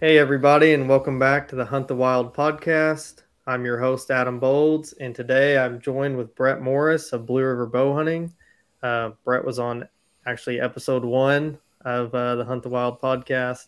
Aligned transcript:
Hey, 0.00 0.16
everybody, 0.18 0.74
and 0.74 0.88
welcome 0.88 1.18
back 1.18 1.48
to 1.48 1.56
the 1.56 1.64
Hunt 1.64 1.88
the 1.88 1.96
Wild 1.96 2.32
podcast. 2.32 3.24
I'm 3.48 3.64
your 3.64 3.80
host, 3.80 4.12
Adam 4.12 4.38
Bolds, 4.38 4.92
and 4.92 5.12
today 5.12 5.58
I'm 5.58 5.80
joined 5.80 6.16
with 6.16 6.36
Brett 6.36 6.60
Morris 6.60 7.12
of 7.12 7.26
Blue 7.26 7.42
River 7.42 7.66
Bow 7.66 7.96
Hunting. 7.96 8.32
Uh, 8.80 9.10
Brett 9.24 9.44
was 9.44 9.58
on 9.58 9.88
actually 10.24 10.60
episode 10.60 11.04
one 11.04 11.58
of 11.80 12.14
uh, 12.14 12.36
the 12.36 12.44
Hunt 12.44 12.62
the 12.62 12.68
Wild 12.68 13.00
podcast, 13.00 13.66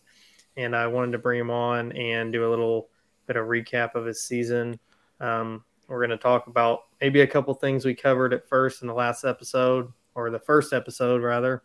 and 0.55 0.73
I 0.73 0.87
wanted 0.87 1.11
to 1.11 1.17
bring 1.17 1.37
him 1.37 1.51
on 1.51 1.91
and 1.91 2.31
do 2.31 2.47
a 2.47 2.49
little 2.49 2.87
bit 3.27 3.35
of 3.35 3.47
recap 3.47 3.95
of 3.95 4.05
his 4.05 4.23
season. 4.23 4.79
Um, 5.19 5.65
we're 5.89 5.99
going 5.99 6.11
to 6.11 6.17
talk 6.17 6.47
about 6.47 6.83
maybe 7.01 7.19
a 7.19 7.27
couple 7.27 7.53
things 7.55 7.83
we 7.83 7.93
covered 7.93 8.33
at 8.33 8.47
first 8.47 8.83
in 8.83 8.87
the 8.87 8.93
last 8.93 9.25
episode, 9.25 9.91
or 10.15 10.29
the 10.29 10.39
first 10.39 10.71
episode, 10.71 11.23
rather. 11.23 11.61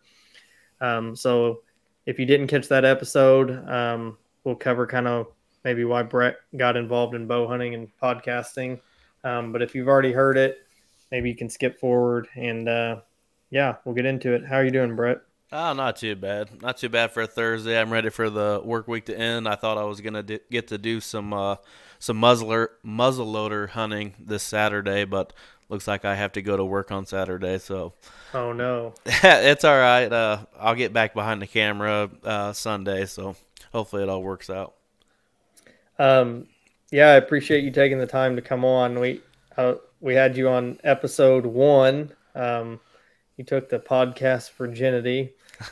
Um, 0.81 1.15
so 1.15 1.61
if 2.05 2.19
you 2.19 2.25
didn't 2.25 2.47
catch 2.47 2.67
that 2.67 2.83
episode, 2.83 3.65
um, 3.69 4.17
we'll 4.47 4.55
cover 4.55 4.87
kind 4.87 5.09
of 5.09 5.27
maybe 5.65 5.83
why 5.83 6.01
Brett 6.01 6.37
got 6.55 6.77
involved 6.77 7.13
in 7.13 7.27
bow 7.27 7.49
hunting 7.49 7.73
and 7.73 7.89
podcasting. 8.01 8.79
Um, 9.25 9.51
but 9.51 9.61
if 9.61 9.75
you've 9.75 9.89
already 9.89 10.13
heard 10.13 10.37
it, 10.37 10.65
maybe 11.11 11.29
you 11.29 11.35
can 11.35 11.49
skip 11.49 11.77
forward 11.77 12.29
and 12.33 12.69
uh, 12.69 13.01
yeah, 13.49 13.75
we'll 13.83 13.93
get 13.93 14.05
into 14.05 14.33
it. 14.33 14.45
How 14.45 14.55
are 14.55 14.63
you 14.63 14.71
doing, 14.71 14.95
Brett? 14.95 15.17
Oh, 15.51 15.73
not 15.73 15.97
too 15.97 16.15
bad. 16.15 16.61
Not 16.61 16.77
too 16.77 16.87
bad 16.87 17.11
for 17.11 17.23
a 17.23 17.27
Thursday. 17.27 17.79
I'm 17.79 17.91
ready 17.91 18.09
for 18.09 18.29
the 18.29 18.61
work 18.63 18.87
week 18.87 19.05
to 19.07 19.17
end. 19.17 19.49
I 19.49 19.55
thought 19.55 19.77
I 19.77 19.83
was 19.83 19.99
gonna 19.99 20.23
d- 20.23 20.39
get 20.49 20.69
to 20.69 20.77
do 20.77 21.01
some 21.01 21.33
uh, 21.33 21.57
some 21.99 22.15
muzzler 22.17 22.71
muzzleloader 22.85 23.69
hunting 23.69 24.13
this 24.19 24.43
Saturday, 24.43 25.03
but 25.03 25.33
looks 25.69 25.87
like 25.87 26.05
I 26.05 26.15
have 26.15 26.33
to 26.33 26.41
go 26.41 26.55
to 26.55 26.65
work 26.65 26.91
on 26.91 27.05
Saturday. 27.05 27.59
So, 27.59 27.93
oh 28.33 28.51
no, 28.51 28.93
it's 29.05 29.63
all 29.63 29.77
right. 29.77 30.11
Uh, 30.11 30.39
I'll 30.59 30.75
get 30.75 30.91
back 30.91 31.13
behind 31.13 31.41
the 31.41 31.47
camera 31.47 32.09
uh, 32.23 32.51
Sunday. 32.51 33.05
So 33.05 33.37
hopefully 33.77 34.01
it 34.01 34.09
all 34.09 34.23
works 34.23 34.49
out. 34.49 34.73
Um, 35.99 36.47
yeah, 36.91 37.09
I 37.09 37.13
appreciate 37.13 37.63
you 37.63 37.69
taking 37.69 37.99
the 37.99 38.07
time 38.07 38.35
to 38.35 38.41
come 38.41 38.65
on. 38.65 38.99
We 38.99 39.21
uh, 39.55 39.75
we 39.99 40.15
had 40.15 40.35
you 40.35 40.49
on 40.49 40.79
episode 40.83 41.45
one. 41.45 42.11
Um, 42.33 42.79
you 43.35 43.43
took 43.43 43.69
the 43.69 43.77
podcast 43.77 44.51
virginity. 44.53 45.35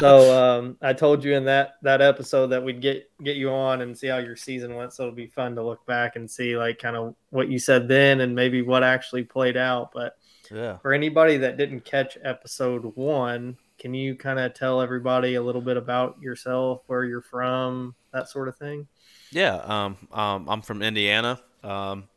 so 0.00 0.58
um, 0.58 0.76
I 0.82 0.92
told 0.94 1.22
you 1.22 1.34
in 1.34 1.44
that 1.44 1.74
that 1.82 2.02
episode 2.02 2.48
that 2.48 2.64
we'd 2.64 2.80
get 2.80 3.08
get 3.22 3.36
you 3.36 3.50
on 3.50 3.82
and 3.82 3.96
see 3.96 4.08
how 4.08 4.18
your 4.18 4.34
season 4.34 4.74
went. 4.74 4.92
So 4.92 5.04
it'll 5.04 5.14
be 5.14 5.28
fun 5.28 5.54
to 5.54 5.62
look 5.62 5.86
back 5.86 6.16
and 6.16 6.28
see 6.28 6.56
like 6.56 6.80
kind 6.80 6.96
of 6.96 7.14
what 7.30 7.48
you 7.48 7.60
said 7.60 7.86
then 7.86 8.20
and 8.20 8.34
maybe 8.34 8.62
what 8.62 8.82
actually 8.82 9.22
played 9.22 9.56
out. 9.56 9.92
But 9.94 10.16
yeah, 10.50 10.78
for 10.78 10.92
anybody 10.92 11.36
that 11.36 11.56
didn't 11.56 11.84
catch 11.84 12.18
episode 12.24 12.96
one, 12.96 13.56
can 13.78 13.94
you 13.94 14.14
kind 14.14 14.38
of 14.38 14.54
tell 14.54 14.80
everybody 14.80 15.34
a 15.34 15.42
little 15.42 15.60
bit 15.60 15.76
about 15.76 16.20
yourself, 16.20 16.82
where 16.86 17.04
you're 17.04 17.22
from, 17.22 17.94
that 18.12 18.28
sort 18.28 18.48
of 18.48 18.56
thing? 18.56 18.88
Yeah, 19.30 19.56
um, 19.56 19.96
um, 20.12 20.48
I'm 20.48 20.62
from 20.62 20.82
Indiana. 20.82 21.40
Um, 21.62 22.08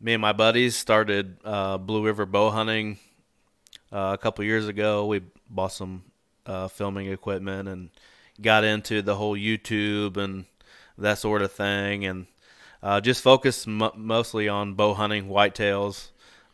me 0.00 0.12
and 0.12 0.20
my 0.20 0.32
buddies 0.32 0.76
started 0.76 1.38
uh, 1.44 1.78
Blue 1.78 2.04
River 2.04 2.26
bow 2.26 2.50
hunting 2.50 2.98
uh, 3.92 4.12
a 4.14 4.18
couple 4.18 4.44
years 4.44 4.68
ago. 4.68 5.06
We 5.06 5.22
bought 5.48 5.72
some 5.72 6.04
uh, 6.46 6.68
filming 6.68 7.10
equipment 7.10 7.68
and 7.68 7.90
got 8.40 8.64
into 8.64 9.00
the 9.00 9.14
whole 9.14 9.36
YouTube 9.36 10.16
and 10.16 10.44
that 10.98 11.18
sort 11.18 11.42
of 11.42 11.52
thing, 11.52 12.04
and 12.04 12.26
uh, 12.82 13.00
just 13.00 13.22
focused 13.22 13.66
m- 13.66 13.90
mostly 13.96 14.48
on 14.48 14.74
bow 14.74 14.94
hunting, 14.94 15.28
whitetails. 15.28 16.10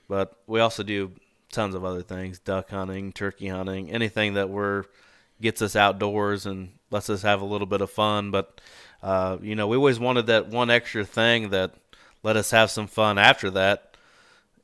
But 0.09 0.35
we 0.47 0.61
also 0.61 0.83
do 0.83 1.13
tons 1.51 1.75
of 1.75 1.85
other 1.85 2.03
things 2.03 2.39
duck 2.39 2.71
hunting 2.71 3.13
turkey 3.13 3.49
hunting 3.49 3.91
anything 3.91 4.35
that 4.35 4.49
we're 4.49 4.85
gets 5.41 5.63
us 5.63 5.75
outdoors 5.75 6.47
and 6.47 6.71
lets 6.91 7.09
us 7.09 7.23
have 7.23 7.41
a 7.41 7.47
little 7.47 7.67
bit 7.67 7.81
of 7.81 7.91
fun. 7.91 8.31
But 8.31 8.61
uh, 9.03 9.39
you 9.41 9.55
know 9.55 9.67
we 9.67 9.77
always 9.77 9.99
wanted 9.99 10.27
that 10.27 10.49
one 10.49 10.71
extra 10.71 11.05
thing 11.05 11.51
that 11.51 11.75
let 12.23 12.37
us 12.37 12.51
have 12.51 12.71
some 12.71 12.87
fun 12.87 13.19
after 13.19 13.51
that. 13.51 13.97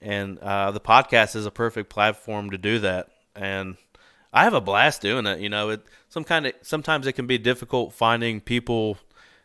And 0.01 0.39
uh, 0.41 0.73
the 0.73 0.81
podcast 0.81 1.35
is 1.37 1.47
a 1.47 1.51
perfect 1.51 1.89
platform 1.89 2.51
to 2.51 2.59
do 2.59 2.79
that. 2.81 3.09
And 3.35 3.77
i 4.33 4.45
have 4.45 4.55
a 4.55 4.61
blast 4.61 5.01
doing 5.01 5.25
it 5.25 5.39
you 5.39 5.49
know 5.49 5.71
it 5.71 5.81
some 6.09 6.25
kind 6.25 6.47
of 6.47 6.53
sometimes 6.61 7.07
it 7.07 7.13
can 7.13 7.29
be 7.29 7.39
difficult 7.39 7.95
finding 7.95 8.41
people 8.41 8.99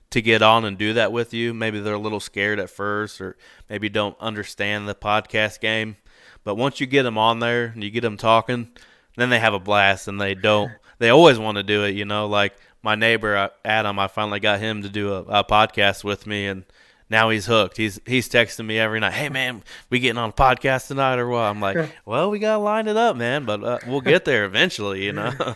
to 0.10 0.22
get 0.22 0.42
on 0.42 0.66
and 0.66 0.78
do 0.78 0.94
that 0.94 1.14
with 1.14 1.34
you. 1.34 1.54
Maybe 1.54 1.80
they're 1.80 1.94
a 1.94 2.00
little 2.00 2.20
scared 2.20 2.60
at 2.60 2.70
first 2.70 3.22
or 3.22 3.38
maybe 3.70 3.88
don't 3.88 4.18
understand 4.20 4.88
the 4.88 4.96
podcast 4.96 5.62
game 5.62 5.96
but 6.44 6.56
once 6.56 6.80
you 6.80 6.88
get 6.88 7.04
them 7.04 7.18
on 7.18 7.40
there 7.40 7.66
and 7.66 7.84
you 7.84 7.90
get 7.90 8.02
them 8.02 8.18
talking, 8.18 8.70
then 9.16 9.30
they 9.30 9.40
have 9.40 9.54
a 9.54 9.60
blast 9.60 10.08
and 10.08 10.20
they 10.20 10.34
don't. 10.34 10.72
They 11.00 11.10
always 11.10 11.40
want 11.40 11.58
to 11.58 11.64
do 11.64 11.84
it. 11.84 11.96
You 11.96 12.06
know, 12.06 12.28
like 12.28 12.54
my 12.84 12.96
neighbor 12.96 13.36
uh, 13.36 13.50
Adam, 13.64 14.00
I 14.00 14.08
finally 14.08 14.40
got 14.40 14.60
him 14.60 14.84
to 14.84 14.90
do 14.90 15.14
a, 15.14 15.22
a 15.24 15.44
podcast 15.44 16.04
with 16.04 16.26
me, 16.26 16.48
and 16.48 16.64
now 17.10 17.30
he's 17.30 17.46
hooked. 17.46 17.78
He's 17.78 18.00
he's 18.06 18.30
texting 18.30 18.66
me 18.66 18.80
every 18.80 19.00
night. 19.00 19.14
Hey 19.14 19.30
man, 19.30 19.64
we 19.90 20.00
getting 20.00 20.18
on 20.18 20.30
a 20.30 20.34
podcast 20.34 20.88
tonight 20.88 21.20
or 21.20 21.28
what? 21.28 21.42
I'm 21.42 21.60
like, 21.60 21.92
well, 22.06 22.30
we 22.30 22.40
gotta 22.40 22.62
line 22.62 22.88
it 22.88 22.98
up, 22.98 23.16
man. 23.16 23.46
But 23.46 23.64
uh, 23.64 23.80
we'll 23.88 24.02
get 24.02 24.26
there 24.26 24.46
eventually. 24.46 25.04
You 25.06 25.14
know. 25.14 25.34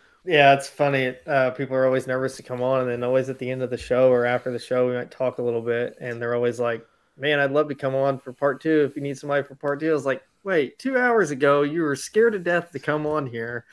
yeah, 0.24 0.54
it's 0.54 0.68
funny. 0.68 1.14
Uh, 1.26 1.50
people 1.50 1.76
are 1.76 1.86
always 1.86 2.06
nervous 2.06 2.36
to 2.36 2.42
come 2.42 2.62
on, 2.62 2.82
and 2.82 2.90
then 2.90 3.02
always 3.02 3.28
at 3.28 3.38
the 3.38 3.50
end 3.50 3.62
of 3.62 3.70
the 3.70 3.78
show 3.78 4.10
or 4.10 4.26
after 4.26 4.52
the 4.52 4.58
show, 4.58 4.88
we 4.88 4.94
might 4.94 5.10
talk 5.10 5.38
a 5.38 5.42
little 5.42 5.62
bit, 5.62 5.96
and 6.00 6.20
they're 6.20 6.34
always 6.34 6.60
like, 6.60 6.86
man, 7.20 7.38
I'd 7.38 7.52
love 7.52 7.68
to 7.68 7.74
come 7.74 7.94
on 7.94 8.18
for 8.18 8.32
part 8.32 8.60
two 8.60 8.84
if 8.84 8.96
you 8.96 9.02
need 9.02 9.18
somebody 9.18 9.42
for 9.46 9.54
part 9.54 9.80
two. 9.80 9.90
I 9.90 9.92
was 9.92 10.06
like, 10.06 10.22
wait, 10.42 10.78
two 10.78 10.98
hours 10.98 11.30
ago 11.30 11.62
you 11.62 11.82
were 11.82 11.94
scared 11.94 12.32
to 12.32 12.38
death 12.38 12.72
to 12.72 12.78
come 12.78 13.06
on 13.06 13.26
here. 13.26 13.66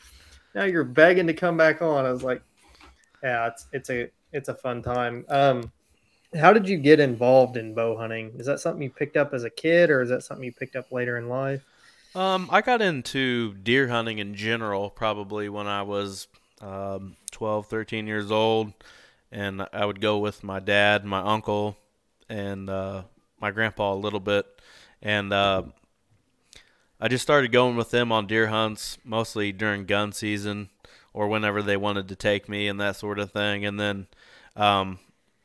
Now 0.54 0.66
you're 0.66 0.84
begging 0.84 1.28
to 1.28 1.34
come 1.34 1.58
back 1.58 1.82
on. 1.82 2.06
I 2.06 2.12
was 2.12 2.24
like, 2.24 2.42
yeah, 3.24 3.48
it's 3.48 3.68
it's 3.72 3.90
a 3.90 4.10
it's 4.34 4.50
a 4.50 4.56
fun 4.56 4.84
time. 4.84 5.26
Um, 5.30 5.72
how 6.38 6.52
did 6.52 6.68
you 6.68 6.78
get 6.78 7.00
involved 7.00 7.58
in 7.58 7.74
bow 7.74 7.98
hunting? 7.98 8.34
Is 8.38 8.46
that 8.48 8.60
something 8.60 8.84
you 8.84 8.90
picked 8.90 9.18
up 9.18 9.34
as 9.34 9.44
a 9.44 9.50
kid, 9.50 9.90
or 9.90 10.02
is 10.02 10.10
that 10.10 10.24
something 10.24 10.44
you 10.44 10.52
picked 10.52 10.76
up 10.76 10.92
later 10.92 11.18
in 11.18 11.30
life? 11.30 11.64
Um, 12.16 12.50
I 12.52 12.62
got 12.62 12.82
into 12.82 13.54
deer 13.54 13.88
hunting 13.88 14.20
in 14.20 14.36
general 14.36 14.90
probably 14.90 15.50
when 15.50 15.68
I 15.68 15.84
was 15.84 16.28
um, 16.62 17.16
12, 17.32 17.68
13 17.68 18.08
years 18.08 18.32
old, 18.32 18.74
and 19.32 19.66
I 19.72 19.86
would 19.86 20.02
go 20.02 20.18
with 20.18 20.44
my 20.44 20.60
dad, 20.60 21.06
my 21.06 21.20
uncle, 21.20 21.78
and 22.28 22.70
uh, 22.70 23.04
my 23.40 23.52
grandpa 23.52 23.94
a 23.94 23.96
little 23.96 24.20
bit, 24.20 24.46
and 25.02 25.32
uh, 25.32 25.64
I 27.00 27.08
just 27.08 27.22
started 27.22 27.52
going 27.52 27.76
with 27.76 27.92
them 27.92 28.12
on 28.12 28.26
deer 28.26 28.48
hunts, 28.48 28.98
mostly 29.04 29.52
during 29.52 29.86
gun 29.86 30.12
season 30.12 30.70
or 31.14 31.28
whenever 31.28 31.62
they 31.62 31.78
wanted 31.78 32.08
to 32.08 32.16
take 32.16 32.50
me 32.50 32.68
and 32.68 32.80
that 32.80 32.96
sort 32.96 33.20
of 33.20 33.32
thing. 33.32 33.66
And 33.66 33.80
then 33.80 34.08
um, 34.56 35.00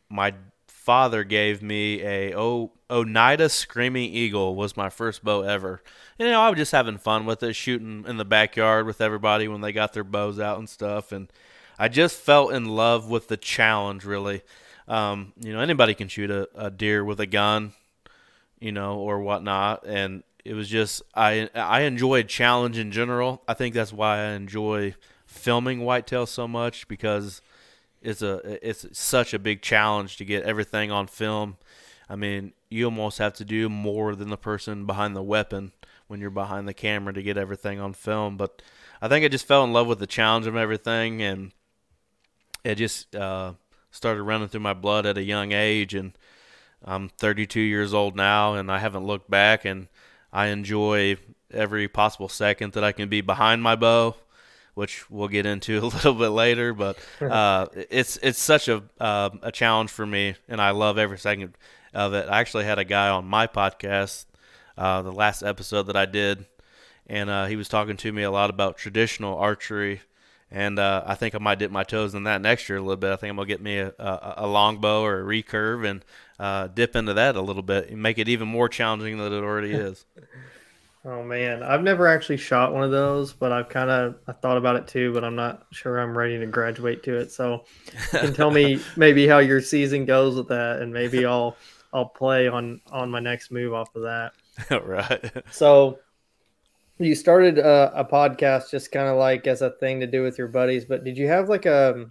my 0.08 0.34
father 0.66 1.24
gave 1.24 1.62
me 1.62 2.02
a 2.02 2.34
o- 2.36 2.72
Oneida 2.90 3.48
Screaming 3.48 4.12
Eagle 4.12 4.54
was 4.54 4.76
my 4.76 4.88
first 4.88 5.22
bow 5.22 5.42
ever. 5.42 5.82
And, 6.18 6.26
you 6.26 6.32
know, 6.32 6.40
I 6.40 6.48
was 6.48 6.58
just 6.58 6.72
having 6.72 6.98
fun 6.98 7.26
with 7.26 7.42
it, 7.42 7.54
shooting 7.54 8.04
in 8.06 8.16
the 8.16 8.24
backyard 8.24 8.86
with 8.86 9.00
everybody 9.00 9.46
when 9.46 9.60
they 9.60 9.72
got 9.72 9.92
their 9.92 10.04
bows 10.04 10.40
out 10.40 10.58
and 10.58 10.68
stuff. 10.68 11.12
And 11.12 11.30
I 11.78 11.88
just 11.88 12.16
felt 12.16 12.52
in 12.52 12.64
love 12.64 13.08
with 13.08 13.28
the 13.28 13.36
challenge, 13.36 14.04
really. 14.04 14.42
Um, 14.88 15.32
you 15.38 15.52
know, 15.52 15.60
anybody 15.60 15.94
can 15.94 16.08
shoot 16.08 16.30
a, 16.30 16.48
a 16.54 16.70
deer 16.70 17.04
with 17.04 17.20
a 17.20 17.26
gun 17.26 17.72
you 18.62 18.72
know, 18.72 18.98
or 18.98 19.20
whatnot. 19.20 19.84
And 19.86 20.22
it 20.44 20.54
was 20.54 20.68
just 20.68 21.02
I 21.14 21.50
I 21.54 21.82
enjoyed 21.82 22.28
challenge 22.28 22.78
in 22.78 22.92
general. 22.92 23.42
I 23.48 23.54
think 23.54 23.74
that's 23.74 23.92
why 23.92 24.18
I 24.18 24.30
enjoy 24.32 24.94
filming 25.26 25.80
whitetail 25.80 26.26
so 26.26 26.46
much 26.46 26.86
because 26.88 27.42
it's 28.00 28.22
a 28.22 28.66
it's 28.66 28.86
such 28.92 29.34
a 29.34 29.38
big 29.38 29.62
challenge 29.62 30.16
to 30.16 30.24
get 30.24 30.44
everything 30.44 30.90
on 30.90 31.06
film. 31.06 31.56
I 32.08 32.16
mean, 32.16 32.52
you 32.68 32.84
almost 32.84 33.18
have 33.18 33.34
to 33.34 33.44
do 33.44 33.68
more 33.68 34.14
than 34.14 34.28
the 34.28 34.36
person 34.36 34.86
behind 34.86 35.16
the 35.16 35.22
weapon 35.22 35.72
when 36.06 36.20
you're 36.20 36.30
behind 36.30 36.68
the 36.68 36.74
camera 36.74 37.12
to 37.14 37.22
get 37.22 37.38
everything 37.38 37.80
on 37.80 37.94
film. 37.94 38.36
But 38.36 38.62
I 39.00 39.08
think 39.08 39.24
I 39.24 39.28
just 39.28 39.46
fell 39.46 39.64
in 39.64 39.72
love 39.72 39.86
with 39.86 39.98
the 39.98 40.06
challenge 40.06 40.46
of 40.46 40.56
everything, 40.56 41.22
and 41.22 41.52
it 42.64 42.74
just 42.74 43.16
uh, 43.16 43.54
started 43.90 44.22
running 44.22 44.48
through 44.48 44.60
my 44.60 44.74
blood 44.74 45.06
at 45.06 45.16
a 45.16 45.22
young 45.22 45.52
age. 45.52 45.94
And 45.94 46.12
I'm 46.84 47.08
32 47.08 47.60
years 47.60 47.94
old 47.94 48.16
now, 48.16 48.54
and 48.54 48.70
I 48.70 48.78
haven't 48.78 49.04
looked 49.04 49.30
back. 49.30 49.64
And 49.64 49.88
I 50.32 50.48
enjoy 50.48 51.16
every 51.52 51.88
possible 51.88 52.28
second 52.28 52.72
that 52.74 52.84
I 52.84 52.92
can 52.92 53.08
be 53.08 53.20
behind 53.20 53.62
my 53.62 53.76
bow, 53.76 54.16
which 54.74 55.10
we'll 55.10 55.28
get 55.28 55.46
into 55.46 55.78
a 55.82 55.86
little 55.86 56.14
bit 56.14 56.28
later. 56.28 56.72
But 56.74 56.98
uh, 57.20 57.66
it's 57.74 58.18
it's 58.22 58.40
such 58.40 58.68
a 58.68 58.82
uh, 59.00 59.30
a 59.42 59.52
challenge 59.52 59.90
for 59.90 60.06
me, 60.06 60.34
and 60.48 60.60
I 60.60 60.70
love 60.70 60.98
every 60.98 61.18
second 61.18 61.56
of 61.94 62.14
it. 62.14 62.28
I 62.28 62.40
actually 62.40 62.64
had 62.64 62.78
a 62.78 62.84
guy 62.84 63.08
on 63.08 63.26
my 63.26 63.46
podcast, 63.46 64.26
uh, 64.76 65.02
the 65.02 65.12
last 65.12 65.42
episode 65.42 65.84
that 65.84 65.96
I 65.96 66.06
did, 66.06 66.46
and 67.06 67.28
uh, 67.30 67.46
he 67.46 67.56
was 67.56 67.68
talking 67.68 67.96
to 67.98 68.12
me 68.12 68.22
a 68.22 68.30
lot 68.30 68.50
about 68.50 68.76
traditional 68.76 69.36
archery 69.38 70.00
and 70.54 70.78
uh, 70.78 71.02
I 71.06 71.14
think 71.14 71.34
I 71.34 71.38
might 71.38 71.58
dip 71.58 71.70
my 71.70 71.82
toes 71.82 72.14
in 72.14 72.24
that 72.24 72.42
next 72.42 72.68
year 72.68 72.76
a 72.76 72.82
little 72.82 72.96
bit. 72.98 73.10
I 73.10 73.16
think 73.16 73.30
I'm 73.30 73.36
gonna 73.36 73.48
get 73.48 73.62
me 73.62 73.78
a, 73.78 73.88
a, 73.98 74.34
a 74.38 74.46
longbow 74.46 75.00
or 75.02 75.20
a 75.20 75.24
recurve 75.24 75.88
and 75.88 76.04
uh, 76.42 76.66
dip 76.66 76.96
into 76.96 77.14
that 77.14 77.36
a 77.36 77.40
little 77.40 77.62
bit 77.62 77.88
and 77.90 78.02
make 78.02 78.18
it 78.18 78.28
even 78.28 78.48
more 78.48 78.68
challenging 78.68 79.16
than 79.16 79.32
it 79.32 79.44
already 79.44 79.72
is. 79.72 80.04
Oh 81.04 81.20
man, 81.20 81.64
I've 81.64 81.82
never 81.82 82.06
actually 82.06 82.36
shot 82.36 82.72
one 82.72 82.84
of 82.84 82.92
those, 82.92 83.32
but 83.32 83.50
I've 83.50 83.68
kind 83.68 83.90
of 83.90 84.20
I 84.28 84.30
thought 84.30 84.56
about 84.56 84.76
it 84.76 84.86
too, 84.86 85.12
but 85.12 85.24
I'm 85.24 85.34
not 85.34 85.66
sure 85.72 85.98
I'm 85.98 86.16
ready 86.16 86.38
to 86.38 86.46
graduate 86.46 87.02
to 87.02 87.16
it. 87.16 87.32
So 87.32 87.64
you 88.12 88.20
can 88.20 88.32
tell 88.32 88.52
me 88.52 88.80
maybe 88.96 89.26
how 89.26 89.38
your 89.38 89.60
season 89.60 90.04
goes 90.04 90.36
with 90.36 90.46
that, 90.46 90.80
and 90.80 90.92
maybe 90.92 91.26
I'll 91.26 91.56
I'll 91.92 92.06
play 92.06 92.46
on 92.46 92.80
on 92.92 93.10
my 93.10 93.18
next 93.18 93.50
move 93.50 93.74
off 93.74 93.88
of 93.96 94.02
that. 94.02 94.32
right. 94.86 95.44
So 95.50 95.98
you 97.00 97.16
started 97.16 97.58
a, 97.58 97.90
a 97.96 98.04
podcast 98.04 98.70
just 98.70 98.92
kind 98.92 99.08
of 99.08 99.16
like 99.16 99.48
as 99.48 99.60
a 99.60 99.70
thing 99.70 99.98
to 99.98 100.06
do 100.06 100.22
with 100.22 100.38
your 100.38 100.46
buddies, 100.46 100.84
but 100.84 101.02
did 101.02 101.18
you 101.18 101.26
have 101.26 101.48
like 101.48 101.66
a 101.66 102.06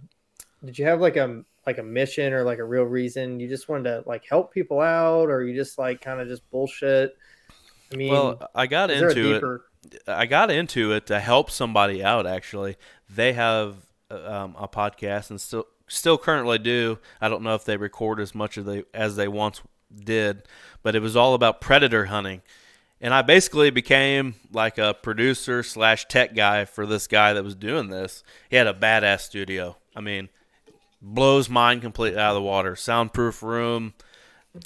did 0.62 0.78
you 0.78 0.84
have 0.84 1.00
like 1.00 1.16
a 1.16 1.42
like 1.66 1.78
a 1.78 1.82
mission 1.82 2.32
or 2.32 2.42
like 2.42 2.58
a 2.58 2.64
real 2.64 2.84
reason? 2.84 3.40
You 3.40 3.48
just 3.48 3.68
wanted 3.68 3.84
to 3.84 4.02
like 4.08 4.24
help 4.28 4.52
people 4.52 4.80
out, 4.80 5.30
or 5.30 5.42
you 5.42 5.54
just 5.54 5.78
like 5.78 6.00
kind 6.00 6.20
of 6.20 6.28
just 6.28 6.48
bullshit? 6.50 7.16
I 7.92 7.96
mean, 7.96 8.12
well, 8.12 8.48
I 8.54 8.66
got 8.66 8.90
into 8.90 9.14
deeper... 9.14 9.64
it. 9.90 10.02
I 10.06 10.26
got 10.26 10.50
into 10.50 10.92
it 10.92 11.06
to 11.06 11.20
help 11.20 11.50
somebody 11.50 12.02
out. 12.02 12.26
Actually, 12.26 12.76
they 13.10 13.32
have 13.32 13.76
um, 14.10 14.54
a 14.58 14.68
podcast 14.68 15.30
and 15.30 15.40
still 15.40 15.66
still 15.88 16.18
currently 16.18 16.58
do. 16.58 16.98
I 17.20 17.28
don't 17.28 17.42
know 17.42 17.54
if 17.54 17.64
they 17.64 17.76
record 17.76 18.20
as 18.20 18.34
much 18.34 18.56
as 18.56 18.64
they 18.64 18.84
as 18.94 19.16
they 19.16 19.28
once 19.28 19.60
did, 19.94 20.44
but 20.82 20.94
it 20.94 21.00
was 21.00 21.16
all 21.16 21.34
about 21.34 21.60
predator 21.60 22.06
hunting. 22.06 22.42
And 23.00 23.12
I 23.12 23.22
basically 23.22 23.70
became 23.70 24.36
like 24.52 24.78
a 24.78 24.94
producer 24.94 25.64
slash 25.64 26.06
tech 26.06 26.36
guy 26.36 26.64
for 26.64 26.86
this 26.86 27.08
guy 27.08 27.32
that 27.32 27.42
was 27.42 27.56
doing 27.56 27.88
this. 27.88 28.22
He 28.48 28.56
had 28.56 28.68
a 28.68 28.72
badass 28.72 29.22
studio. 29.22 29.76
I 29.96 30.00
mean, 30.00 30.28
blows 31.02 31.48
mine 31.48 31.80
completely 31.80 32.18
out 32.18 32.30
of 32.30 32.36
the 32.36 32.42
water. 32.42 32.76
Soundproof 32.76 33.42
room, 33.42 33.92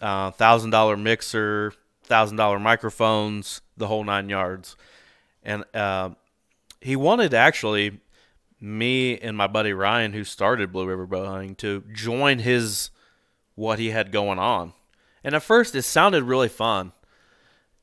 uh, 0.02 0.30
thousand 0.30 0.70
dollar 0.70 0.96
mixer, 0.96 1.72
thousand 2.04 2.36
dollar 2.36 2.58
microphones, 2.58 3.62
the 3.76 3.88
whole 3.88 4.04
nine 4.04 4.28
yards. 4.28 4.76
And 5.42 5.64
uh, 5.74 6.10
he 6.80 6.94
wanted 6.94 7.32
actually 7.32 8.00
me 8.60 9.18
and 9.18 9.36
my 9.36 9.46
buddy 9.46 9.72
Ryan, 9.72 10.12
who 10.12 10.24
started 10.24 10.72
Blue 10.72 10.86
River 10.86 11.06
Bow 11.06 11.24
Hunting, 11.24 11.54
to 11.56 11.84
join 11.92 12.40
his 12.40 12.90
what 13.54 13.78
he 13.78 13.90
had 13.90 14.12
going 14.12 14.38
on. 14.38 14.74
And 15.24 15.34
at 15.34 15.42
first, 15.42 15.74
it 15.74 15.82
sounded 15.82 16.22
really 16.22 16.48
fun, 16.48 16.92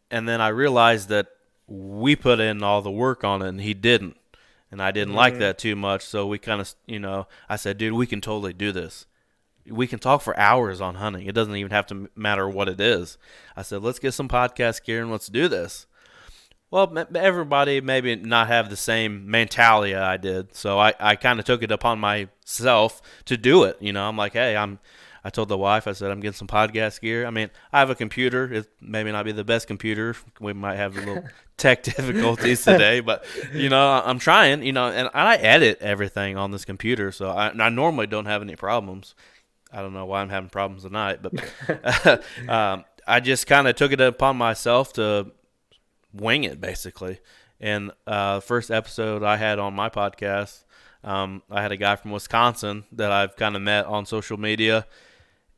and 0.10 0.30
then 0.30 0.40
I 0.40 0.48
realized 0.50 1.10
that 1.10 1.28
we 1.68 2.16
put 2.16 2.40
in 2.40 2.64
all 2.64 2.82
the 2.82 2.92
work 2.92 3.24
on 3.24 3.42
it, 3.42 3.50
and 3.50 3.62
he 3.62 3.74
didn't. 3.74 4.16
And 4.74 4.82
I 4.82 4.92
didn't 4.92 5.10
mm-hmm. 5.10 5.18
like 5.18 5.38
that 5.38 5.58
too 5.58 5.76
much, 5.76 6.04
so 6.04 6.26
we 6.26 6.40
kind 6.40 6.60
of, 6.60 6.74
you 6.88 7.00
know, 7.00 7.28
I 7.48 7.56
said, 7.56 7.78
dude, 7.78 7.94
we 7.94 8.08
can 8.08 8.22
totally 8.22 8.54
do 8.54 8.72
this 8.72 9.06
we 9.70 9.88
can 9.88 10.00
talk 10.00 10.22
for 10.22 10.38
hours 10.38 10.82
on 10.82 10.96
hunting. 10.96 11.26
It 11.26 11.36
doesn't 11.36 11.56
even 11.56 11.72
have 11.72 11.88
to 11.88 12.10
matter 12.16 12.50
what 12.50 12.68
it 12.68 12.82
is. 12.82 13.18
I 13.56 13.62
said, 13.62 13.82
let's 13.82 14.00
get 14.00 14.14
some 14.14 14.28
podcast 14.28 14.84
gear 14.84 15.02
and 15.02 15.12
let's 15.12 15.28
do 15.28 15.48
this. 15.48 15.88
Well, 16.70 16.92
everybody 17.16 17.82
maybe 17.82 18.16
not 18.16 18.48
have 18.48 18.70
the 18.70 18.76
same 18.76 19.30
mentality 19.30 19.94
I 19.94 20.18
did, 20.18 20.56
so 20.56 20.80
I, 20.80 20.96
I 21.00 21.16
kind 21.16 21.40
of 21.40 21.46
took 21.46 21.62
it 21.62 21.72
upon 21.72 22.00
myself 22.00 23.00
to 23.26 23.38
do 23.38 23.64
it. 23.64 23.78
You 23.80 23.94
know, 23.94 24.08
I'm 24.10 24.18
like, 24.18 24.34
hey, 24.34 24.58
I'm. 24.58 24.80
I 25.24 25.30
told 25.30 25.48
the 25.48 25.58
wife, 25.58 25.88
I 25.88 25.94
said, 25.94 26.12
I'm 26.12 26.20
getting 26.20 26.36
some 26.36 26.48
podcast 26.48 27.00
gear. 27.00 27.26
I 27.26 27.30
mean, 27.30 27.50
I 27.72 27.80
have 27.80 27.90
a 27.90 27.96
computer. 27.96 28.52
It 28.52 28.68
maybe 28.82 29.12
not 29.12 29.24
be 29.24 29.32
the 29.32 29.46
best 29.46 29.68
computer. 29.68 30.16
We 30.40 30.54
might 30.54 30.76
have 30.76 30.98
a 30.98 31.00
little 31.00 31.24
tech 31.58 31.84
difficulties 31.84 32.64
today, 32.64 33.00
but 33.00 33.26
you 33.54 33.70
know, 33.70 34.02
I'm 34.04 34.20
trying. 34.20 34.64
You 34.64 34.74
know, 34.74 34.90
and 34.90 35.10
I 35.14 35.38
edit 35.38 35.78
everything 35.82 36.38
on 36.38 36.52
this 36.52 36.66
computer, 36.66 37.12
so 37.12 37.30
I, 37.30 37.50
I 37.50 37.70
normally 37.70 38.08
don't 38.08 38.26
have 38.26 38.42
any 38.42 38.56
problems. 38.56 39.16
I 39.72 39.82
don't 39.82 39.94
know 39.94 40.06
why 40.06 40.22
I'm 40.22 40.30
having 40.30 40.50
problems 40.50 40.84
tonight, 40.84 41.20
but 41.22 41.34
um, 42.50 42.86
I 43.08 43.20
just 43.20 43.48
kind 43.48 43.68
of 43.68 43.76
took 43.76 43.92
it 43.92 44.02
upon 44.02 44.38
myself 44.38 44.94
to 44.94 45.32
wing 46.14 46.44
it 46.44 46.62
basically. 46.62 47.20
And 47.60 47.92
uh, 48.06 48.40
first 48.40 48.70
episode 48.72 49.24
I 49.24 49.38
had 49.38 49.58
on 49.58 49.74
my 49.74 49.90
podcast, 49.90 50.64
um, 51.04 51.42
I 51.50 51.62
had 51.62 51.72
a 51.72 51.78
guy 51.78 51.96
from 51.96 52.12
Wisconsin 52.12 52.86
that 52.92 53.12
I've 53.12 53.36
kind 53.36 53.56
of 53.56 53.62
met 53.62 53.86
on 53.86 54.06
social 54.06 54.38
media, 54.38 54.86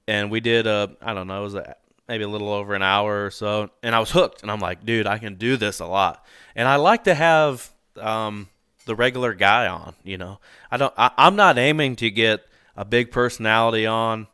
and 0.07 0.31
we 0.31 0.40
did 0.40 0.68
a 0.68 0.96
I 1.02 1.13
don't 1.13 1.28
know 1.28 1.40
it 1.40 1.44
was 1.44 1.56
a, 1.56 1.75
maybe 2.07 2.24
a 2.24 2.30
little 2.30 2.52
over 2.52 2.75
an 2.75 2.81
hour 2.81 3.25
or 3.25 3.31
so, 3.31 3.69
and 3.84 3.96
I 3.96 4.00
was 4.00 4.12
hooked. 4.12 4.42
And 4.42 4.52
I'm 4.52 4.60
like, 4.60 4.86
dude, 4.86 5.07
I 5.07 5.18
can 5.18 5.36
do 5.36 5.57
this 5.57 5.80
a 5.80 5.86
lot, 5.86 6.25
and 6.56 6.68
I 6.68 6.75
like 6.78 7.06
to 7.06 7.13
have 7.16 7.69
um, 7.98 8.50
the 8.86 8.96
regular 8.96 9.34
guy 9.34 9.68
on. 9.68 9.96
You 10.04 10.18
know, 10.18 10.40
I 10.72 10.78
don't. 10.78 10.94
I, 10.98 11.12
I'm 11.18 11.36
not 11.36 11.57
aiming 11.57 11.98
to 11.98 12.10
get 12.10 12.46
a 12.75 12.86
big 12.86 13.12
personality 13.12 13.86
on 13.86 14.28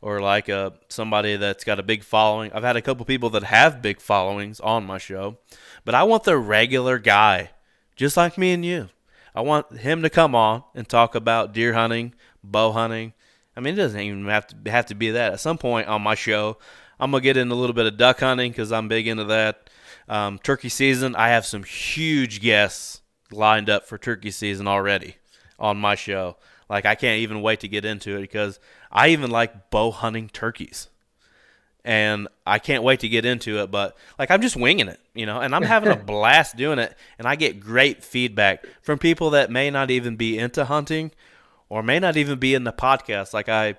or 0.00 0.20
like 0.20 0.48
a 0.48 0.72
somebody 0.88 1.36
that's 1.36 1.64
got 1.64 1.78
a 1.78 1.82
big 1.82 2.04
following. 2.04 2.52
I've 2.52 2.62
had 2.62 2.76
a 2.76 2.82
couple 2.82 3.04
people 3.04 3.30
that 3.30 3.44
have 3.44 3.82
big 3.82 4.00
followings 4.00 4.60
on 4.60 4.86
my 4.86 4.98
show, 4.98 5.38
but 5.84 5.94
I 5.94 6.04
want 6.04 6.24
the 6.24 6.38
regular 6.38 6.98
guy, 6.98 7.50
just 7.96 8.16
like 8.16 8.38
me 8.38 8.52
and 8.52 8.64
you. 8.64 8.88
I 9.34 9.40
want 9.40 9.78
him 9.78 10.02
to 10.02 10.10
come 10.10 10.34
on 10.34 10.64
and 10.74 10.88
talk 10.88 11.14
about 11.14 11.52
deer 11.52 11.74
hunting, 11.74 12.14
bow 12.42 12.72
hunting. 12.72 13.12
I 13.58 13.60
mean, 13.60 13.74
it 13.74 13.78
doesn't 13.78 14.00
even 14.00 14.24
have 14.26 14.46
to 14.46 14.70
have 14.70 14.86
to 14.86 14.94
be 14.94 15.10
that. 15.10 15.32
At 15.32 15.40
some 15.40 15.58
point 15.58 15.88
on 15.88 16.00
my 16.00 16.14
show, 16.14 16.58
I'm 17.00 17.10
gonna 17.10 17.20
get 17.20 17.36
in 17.36 17.50
a 17.50 17.56
little 17.56 17.74
bit 17.74 17.86
of 17.86 17.96
duck 17.96 18.20
hunting 18.20 18.52
because 18.52 18.70
I'm 18.70 18.86
big 18.86 19.08
into 19.08 19.24
that. 19.24 19.68
Um, 20.08 20.38
turkey 20.38 20.68
season, 20.68 21.16
I 21.16 21.30
have 21.30 21.44
some 21.44 21.64
huge 21.64 22.40
guests 22.40 23.00
lined 23.32 23.68
up 23.68 23.88
for 23.88 23.98
turkey 23.98 24.30
season 24.30 24.68
already 24.68 25.16
on 25.58 25.76
my 25.76 25.96
show. 25.96 26.36
Like 26.70 26.86
I 26.86 26.94
can't 26.94 27.18
even 27.18 27.42
wait 27.42 27.58
to 27.60 27.68
get 27.68 27.84
into 27.84 28.16
it 28.16 28.20
because 28.20 28.60
I 28.92 29.08
even 29.08 29.28
like 29.28 29.70
bow 29.70 29.90
hunting 29.90 30.28
turkeys. 30.28 30.86
And 31.84 32.28
I 32.46 32.60
can't 32.60 32.84
wait 32.84 33.00
to 33.00 33.08
get 33.08 33.24
into 33.24 33.60
it, 33.60 33.72
but 33.72 33.96
like 34.20 34.30
I'm 34.30 34.40
just 34.40 34.54
winging 34.54 34.86
it, 34.86 35.00
you 35.14 35.26
know, 35.26 35.40
and 35.40 35.52
I'm 35.52 35.62
having 35.62 35.90
a 35.90 35.96
blast 36.04 36.56
doing 36.56 36.78
it. 36.78 36.94
And 37.18 37.26
I 37.26 37.34
get 37.34 37.58
great 37.58 38.04
feedback 38.04 38.64
from 38.82 39.00
people 39.00 39.30
that 39.30 39.50
may 39.50 39.68
not 39.68 39.90
even 39.90 40.14
be 40.14 40.38
into 40.38 40.64
hunting 40.64 41.10
or 41.68 41.82
may 41.82 41.98
not 41.98 42.16
even 42.16 42.38
be 42.38 42.54
in 42.54 42.64
the 42.64 42.72
podcast. 42.72 43.32
Like 43.32 43.48
I, 43.48 43.76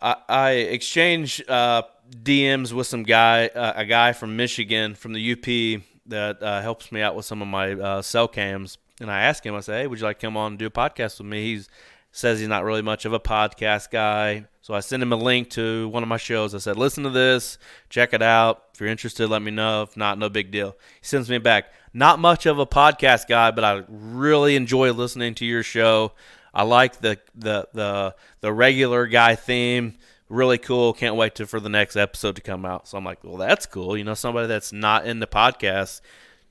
I, 0.00 0.16
I 0.28 0.50
exchange 0.50 1.42
uh, 1.48 1.82
DMs 2.10 2.72
with 2.72 2.86
some 2.86 3.02
guy, 3.02 3.48
uh, 3.48 3.72
a 3.76 3.84
guy 3.84 4.12
from 4.12 4.36
Michigan 4.36 4.94
from 4.94 5.12
the 5.12 5.32
UP 5.32 5.82
that 6.06 6.42
uh, 6.42 6.62
helps 6.62 6.90
me 6.90 7.02
out 7.02 7.14
with 7.14 7.24
some 7.24 7.42
of 7.42 7.48
my 7.48 7.72
uh, 7.72 8.02
cell 8.02 8.28
cams 8.28 8.78
and 9.00 9.10
I 9.10 9.22
ask 9.22 9.44
him, 9.44 9.54
I 9.54 9.60
say, 9.60 9.80
hey, 9.80 9.86
would 9.86 10.00
you 10.00 10.04
like 10.04 10.18
to 10.18 10.26
come 10.26 10.36
on 10.36 10.52
and 10.52 10.58
do 10.58 10.66
a 10.66 10.70
podcast 10.70 11.18
with 11.18 11.28
me? 11.28 11.54
He 11.54 11.62
says 12.10 12.40
he's 12.40 12.48
not 12.48 12.64
really 12.64 12.82
much 12.82 13.04
of 13.04 13.12
a 13.12 13.20
podcast 13.20 13.90
guy. 13.90 14.46
So 14.60 14.74
I 14.74 14.80
sent 14.80 15.02
him 15.02 15.12
a 15.12 15.16
link 15.16 15.50
to 15.50 15.88
one 15.88 16.02
of 16.02 16.08
my 16.08 16.16
shows. 16.16 16.54
I 16.54 16.58
said, 16.58 16.76
listen 16.76 17.04
to 17.04 17.10
this, 17.10 17.58
check 17.88 18.12
it 18.12 18.22
out. 18.22 18.64
If 18.74 18.80
you're 18.80 18.88
interested, 18.88 19.28
let 19.28 19.42
me 19.42 19.50
know. 19.50 19.82
If 19.82 19.96
not, 19.96 20.18
no 20.18 20.28
big 20.28 20.50
deal. 20.50 20.76
He 21.00 21.06
sends 21.06 21.30
me 21.30 21.38
back. 21.38 21.72
Not 21.94 22.18
much 22.18 22.44
of 22.44 22.58
a 22.58 22.66
podcast 22.66 23.28
guy, 23.28 23.50
but 23.50 23.64
I 23.64 23.84
really 23.88 24.56
enjoy 24.56 24.92
listening 24.92 25.34
to 25.36 25.46
your 25.46 25.62
show. 25.62 26.12
I 26.58 26.62
like 26.64 27.00
the 27.00 27.20
the 27.36 27.68
the 27.72 28.16
the 28.40 28.52
regular 28.52 29.06
guy 29.06 29.36
theme. 29.36 29.96
Really 30.28 30.58
cool. 30.58 30.92
Can't 30.92 31.14
wait 31.14 31.36
to, 31.36 31.46
for 31.46 31.60
the 31.60 31.68
next 31.68 31.94
episode 31.94 32.34
to 32.34 32.42
come 32.42 32.66
out. 32.66 32.88
So 32.88 32.98
I'm 32.98 33.04
like, 33.04 33.22
well, 33.22 33.36
that's 33.36 33.64
cool. 33.64 33.96
You 33.96 34.02
know, 34.02 34.14
somebody 34.14 34.48
that's 34.48 34.72
not 34.72 35.06
in 35.06 35.20
the 35.20 35.28
podcast 35.28 36.00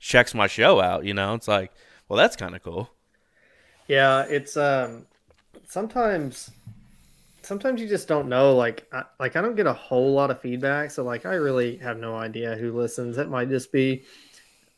checks 0.00 0.34
my 0.34 0.46
show 0.46 0.80
out. 0.80 1.04
You 1.04 1.12
know, 1.12 1.34
it's 1.34 1.46
like 1.46 1.72
well, 2.08 2.16
that's 2.16 2.36
kind 2.36 2.56
of 2.56 2.62
cool. 2.62 2.88
Yeah, 3.86 4.22
it's 4.22 4.56
um 4.56 5.04
sometimes 5.68 6.50
sometimes 7.42 7.78
you 7.78 7.86
just 7.86 8.08
don't 8.08 8.30
know 8.30 8.56
like 8.56 8.86
I, 8.90 9.04
like 9.20 9.36
I 9.36 9.42
don't 9.42 9.56
get 9.56 9.66
a 9.66 9.74
whole 9.74 10.14
lot 10.14 10.30
of 10.30 10.40
feedback, 10.40 10.90
so 10.90 11.04
like 11.04 11.26
I 11.26 11.34
really 11.34 11.76
have 11.76 11.98
no 11.98 12.16
idea 12.16 12.56
who 12.56 12.72
listens. 12.72 13.18
It 13.18 13.28
might 13.28 13.50
just 13.50 13.72
be 13.72 14.04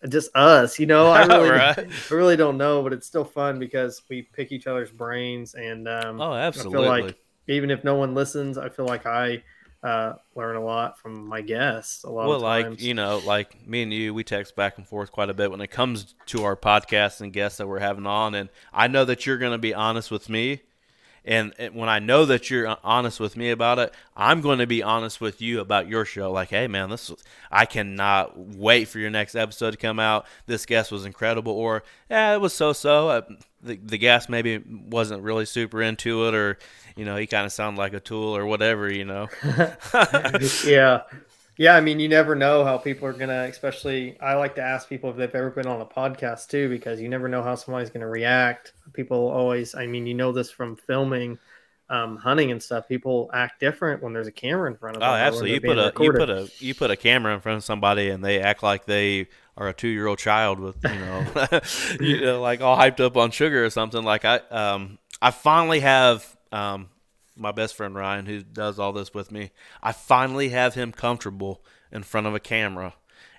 just 0.09 0.35
us, 0.35 0.79
you 0.79 0.87
know. 0.87 1.09
I 1.09 1.25
really 1.27 1.51
right. 1.51 1.79
I 1.79 2.15
really 2.15 2.37
don't 2.37 2.57
know, 2.57 2.83
but 2.83 2.93
it's 2.93 3.07
still 3.07 3.25
fun 3.25 3.59
because 3.59 4.03
we 4.09 4.23
pick 4.23 4.53
each 4.53 4.67
other's 4.67 4.91
brains 4.91 5.55
and 5.55 5.89
um 5.89 6.21
Oh, 6.21 6.35
absolutely. 6.35 6.79
I 6.79 6.83
feel 6.83 7.07
like 7.07 7.17
even 7.49 7.71
if 7.71 7.85
no 7.85 7.97
one 7.97 8.15
listens, 8.15 8.59
I 8.59 8.69
feel 8.69 8.87
like 8.87 9.07
I 9.07 9.43
uh, 9.83 10.15
learn 10.35 10.57
a 10.57 10.65
lot 10.65 10.99
from 10.99 11.27
my 11.27 11.41
guests. 11.41 12.05
A 12.05 12.11
lot 12.11 12.29
well, 12.29 12.41
like 12.41 12.81
you 12.81 12.95
know, 12.95 13.21
like 13.25 13.67
me 13.67 13.83
and 13.83 13.93
you, 13.93 14.13
we 14.13 14.25
text 14.25 14.55
back 14.55 14.79
and 14.79 14.87
forth 14.87 15.11
quite 15.11 15.31
a 15.31 15.35
bit 15.35 15.51
when 15.51 15.61
it 15.61 15.71
comes 15.71 16.15
to 16.27 16.45
our 16.45 16.57
podcasts 16.57 17.21
and 17.21 17.33
guests 17.33 17.59
that 17.59 17.67
we're 17.67 17.79
having 17.79 18.07
on. 18.07 18.35
And 18.35 18.51
I 18.73 18.89
know 18.89 19.05
that 19.07 19.27
you're 19.27 19.39
going 19.39 19.53
to 19.53 19.59
be 19.59 19.75
honest 19.75 20.11
with 20.11 20.29
me. 20.29 20.63
And, 21.25 21.53
and 21.59 21.75
when 21.75 21.89
I 21.89 21.99
know 21.99 22.25
that 22.27 22.51
you're 22.51 22.77
honest 22.83 23.21
with 23.21 23.37
me 23.37 23.51
about 23.51 23.79
it, 23.79 23.95
I'm 24.17 24.41
going 24.41 24.59
to 24.59 24.67
be 24.67 24.83
honest 24.83 25.21
with 25.21 25.41
you 25.43 25.61
about 25.61 25.89
your 25.89 26.05
show. 26.05 26.33
Like, 26.33 26.49
hey, 26.49 26.67
man, 26.67 26.91
this 26.91 27.11
was, 27.11 27.23
I 27.51 27.67
cannot 27.67 28.39
wait 28.39 28.89
for 28.89 28.99
your 28.99 29.11
next 29.11 29.35
episode 29.35 29.73
to 29.73 29.77
come 29.77 29.99
out. 29.99 30.27
This 30.47 30.67
guest 30.67 30.91
was 30.91 31.05
incredible, 31.05 31.53
or 31.53 31.83
yeah, 32.11 32.35
it 32.35 32.41
was 32.41 32.53
so-so. 32.53 33.09
Uh, 33.09 33.23
the 33.63 33.77
the 33.77 33.99
guest 33.99 34.31
maybe 34.31 34.59
wasn't 34.59 35.23
really 35.23 35.45
super 35.45 35.83
into 35.83 36.27
it, 36.27 36.35
or 36.35 36.59
you 36.97 37.05
know, 37.05 37.17
he 37.17 37.27
kind 37.27 37.47
of 37.47 37.53
sounded 37.53 37.79
like 37.79 37.93
a 37.93 38.01
tool 38.01 38.37
or 38.37 38.47
whatever, 38.47 38.91
you 38.93 39.05
know. 39.05 39.29
yeah. 40.65 41.03
Yeah, 41.61 41.77
I 41.77 41.83
mean, 41.83 42.01
you 42.01 42.09
never 42.09 42.35
know 42.35 42.65
how 42.65 42.79
people 42.79 43.07
are 43.07 43.13
gonna. 43.13 43.43
Especially, 43.43 44.19
I 44.19 44.33
like 44.33 44.55
to 44.55 44.63
ask 44.63 44.89
people 44.89 45.11
if 45.11 45.17
they've 45.17 45.35
ever 45.35 45.51
been 45.51 45.67
on 45.67 45.83
a 45.83 45.85
podcast 45.85 46.49
too, 46.49 46.71
because 46.71 47.03
you 47.03 47.11
never 47.11 47.29
know 47.29 47.43
how 47.43 47.55
somebody's 47.55 47.91
gonna 47.91 48.09
react. 48.09 48.73
People 48.95 49.29
always, 49.29 49.75
I 49.75 49.87
mean, 49.87 50.07
you 50.07 50.15
know 50.15 50.33
this 50.33 50.51
from 50.51 50.75
filming. 50.77 51.39
um, 51.91 52.17
hunting 52.17 52.51
and 52.51 52.63
stuff, 52.63 52.89
people 52.89 53.29
act 53.35 53.61
different 53.61 54.03
when 54.03 54.15
there's 54.15 54.27
a 54.27 54.33
camera 54.33 54.71
in 54.71 54.77
front 54.79 54.97
of 54.97 55.01
them. 55.01 55.11
Oh, 55.11 55.13
absolutely. 55.13 55.53
You 55.53 55.61
put 55.61 55.79
a 55.79 55.87
recorded. 55.87 56.21
you 56.21 56.27
put 56.27 56.31
a 56.31 56.65
you 56.65 56.75
put 56.75 56.91
a 56.93 56.97
camera 56.97 57.35
in 57.35 57.41
front 57.41 57.59
of 57.59 57.65
somebody 57.65 58.09
and 58.09 58.25
they 58.25 58.41
act 58.41 58.63
like 58.63 58.87
they 58.87 59.29
are 59.59 59.69
a 59.69 59.75
two 59.75 59.89
year 59.89 60.07
old 60.07 60.19
child 60.19 60.61
with 60.61 60.77
you 60.83 60.99
know, 60.99 61.27
you 62.01 62.21
know, 62.23 62.41
like 62.41 62.63
all 62.63 62.79
hyped 62.79 63.01
up 63.01 63.19
on 63.19 63.33
sugar 63.33 63.63
or 63.63 63.69
something. 63.69 64.03
Like 64.03 64.25
I 64.25 64.37
um 64.51 64.99
I 65.21 65.31
finally 65.31 65.81
have 65.81 66.25
um 66.53 66.89
my 67.37 67.53
best 67.53 67.75
friend 67.75 67.95
Ryan 67.95 68.27
who 68.27 68.43
does 68.43 68.79
all 68.79 68.93
this 68.93 69.15
with 69.15 69.33
me. 69.33 69.51
I 69.83 69.93
finally 69.93 70.51
have 70.51 70.75
him 70.75 70.93
comfortable 70.93 71.65
in 71.93 72.03
front 72.03 72.27
of 72.27 72.35
a 72.35 72.41
camera. 72.41 72.95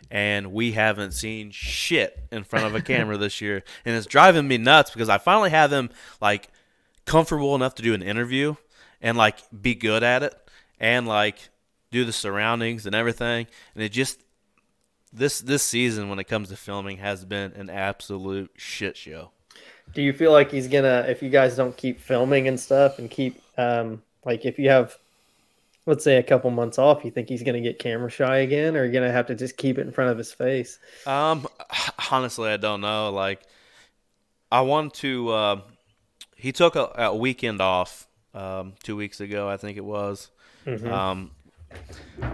And 0.10 0.52
we 0.52 0.74
haven't 0.74 1.12
seen 1.12 1.52
shit 1.52 2.20
in 2.32 2.44
front 2.44 2.66
of 2.66 2.76
a 2.76 2.82
camera 2.82 3.18
this 3.18 3.40
year. 3.40 3.64
And 3.86 3.96
it's 3.96 4.08
driving 4.08 4.48
me 4.48 4.58
nuts 4.58 4.92
because 4.92 5.10
I 5.10 5.18
finally 5.20 5.52
have 5.52 5.72
him 5.72 5.90
like 6.20 6.50
comfortable 7.06 7.56
enough 7.56 7.76
to 7.76 7.84
do 7.84 7.94
an 7.94 8.02
interview 8.02 8.56
and 9.02 9.18
like 9.18 9.38
be 9.62 9.76
good 9.76 10.04
at 10.04 10.24
it 10.24 10.36
and 10.80 11.08
like 11.08 11.50
do 11.92 12.04
the 12.04 12.12
surroundings 12.12 12.86
and 12.86 12.96
everything. 12.96 13.48
And 13.76 13.84
it 13.84 13.90
just 13.90 14.22
this 15.14 15.40
this 15.42 15.64
season 15.64 16.10
when 16.10 16.20
it 16.20 16.26
comes 16.26 16.50
to 16.50 16.56
filming 16.56 16.98
has 16.98 17.26
been 17.26 17.54
an 17.54 17.70
absolute 17.70 18.52
shit 18.56 18.98
show. 18.98 19.32
Do 19.94 20.02
you 20.02 20.14
feel 20.14 20.32
like 20.32 20.52
he's 20.52 20.68
gonna 20.68 21.06
if 21.08 21.22
you 21.22 21.30
guys 21.30 21.56
don't 21.56 21.76
keep 21.76 22.00
filming 22.00 22.48
and 22.48 22.60
stuff 22.60 22.98
and 22.98 23.10
keep 23.10 23.42
um 23.62 24.02
like 24.26 24.46
if 24.46 24.58
you 24.58 24.70
have 24.70 24.98
let's 25.86 26.04
say 26.04 26.18
a 26.18 26.24
couple 26.24 26.50
months 26.52 26.78
off 26.78 27.04
you 27.04 27.12
think 27.12 27.28
he's 27.28 27.44
gonna 27.44 27.62
get 27.62 27.80
camera 27.80 28.10
shy 28.10 28.38
again 28.38 28.76
or 28.76 28.84
you're 28.84 28.94
gonna 28.94 29.12
have 29.12 29.28
to 29.28 29.36
just 29.36 29.58
keep 29.58 29.78
it 29.78 29.82
in 29.82 29.92
front 29.92 30.12
of 30.12 30.18
his 30.18 30.32
face 30.32 30.80
um 31.06 31.48
honestly 32.12 32.50
i 32.50 32.58
don't 32.58 32.82
know 32.82 33.12
like 33.12 33.42
i 34.52 34.62
want 34.62 34.94
to 34.94 35.30
uh 35.30 35.62
he 36.36 36.52
took 36.52 36.76
a, 36.76 36.92
a 36.98 37.16
weekend 37.16 37.62
off 37.62 38.08
um, 38.34 38.74
two 38.84 38.96
weeks 38.96 39.20
ago, 39.20 39.48
I 39.48 39.58
think 39.58 39.78
it 39.78 39.86
was. 39.86 40.30
Mm-hmm. 40.66 40.92
Um, 40.92 41.32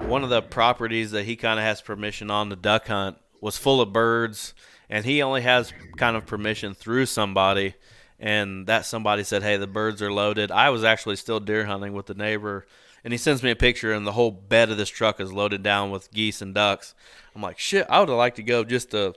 one 0.08 0.24
of 0.24 0.30
the 0.30 0.42
properties 0.42 1.12
that 1.12 1.24
he 1.24 1.36
kind 1.36 1.60
of 1.60 1.66
has 1.66 1.82
permission 1.82 2.32
on 2.32 2.50
the 2.50 2.56
duck 2.56 2.88
hunt 2.88 3.18
was 3.42 3.58
full 3.58 3.82
of 3.82 3.94
birds, 3.94 4.54
and 4.90 5.06
he 5.06 5.22
only 5.22 5.42
has 5.42 5.74
kind 5.98 6.16
of 6.16 6.26
permission 6.26 6.74
through 6.74 7.06
somebody. 7.06 7.76
And 8.20 8.66
that 8.68 8.86
somebody 8.86 9.24
said, 9.24 9.44
"Hey, 9.44 9.58
the 9.58 9.68
birds 9.68 10.02
are 10.02 10.12
loaded." 10.12 10.52
I 10.52 10.70
was 10.72 10.84
actually 10.84 11.18
still 11.18 11.40
deer 11.40 11.66
hunting 11.66 11.94
with 11.94 12.08
the 12.08 12.16
neighbor, 12.16 12.66
and 13.04 13.14
he 13.14 13.18
sends 13.18 13.44
me 13.44 13.52
a 13.52 13.56
picture, 13.56 13.94
and 13.94 14.08
the 14.08 14.14
whole 14.14 14.32
bed 14.32 14.72
of 14.72 14.78
this 14.78 14.90
truck 14.90 15.20
is 15.20 15.32
loaded 15.32 15.62
down 15.62 15.92
with 15.92 16.12
geese 16.12 16.42
and 16.42 16.54
ducks. 16.54 16.96
I'm 17.36 17.44
like, 17.44 17.60
"Shit, 17.60 17.86
I 17.90 18.00
would 18.00 18.10
have 18.10 18.18
liked 18.18 18.38
to 18.38 18.44
go 18.44 18.64
just 18.64 18.92
to, 18.92 19.14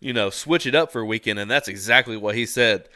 you 0.00 0.12
know, 0.12 0.30
switch 0.30 0.66
it 0.66 0.74
up 0.74 0.90
for 0.90 1.02
a 1.02 1.06
weekend." 1.06 1.38
And 1.38 1.48
that's 1.48 1.68
exactly 1.68 2.16
what 2.16 2.34
he 2.34 2.44
said 2.44 2.88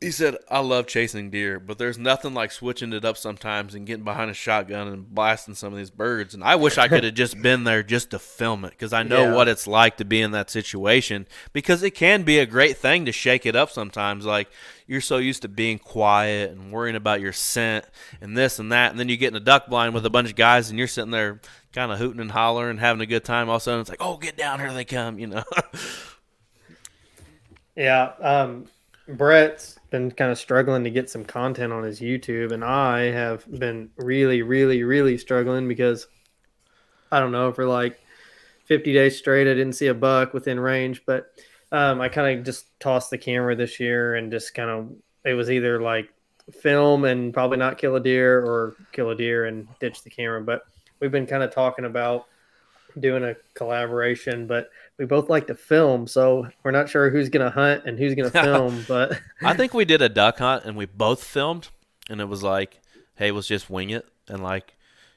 he 0.00 0.10
said, 0.10 0.38
I 0.48 0.60
love 0.60 0.86
chasing 0.86 1.28
deer, 1.28 1.60
but 1.60 1.76
there's 1.76 1.98
nothing 1.98 2.32
like 2.32 2.52
switching 2.52 2.94
it 2.94 3.04
up 3.04 3.18
sometimes 3.18 3.74
and 3.74 3.86
getting 3.86 4.04
behind 4.04 4.30
a 4.30 4.34
shotgun 4.34 4.88
and 4.88 5.14
blasting 5.14 5.54
some 5.54 5.74
of 5.74 5.78
these 5.78 5.90
birds. 5.90 6.32
And 6.32 6.42
I 6.42 6.56
wish 6.56 6.78
I 6.78 6.88
could 6.88 7.04
have 7.04 7.12
just 7.12 7.40
been 7.42 7.64
there 7.64 7.82
just 7.82 8.10
to 8.12 8.18
film 8.18 8.64
it 8.64 8.70
because 8.70 8.94
I 8.94 9.02
know 9.02 9.24
yeah. 9.24 9.34
what 9.34 9.46
it's 9.46 9.66
like 9.66 9.98
to 9.98 10.06
be 10.06 10.22
in 10.22 10.30
that 10.30 10.48
situation 10.48 11.26
because 11.52 11.82
it 11.82 11.90
can 11.90 12.22
be 12.22 12.38
a 12.38 12.46
great 12.46 12.78
thing 12.78 13.04
to 13.04 13.12
shake 13.12 13.44
it 13.44 13.54
up 13.54 13.70
sometimes. 13.70 14.24
Like 14.24 14.48
you're 14.86 15.02
so 15.02 15.18
used 15.18 15.42
to 15.42 15.48
being 15.48 15.78
quiet 15.78 16.52
and 16.52 16.72
worrying 16.72 16.96
about 16.96 17.20
your 17.20 17.34
scent 17.34 17.84
and 18.22 18.34
this 18.34 18.58
and 18.58 18.72
that. 18.72 18.92
And 18.92 18.98
then 18.98 19.10
you 19.10 19.18
get 19.18 19.28
in 19.28 19.36
a 19.36 19.40
duck 19.40 19.66
blind 19.66 19.92
with 19.92 20.06
a 20.06 20.10
bunch 20.10 20.30
of 20.30 20.36
guys 20.36 20.70
and 20.70 20.78
you're 20.78 20.88
sitting 20.88 21.10
there 21.10 21.42
kind 21.74 21.92
of 21.92 21.98
hooting 21.98 22.22
and 22.22 22.30
hollering 22.30 22.70
and 22.70 22.80
having 22.80 23.02
a 23.02 23.06
good 23.06 23.24
time. 23.24 23.50
All 23.50 23.56
of 23.56 23.62
a 23.62 23.64
sudden 23.64 23.82
it's 23.82 23.90
like, 23.90 24.00
oh, 24.00 24.16
get 24.16 24.38
down 24.38 24.60
here 24.60 24.72
they 24.72 24.86
come, 24.86 25.18
you 25.18 25.26
know? 25.26 25.44
yeah. 27.76 28.12
Um, 28.18 28.64
Brett's 29.06 29.76
been 29.90 30.10
kind 30.10 30.30
of 30.30 30.38
struggling 30.38 30.84
to 30.84 30.90
get 30.90 31.10
some 31.10 31.24
content 31.24 31.72
on 31.72 31.82
his 31.82 32.00
YouTube, 32.00 32.52
and 32.52 32.64
I 32.64 33.10
have 33.10 33.50
been 33.50 33.90
really, 33.96 34.42
really, 34.42 34.82
really 34.82 35.18
struggling 35.18 35.68
because 35.68 36.06
I 37.10 37.20
don't 37.20 37.32
know 37.32 37.52
for 37.52 37.66
like 37.66 38.00
50 38.64 38.92
days 38.92 39.18
straight, 39.18 39.48
I 39.48 39.54
didn't 39.54 39.72
see 39.72 39.88
a 39.88 39.94
buck 39.94 40.32
within 40.32 40.60
range, 40.60 41.02
but 41.04 41.32
um, 41.72 42.00
I 42.00 42.08
kind 42.08 42.38
of 42.38 42.44
just 42.44 42.66
tossed 42.80 43.10
the 43.10 43.18
camera 43.18 43.54
this 43.56 43.80
year 43.80 44.14
and 44.14 44.30
just 44.30 44.54
kind 44.54 44.70
of 44.70 44.92
it 45.24 45.34
was 45.34 45.50
either 45.50 45.80
like 45.80 46.12
film 46.52 47.04
and 47.04 47.32
probably 47.32 47.58
not 47.58 47.78
kill 47.78 47.96
a 47.96 48.00
deer 48.00 48.40
or 48.40 48.74
kill 48.92 49.10
a 49.10 49.16
deer 49.16 49.46
and 49.46 49.68
ditch 49.78 50.02
the 50.02 50.10
camera. 50.10 50.40
But 50.40 50.62
we've 51.00 51.10
been 51.10 51.26
kind 51.26 51.42
of 51.42 51.52
talking 51.52 51.84
about 51.84 52.26
doing 52.98 53.24
a 53.24 53.36
collaboration, 53.54 54.46
but 54.46 54.70
we 54.98 55.04
both 55.04 55.28
like 55.28 55.46
to 55.46 55.54
film, 55.54 56.06
so 56.06 56.48
we're 56.62 56.70
not 56.70 56.88
sure 56.88 57.10
who's 57.10 57.28
gonna 57.28 57.50
hunt 57.50 57.84
and 57.84 57.98
who's 57.98 58.14
gonna 58.14 58.30
film. 58.44 58.84
But 58.88 59.20
I 59.42 59.54
think 59.54 59.74
we 59.74 59.84
did 59.84 60.02
a 60.02 60.08
duck 60.08 60.38
hunt 60.38 60.64
and 60.64 60.76
we 60.76 60.86
both 60.86 61.22
filmed, 61.22 61.68
and 62.08 62.20
it 62.20 62.26
was 62.26 62.42
like, 62.42 62.80
hey, 63.16 63.30
let's 63.30 63.46
just 63.46 63.70
wing 63.70 63.90
it, 63.90 64.06
and 64.28 64.42
like, 64.42 64.74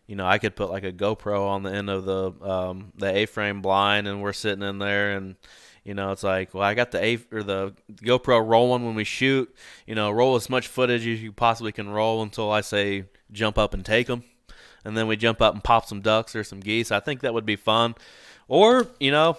you 0.08 0.16
know, 0.16 0.26
I 0.26 0.38
could 0.38 0.56
put 0.56 0.70
like 0.70 0.84
a 0.84 0.92
GoPro 0.92 1.48
on 1.48 1.64
the 1.64 1.72
end 1.72 1.90
of 1.90 2.06
the 2.06 2.32
um, 2.48 2.94
the 2.96 3.16
A-frame 3.16 3.62
blind, 3.62 4.08
and 4.08 4.22
we're 4.22 4.34
sitting 4.34 4.64
in 4.64 4.80
there, 4.80 5.16
and 5.16 5.36
you 5.84 5.94
know, 5.94 6.12
it's 6.12 6.24
like, 6.24 6.54
well, 6.54 6.64
I 6.64 6.74
got 6.76 6.92
the 6.92 7.04
A 7.04 7.20
or 7.32 7.44
the 7.44 7.74
GoPro 7.92 8.46
rolling 8.46 8.86
when 8.86 8.96
we 8.96 9.04
shoot. 9.04 9.54
You 9.86 9.96
know, 9.96 10.12
roll 10.12 10.36
as 10.36 10.50
much 10.50 10.68
footage 10.68 11.06
as 11.06 11.22
you 11.22 11.32
possibly 11.32 11.72
can 11.72 11.90
roll 11.90 12.22
until 12.22 12.52
I 12.52 12.62
say 12.62 13.06
jump 13.32 13.58
up 13.58 13.74
and 13.74 13.84
take 13.84 14.08
them 14.08 14.24
and 14.86 14.98
then 14.98 15.08
we 15.08 15.16
jump 15.16 15.42
up 15.42 15.54
and 15.54 15.64
pop 15.64 15.86
some 15.86 16.02
ducks 16.02 16.36
or 16.36 16.44
some 16.44 16.60
geese. 16.60 16.92
I 16.92 17.00
think 17.00 17.22
that 17.22 17.34
would 17.34 17.46
be 17.46 17.56
fun. 17.56 17.96
Or, 18.48 18.88
you 19.00 19.12
know, 19.12 19.38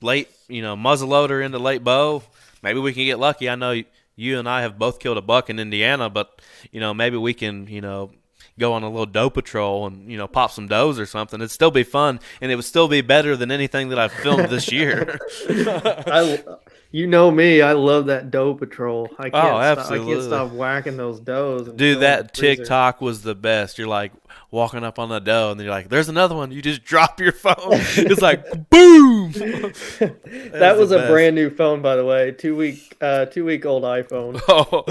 late, 0.00 0.28
you 0.48 0.62
know, 0.62 0.76
muzzleloader 0.76 1.44
into 1.44 1.58
late 1.58 1.84
bow. 1.84 2.22
Maybe 2.62 2.80
we 2.80 2.92
can 2.92 3.04
get 3.04 3.18
lucky. 3.18 3.48
I 3.48 3.54
know 3.54 3.82
you 4.16 4.38
and 4.38 4.48
I 4.48 4.62
have 4.62 4.78
both 4.78 4.98
killed 4.98 5.18
a 5.18 5.22
buck 5.22 5.50
in 5.50 5.58
Indiana, 5.58 6.10
but, 6.10 6.40
you 6.72 6.80
know, 6.80 6.92
maybe 6.94 7.16
we 7.16 7.34
can, 7.34 7.66
you 7.68 7.80
know, 7.80 8.10
go 8.58 8.72
on 8.72 8.82
a 8.82 8.88
little 8.90 9.06
doe 9.06 9.30
patrol 9.30 9.86
and, 9.86 10.10
you 10.10 10.18
know, 10.18 10.26
pop 10.26 10.50
some 10.50 10.66
does 10.66 10.98
or 10.98 11.06
something. 11.06 11.40
It'd 11.40 11.50
still 11.50 11.70
be 11.70 11.84
fun, 11.84 12.18
and 12.40 12.50
it 12.50 12.56
would 12.56 12.64
still 12.64 12.88
be 12.88 13.00
better 13.00 13.36
than 13.36 13.50
anything 13.50 13.90
that 13.90 13.98
I've 13.98 14.12
filmed 14.12 14.48
this 14.48 14.72
year. 14.72 15.18
I, 15.48 16.42
you 16.90 17.06
know 17.06 17.30
me, 17.30 17.60
I 17.60 17.72
love 17.72 18.06
that 18.06 18.30
doe 18.30 18.54
patrol. 18.54 19.08
I 19.18 19.28
can't 19.28 19.34
oh, 19.34 19.58
absolutely. 19.58 20.06
Stop, 20.06 20.08
I 20.08 20.14
can't 20.14 20.24
stop 20.24 20.52
whacking 20.52 20.96
those 20.96 21.20
does. 21.20 21.68
Dude, 21.68 22.00
that 22.00 22.32
TikTok 22.32 23.02
was 23.02 23.22
the 23.22 23.34
best. 23.34 23.76
You're 23.76 23.88
like 23.88 24.12
walking 24.50 24.82
up 24.84 24.98
on 24.98 25.10
the 25.10 25.18
doe, 25.18 25.50
and 25.50 25.60
then 25.60 25.66
you're 25.66 25.74
like, 25.74 25.90
"There's 25.90 26.08
another 26.08 26.34
one." 26.34 26.50
You 26.50 26.62
just 26.62 26.84
drop 26.84 27.20
your 27.20 27.32
phone. 27.32 27.54
it's 27.58 28.22
like 28.22 28.44
boom. 28.70 29.32
that, 29.32 30.50
that 30.52 30.78
was 30.78 30.90
a 30.92 30.98
best. 30.98 31.10
brand 31.10 31.34
new 31.34 31.50
phone, 31.50 31.82
by 31.82 31.96
the 31.96 32.04
way. 32.04 32.32
Two 32.32 32.56
week, 32.56 32.96
uh, 33.02 33.26
two 33.26 33.44
week 33.44 33.66
old 33.66 33.82
iPhone. 33.84 34.40
Oh, 34.50 34.82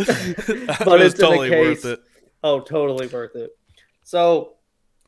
but 0.86 1.02
it's 1.02 1.18
totally 1.20 1.50
worth 1.50 1.84
it. 1.84 2.02
Oh, 2.44 2.60
totally 2.60 3.08
worth 3.08 3.36
it. 3.36 3.58
So 4.04 4.54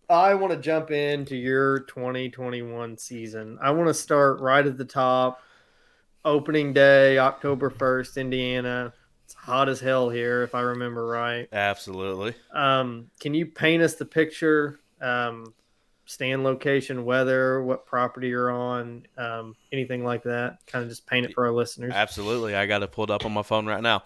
I 0.09 0.33
want 0.33 0.53
to 0.53 0.59
jump 0.59 0.89
into 0.89 1.35
your 1.35 1.81
2021 1.81 2.97
season. 2.97 3.59
I 3.61 3.71
want 3.71 3.89
to 3.89 3.93
start 3.93 4.39
right 4.39 4.65
at 4.65 4.77
the 4.77 4.85
top 4.85 5.41
opening 6.25 6.73
day, 6.73 7.17
October 7.17 7.69
1st, 7.69 8.17
Indiana. 8.17 8.93
It's 9.25 9.33
hot 9.33 9.69
as 9.69 9.79
hell 9.79 10.09
here, 10.09 10.43
if 10.43 10.55
I 10.55 10.61
remember 10.61 11.05
right. 11.05 11.47
Absolutely. 11.51 12.33
Um, 12.53 13.11
can 13.19 13.33
you 13.33 13.45
paint 13.45 13.83
us 13.83 13.95
the 13.95 14.05
picture? 14.05 14.79
Um, 15.01 15.53
stand 16.05 16.43
location, 16.43 17.05
weather, 17.05 17.61
what 17.61 17.85
property 17.85 18.29
you're 18.29 18.49
on, 18.49 19.05
um, 19.17 19.55
anything 19.71 20.03
like 20.03 20.23
that. 20.23 20.57
Kind 20.65 20.83
of 20.83 20.89
just 20.89 21.05
paint 21.05 21.27
it 21.27 21.33
for 21.33 21.45
our 21.45 21.51
listeners. 21.51 21.93
Absolutely. 21.93 22.55
I 22.55 22.65
got 22.65 22.81
it 22.81 22.91
pulled 22.91 23.11
up 23.11 23.25
on 23.25 23.31
my 23.31 23.43
phone 23.43 23.67
right 23.67 23.83
now. 23.83 24.03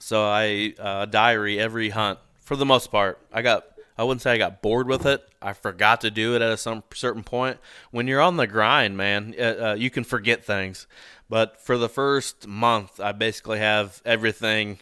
So 0.00 0.24
I 0.24 0.74
uh, 0.78 1.06
diary 1.06 1.60
every 1.60 1.90
hunt 1.90 2.18
for 2.40 2.56
the 2.56 2.66
most 2.66 2.90
part. 2.90 3.20
I 3.32 3.42
got 3.42 3.66
I 3.96 4.02
wouldn't 4.02 4.22
say 4.22 4.32
I 4.32 4.38
got 4.38 4.60
bored 4.60 4.88
with 4.88 5.06
it. 5.06 5.22
I 5.40 5.52
forgot 5.52 6.00
to 6.00 6.10
do 6.10 6.34
it 6.34 6.42
at 6.42 6.50
a 6.50 6.56
some 6.56 6.82
certain 6.92 7.22
point. 7.22 7.58
When 7.90 8.06
you're 8.06 8.20
on 8.20 8.36
the 8.36 8.46
grind, 8.46 8.96
man, 8.96 9.34
uh, 9.38 9.42
uh, 9.42 9.74
you 9.74 9.90
can 9.90 10.04
forget 10.04 10.44
things. 10.44 10.86
But 11.28 11.60
for 11.60 11.78
the 11.78 11.88
first 11.88 12.46
month, 12.46 12.98
I 13.00 13.12
basically 13.12 13.58
have 13.58 14.02
everything 14.04 14.80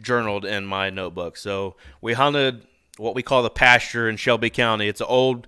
journaled 0.00 0.44
in 0.44 0.66
my 0.66 0.90
notebook. 0.90 1.36
So 1.36 1.76
we 2.00 2.12
hunted 2.12 2.66
what 2.96 3.14
we 3.14 3.22
call 3.22 3.42
the 3.42 3.50
pasture 3.50 4.08
in 4.08 4.16
Shelby 4.16 4.50
County. 4.50 4.88
It's 4.88 5.00
an 5.00 5.06
old 5.08 5.46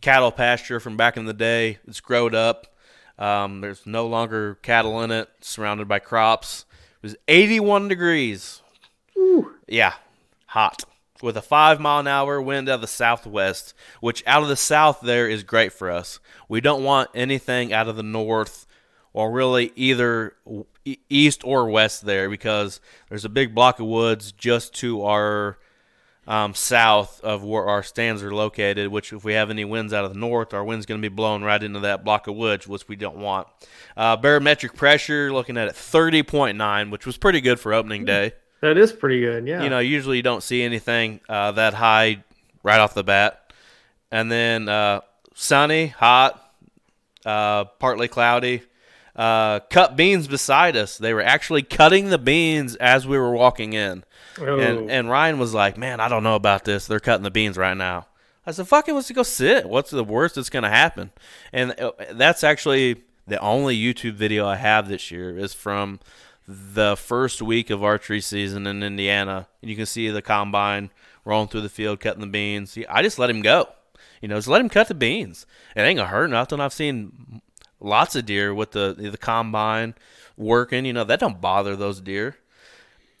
cattle 0.00 0.32
pasture 0.32 0.80
from 0.80 0.96
back 0.96 1.16
in 1.16 1.24
the 1.24 1.32
day. 1.32 1.78
It's 1.86 2.00
growed 2.00 2.34
up. 2.34 2.66
Um, 3.18 3.60
there's 3.60 3.86
no 3.86 4.06
longer 4.06 4.56
cattle 4.56 5.00
in 5.02 5.10
it, 5.10 5.28
surrounded 5.40 5.88
by 5.88 5.98
crops. 5.98 6.64
It 7.02 7.06
was 7.06 7.16
81 7.28 7.88
degrees. 7.88 8.62
Ooh. 9.16 9.54
Yeah, 9.66 9.94
hot. 10.46 10.84
With 11.22 11.36
a 11.36 11.42
five 11.42 11.80
mile 11.80 12.00
an 12.00 12.08
hour 12.08 12.42
wind 12.42 12.68
out 12.68 12.76
of 12.76 12.80
the 12.80 12.86
southwest, 12.86 13.74
which 14.00 14.22
out 14.26 14.42
of 14.42 14.48
the 14.48 14.56
south 14.56 15.00
there 15.00 15.28
is 15.28 15.44
great 15.44 15.72
for 15.72 15.90
us. 15.90 16.18
We 16.48 16.60
don't 16.60 16.82
want 16.82 17.10
anything 17.14 17.72
out 17.72 17.88
of 17.88 17.96
the 17.96 18.02
north 18.02 18.66
or 19.12 19.30
really 19.30 19.72
either 19.76 20.34
east 21.08 21.42
or 21.44 21.68
west 21.68 22.04
there 22.04 22.28
because 22.28 22.80
there's 23.08 23.24
a 23.24 23.28
big 23.28 23.54
block 23.54 23.78
of 23.78 23.86
woods 23.86 24.32
just 24.32 24.74
to 24.74 25.04
our 25.04 25.58
um, 26.26 26.54
south 26.54 27.20
of 27.22 27.42
where 27.42 27.66
our 27.66 27.82
stands 27.82 28.22
are 28.22 28.34
located. 28.34 28.88
Which, 28.88 29.12
if 29.12 29.24
we 29.24 29.34
have 29.34 29.50
any 29.50 29.64
winds 29.64 29.92
out 29.92 30.04
of 30.04 30.12
the 30.12 30.18
north, 30.18 30.54
our 30.54 30.64
wind's 30.64 30.86
going 30.86 31.00
to 31.00 31.08
be 31.08 31.14
blowing 31.14 31.42
right 31.42 31.62
into 31.62 31.80
that 31.80 32.04
block 32.04 32.26
of 32.26 32.36
woods, 32.36 32.66
which 32.66 32.88
we 32.88 32.96
don't 32.96 33.18
want. 33.18 33.48
Uh, 33.96 34.16
barometric 34.16 34.74
pressure 34.74 35.32
looking 35.32 35.56
at 35.56 35.68
it 35.68 35.74
30.9, 35.74 36.90
which 36.90 37.06
was 37.06 37.16
pretty 37.16 37.40
good 37.40 37.60
for 37.60 37.74
opening 37.74 38.04
day. 38.04 38.32
That 38.62 38.78
is 38.78 38.92
pretty 38.92 39.20
good. 39.20 39.46
Yeah. 39.46 39.64
You 39.64 39.70
know, 39.70 39.80
usually 39.80 40.16
you 40.16 40.22
don't 40.22 40.42
see 40.42 40.62
anything 40.62 41.20
uh, 41.28 41.50
that 41.52 41.74
high 41.74 42.22
right 42.62 42.78
off 42.78 42.94
the 42.94 43.02
bat, 43.02 43.52
and 44.10 44.30
then 44.30 44.68
uh, 44.68 45.00
sunny, 45.34 45.88
hot, 45.88 46.40
uh, 47.26 47.64
partly 47.64 48.08
cloudy. 48.08 48.62
Uh, 49.14 49.60
cut 49.68 49.94
beans 49.94 50.26
beside 50.26 50.74
us. 50.74 50.96
They 50.96 51.12
were 51.12 51.20
actually 51.20 51.62
cutting 51.62 52.08
the 52.08 52.18
beans 52.18 52.76
as 52.76 53.06
we 53.06 53.18
were 53.18 53.32
walking 53.32 53.74
in. 53.74 54.04
Oh. 54.40 54.58
And 54.58 54.90
and 54.90 55.10
Ryan 55.10 55.38
was 55.38 55.52
like, 55.52 55.76
"Man, 55.76 56.00
I 56.00 56.08
don't 56.08 56.22
know 56.22 56.36
about 56.36 56.64
this. 56.64 56.86
They're 56.86 57.00
cutting 57.00 57.24
the 57.24 57.30
beans 57.30 57.58
right 57.58 57.76
now." 57.76 58.06
I 58.46 58.52
said, 58.52 58.68
"Fucking, 58.68 58.94
let's 58.94 59.10
go 59.10 59.24
sit. 59.24 59.68
What's 59.68 59.90
the 59.90 60.04
worst 60.04 60.36
that's 60.36 60.48
gonna 60.48 60.70
happen?" 60.70 61.10
And 61.52 61.78
uh, 61.78 61.92
that's 62.12 62.42
actually 62.44 63.02
the 63.26 63.38
only 63.40 63.76
YouTube 63.76 64.14
video 64.14 64.46
I 64.46 64.56
have 64.56 64.88
this 64.88 65.10
year 65.10 65.36
is 65.36 65.52
from 65.52 66.00
the 66.74 66.96
first 66.96 67.42
week 67.42 67.70
of 67.70 67.82
archery 67.82 68.20
season 68.20 68.66
in 68.66 68.82
Indiana, 68.82 69.48
and 69.60 69.70
you 69.70 69.76
can 69.76 69.86
see 69.86 70.08
the 70.08 70.22
combine 70.22 70.90
rolling 71.24 71.48
through 71.48 71.62
the 71.62 71.68
field 71.68 72.00
cutting 72.00 72.20
the 72.20 72.26
beans. 72.26 72.76
I 72.88 73.02
just 73.02 73.18
let 73.18 73.30
him 73.30 73.42
go. 73.42 73.68
You 74.20 74.28
know, 74.28 74.36
just 74.36 74.48
let 74.48 74.60
him 74.60 74.68
cut 74.68 74.88
the 74.88 74.94
beans. 74.94 75.46
It 75.74 75.80
ain't 75.80 75.96
gonna 75.96 76.08
hurt 76.08 76.30
nothing. 76.30 76.60
I've 76.60 76.72
seen 76.72 77.42
lots 77.80 78.14
of 78.14 78.26
deer 78.26 78.54
with 78.54 78.72
the 78.72 78.94
the 78.96 79.18
combine 79.18 79.94
working. 80.36 80.84
You 80.84 80.92
know, 80.92 81.04
that 81.04 81.20
don't 81.20 81.40
bother 81.40 81.76
those 81.76 82.00
deer 82.00 82.36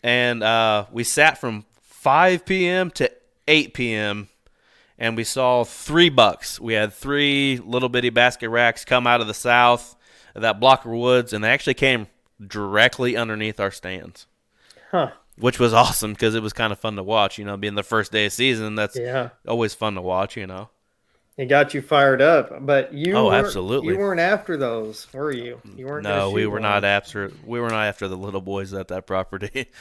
and 0.02 0.42
uh, 0.42 0.86
we 0.90 1.04
sat 1.04 1.38
from 1.38 1.64
5 1.82 2.44
p.m. 2.44 2.90
to 2.92 3.10
8 3.46 3.74
p.m. 3.74 4.28
and 4.98 5.16
we 5.16 5.24
saw 5.24 5.64
three 5.64 6.10
bucks. 6.10 6.60
We 6.60 6.74
had 6.74 6.92
three 6.92 7.60
little 7.64 7.88
bitty 7.88 8.10
basket 8.10 8.48
racks 8.48 8.84
come 8.84 9.06
out 9.06 9.20
of 9.20 9.26
the 9.26 9.34
south 9.34 9.96
that 10.34 10.58
block 10.58 10.84
of 10.84 10.90
woods, 10.90 11.32
and 11.32 11.44
they 11.44 11.50
actually 11.50 11.74
came 11.74 12.06
directly 12.46 13.16
underneath 13.16 13.58
our 13.60 13.70
stands. 13.70 14.26
Huh. 14.90 15.12
Which 15.38 15.58
was 15.58 15.72
awesome 15.72 16.12
because 16.12 16.34
it 16.34 16.42
was 16.42 16.52
kind 16.52 16.72
of 16.72 16.78
fun 16.78 16.96
to 16.96 17.02
watch. 17.02 17.38
You 17.38 17.44
know, 17.44 17.56
being 17.56 17.74
the 17.74 17.82
first 17.82 18.12
day 18.12 18.26
of 18.26 18.32
season, 18.32 18.74
that's 18.74 18.96
Yeah. 18.98 19.30
always 19.48 19.74
fun 19.74 19.94
to 19.94 20.02
watch. 20.02 20.36
You 20.36 20.46
know, 20.46 20.68
It 21.38 21.46
got 21.46 21.72
you 21.72 21.80
fired 21.80 22.20
up, 22.20 22.64
but 22.66 22.92
you 22.92 23.14
Oh, 23.16 23.26
weren't- 23.28 23.46
absolutely. 23.46 23.94
you 23.94 23.98
weren't 23.98 24.20
after 24.20 24.58
those, 24.58 25.10
were 25.14 25.32
you? 25.32 25.60
You 25.74 25.86
weren't. 25.86 26.04
no, 26.04 26.30
we 26.30 26.44
were 26.46 26.52
one. 26.54 26.62
not 26.62 26.84
after 26.84 27.32
we 27.46 27.58
were 27.58 27.70
not 27.70 27.86
after 27.86 28.06
the 28.06 28.16
little 28.18 28.42
boys 28.42 28.74
at 28.74 28.88
that 28.88 29.06
property. 29.06 29.66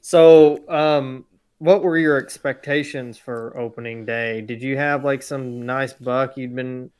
So, 0.00 0.64
um, 0.68 1.24
what 1.58 1.82
were 1.82 1.98
your 1.98 2.16
expectations 2.16 3.18
for 3.18 3.56
opening 3.58 4.04
day? 4.04 4.40
Did 4.40 4.62
you 4.62 4.76
have 4.76 5.04
like 5.04 5.22
some 5.22 5.66
nice 5.66 5.92
buck 5.92 6.36
you'd 6.36 6.54
been 6.54 6.90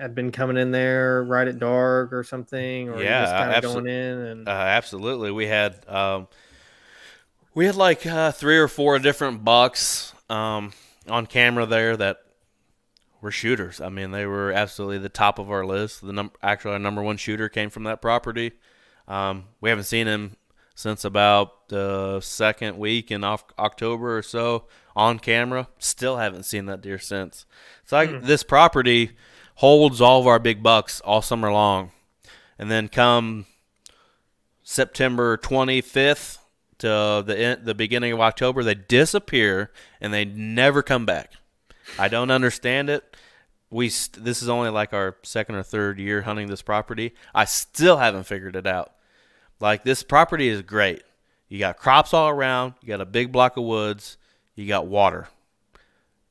had 0.00 0.14
been 0.14 0.32
coming 0.32 0.56
in 0.56 0.70
there 0.70 1.22
right 1.22 1.46
at 1.46 1.58
dark 1.58 2.12
or 2.12 2.24
something, 2.24 2.88
or 2.88 3.02
Yeah, 3.02 3.22
just 3.22 3.32
kind 3.32 3.52
of 3.52 3.64
abso- 3.64 3.74
going 3.74 3.86
in 3.86 4.18
and 4.18 4.48
Uh, 4.48 4.52
absolutely. 4.52 5.30
We 5.30 5.46
had 5.46 5.86
um, 5.88 6.28
we 7.54 7.66
had 7.66 7.76
like 7.76 8.06
uh, 8.06 8.32
three 8.32 8.58
or 8.58 8.68
four 8.68 8.98
different 8.98 9.44
bucks 9.44 10.12
um, 10.28 10.72
on 11.08 11.26
camera 11.26 11.66
there 11.66 11.96
that 11.96 12.18
were 13.20 13.30
shooters. 13.30 13.80
I 13.80 13.88
mean, 13.90 14.12
they 14.12 14.24
were 14.26 14.52
absolutely 14.52 14.98
the 14.98 15.08
top 15.10 15.38
of 15.38 15.50
our 15.50 15.66
list. 15.66 16.04
The 16.04 16.12
num- 16.12 16.32
actually 16.42 16.72
our 16.72 16.78
number 16.78 17.02
one 17.02 17.16
shooter 17.16 17.48
came 17.48 17.68
from 17.70 17.84
that 17.84 18.00
property. 18.00 18.52
Um, 19.06 19.44
we 19.60 19.68
haven't 19.70 19.84
seen 19.84 20.06
him 20.06 20.36
since 20.74 21.04
about 21.04 21.68
the 21.68 22.20
second 22.22 22.78
week 22.78 23.10
in 23.10 23.22
off- 23.24 23.44
October 23.58 24.16
or 24.16 24.22
so 24.22 24.64
on 24.96 25.18
camera. 25.18 25.68
Still 25.78 26.16
haven't 26.16 26.44
seen 26.44 26.64
that 26.66 26.80
deer 26.80 26.98
since. 26.98 27.44
So 27.84 27.98
I, 27.98 28.06
this 28.06 28.42
property 28.42 29.10
holds 29.60 30.00
all 30.00 30.20
of 30.20 30.26
our 30.26 30.38
big 30.38 30.62
bucks 30.62 31.02
all 31.02 31.20
summer 31.20 31.52
long, 31.52 31.90
and 32.58 32.70
then 32.70 32.88
come 32.88 33.44
September 34.62 35.36
25th 35.36 36.38
to 36.78 37.22
the 37.26 37.38
en- 37.38 37.64
the 37.66 37.74
beginning 37.74 38.10
of 38.10 38.20
October, 38.20 38.64
they 38.64 38.74
disappear 38.74 39.70
and 40.00 40.14
they 40.14 40.24
never 40.24 40.82
come 40.82 41.04
back. 41.04 41.32
I 41.98 42.08
don't 42.08 42.30
understand 42.30 42.88
it. 42.88 43.14
We 43.70 43.90
st- 43.90 44.24
this 44.24 44.40
is 44.40 44.48
only 44.48 44.70
like 44.70 44.94
our 44.94 45.16
second 45.22 45.56
or 45.56 45.62
third 45.62 45.98
year 45.98 46.22
hunting 46.22 46.48
this 46.48 46.62
property. 46.62 47.12
I 47.34 47.44
still 47.44 47.98
haven't 47.98 48.24
figured 48.24 48.56
it 48.56 48.66
out. 48.66 48.94
Like 49.60 49.84
this 49.84 50.02
property 50.02 50.48
is 50.48 50.62
great. 50.62 51.02
You 51.50 51.58
got 51.58 51.76
crops 51.76 52.14
all 52.14 52.30
around. 52.30 52.74
You 52.80 52.88
got 52.88 53.02
a 53.02 53.06
big 53.06 53.30
block 53.30 53.58
of 53.58 53.64
woods. 53.64 54.16
You 54.54 54.66
got 54.66 54.86
water. 54.86 55.28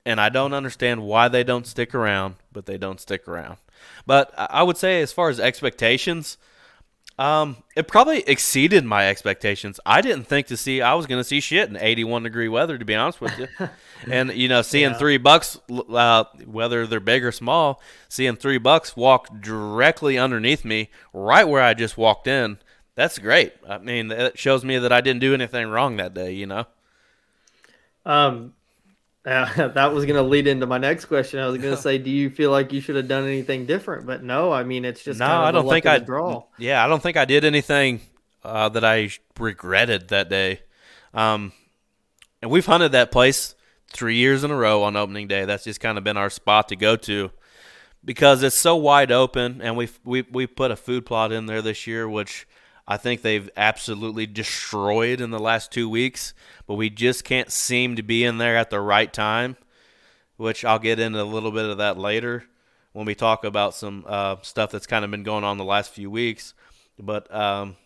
And 0.09 0.19
I 0.19 0.29
don't 0.29 0.53
understand 0.53 1.03
why 1.03 1.27
they 1.27 1.43
don't 1.43 1.67
stick 1.67 1.93
around, 1.93 2.35
but 2.51 2.65
they 2.65 2.79
don't 2.79 2.99
stick 2.99 3.27
around. 3.27 3.57
But 4.07 4.33
I 4.35 4.63
would 4.63 4.75
say, 4.75 5.01
as 5.03 5.13
far 5.13 5.29
as 5.29 5.39
expectations, 5.39 6.37
um, 7.19 7.57
it 7.75 7.87
probably 7.87 8.21
exceeded 8.21 8.85
my 8.85 9.07
expectations. 9.07 9.79
I 9.85 10.01
didn't 10.01 10.23
think 10.23 10.47
to 10.47 10.57
see 10.57 10.81
I 10.81 10.95
was 10.95 11.05
going 11.05 11.19
to 11.19 11.23
see 11.23 11.41
shit 11.41 11.69
in 11.69 11.77
81 11.77 12.23
degree 12.23 12.47
weather, 12.47 12.77
to 12.79 12.85
be 12.85 12.95
honest 12.95 13.21
with 13.21 13.37
you. 13.37 13.47
and 14.11 14.33
you 14.33 14.47
know, 14.47 14.63
seeing 14.63 14.91
Yeah. 14.91 14.97
three 14.97 15.17
bucks, 15.17 15.59
uh, 15.69 16.23
whether 16.45 16.87
they're 16.87 16.99
big 16.99 17.23
or 17.23 17.31
small, 17.31 17.79
seeing 18.07 18.35
three 18.35 18.57
bucks 18.57 18.97
walk 18.97 19.27
directly 19.41 20.17
underneath 20.17 20.65
me, 20.65 20.89
right 21.13 21.47
where 21.47 21.61
I 21.61 21.75
just 21.75 21.97
walked 21.99 22.25
in. 22.27 22.57
That's 22.95 23.19
great. 23.19 23.53
I 23.69 23.77
mean, 23.77 24.09
it 24.11 24.39
shows 24.39 24.65
me 24.65 24.79
that 24.79 24.91
I 24.91 25.01
didn't 25.01 25.21
do 25.21 25.35
anything 25.35 25.67
wrong 25.69 25.97
that 25.97 26.15
day. 26.15 26.31
You 26.33 26.47
know. 26.47 26.65
um. 28.07 28.53
Uh, 29.25 29.67
that 29.69 29.93
was 29.93 30.05
going 30.05 30.15
to 30.15 30.23
lead 30.23 30.47
into 30.47 30.65
my 30.65 30.77
next 30.77 31.05
question. 31.05 31.39
I 31.39 31.47
was 31.47 31.57
going 31.57 31.75
to 31.75 31.81
say, 31.81 31.97
do 31.97 32.09
you 32.09 32.29
feel 32.29 32.51
like 32.51 32.71
you 32.71 32.81
should 32.81 32.95
have 32.95 33.07
done 33.07 33.25
anything 33.25 33.65
different? 33.65 34.05
But 34.05 34.23
no, 34.23 34.51
I 34.51 34.63
mean, 34.63 34.85
it's 34.85 35.03
just 35.03 35.19
no, 35.19 35.25
kind 35.25 35.41
of 35.41 35.47
I 35.47 35.51
don't 35.51 35.69
think 35.69 35.85
I 35.85 35.99
draw. 35.99 36.43
Yeah, 36.57 36.83
I 36.83 36.87
don't 36.87 37.01
think 37.01 37.17
I 37.17 37.25
did 37.25 37.45
anything 37.45 38.01
uh, 38.43 38.69
that 38.69 38.85
I 38.85 39.09
regretted 39.37 40.09
that 40.09 40.29
day. 40.29 40.61
Um, 41.13 41.53
and 42.41 42.49
we've 42.49 42.65
hunted 42.65 42.93
that 42.93 43.11
place 43.11 43.55
three 43.91 44.15
years 44.15 44.43
in 44.43 44.51
a 44.51 44.55
row 44.55 44.83
on 44.83 44.95
opening 44.95 45.27
day. 45.27 45.45
That's 45.45 45.63
just 45.63 45.79
kind 45.79 45.97
of 45.97 46.03
been 46.03 46.17
our 46.17 46.29
spot 46.29 46.69
to 46.69 46.75
go 46.75 46.95
to 46.95 47.31
because 48.03 48.43
it's 48.43 48.59
so 48.59 48.75
wide 48.75 49.11
open, 49.11 49.61
and 49.61 49.75
we 49.75 49.89
we 50.03 50.21
we 50.31 50.47
put 50.47 50.71
a 50.71 50.75
food 50.75 51.05
plot 51.05 51.31
in 51.31 51.47
there 51.47 51.61
this 51.61 51.87
year, 51.87 52.07
which 52.07 52.47
I 52.89 52.97
think 52.97 53.21
they've 53.21 53.51
absolutely 53.55 54.25
destroyed 54.25 55.21
in 55.21 55.29
the 55.29 55.39
last 55.39 55.71
two 55.71 55.87
weeks. 55.87 56.33
But 56.65 56.73
we 56.73 56.89
just 56.89 57.23
can't 57.23 57.51
seem 57.51 57.95
to 57.95 58.03
be 58.03 58.23
in 58.23 58.39
there 58.39 58.57
at 58.57 58.71
the 58.71 58.81
right 58.81 59.13
time, 59.13 59.57
which 60.37 60.65
I'll 60.65 60.79
get 60.79 60.99
into 60.99 61.21
a 61.21 61.23
little 61.23 61.51
bit 61.51 61.65
of 61.65 61.77
that 61.77 61.99
later 61.99 62.45
when 62.93 63.05
we 63.05 63.13
talk 63.13 63.43
about 63.45 63.75
some 63.75 64.03
uh, 64.07 64.37
stuff 64.41 64.71
that's 64.71 64.87
kind 64.87 65.05
of 65.05 65.11
been 65.11 65.21
going 65.21 65.43
on 65.43 65.59
the 65.59 65.63
last 65.63 65.91
few 65.91 66.09
weeks. 66.09 66.55
But 66.97 67.33
um, 67.33 67.77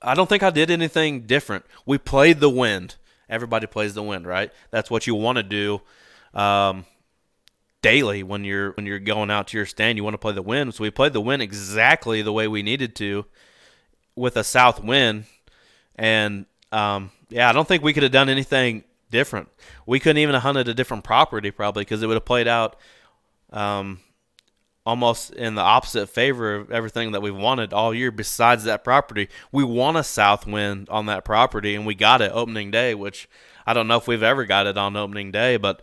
I 0.00 0.14
don't 0.14 0.30
think 0.30 0.42
I 0.42 0.48
did 0.48 0.70
anything 0.70 1.26
different. 1.26 1.66
We 1.84 1.98
played 1.98 2.40
the 2.40 2.50
wind. 2.50 2.96
Everybody 3.28 3.66
plays 3.66 3.92
the 3.92 4.02
wind, 4.02 4.26
right? 4.26 4.50
That's 4.70 4.90
what 4.90 5.06
you 5.06 5.14
want 5.14 5.36
to 5.36 5.42
do 5.42 5.82
um, 6.32 6.86
daily 7.82 8.22
when 8.22 8.44
you're 8.44 8.72
when 8.72 8.86
you're 8.86 8.98
going 8.98 9.30
out 9.30 9.48
to 9.48 9.58
your 9.58 9.66
stand. 9.66 9.98
You 9.98 10.04
want 10.04 10.14
to 10.14 10.18
play 10.18 10.32
the 10.32 10.42
wind. 10.42 10.74
So 10.74 10.84
we 10.84 10.90
played 10.90 11.12
the 11.12 11.20
wind 11.20 11.42
exactly 11.42 12.22
the 12.22 12.32
way 12.32 12.48
we 12.48 12.62
needed 12.62 12.96
to 12.96 13.26
with 14.16 14.36
a 14.36 14.44
south 14.44 14.82
wind. 14.82 15.24
And 15.96 16.46
um, 16.72 17.10
yeah, 17.28 17.48
I 17.48 17.52
don't 17.52 17.66
think 17.66 17.82
we 17.82 17.92
could 17.92 18.02
have 18.02 18.12
done 18.12 18.28
anything 18.28 18.84
different. 19.10 19.48
We 19.86 20.00
couldn't 20.00 20.18
even 20.18 20.34
have 20.34 20.42
hunted 20.42 20.68
a 20.68 20.74
different 20.74 21.04
property 21.04 21.50
probably 21.50 21.82
because 21.82 22.02
it 22.02 22.06
would 22.06 22.14
have 22.14 22.24
played 22.24 22.48
out 22.48 22.76
um, 23.52 24.00
almost 24.84 25.30
in 25.32 25.54
the 25.54 25.62
opposite 25.62 26.08
favor 26.08 26.54
of 26.56 26.70
everything 26.70 27.12
that 27.12 27.22
we've 27.22 27.34
wanted 27.34 27.72
all 27.72 27.94
year 27.94 28.10
besides 28.10 28.64
that 28.64 28.84
property. 28.84 29.28
We 29.52 29.64
want 29.64 29.96
a 29.96 30.04
south 30.04 30.46
wind 30.46 30.88
on 30.88 31.06
that 31.06 31.24
property 31.24 31.74
and 31.74 31.86
we 31.86 31.94
got 31.94 32.20
it 32.20 32.32
opening 32.34 32.70
day, 32.70 32.94
which 32.94 33.28
I 33.66 33.72
don't 33.72 33.88
know 33.88 33.96
if 33.96 34.06
we've 34.06 34.22
ever 34.22 34.44
got 34.44 34.66
it 34.66 34.76
on 34.76 34.96
opening 34.96 35.30
day, 35.30 35.56
but 35.56 35.82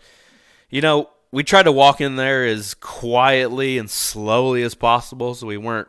you 0.70 0.82
know, 0.82 1.10
we 1.32 1.44
tried 1.44 1.64
to 1.64 1.72
walk 1.72 2.02
in 2.02 2.18
there 2.18 2.46
as 2.46 2.74
quietly 2.76 3.78
and 3.78 3.90
slowly 3.90 4.64
as 4.64 4.76
possible 4.76 5.34
so 5.34 5.48
we 5.48 5.58
weren't 5.58 5.88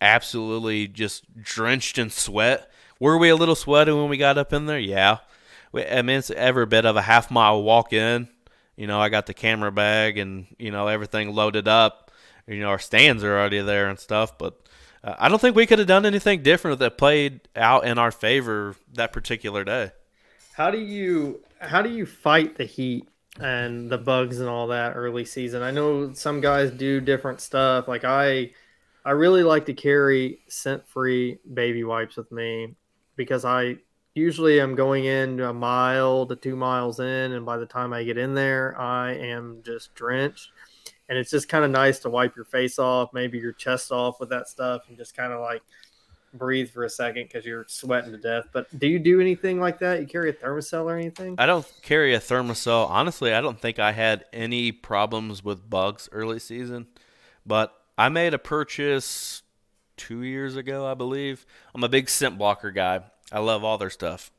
absolutely 0.00 0.88
just 0.88 1.24
drenched 1.42 1.98
in 1.98 2.10
sweat. 2.10 2.70
Were 2.98 3.18
we 3.18 3.28
a 3.28 3.36
little 3.36 3.54
sweaty 3.54 3.92
when 3.92 4.08
we 4.08 4.16
got 4.16 4.38
up 4.38 4.52
in 4.52 4.66
there? 4.66 4.78
Yeah. 4.78 5.18
We, 5.72 5.84
I 5.84 6.02
mean, 6.02 6.18
it's 6.18 6.30
every 6.30 6.66
bit 6.66 6.84
of 6.84 6.96
a 6.96 7.02
half 7.02 7.30
mile 7.30 7.62
walk 7.62 7.92
in. 7.92 8.28
You 8.76 8.86
know, 8.86 9.00
I 9.00 9.08
got 9.08 9.26
the 9.26 9.34
camera 9.34 9.70
bag 9.70 10.18
and, 10.18 10.46
you 10.58 10.70
know, 10.70 10.86
everything 10.86 11.34
loaded 11.34 11.68
up. 11.68 12.10
You 12.46 12.60
know, 12.60 12.68
our 12.68 12.78
stands 12.78 13.22
are 13.22 13.38
already 13.38 13.60
there 13.60 13.88
and 13.88 13.98
stuff, 13.98 14.36
but 14.36 14.60
uh, 15.04 15.14
I 15.18 15.28
don't 15.28 15.40
think 15.40 15.54
we 15.54 15.66
could 15.66 15.78
have 15.78 15.88
done 15.88 16.04
anything 16.04 16.42
different 16.42 16.78
that 16.80 16.98
played 16.98 17.40
out 17.54 17.86
in 17.86 17.98
our 17.98 18.10
favor 18.10 18.74
that 18.94 19.12
particular 19.12 19.64
day. 19.64 19.92
How 20.54 20.70
do 20.70 20.78
you 20.78 21.42
how 21.60 21.82
do 21.82 21.90
you 21.90 22.06
fight 22.06 22.56
the 22.56 22.64
heat 22.64 23.08
and 23.38 23.90
the 23.90 23.98
bugs 23.98 24.40
and 24.40 24.48
all 24.48 24.66
that 24.68 24.94
early 24.96 25.24
season? 25.24 25.62
I 25.62 25.70
know 25.70 26.12
some 26.12 26.40
guys 26.40 26.70
do 26.70 27.00
different 27.00 27.40
stuff. 27.40 27.86
Like 27.86 28.04
I 28.04 28.50
I 29.04 29.12
really 29.12 29.42
like 29.42 29.66
to 29.66 29.74
carry 29.74 30.40
scent 30.48 30.86
free 30.86 31.38
baby 31.54 31.84
wipes 31.84 32.16
with 32.16 32.30
me 32.30 32.74
because 33.16 33.44
I 33.44 33.76
usually 34.14 34.60
am 34.60 34.74
going 34.74 35.04
in 35.04 35.40
a 35.40 35.52
mile 35.52 36.26
to 36.26 36.36
two 36.36 36.56
miles 36.56 37.00
in 37.00 37.32
and 37.32 37.46
by 37.46 37.56
the 37.56 37.66
time 37.66 37.92
I 37.92 38.04
get 38.04 38.18
in 38.18 38.34
there 38.34 38.78
I 38.78 39.12
am 39.14 39.62
just 39.64 39.94
drenched. 39.94 40.50
And 41.08 41.18
it's 41.18 41.30
just 41.30 41.48
kind 41.48 41.64
of 41.64 41.70
nice 41.70 41.98
to 42.00 42.10
wipe 42.10 42.36
your 42.36 42.44
face 42.44 42.78
off, 42.78 43.12
maybe 43.12 43.38
your 43.38 43.52
chest 43.52 43.90
off 43.90 44.20
with 44.20 44.28
that 44.30 44.48
stuff 44.48 44.82
and 44.88 44.96
just 44.96 45.16
kind 45.16 45.32
of 45.32 45.40
like 45.40 45.62
breathe 46.34 46.70
for 46.70 46.84
a 46.84 46.90
second 46.90 47.24
because 47.24 47.44
you're 47.44 47.66
sweating 47.68 48.12
to 48.12 48.18
death. 48.18 48.44
But 48.52 48.78
do 48.78 48.86
you 48.86 48.98
do 48.98 49.20
anything 49.20 49.60
like 49.60 49.78
that? 49.80 50.00
You 50.00 50.06
carry 50.06 50.30
a 50.30 50.32
Thermacell 50.32 50.84
or 50.84 50.96
anything? 50.96 51.34
I 51.38 51.46
don't 51.46 51.66
carry 51.82 52.14
a 52.14 52.20
Thermacell. 52.20 52.88
Honestly, 52.88 53.34
I 53.34 53.40
don't 53.40 53.60
think 53.60 53.78
I 53.78 53.92
had 53.92 54.24
any 54.32 54.72
problems 54.72 55.42
with 55.42 55.68
bugs 55.68 56.08
early 56.12 56.38
season, 56.38 56.86
but 57.44 57.74
I 58.00 58.08
made 58.08 58.32
a 58.32 58.38
purchase 58.38 59.42
two 59.98 60.22
years 60.22 60.56
ago, 60.56 60.86
I 60.86 60.94
believe. 60.94 61.44
I'm 61.74 61.84
a 61.84 61.88
big 61.88 62.08
scent 62.08 62.38
blocker 62.38 62.70
guy. 62.70 63.00
I 63.30 63.40
love 63.40 63.62
all 63.62 63.76
their 63.76 63.90
stuff. 63.90 64.30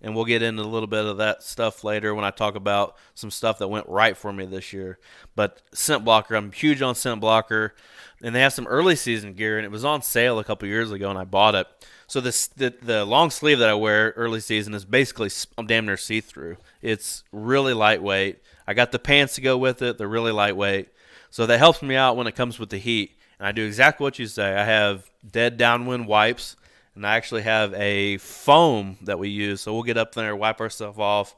And 0.00 0.14
we'll 0.14 0.26
get 0.26 0.42
into 0.42 0.62
a 0.62 0.64
little 0.64 0.86
bit 0.86 1.04
of 1.04 1.16
that 1.16 1.42
stuff 1.42 1.82
later 1.82 2.14
when 2.14 2.24
I 2.24 2.30
talk 2.30 2.54
about 2.54 2.96
some 3.16 3.32
stuff 3.32 3.58
that 3.58 3.66
went 3.66 3.88
right 3.88 4.16
for 4.16 4.32
me 4.32 4.46
this 4.46 4.72
year. 4.72 5.00
But 5.34 5.60
scent 5.74 6.04
blocker, 6.04 6.36
I'm 6.36 6.52
huge 6.52 6.82
on 6.82 6.94
scent 6.94 7.20
blocker 7.20 7.74
and 8.22 8.32
they 8.32 8.42
have 8.42 8.52
some 8.52 8.68
early 8.68 8.94
season 8.96 9.34
gear, 9.34 9.56
and 9.56 9.64
it 9.64 9.70
was 9.70 9.84
on 9.84 10.02
sale 10.02 10.38
a 10.38 10.44
couple 10.44 10.68
years 10.68 10.92
ago, 10.92 11.10
and 11.10 11.18
I 11.18 11.24
bought 11.24 11.54
it. 11.54 11.66
So 12.06 12.20
this 12.20 12.48
the, 12.48 12.74
the 12.82 13.04
long 13.04 13.30
sleeve 13.30 13.58
that 13.60 13.68
I 13.68 13.74
wear 13.74 14.12
early 14.16 14.40
season 14.40 14.74
is 14.74 14.84
basically 14.84 15.30
I'm 15.56 15.66
damn 15.66 15.86
near 15.86 15.96
see 15.96 16.20
through. 16.20 16.58
It's 16.82 17.24
really 17.32 17.72
lightweight. 17.72 18.38
I 18.66 18.74
got 18.74 18.92
the 18.92 18.98
pants 18.98 19.34
to 19.36 19.40
go 19.40 19.56
with 19.56 19.80
it; 19.82 19.96
they're 19.96 20.08
really 20.08 20.32
lightweight, 20.32 20.88
so 21.30 21.46
that 21.46 21.58
helps 21.58 21.82
me 21.82 21.96
out 21.96 22.16
when 22.16 22.26
it 22.26 22.34
comes 22.34 22.58
with 22.58 22.70
the 22.70 22.78
heat. 22.78 23.16
And 23.38 23.46
I 23.46 23.52
do 23.52 23.64
exactly 23.64 24.04
what 24.04 24.18
you 24.18 24.26
say. 24.26 24.54
I 24.54 24.64
have 24.64 25.10
dead 25.28 25.56
downwind 25.56 26.06
wipes, 26.06 26.56
and 26.94 27.06
I 27.06 27.16
actually 27.16 27.42
have 27.42 27.72
a 27.74 28.18
foam 28.18 28.98
that 29.02 29.18
we 29.18 29.28
use. 29.28 29.62
So 29.62 29.72
we'll 29.72 29.82
get 29.82 29.96
up 29.96 30.14
there, 30.14 30.36
wipe 30.36 30.60
ourselves 30.60 30.98
off, 30.98 31.34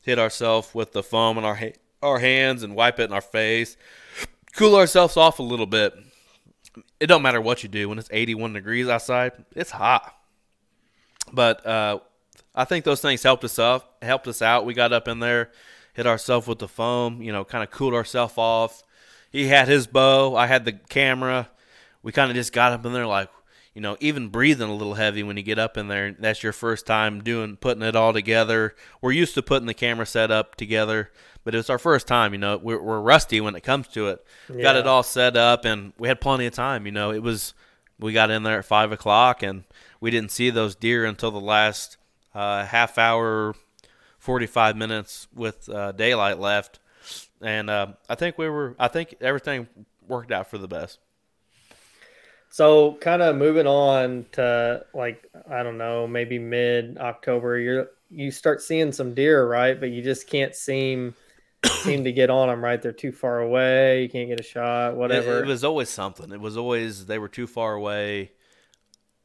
hit 0.00 0.18
ourselves 0.18 0.74
with 0.74 0.92
the 0.92 1.02
foam 1.02 1.38
in 1.38 1.44
our 1.44 1.56
ha- 1.56 1.74
our 2.02 2.18
hands, 2.18 2.62
and 2.62 2.74
wipe 2.74 3.00
it 3.00 3.04
in 3.04 3.12
our 3.12 3.20
face, 3.20 3.76
cool 4.54 4.76
ourselves 4.76 5.16
off 5.16 5.38
a 5.38 5.42
little 5.42 5.66
bit 5.66 5.94
it 7.00 7.06
don't 7.06 7.22
matter 7.22 7.40
what 7.40 7.62
you 7.62 7.68
do 7.68 7.88
when 7.88 7.98
it's 7.98 8.08
81 8.12 8.52
degrees 8.54 8.88
outside. 8.88 9.32
It's 9.54 9.70
hot. 9.70 10.14
But 11.32 11.64
uh, 11.66 12.00
I 12.54 12.64
think 12.64 12.84
those 12.84 13.00
things 13.00 13.22
helped 13.22 13.44
us 13.44 13.58
up, 13.58 14.02
helped 14.02 14.28
us 14.28 14.42
out. 14.42 14.66
We 14.66 14.74
got 14.74 14.92
up 14.92 15.08
in 15.08 15.18
there, 15.20 15.50
hit 15.94 16.06
ourselves 16.06 16.46
with 16.46 16.58
the 16.58 16.68
foam, 16.68 17.22
you 17.22 17.32
know, 17.32 17.44
kind 17.44 17.64
of 17.64 17.70
cooled 17.70 17.94
ourselves 17.94 18.34
off. 18.36 18.82
He 19.34 19.48
had 19.48 19.66
his 19.66 19.88
bow, 19.88 20.36
I 20.36 20.46
had 20.46 20.64
the 20.64 20.72
camera. 20.72 21.50
We 22.04 22.12
kind 22.12 22.30
of 22.30 22.36
just 22.36 22.52
got 22.52 22.70
up 22.70 22.86
in 22.86 22.92
there 22.92 23.04
like, 23.04 23.30
you 23.74 23.80
know, 23.80 23.96
even 23.98 24.28
breathing 24.28 24.70
a 24.70 24.74
little 24.74 24.94
heavy 24.94 25.24
when 25.24 25.36
you 25.36 25.42
get 25.42 25.58
up 25.58 25.76
in 25.76 25.88
there. 25.88 26.14
That's 26.16 26.44
your 26.44 26.52
first 26.52 26.86
time 26.86 27.20
doing 27.20 27.56
putting 27.56 27.82
it 27.82 27.96
all 27.96 28.12
together. 28.12 28.76
We're 29.00 29.10
used 29.10 29.34
to 29.34 29.42
putting 29.42 29.66
the 29.66 29.74
camera 29.74 30.06
set 30.06 30.30
up 30.30 30.54
together, 30.54 31.10
but 31.42 31.52
it 31.52 31.56
was 31.56 31.68
our 31.68 31.80
first 31.80 32.06
time. 32.06 32.32
You 32.32 32.38
know, 32.38 32.58
we're, 32.58 32.80
we're 32.80 33.00
rusty 33.00 33.40
when 33.40 33.56
it 33.56 33.62
comes 33.64 33.88
to 33.88 34.06
it. 34.06 34.24
Yeah. 34.48 34.62
Got 34.62 34.76
it 34.76 34.86
all 34.86 35.02
set 35.02 35.36
up, 35.36 35.64
and 35.64 35.92
we 35.98 36.06
had 36.06 36.20
plenty 36.20 36.46
of 36.46 36.52
time. 36.52 36.86
You 36.86 36.92
know, 36.92 37.10
it 37.10 37.20
was 37.20 37.54
we 37.98 38.12
got 38.12 38.30
in 38.30 38.44
there 38.44 38.60
at 38.60 38.64
five 38.64 38.92
o'clock, 38.92 39.42
and 39.42 39.64
we 40.00 40.12
didn't 40.12 40.30
see 40.30 40.50
those 40.50 40.76
deer 40.76 41.04
until 41.04 41.32
the 41.32 41.40
last 41.40 41.96
uh, 42.36 42.64
half 42.66 42.98
hour, 42.98 43.56
forty 44.16 44.46
five 44.46 44.76
minutes 44.76 45.26
with 45.34 45.68
uh, 45.68 45.90
daylight 45.90 46.38
left, 46.38 46.78
and 47.40 47.70
uh, 47.70 47.88
I 48.08 48.14
think 48.14 48.38
we 48.38 48.48
were. 48.48 48.74
I 48.78 48.88
think 48.88 49.16
everything 49.20 49.68
worked 50.06 50.32
out 50.32 50.50
for 50.50 50.58
the 50.58 50.68
best. 50.68 50.98
So, 52.50 52.94
kind 53.00 53.20
of 53.20 53.36
moving 53.36 53.66
on 53.66 54.26
to 54.32 54.84
like 54.94 55.28
I 55.50 55.62
don't 55.62 55.78
know, 55.78 56.06
maybe 56.06 56.38
mid 56.38 56.98
October, 56.98 57.58
you 57.58 57.86
you 58.10 58.30
start 58.30 58.62
seeing 58.62 58.92
some 58.92 59.14
deer, 59.14 59.46
right? 59.46 59.78
But 59.78 59.90
you 59.90 60.02
just 60.02 60.28
can't 60.28 60.54
seem 60.54 61.14
seem 61.66 62.04
to 62.04 62.12
get 62.12 62.30
on 62.30 62.48
them, 62.48 62.62
right? 62.62 62.80
They're 62.80 62.92
too 62.92 63.12
far 63.12 63.40
away. 63.40 64.02
You 64.02 64.08
can't 64.08 64.28
get 64.28 64.40
a 64.40 64.44
shot, 64.44 64.96
whatever. 64.96 65.38
It, 65.38 65.44
it 65.44 65.46
was 65.46 65.64
always 65.64 65.88
something. 65.88 66.30
It 66.32 66.40
was 66.40 66.56
always 66.56 67.06
they 67.06 67.18
were 67.18 67.28
too 67.28 67.46
far 67.46 67.74
away. 67.74 68.32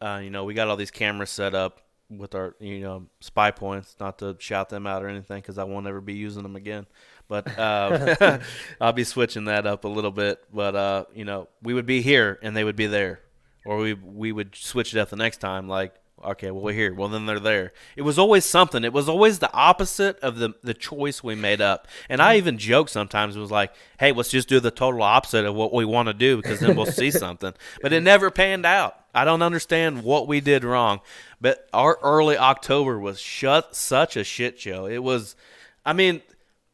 Uh, 0.01 0.21
you 0.23 0.29
know, 0.29 0.45
we 0.45 0.53
got 0.53 0.67
all 0.67 0.77
these 0.77 0.91
cameras 0.91 1.29
set 1.29 1.53
up 1.53 1.81
with 2.09 2.35
our, 2.35 2.55
you 2.59 2.79
know, 2.79 3.07
spy 3.19 3.51
points. 3.51 3.95
Not 3.99 4.19
to 4.19 4.35
shout 4.39 4.69
them 4.69 4.87
out 4.87 5.03
or 5.03 5.07
anything, 5.07 5.41
because 5.41 5.57
I 5.57 5.63
won't 5.63 5.87
ever 5.87 6.01
be 6.01 6.13
using 6.13 6.43
them 6.43 6.55
again. 6.55 6.85
But 7.27 7.57
uh, 7.57 8.39
I'll 8.81 8.93
be 8.93 9.03
switching 9.03 9.45
that 9.45 9.65
up 9.65 9.85
a 9.85 9.87
little 9.87 10.11
bit. 10.11 10.43
But 10.53 10.75
uh, 10.75 11.05
you 11.13 11.25
know, 11.25 11.47
we 11.61 11.73
would 11.73 11.85
be 11.85 12.01
here 12.01 12.39
and 12.41 12.55
they 12.55 12.63
would 12.63 12.75
be 12.75 12.87
there, 12.87 13.21
or 13.65 13.77
we 13.77 13.93
we 13.93 14.31
would 14.31 14.55
switch 14.55 14.93
it 14.93 14.99
up 14.99 15.09
the 15.09 15.15
next 15.15 15.37
time. 15.37 15.67
Like 15.67 15.93
Okay, 16.23 16.51
well 16.51 16.61
we're 16.61 16.73
here. 16.73 16.93
Well 16.93 17.07
then 17.07 17.25
they're 17.25 17.39
there. 17.39 17.71
It 17.95 18.01
was 18.01 18.19
always 18.19 18.43
something. 18.43 18.83
It 18.83 18.93
was 18.93 19.07
always 19.07 19.39
the 19.39 19.51
opposite 19.53 20.19
of 20.19 20.37
the 20.37 20.53
the 20.63 20.73
choice 20.73 21.23
we 21.23 21.35
made 21.35 21.61
up. 21.61 21.87
And 22.09 22.21
I 22.21 22.37
even 22.37 22.57
joke 22.57 22.89
sometimes 22.89 23.35
it 23.35 23.39
was 23.39 23.51
like, 23.51 23.73
"Hey, 23.99 24.11
let's 24.11 24.29
just 24.29 24.49
do 24.49 24.59
the 24.59 24.71
total 24.71 25.01
opposite 25.01 25.45
of 25.45 25.55
what 25.55 25.73
we 25.73 25.85
want 25.85 26.07
to 26.07 26.13
do 26.13 26.37
because 26.37 26.59
then 26.59 26.75
we'll 26.75 26.85
see 26.85 27.11
something." 27.25 27.53
But 27.81 27.93
it 27.93 28.01
never 28.01 28.31
panned 28.31 28.65
out. 28.65 28.95
I 29.13 29.25
don't 29.25 29.41
understand 29.41 30.03
what 30.03 30.27
we 30.27 30.41
did 30.41 30.63
wrong. 30.63 31.01
But 31.41 31.67
our 31.73 31.97
early 32.01 32.37
October 32.37 32.99
was 32.99 33.19
shut 33.19 33.75
such 33.75 34.17
a 34.17 34.23
shit 34.23 34.59
show. 34.59 34.85
It 34.85 35.03
was 35.03 35.35
I 35.85 35.93
mean, 35.93 36.21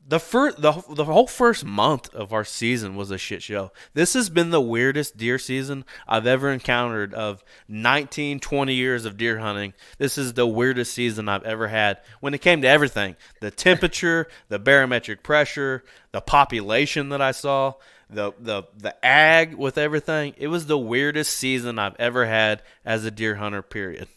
the 0.07 0.19
first 0.19 0.61
the, 0.61 0.71
the 0.89 1.05
whole 1.05 1.27
first 1.27 1.65
month 1.65 2.13
of 2.13 2.31
our 2.31 2.43
season 2.43 2.95
was 2.95 3.09
a 3.09 3.17
shit 3.17 3.41
show 3.41 3.71
this 3.93 4.13
has 4.13 4.29
been 4.29 4.51
the 4.51 4.61
weirdest 4.61 5.17
deer 5.17 5.39
season 5.39 5.83
i've 6.07 6.27
ever 6.27 6.51
encountered 6.51 7.13
of 7.13 7.43
19 7.67 8.39
20 8.39 8.73
years 8.73 9.05
of 9.05 9.17
deer 9.17 9.39
hunting 9.39 9.73
this 9.97 10.17
is 10.17 10.33
the 10.33 10.45
weirdest 10.45 10.93
season 10.93 11.27
i've 11.27 11.43
ever 11.43 11.67
had 11.67 11.97
when 12.19 12.33
it 12.33 12.41
came 12.41 12.61
to 12.61 12.67
everything 12.67 13.15
the 13.41 13.49
temperature 13.49 14.27
the 14.47 14.59
barometric 14.59 15.23
pressure 15.23 15.83
the 16.11 16.21
population 16.21 17.09
that 17.09 17.21
i 17.21 17.31
saw 17.31 17.73
the 18.09 18.33
the 18.39 18.63
the 18.77 19.05
ag 19.05 19.55
with 19.55 19.77
everything 19.77 20.33
it 20.37 20.47
was 20.47 20.67
the 20.67 20.77
weirdest 20.77 21.33
season 21.33 21.79
i've 21.79 21.95
ever 21.97 22.25
had 22.25 22.61
as 22.85 23.03
a 23.05 23.11
deer 23.11 23.35
hunter 23.35 23.61
period 23.61 24.07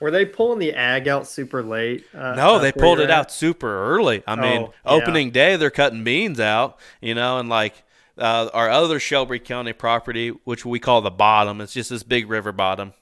were 0.00 0.10
they 0.10 0.24
pulling 0.24 0.58
the 0.58 0.72
ag 0.72 1.06
out 1.08 1.28
super 1.28 1.62
late? 1.62 2.06
Uh, 2.14 2.34
no, 2.34 2.58
they 2.58 2.72
pulled 2.72 3.00
it 3.00 3.04
at? 3.04 3.10
out 3.10 3.30
super 3.30 3.94
early. 3.94 4.22
I 4.26 4.34
mean, 4.34 4.62
oh, 4.62 4.96
opening 4.98 5.26
yeah. 5.28 5.32
day 5.32 5.56
they're 5.56 5.70
cutting 5.70 6.02
beans 6.02 6.40
out, 6.40 6.78
you 7.02 7.14
know, 7.14 7.38
and 7.38 7.50
like 7.50 7.74
uh, 8.16 8.48
our 8.54 8.70
other 8.70 8.98
Shelby 8.98 9.38
County 9.38 9.74
property, 9.74 10.30
which 10.44 10.64
we 10.64 10.78
call 10.78 11.02
the 11.02 11.10
bottom, 11.10 11.60
it's 11.60 11.74
just 11.74 11.90
this 11.90 12.02
big 12.02 12.30
river 12.30 12.50
bottom, 12.50 12.94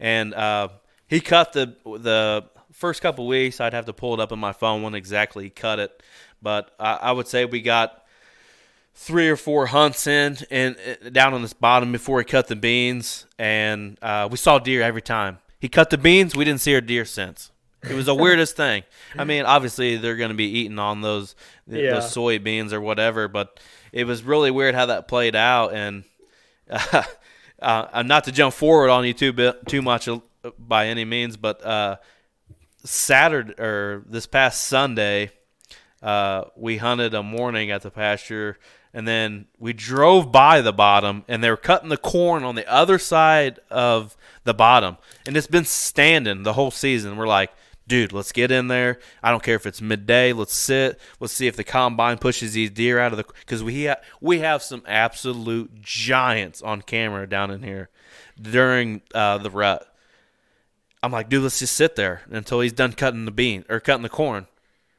and 0.00 0.34
uh, 0.34 0.68
he 1.06 1.20
cut 1.20 1.52
the 1.52 1.76
the 1.84 2.44
first 2.72 3.00
couple 3.00 3.28
weeks. 3.28 3.60
I'd 3.60 3.72
have 3.72 3.86
to 3.86 3.92
pull 3.92 4.14
it 4.14 4.20
up 4.20 4.32
in 4.32 4.40
my 4.40 4.52
phone 4.52 4.82
when 4.82 4.96
exactly 4.96 5.44
he 5.44 5.50
cut 5.50 5.78
it, 5.78 6.02
but 6.42 6.74
I, 6.80 6.94
I 6.94 7.12
would 7.12 7.28
say 7.28 7.44
we 7.44 7.62
got 7.62 7.99
three 8.94 9.28
or 9.28 9.36
four 9.36 9.66
hunts 9.66 10.06
in 10.06 10.38
and 10.50 10.76
down 11.12 11.34
on 11.34 11.42
this 11.42 11.52
bottom 11.52 11.92
before 11.92 12.18
he 12.18 12.24
cut 12.24 12.48
the 12.48 12.56
beans, 12.56 13.26
and 13.38 13.98
uh, 14.02 14.28
we 14.30 14.36
saw 14.36 14.58
deer 14.58 14.82
every 14.82 15.02
time. 15.02 15.38
He 15.58 15.68
cut 15.68 15.90
the 15.90 15.98
beans. 15.98 16.34
We 16.34 16.44
didn't 16.44 16.60
see 16.60 16.74
a 16.74 16.80
deer 16.80 17.04
since. 17.04 17.50
It 17.88 17.94
was 17.94 18.06
the 18.06 18.14
weirdest 18.26 18.56
thing. 18.56 18.82
I 19.16 19.24
mean, 19.24 19.44
obviously 19.44 19.96
they're 19.96 20.16
going 20.16 20.30
to 20.30 20.36
be 20.36 20.58
eating 20.58 20.78
on 20.78 21.00
those 21.00 21.34
yeah. 21.66 21.94
those 21.94 22.14
soybeans 22.14 22.72
or 22.72 22.80
whatever, 22.80 23.28
but 23.28 23.60
it 23.92 24.04
was 24.04 24.22
really 24.22 24.50
weird 24.50 24.74
how 24.74 24.86
that 24.86 25.08
played 25.08 25.36
out. 25.36 25.72
And 25.74 26.04
uh, 26.70 27.02
uh, 27.60 27.86
I'm 27.92 28.06
not 28.06 28.24
to 28.24 28.32
jump 28.32 28.54
forward 28.54 28.90
on 28.90 29.04
you 29.04 29.14
too 29.14 29.52
too 29.66 29.82
much 29.82 30.08
uh, 30.08 30.20
by 30.58 30.88
any 30.88 31.04
means, 31.04 31.36
but 31.36 31.64
uh, 31.64 31.96
Saturday 32.84 33.54
or 33.58 34.04
this 34.06 34.26
past 34.26 34.64
Sunday, 34.66 35.30
uh, 36.02 36.44
we 36.56 36.78
hunted 36.78 37.14
a 37.14 37.22
morning 37.22 37.70
at 37.70 37.82
the 37.82 37.90
pasture 37.90 38.58
and 38.92 39.06
then 39.06 39.46
we 39.58 39.72
drove 39.72 40.32
by 40.32 40.60
the 40.60 40.72
bottom 40.72 41.24
and 41.28 41.42
they 41.42 41.50
were 41.50 41.56
cutting 41.56 41.88
the 41.88 41.96
corn 41.96 42.42
on 42.42 42.54
the 42.54 42.70
other 42.70 42.98
side 42.98 43.60
of 43.70 44.16
the 44.44 44.54
bottom. 44.54 44.96
And 45.26 45.36
it's 45.36 45.46
been 45.46 45.64
standing 45.64 46.42
the 46.42 46.54
whole 46.54 46.70
season. 46.70 47.16
We're 47.16 47.26
like 47.26 47.52
dude 47.86 48.12
let's 48.12 48.32
get 48.32 48.52
in 48.52 48.68
there. 48.68 48.98
I 49.22 49.30
don't 49.30 49.42
care 49.42 49.56
if 49.56 49.66
it's 49.66 49.82
midday. 49.82 50.32
Let's 50.32 50.54
sit. 50.54 51.00
Let's 51.18 51.32
see 51.32 51.48
if 51.48 51.56
the 51.56 51.64
combine 51.64 52.18
pushes 52.18 52.52
these 52.52 52.70
deer 52.70 52.98
out 52.98 53.12
of 53.12 53.18
the 53.18 53.24
because 53.40 53.62
we, 53.62 53.86
ha- 53.86 54.00
we 54.20 54.38
have 54.38 54.62
some 54.62 54.82
absolute 54.86 55.82
giants 55.82 56.62
on 56.62 56.82
camera 56.82 57.28
down 57.28 57.50
in 57.50 57.62
here 57.62 57.90
during 58.40 59.02
uh, 59.14 59.38
the 59.38 59.50
rut. 59.50 59.86
I'm 61.02 61.12
like 61.12 61.28
dude 61.28 61.42
let's 61.42 61.58
just 61.58 61.74
sit 61.74 61.96
there 61.96 62.22
until 62.30 62.60
he's 62.60 62.72
done 62.72 62.92
cutting 62.92 63.24
the 63.24 63.30
bean 63.30 63.64
or 63.68 63.80
cutting 63.80 64.02
the 64.02 64.08
corn. 64.08 64.46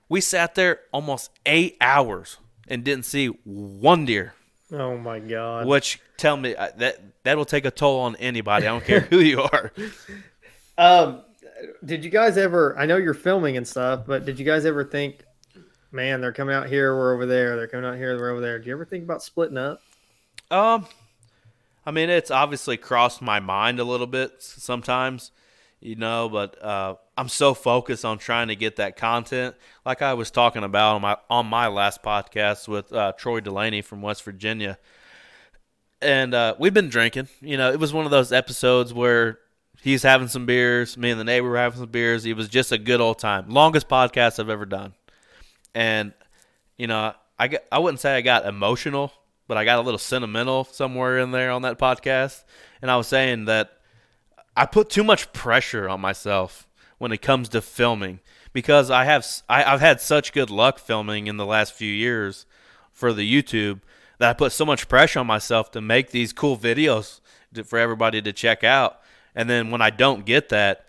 We 0.07 0.19
sat 0.19 0.55
there 0.55 0.81
almost 0.91 1.31
eight 1.45 1.77
hours 1.79 2.37
and 2.71 2.85
didn't 2.85 3.05
see 3.05 3.27
one 3.27 4.05
deer. 4.05 4.33
Oh 4.71 4.97
my 4.97 5.19
god! 5.19 5.67
Which 5.67 5.99
tell 6.15 6.37
me 6.37 6.53
that 6.53 7.01
that 7.23 7.37
will 7.37 7.45
take 7.45 7.65
a 7.65 7.71
toll 7.71 7.99
on 7.99 8.15
anybody. 8.15 8.65
I 8.65 8.69
don't 8.69 8.85
care 8.85 9.01
who 9.01 9.19
you 9.19 9.41
are. 9.41 9.71
Um, 10.77 11.21
did 11.85 12.03
you 12.03 12.09
guys 12.09 12.37
ever? 12.37 12.75
I 12.75 12.87
know 12.87 12.97
you're 12.97 13.13
filming 13.13 13.55
and 13.55 13.67
stuff, 13.67 14.03
but 14.07 14.25
did 14.25 14.39
you 14.39 14.45
guys 14.45 14.65
ever 14.65 14.83
think, 14.83 15.17
man, 15.91 16.21
they're 16.21 16.31
coming 16.31 16.55
out 16.55 16.67
here, 16.67 16.95
we're 16.95 17.13
over 17.13 17.27
there. 17.27 17.55
They're 17.55 17.67
coming 17.67 17.85
out 17.85 17.97
here, 17.97 18.17
we're 18.17 18.31
over 18.31 18.41
there. 18.41 18.57
Do 18.57 18.67
you 18.67 18.73
ever 18.73 18.85
think 18.85 19.03
about 19.03 19.21
splitting 19.21 19.59
up? 19.59 19.79
Um, 20.49 20.87
I 21.85 21.91
mean, 21.91 22.09
it's 22.09 22.31
obviously 22.31 22.77
crossed 22.77 23.21
my 23.21 23.39
mind 23.39 23.79
a 23.79 23.83
little 23.83 24.07
bit 24.07 24.41
sometimes 24.41 25.31
you 25.81 25.95
know, 25.95 26.29
but 26.29 26.63
uh, 26.63 26.95
I'm 27.17 27.27
so 27.27 27.53
focused 27.53 28.05
on 28.05 28.19
trying 28.19 28.49
to 28.49 28.55
get 28.55 28.75
that 28.75 28.95
content, 28.95 29.55
like 29.85 30.01
I 30.01 30.13
was 30.13 30.29
talking 30.31 30.63
about 30.63 30.95
on 30.95 31.01
my 31.01 31.17
on 31.29 31.47
my 31.47 31.67
last 31.67 32.03
podcast 32.03 32.67
with 32.67 32.93
uh, 32.93 33.13
Troy 33.17 33.39
Delaney 33.39 33.81
from 33.81 34.01
West 34.01 34.23
Virginia, 34.23 34.77
and 36.01 36.33
uh, 36.33 36.55
we've 36.59 36.73
been 36.73 36.89
drinking. 36.89 37.27
You 37.41 37.57
know, 37.57 37.71
it 37.71 37.79
was 37.79 37.93
one 37.93 38.05
of 38.05 38.11
those 38.11 38.31
episodes 38.31 38.93
where 38.93 39.39
he's 39.81 40.03
having 40.03 40.27
some 40.27 40.45
beers. 40.45 40.97
Me 40.97 41.09
and 41.09 41.19
the 41.19 41.23
neighbor 41.23 41.49
were 41.49 41.57
having 41.57 41.79
some 41.79 41.89
beers. 41.89 42.25
It 42.25 42.37
was 42.37 42.47
just 42.47 42.71
a 42.71 42.77
good 42.77 43.01
old 43.01 43.17
time. 43.19 43.49
Longest 43.49 43.89
podcast 43.89 44.39
I've 44.39 44.49
ever 44.49 44.65
done. 44.65 44.93
And 45.73 46.13
you 46.77 46.87
know, 46.87 47.13
I 47.39 47.57
I 47.71 47.79
wouldn't 47.79 47.99
say 47.99 48.15
I 48.15 48.21
got 48.21 48.45
emotional, 48.45 49.11
but 49.47 49.57
I 49.57 49.65
got 49.65 49.79
a 49.79 49.81
little 49.81 49.97
sentimental 49.97 50.63
somewhere 50.63 51.17
in 51.17 51.31
there 51.31 51.49
on 51.49 51.63
that 51.63 51.79
podcast. 51.79 52.43
And 52.83 52.91
I 52.91 52.97
was 52.97 53.07
saying 53.07 53.45
that 53.45 53.80
I 54.55 54.65
put 54.65 54.89
too 54.89 55.03
much 55.03 55.31
pressure 55.33 55.87
on 55.87 56.01
myself 56.01 56.67
when 56.97 57.11
it 57.11 57.21
comes 57.21 57.49
to 57.49 57.61
filming 57.61 58.19
because 58.53 58.91
I 58.91 59.05
have 59.05 59.25
I, 59.49 59.63
I've 59.63 59.79
had 59.79 60.01
such 60.01 60.33
good 60.33 60.49
luck 60.49 60.79
filming 60.79 61.27
in 61.27 61.37
the 61.37 61.45
last 61.45 61.73
few 61.73 61.91
years 61.91 62.45
for 62.91 63.13
the 63.13 63.29
YouTube 63.29 63.81
that 64.19 64.29
I 64.29 64.33
put 64.33 64.51
so 64.51 64.65
much 64.65 64.87
pressure 64.87 65.19
on 65.19 65.27
myself 65.27 65.71
to 65.71 65.81
make 65.81 66.11
these 66.11 66.33
cool 66.33 66.57
videos 66.57 67.21
to, 67.53 67.63
for 67.63 67.79
everybody 67.79 68.21
to 68.21 68.33
check 68.33 68.63
out. 68.63 68.99
And 69.33 69.49
then 69.49 69.71
when 69.71 69.81
I 69.81 69.89
don't 69.89 70.25
get 70.25 70.49
that, 70.49 70.85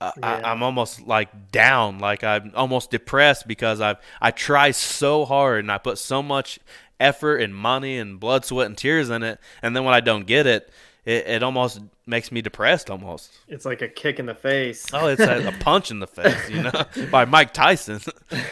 yeah. 0.00 0.12
I, 0.22 0.52
am 0.52 0.62
almost 0.62 1.04
like 1.06 1.50
down, 1.50 1.98
like 1.98 2.22
I'm 2.22 2.52
almost 2.54 2.90
depressed 2.90 3.48
because 3.48 3.80
I've 3.80 3.96
I 4.20 4.30
try 4.30 4.70
so 4.70 5.24
hard 5.24 5.60
and 5.60 5.72
I 5.72 5.78
put 5.78 5.98
so 5.98 6.22
much 6.22 6.60
effort 7.00 7.38
and 7.38 7.54
money 7.54 7.98
and 7.98 8.20
blood, 8.20 8.44
sweat, 8.44 8.66
and 8.66 8.76
tears 8.78 9.10
in 9.10 9.24
it, 9.24 9.40
and 9.60 9.74
then 9.74 9.84
when 9.84 9.94
I 9.94 10.00
don't 10.00 10.26
get 10.26 10.46
it, 10.46 10.70
it, 11.04 11.26
it 11.26 11.42
almost 11.42 11.80
makes 12.08 12.32
me 12.32 12.40
depressed. 12.40 12.90
Almost, 12.90 13.32
it's 13.46 13.64
like 13.64 13.82
a 13.82 13.88
kick 13.88 14.18
in 14.18 14.26
the 14.26 14.34
face. 14.34 14.86
Oh, 14.92 15.06
it's 15.06 15.20
a, 15.20 15.48
a 15.48 15.52
punch 15.60 15.90
in 15.90 16.00
the 16.00 16.06
face, 16.06 16.48
you 16.50 16.62
know, 16.62 16.72
by 17.10 17.24
Mike 17.24 17.52
Tyson. 17.52 18.00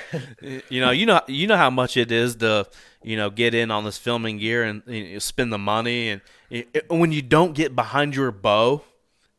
you 0.69 0.81
know, 0.81 0.91
you 0.91 1.07
know, 1.07 1.21
you 1.27 1.47
know 1.47 1.57
how 1.57 1.71
much 1.71 1.97
it 1.97 2.13
is 2.13 2.37
to 2.37 2.67
you 3.03 3.17
know 3.17 3.31
get 3.31 3.55
in 3.55 3.71
on 3.71 3.85
this 3.85 3.99
filming 3.99 4.39
gear 4.39 4.63
and 4.63 4.83
you 4.87 5.15
know, 5.15 5.19
spend 5.19 5.53
the 5.53 5.59
money, 5.59 6.11
and 6.11 6.21
it, 6.51 6.89
when 6.89 7.13
you 7.13 7.23
don't 7.23 7.55
get 7.55 7.75
behind 7.75 8.15
your 8.15 8.31
bow 8.31 8.83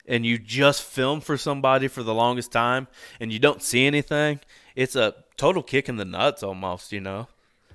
and 0.08 0.26
you 0.26 0.38
just 0.38 0.82
film 0.82 1.22
for 1.22 1.38
somebody 1.38 1.88
for 1.88 2.02
the 2.02 2.14
longest 2.14 2.52
time 2.52 2.88
and 3.20 3.32
you 3.32 3.40
don't 3.40 3.62
see 3.62 3.86
anything, 3.86 4.40
it's 4.76 4.96
a 4.96 5.14
total 5.36 5.62
kick 5.62 5.90
in 5.90 5.98
the 5.98 6.06
nuts 6.06 6.44
almost, 6.44 6.92
you 6.92 7.02
know. 7.02 7.28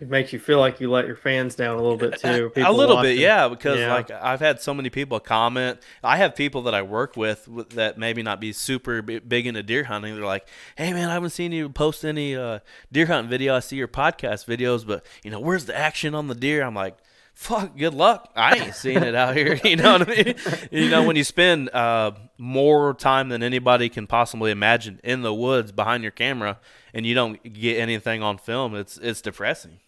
It 0.02 0.10
makes 0.10 0.32
you 0.32 0.40
feel 0.40 0.58
like 0.58 0.80
you 0.80 0.90
let 0.90 1.06
your 1.06 1.14
fans 1.14 1.54
down 1.54 1.78
a 1.78 1.80
little 1.80 1.96
bit 1.96 2.18
too. 2.18 2.50
People 2.52 2.68
a 2.68 2.74
little 2.74 2.96
watching. 2.96 3.12
bit, 3.12 3.18
yeah, 3.20 3.46
because 3.46 3.78
yeah. 3.78 3.94
like 3.94 4.10
I've 4.10 4.40
had 4.40 4.60
so 4.60 4.74
many 4.74 4.90
people 4.90 5.20
comment. 5.20 5.78
I 6.02 6.16
have 6.16 6.34
people 6.34 6.62
that 6.62 6.74
I 6.74 6.82
work 6.82 7.16
with 7.16 7.48
that 7.76 7.98
maybe 7.98 8.20
not 8.20 8.40
be 8.40 8.52
super 8.52 9.00
big 9.00 9.46
into 9.46 9.62
deer 9.62 9.84
hunting. 9.84 10.16
They're 10.16 10.24
like, 10.24 10.48
"Hey 10.76 10.92
man, 10.92 11.08
I 11.08 11.12
haven't 11.12 11.30
seen 11.30 11.52
you 11.52 11.68
post 11.68 12.04
any 12.04 12.34
uh, 12.34 12.58
deer 12.90 13.06
hunting 13.06 13.30
video. 13.30 13.54
I 13.54 13.60
see 13.60 13.76
your 13.76 13.86
podcast 13.86 14.44
videos, 14.44 14.84
but 14.84 15.06
you 15.22 15.30
know, 15.30 15.38
where's 15.38 15.66
the 15.66 15.78
action 15.78 16.16
on 16.16 16.26
the 16.26 16.34
deer?" 16.34 16.64
I'm 16.64 16.74
like, 16.74 16.98
fuck, 17.32 17.76
good 17.76 17.94
luck. 17.94 18.32
I 18.34 18.56
ain't 18.56 18.74
seen 18.74 19.04
it 19.04 19.14
out 19.14 19.36
here. 19.36 19.60
You 19.64 19.76
know 19.76 19.98
what 19.98 20.08
I 20.08 20.14
mean? 20.14 20.34
You 20.72 20.90
know, 20.90 21.06
when 21.06 21.14
you 21.14 21.22
spend 21.22 21.70
uh, 21.70 22.10
more 22.38 22.92
time 22.94 23.28
than 23.28 23.44
anybody 23.44 23.88
can 23.88 24.08
possibly 24.08 24.50
imagine 24.50 25.00
in 25.04 25.22
the 25.22 25.32
woods 25.32 25.70
behind 25.70 26.02
your 26.02 26.10
camera 26.10 26.58
and 26.92 27.06
you 27.06 27.14
don't 27.14 27.40
get 27.52 27.78
anything 27.78 28.20
on 28.20 28.38
film, 28.38 28.74
it's 28.74 28.98
it's 28.98 29.20
depressing. 29.20 29.78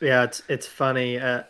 Yeah, 0.00 0.24
it's 0.24 0.42
it's 0.48 0.66
funny. 0.66 1.18
Uh, 1.18 1.42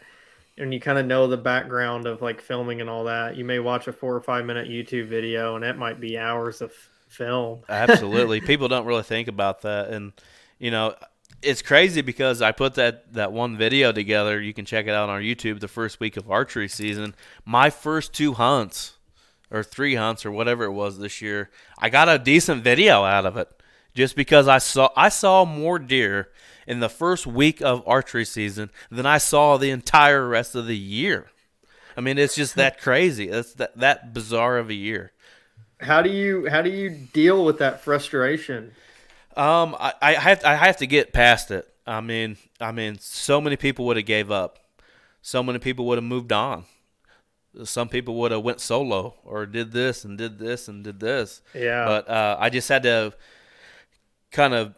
and 0.58 0.72
you 0.72 0.80
kind 0.80 0.98
of 0.98 1.06
know 1.06 1.26
the 1.26 1.36
background 1.36 2.06
of 2.06 2.22
like 2.22 2.40
filming 2.40 2.80
and 2.80 2.88
all 2.88 3.04
that. 3.04 3.36
You 3.36 3.44
may 3.44 3.58
watch 3.58 3.88
a 3.88 3.92
four 3.92 4.14
or 4.14 4.20
five 4.20 4.44
minute 4.44 4.68
YouTube 4.68 5.08
video, 5.08 5.56
and 5.56 5.64
it 5.64 5.76
might 5.76 6.00
be 6.00 6.18
hours 6.18 6.60
of 6.60 6.72
film. 7.08 7.60
Absolutely, 7.68 8.40
people 8.40 8.68
don't 8.68 8.86
really 8.86 9.02
think 9.02 9.28
about 9.28 9.62
that, 9.62 9.88
and 9.90 10.12
you 10.58 10.70
know, 10.70 10.94
it's 11.42 11.62
crazy 11.62 12.00
because 12.00 12.40
I 12.40 12.52
put 12.52 12.74
that 12.74 13.12
that 13.12 13.32
one 13.32 13.56
video 13.56 13.92
together. 13.92 14.40
You 14.40 14.54
can 14.54 14.64
check 14.64 14.86
it 14.86 14.90
out 14.90 15.08
on 15.08 15.10
our 15.10 15.20
YouTube. 15.20 15.60
The 15.60 15.68
first 15.68 16.00
week 16.00 16.16
of 16.16 16.30
archery 16.30 16.68
season, 16.68 17.14
my 17.44 17.70
first 17.70 18.12
two 18.12 18.34
hunts 18.34 18.94
or 19.50 19.62
three 19.62 19.94
hunts 19.94 20.26
or 20.26 20.32
whatever 20.32 20.64
it 20.64 20.72
was 20.72 20.98
this 20.98 21.22
year, 21.22 21.50
I 21.78 21.88
got 21.88 22.08
a 22.08 22.18
decent 22.18 22.64
video 22.64 23.04
out 23.04 23.26
of 23.26 23.36
it 23.36 23.48
just 23.94 24.16
because 24.16 24.48
I 24.48 24.58
saw 24.58 24.90
I 24.96 25.08
saw 25.08 25.44
more 25.44 25.78
deer 25.78 26.30
in 26.66 26.80
the 26.80 26.88
first 26.88 27.26
week 27.26 27.60
of 27.60 27.82
archery 27.86 28.24
season 28.24 28.70
than 28.90 29.06
I 29.06 29.18
saw 29.18 29.56
the 29.56 29.70
entire 29.70 30.26
rest 30.28 30.54
of 30.54 30.66
the 30.66 30.76
year. 30.76 31.30
I 31.96 32.00
mean, 32.00 32.18
it's 32.18 32.34
just 32.34 32.56
that 32.56 32.80
crazy. 32.80 33.28
That's 33.28 33.54
that 33.54 33.76
that 33.78 34.12
bizarre 34.12 34.58
of 34.58 34.68
a 34.68 34.74
year. 34.74 35.12
How 35.80 36.02
do 36.02 36.10
you 36.10 36.48
how 36.48 36.62
do 36.62 36.70
you 36.70 36.90
deal 36.90 37.44
with 37.44 37.58
that 37.58 37.82
frustration? 37.82 38.72
Um, 39.36 39.76
I, 39.78 39.92
I 40.00 40.12
have 40.14 40.44
I 40.44 40.54
have 40.54 40.78
to 40.78 40.86
get 40.86 41.12
past 41.12 41.50
it. 41.50 41.68
I 41.86 42.00
mean, 42.00 42.36
I 42.60 42.72
mean, 42.72 42.98
so 42.98 43.40
many 43.40 43.56
people 43.56 43.86
would 43.86 43.96
have 43.96 44.06
gave 44.06 44.30
up. 44.30 44.58
So 45.22 45.42
many 45.42 45.58
people 45.58 45.86
would 45.86 45.98
have 45.98 46.04
moved 46.04 46.32
on. 46.32 46.64
Some 47.64 47.88
people 47.88 48.16
would 48.16 48.32
have 48.32 48.42
went 48.42 48.60
solo 48.60 49.14
or 49.24 49.46
did 49.46 49.72
this 49.72 50.04
and 50.04 50.18
did 50.18 50.38
this 50.38 50.68
and 50.68 50.84
did 50.84 51.00
this. 51.00 51.40
Yeah. 51.54 51.86
But 51.86 52.08
uh, 52.08 52.36
I 52.38 52.50
just 52.50 52.68
had 52.68 52.82
to 52.82 53.14
kind 54.30 54.52
of 54.52 54.74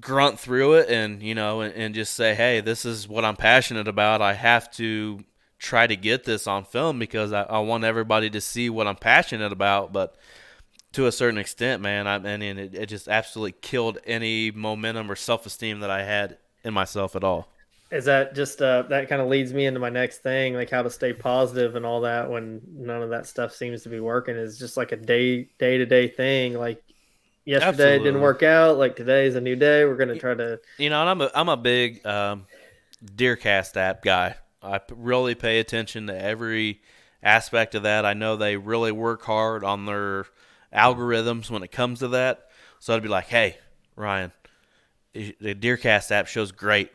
grunt 0.00 0.38
through 0.38 0.74
it 0.74 0.88
and 0.88 1.22
you 1.22 1.34
know 1.34 1.60
and, 1.60 1.74
and 1.74 1.94
just 1.94 2.14
say, 2.14 2.34
hey, 2.34 2.60
this 2.60 2.84
is 2.84 3.08
what 3.08 3.24
I'm 3.24 3.36
passionate 3.36 3.88
about. 3.88 4.22
I 4.22 4.34
have 4.34 4.70
to 4.72 5.24
try 5.58 5.86
to 5.86 5.96
get 5.96 6.24
this 6.24 6.46
on 6.46 6.64
film 6.64 6.98
because 6.98 7.32
I, 7.32 7.42
I 7.42 7.58
want 7.60 7.84
everybody 7.84 8.30
to 8.30 8.40
see 8.40 8.68
what 8.70 8.86
I'm 8.86 8.96
passionate 8.96 9.52
about. 9.52 9.92
But 9.92 10.16
to 10.96 11.06
a 11.06 11.12
certain 11.12 11.38
extent, 11.38 11.82
man. 11.82 12.06
I, 12.06 12.18
mean, 12.18 12.58
it, 12.58 12.74
it 12.74 12.86
just 12.86 13.06
absolutely 13.06 13.52
killed 13.60 13.98
any 14.06 14.50
momentum 14.50 15.10
or 15.10 15.16
self 15.16 15.44
esteem 15.44 15.80
that 15.80 15.90
I 15.90 16.02
had 16.02 16.38
in 16.64 16.72
myself 16.72 17.14
at 17.14 17.22
all. 17.22 17.48
Is 17.90 18.06
that 18.06 18.34
just 18.34 18.62
uh, 18.62 18.82
that 18.88 19.08
kind 19.08 19.20
of 19.20 19.28
leads 19.28 19.52
me 19.52 19.66
into 19.66 19.78
my 19.78 19.90
next 19.90 20.18
thing, 20.18 20.54
like 20.54 20.70
how 20.70 20.82
to 20.82 20.90
stay 20.90 21.12
positive 21.12 21.76
and 21.76 21.84
all 21.84 22.00
that 22.00 22.30
when 22.30 22.62
none 22.72 23.02
of 23.02 23.10
that 23.10 23.26
stuff 23.26 23.54
seems 23.54 23.82
to 23.82 23.90
be 23.90 24.00
working? 24.00 24.36
Is 24.36 24.58
just 24.58 24.78
like 24.78 24.92
a 24.92 24.96
day 24.96 25.50
day 25.58 25.76
to 25.76 25.84
day 25.84 26.08
thing. 26.08 26.54
Like 26.54 26.82
yesterday 27.46 27.68
Absolutely. 27.68 28.04
didn't 28.04 28.20
work 28.20 28.42
out, 28.42 28.76
like 28.76 28.96
today's 28.96 29.34
a 29.36 29.40
new 29.40 29.56
day. 29.56 29.86
We're 29.86 29.96
gonna 29.96 30.18
try 30.18 30.34
to, 30.34 30.60
you 30.76 30.90
know. 30.90 31.00
And 31.00 31.08
I'm 31.08 31.20
a 31.22 31.30
I'm 31.34 31.48
a 31.48 31.56
big 31.56 32.04
um, 32.04 32.46
DeerCast 33.02 33.76
app 33.78 34.02
guy. 34.02 34.36
I 34.62 34.80
really 34.94 35.34
pay 35.34 35.60
attention 35.60 36.08
to 36.08 36.20
every 36.20 36.82
aspect 37.22 37.74
of 37.74 37.84
that. 37.84 38.04
I 38.04 38.12
know 38.14 38.36
they 38.36 38.56
really 38.56 38.92
work 38.92 39.22
hard 39.22 39.64
on 39.64 39.86
their 39.86 40.26
algorithms 40.74 41.48
when 41.48 41.62
it 41.62 41.72
comes 41.72 42.00
to 42.00 42.08
that. 42.08 42.48
So 42.78 42.94
I'd 42.94 43.02
be 43.02 43.08
like, 43.08 43.28
hey, 43.28 43.58
Ryan, 43.94 44.32
the 45.14 45.54
DeerCast 45.54 46.10
app 46.10 46.26
shows 46.26 46.52
great 46.52 46.90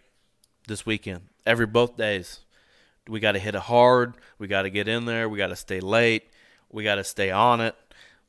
this 0.68 0.86
weekend. 0.86 1.22
Every 1.46 1.66
both 1.66 1.98
days, 1.98 2.42
we 3.08 3.20
got 3.20 3.32
to 3.32 3.40
hit 3.40 3.56
it 3.56 3.62
hard. 3.62 4.16
We 4.38 4.48
got 4.48 4.64
to 4.64 4.70
get 4.70 4.88
in 4.88 5.06
there. 5.06 5.28
We 5.28 5.38
got 5.38 5.48
to 5.48 5.56
stay 5.56 5.80
late. 5.80 6.30
We 6.70 6.84
got 6.84 6.96
to 6.96 7.04
stay 7.04 7.32
on 7.32 7.62
it. 7.62 7.76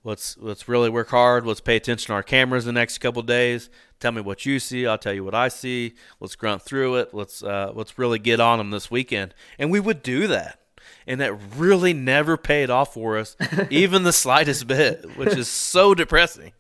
Let's 0.05 0.37
let's 0.39 0.69
really 0.69 0.91
work 0.91 1.09
hard. 1.11 1.47
Let's 1.47 1.61
pay 1.61 1.77
attention 1.77 2.09
to 2.09 2.13
our 2.15 2.23
cameras 2.23 2.65
the 2.65 2.73
next 2.73 2.99
couple 2.99 3.23
days. 3.23 3.71
Tell 4.01 4.13
me 4.13 4.21
what 4.21 4.45
you 4.45 4.59
see. 4.59 4.87
I'll 4.87 4.99
tell 4.99 5.13
you 5.13 5.25
what 5.25 5.35
I 5.35 5.49
see. 5.49 5.95
Let's 6.19 6.35
grunt 6.35 6.63
through 6.63 6.97
it. 6.97 7.15
Let's 7.15 7.43
uh, 7.43 7.73
let's 7.75 7.99
really 7.99 8.19
get 8.19 8.41
on 8.41 8.59
them 8.59 8.71
this 8.71 8.91
weekend. 8.91 9.35
And 9.59 9.71
we 9.71 9.79
would 9.79 10.03
do 10.03 10.27
that 10.27 10.59
and 11.07 11.21
that 11.21 11.35
really 11.57 11.93
never 11.93 12.37
paid 12.37 12.71
off 12.71 12.95
for 12.95 13.19
us, 13.19 13.37
even 13.71 14.03
the 14.03 14.13
slightest 14.13 14.67
bit, 14.67 15.17
which 15.17 15.37
is 15.37 15.49
so 15.49 15.95
depressing. 15.95 16.53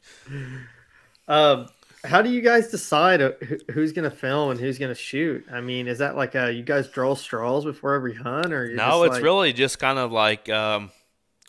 Um, 1.28 1.68
how 2.04 2.22
do 2.22 2.30
you 2.30 2.40
guys 2.40 2.68
decide 2.68 3.20
who's 3.70 3.92
going 3.92 4.08
to 4.08 4.16
film 4.16 4.50
and 4.50 4.60
who's 4.60 4.78
going 4.78 4.90
to 4.90 5.00
shoot? 5.00 5.44
I 5.52 5.60
mean, 5.60 5.86
is 5.86 5.98
that 5.98 6.16
like 6.16 6.34
a, 6.34 6.52
you 6.52 6.62
guys 6.62 6.88
draw 6.88 7.14
straws 7.14 7.64
before 7.64 7.94
every 7.94 8.14
hunt, 8.14 8.52
or 8.52 8.74
no? 8.74 9.04
It's 9.04 9.14
like... 9.14 9.22
really 9.22 9.52
just 9.52 9.78
kind 9.78 9.98
of 9.98 10.10
like 10.10 10.48
um, 10.48 10.90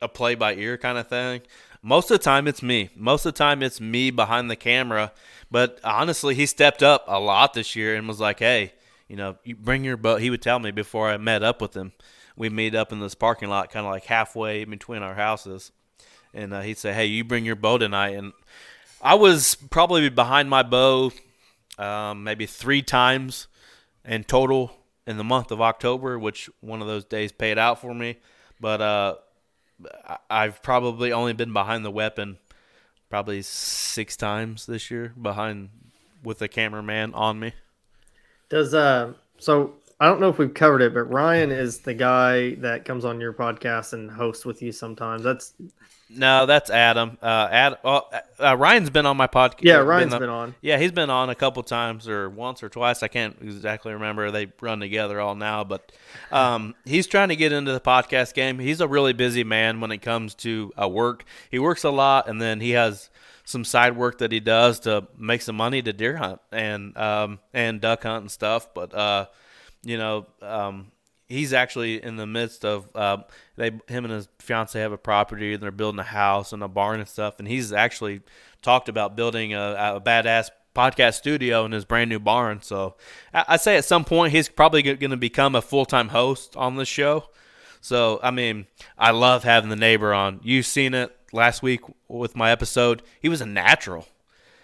a 0.01 0.07
play 0.07 0.35
by 0.35 0.53
ear 0.55 0.77
kind 0.77 0.97
of 0.97 1.07
thing. 1.07 1.41
Most 1.83 2.09
of 2.09 2.17
the 2.17 2.23
time, 2.23 2.47
it's 2.47 2.63
me. 2.63 2.89
Most 2.95 3.25
of 3.25 3.33
the 3.33 3.37
time, 3.37 3.61
it's 3.61 3.79
me 3.79 4.09
behind 4.09 4.49
the 4.49 4.55
camera. 4.55 5.11
But 5.51 5.79
honestly, 5.83 6.33
he 6.33 6.45
stepped 6.45 6.81
up 6.81 7.03
a 7.07 7.19
lot 7.19 7.53
this 7.53 7.75
year 7.75 7.95
and 7.95 8.07
was 8.07 8.19
like, 8.19 8.39
"Hey, 8.39 8.73
you 9.07 9.15
know, 9.15 9.37
you 9.43 9.55
bring 9.55 9.83
your 9.83 9.97
boat." 9.97 10.21
He 10.21 10.29
would 10.29 10.41
tell 10.41 10.59
me 10.59 10.71
before 10.71 11.09
I 11.09 11.17
met 11.17 11.43
up 11.43 11.61
with 11.61 11.75
him 11.75 11.91
we 12.35 12.49
meet 12.49 12.75
up 12.75 12.91
in 12.91 12.99
this 12.99 13.15
parking 13.15 13.49
lot, 13.49 13.71
kind 13.71 13.85
of 13.85 13.91
like 13.91 14.05
halfway 14.05 14.65
between 14.65 15.03
our 15.03 15.15
houses. 15.15 15.71
And 16.33 16.53
uh, 16.53 16.61
he'd 16.61 16.77
say, 16.77 16.93
"Hey, 16.93 17.05
you 17.05 17.23
bring 17.23 17.45
your 17.45 17.55
bow 17.55 17.77
tonight." 17.77 18.15
And 18.15 18.33
I 19.01 19.15
was 19.15 19.55
probably 19.69 20.09
behind 20.09 20.49
my 20.49 20.63
bow 20.63 21.11
um, 21.77 22.23
maybe 22.23 22.45
three 22.45 22.81
times 22.81 23.47
in 24.05 24.23
total 24.23 24.71
in 25.05 25.17
the 25.17 25.23
month 25.23 25.51
of 25.51 25.61
October, 25.61 26.17
which 26.17 26.49
one 26.59 26.81
of 26.81 26.87
those 26.87 27.05
days 27.05 27.31
paid 27.31 27.57
out 27.57 27.81
for 27.81 27.93
me. 27.93 28.17
But 28.59 28.81
uh, 28.81 29.15
I've 30.29 30.61
probably 30.61 31.11
only 31.11 31.33
been 31.33 31.53
behind 31.53 31.85
the 31.85 31.91
weapon 31.91 32.37
probably 33.09 33.41
six 33.41 34.17
times 34.17 34.65
this 34.65 34.89
year 34.89 35.13
behind 35.21 35.69
with 36.23 36.41
a 36.41 36.47
cameraman 36.47 37.13
on 37.13 37.39
me. 37.39 37.53
Does 38.49 38.73
uh 38.73 39.13
so 39.37 39.73
I 39.99 40.07
don't 40.07 40.19
know 40.19 40.29
if 40.29 40.37
we've 40.37 40.53
covered 40.53 40.81
it, 40.81 40.93
but 40.93 41.03
Ryan 41.03 41.51
is 41.51 41.79
the 41.79 41.93
guy 41.93 42.55
that 42.55 42.85
comes 42.85 43.05
on 43.05 43.21
your 43.21 43.31
podcast 43.31 43.93
and 43.93 44.09
hosts 44.09 44.45
with 44.45 44.61
you 44.61 44.71
sometimes. 44.71 45.23
That's 45.23 45.53
no, 46.15 46.45
that's 46.45 46.69
Adam. 46.69 47.17
Uh, 47.21 47.47
Ad, 47.51 47.77
well, 47.83 48.11
uh, 48.39 48.55
Ryan's 48.57 48.89
been 48.89 49.05
on 49.05 49.17
my 49.17 49.27
podcast. 49.27 49.63
Yeah, 49.63 49.77
Ryan's 49.77 50.11
been, 50.11 50.21
been, 50.21 50.29
on. 50.29 50.55
Yeah, 50.61 50.77
he's 50.77 50.91
been 50.91 51.09
on 51.09 51.29
a 51.29 51.35
couple 51.35 51.63
times 51.63 52.07
or 52.07 52.29
once 52.29 52.63
or 52.63 52.69
twice. 52.69 53.03
I 53.03 53.07
can't 53.07 53.37
exactly 53.41 53.93
remember. 53.93 54.31
They 54.31 54.51
run 54.61 54.79
together 54.79 55.19
all 55.19 55.35
now, 55.35 55.63
but 55.63 55.91
um, 56.31 56.75
he's 56.85 57.07
trying 57.07 57.29
to 57.29 57.35
get 57.35 57.51
into 57.51 57.71
the 57.71 57.79
podcast 57.79 58.33
game. 58.33 58.59
He's 58.59 58.81
a 58.81 58.87
really 58.87 59.13
busy 59.13 59.43
man 59.43 59.79
when 59.81 59.91
it 59.91 60.01
comes 60.01 60.35
to 60.35 60.71
uh, 60.81 60.87
work. 60.87 61.25
He 61.51 61.59
works 61.59 61.83
a 61.83 61.91
lot, 61.91 62.27
and 62.27 62.41
then 62.41 62.59
he 62.59 62.71
has 62.71 63.09
some 63.45 63.65
side 63.65 63.97
work 63.97 64.19
that 64.19 64.31
he 64.31 64.39
does 64.39 64.79
to 64.81 65.07
make 65.17 65.41
some 65.41 65.55
money 65.55 65.81
to 65.81 65.91
deer 65.91 66.15
hunt 66.15 66.39
and 66.51 66.97
um, 66.97 67.39
and 67.53 67.81
duck 67.81 68.03
hunt 68.03 68.21
and 68.21 68.31
stuff. 68.31 68.73
But 68.73 68.93
uh, 68.93 69.25
you 69.83 69.97
know, 69.97 70.27
um, 70.41 70.91
he's 71.27 71.53
actually 71.53 72.03
in 72.03 72.15
the 72.15 72.27
midst 72.27 72.65
of 72.65 72.87
uh, 72.95 73.17
they 73.55 73.71
him 73.87 74.05
and 74.05 74.11
his 74.11 74.27
fiance 74.39 74.79
have 74.79 74.91
a 74.91 74.97
property 74.97 75.53
and 75.53 75.63
they're 75.63 75.71
building 75.71 75.99
a 75.99 76.03
house 76.03 76.53
and 76.53 76.63
a 76.63 76.67
barn 76.67 76.99
and 76.99 77.09
stuff. 77.09 77.39
And 77.39 77.47
he's 77.47 77.73
actually 77.73 78.21
talked 78.61 78.89
about 78.89 79.15
building 79.15 79.53
a, 79.53 79.95
a 79.95 80.01
badass 80.01 80.49
podcast 80.75 81.15
studio 81.15 81.65
in 81.65 81.71
his 81.71 81.85
brand 81.85 82.09
new 82.09 82.19
barn. 82.19 82.61
So 82.61 82.95
I, 83.33 83.45
I 83.49 83.57
say 83.57 83.77
at 83.77 83.85
some 83.85 84.05
point 84.05 84.33
he's 84.33 84.49
probably 84.49 84.81
going 84.81 85.11
to 85.11 85.17
become 85.17 85.55
a 85.55 85.61
full-time 85.61 86.09
host 86.09 86.55
on 86.55 86.75
this 86.75 86.87
show. 86.87 87.29
So 87.81 88.19
i 88.23 88.31
mean 88.31 88.67
i 88.97 89.11
love 89.11 89.43
having 89.43 89.69
the 89.69 89.75
neighbor 89.75 90.13
on. 90.13 90.39
You've 90.43 90.65
seen 90.65 90.93
it 90.93 91.15
last 91.31 91.61
week 91.61 91.81
with 92.07 92.35
my 92.35 92.51
episode? 92.51 93.03
He 93.19 93.29
was 93.29 93.41
a 93.41 93.45
natural. 93.45 94.07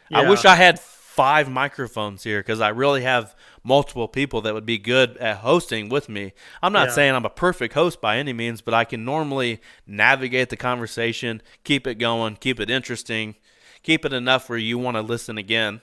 Yeah. 0.10 0.22
i 0.22 0.30
wish 0.30 0.44
i 0.44 0.56
had 0.56 0.80
five 1.20 1.50
microphones 1.50 2.24
here 2.24 2.40
because 2.40 2.62
I 2.62 2.70
really 2.70 3.02
have 3.02 3.36
multiple 3.64 4.08
people 4.08 4.42
that 4.42 4.54
would 4.54 4.66
be 4.66 4.78
good 4.78 5.18
at 5.18 5.38
hosting 5.38 5.90
with 5.90 6.10
me. 6.10 6.34
I'm 6.62 6.74
not 6.74 6.90
yeah. 6.90 6.94
saying 6.94 7.16
I'm 7.16 7.26
a 7.26 7.30
perfect 7.30 7.74
host 7.74 8.02
by 8.02 8.18
any 8.18 8.34
means, 8.34 8.62
but 8.62 8.74
I 8.74 8.86
can 8.86 9.06
normally 9.06 9.62
navigate 9.86 10.50
the 10.50 10.58
conversation, 10.58 11.42
keep 11.64 11.88
it 11.88 11.96
going, 11.96 12.36
keep 12.38 12.60
it 12.60 12.70
interesting, 12.70 13.36
keep 13.84 14.06
it 14.06 14.14
enough 14.14 14.50
where 14.50 14.58
you 14.58 14.78
want 14.78 14.96
to 14.96 15.02
listen 15.02 15.38
again. 15.38 15.82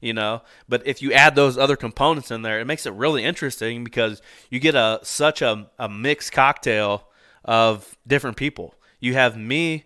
You 0.00 0.12
know, 0.12 0.42
but 0.68 0.86
if 0.86 1.00
you 1.00 1.14
add 1.14 1.34
those 1.34 1.56
other 1.56 1.76
components 1.76 2.30
in 2.30 2.42
there, 2.42 2.60
it 2.60 2.66
makes 2.66 2.84
it 2.84 2.92
really 2.92 3.24
interesting 3.24 3.84
because 3.84 4.20
you 4.50 4.60
get 4.60 4.74
a 4.74 5.00
such 5.02 5.40
a, 5.40 5.70
a 5.78 5.88
mixed 5.88 6.30
cocktail 6.30 7.08
of 7.42 7.96
different 8.06 8.36
people. 8.36 8.74
You 9.00 9.14
have 9.14 9.34
me, 9.34 9.84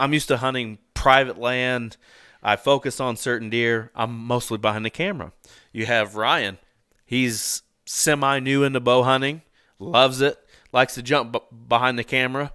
I'm 0.00 0.14
used 0.14 0.28
to 0.28 0.38
hunting 0.38 0.78
private 0.94 1.38
land, 1.38 1.98
I 2.42 2.56
focus 2.56 2.98
on 2.98 3.16
certain 3.16 3.50
deer. 3.50 3.90
I'm 3.94 4.26
mostly 4.26 4.58
behind 4.58 4.84
the 4.84 4.90
camera. 4.90 5.32
You 5.72 5.86
have 5.86 6.16
Ryan. 6.16 6.58
He's 7.04 7.62
semi 7.84 8.38
new 8.38 8.64
into 8.64 8.80
bow 8.80 9.02
hunting, 9.02 9.42
loves 9.78 10.20
it, 10.20 10.38
likes 10.72 10.94
to 10.94 11.02
jump 11.02 11.32
b- 11.32 11.40
behind 11.68 11.98
the 11.98 12.04
camera, 12.04 12.52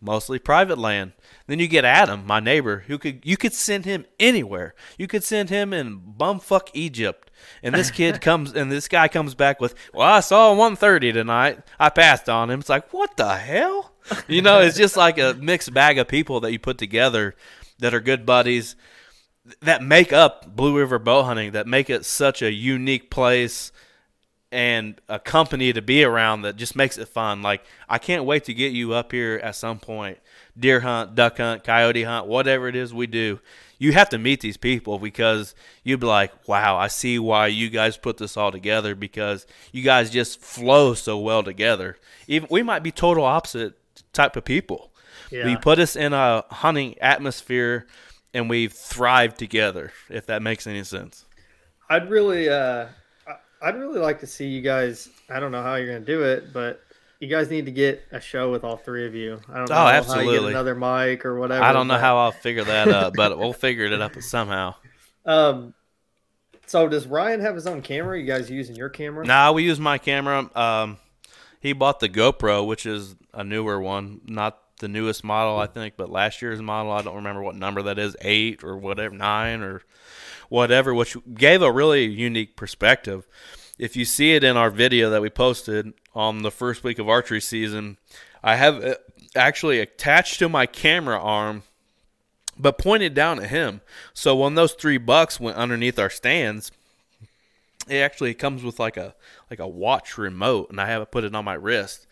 mostly 0.00 0.38
private 0.38 0.78
land. 0.78 1.12
Then 1.46 1.58
you 1.58 1.66
get 1.68 1.84
Adam, 1.84 2.26
my 2.26 2.40
neighbor, 2.40 2.84
who 2.86 2.98
could 2.98 3.24
you 3.24 3.36
could 3.36 3.54
send 3.54 3.84
him 3.84 4.06
anywhere. 4.20 4.74
You 4.98 5.06
could 5.06 5.24
send 5.24 5.50
him 5.50 5.72
in 5.72 6.00
bumfuck 6.00 6.68
Egypt. 6.74 7.30
And 7.62 7.74
this 7.74 7.90
kid 7.90 8.20
comes 8.22 8.52
and 8.52 8.70
this 8.70 8.88
guy 8.88 9.08
comes 9.08 9.34
back 9.34 9.60
with, 9.60 9.74
Well, 9.92 10.06
I 10.06 10.20
saw 10.20 10.50
130 10.50 11.12
tonight. 11.12 11.60
I 11.78 11.88
passed 11.88 12.28
on 12.28 12.50
him. 12.50 12.60
It's 12.60 12.68
like, 12.68 12.92
what 12.92 13.16
the 13.16 13.36
hell? 13.36 13.92
You 14.26 14.40
know, 14.40 14.60
it's 14.60 14.76
just 14.76 14.96
like 14.96 15.18
a 15.18 15.34
mixed 15.34 15.74
bag 15.74 15.98
of 15.98 16.08
people 16.08 16.40
that 16.40 16.52
you 16.52 16.58
put 16.58 16.78
together 16.78 17.34
that 17.78 17.92
are 17.94 18.00
good 18.00 18.24
buddies 18.24 18.74
that 19.60 19.82
make 19.82 20.12
up 20.12 20.54
Blue 20.54 20.76
River 20.76 20.98
bow 20.98 21.22
hunting, 21.22 21.52
that 21.52 21.66
make 21.66 21.90
it 21.90 22.04
such 22.04 22.42
a 22.42 22.52
unique 22.52 23.10
place 23.10 23.72
and 24.50 24.98
a 25.08 25.18
company 25.18 25.72
to 25.72 25.82
be 25.82 26.02
around 26.02 26.42
that 26.42 26.56
just 26.56 26.74
makes 26.74 26.96
it 26.96 27.08
fun. 27.08 27.42
Like 27.42 27.64
I 27.88 27.98
can't 27.98 28.24
wait 28.24 28.44
to 28.44 28.54
get 28.54 28.72
you 28.72 28.94
up 28.94 29.12
here 29.12 29.40
at 29.42 29.56
some 29.56 29.78
point. 29.78 30.18
Deer 30.58 30.80
hunt, 30.80 31.14
duck 31.14 31.36
hunt, 31.36 31.64
coyote 31.64 32.04
hunt, 32.04 32.26
whatever 32.26 32.68
it 32.68 32.76
is 32.76 32.94
we 32.94 33.06
do. 33.06 33.40
You 33.78 33.92
have 33.92 34.08
to 34.08 34.18
meet 34.18 34.40
these 34.40 34.56
people 34.56 34.98
because 34.98 35.54
you'd 35.84 36.00
be 36.00 36.06
like, 36.06 36.48
"Wow, 36.48 36.76
I 36.76 36.88
see 36.88 37.18
why 37.18 37.46
you 37.46 37.70
guys 37.70 37.96
put 37.96 38.16
this 38.16 38.36
all 38.36 38.50
together 38.50 38.94
because 38.94 39.46
you 39.70 39.82
guys 39.82 40.10
just 40.10 40.40
flow 40.40 40.94
so 40.94 41.18
well 41.18 41.42
together." 41.44 41.96
Even 42.26 42.48
we 42.50 42.62
might 42.62 42.82
be 42.82 42.90
total 42.90 43.24
opposite 43.24 43.74
type 44.12 44.34
of 44.34 44.44
people. 44.44 44.90
Yeah. 45.30 45.42
But 45.44 45.50
you 45.50 45.58
put 45.58 45.78
us 45.78 45.94
in 45.94 46.12
a 46.12 46.44
hunting 46.50 46.98
atmosphere 47.00 47.86
and 48.38 48.48
we've 48.48 48.72
thrived 48.72 49.36
together. 49.36 49.92
If 50.08 50.26
that 50.26 50.42
makes 50.42 50.66
any 50.66 50.84
sense. 50.84 51.24
I'd 51.90 52.08
really, 52.08 52.48
uh, 52.48 52.86
I'd 53.60 53.74
really 53.74 53.98
like 53.98 54.20
to 54.20 54.26
see 54.26 54.46
you 54.46 54.62
guys. 54.62 55.08
I 55.28 55.40
don't 55.40 55.50
know 55.50 55.62
how 55.62 55.74
you're 55.74 55.88
going 55.88 56.04
to 56.04 56.06
do 56.06 56.22
it, 56.22 56.52
but 56.52 56.80
you 57.18 57.26
guys 57.26 57.50
need 57.50 57.66
to 57.66 57.72
get 57.72 58.04
a 58.12 58.20
show 58.20 58.52
with 58.52 58.62
all 58.62 58.76
three 58.76 59.06
of 59.06 59.14
you. 59.14 59.40
I 59.48 59.58
don't 59.58 59.70
know 59.70 59.74
oh, 59.74 59.88
absolutely. 59.88 60.26
how 60.26 60.32
you 60.32 60.40
get 60.40 60.50
another 60.50 60.74
mic 60.76 61.26
or 61.26 61.38
whatever. 61.38 61.64
I 61.64 61.72
don't 61.72 61.88
know 61.88 61.98
how 61.98 62.16
I'll 62.18 62.30
figure 62.30 62.62
that 62.62 62.88
up, 62.88 63.14
but 63.16 63.36
we'll 63.38 63.52
figure 63.52 63.86
it 63.86 64.00
up 64.00 64.14
somehow. 64.22 64.76
Um, 65.26 65.74
so 66.66 66.88
does 66.88 67.08
Ryan 67.08 67.40
have 67.40 67.56
his 67.56 67.66
own 67.66 67.82
camera? 67.82 68.20
You 68.20 68.26
guys 68.26 68.48
using 68.48 68.76
your 68.76 68.88
camera? 68.88 69.26
Nah, 69.26 69.50
we 69.50 69.64
use 69.64 69.80
my 69.80 69.98
camera. 69.98 70.48
Um, 70.54 70.98
he 71.58 71.72
bought 71.72 71.98
the 71.98 72.08
GoPro, 72.08 72.64
which 72.64 72.86
is 72.86 73.16
a 73.34 73.42
newer 73.42 73.80
one, 73.80 74.20
not 74.26 74.60
the 74.78 74.88
newest 74.88 75.24
model, 75.24 75.58
I 75.58 75.66
hmm. 75.66 75.72
think, 75.72 75.94
but 75.96 76.10
last 76.10 76.42
year's 76.42 76.62
model, 76.62 76.92
I 76.92 77.02
don't 77.02 77.16
remember 77.16 77.42
what 77.42 77.56
number 77.56 77.82
that 77.82 77.98
is, 77.98 78.16
eight 78.20 78.64
or 78.64 78.76
whatever, 78.76 79.14
nine 79.14 79.62
or 79.62 79.82
whatever, 80.48 80.94
which 80.94 81.16
gave 81.34 81.62
a 81.62 81.72
really 81.72 82.04
unique 82.04 82.56
perspective. 82.56 83.26
If 83.78 83.96
you 83.96 84.04
see 84.04 84.34
it 84.34 84.42
in 84.42 84.56
our 84.56 84.70
video 84.70 85.10
that 85.10 85.22
we 85.22 85.30
posted 85.30 85.92
on 86.14 86.42
the 86.42 86.50
first 86.50 86.82
week 86.82 86.98
of 86.98 87.08
archery 87.08 87.40
season, 87.40 87.96
I 88.42 88.56
have 88.56 88.84
uh, 88.84 88.94
actually 89.36 89.78
attached 89.78 90.38
to 90.40 90.48
my 90.48 90.66
camera 90.66 91.20
arm, 91.20 91.62
but 92.58 92.78
pointed 92.78 93.14
down 93.14 93.40
at 93.40 93.50
him. 93.50 93.82
So 94.14 94.34
when 94.34 94.54
those 94.54 94.72
three 94.72 94.98
bucks 94.98 95.38
went 95.38 95.56
underneath 95.56 95.98
our 95.98 96.10
stands, 96.10 96.72
it 97.88 97.98
actually 97.98 98.34
comes 98.34 98.62
with 98.62 98.80
like 98.80 98.96
a 98.96 99.14
like 99.48 99.60
a 99.60 99.68
watch 99.68 100.18
remote, 100.18 100.70
and 100.70 100.80
I 100.80 100.86
have 100.88 101.02
it 101.02 101.10
put 101.10 101.24
it 101.24 101.34
on 101.34 101.44
my 101.44 101.54
wrist 101.54 102.07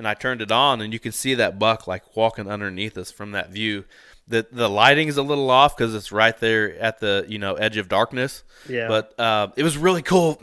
and 0.00 0.08
I 0.08 0.14
turned 0.14 0.40
it 0.40 0.50
on, 0.50 0.80
and 0.80 0.94
you 0.94 0.98
can 0.98 1.12
see 1.12 1.34
that 1.34 1.58
buck 1.58 1.86
like 1.86 2.16
walking 2.16 2.50
underneath 2.50 2.96
us 2.96 3.12
from 3.12 3.32
that 3.32 3.50
view. 3.50 3.84
The 4.26 4.46
the 4.50 4.70
lighting 4.70 5.08
is 5.08 5.18
a 5.18 5.22
little 5.22 5.50
off 5.50 5.76
because 5.76 5.94
it's 5.94 6.10
right 6.10 6.36
there 6.38 6.78
at 6.78 7.00
the 7.00 7.26
you 7.28 7.38
know 7.38 7.54
edge 7.56 7.76
of 7.76 7.90
darkness. 7.90 8.42
Yeah. 8.66 8.88
But 8.88 9.20
uh, 9.20 9.48
it 9.56 9.62
was 9.62 9.76
really 9.76 10.00
cool. 10.00 10.40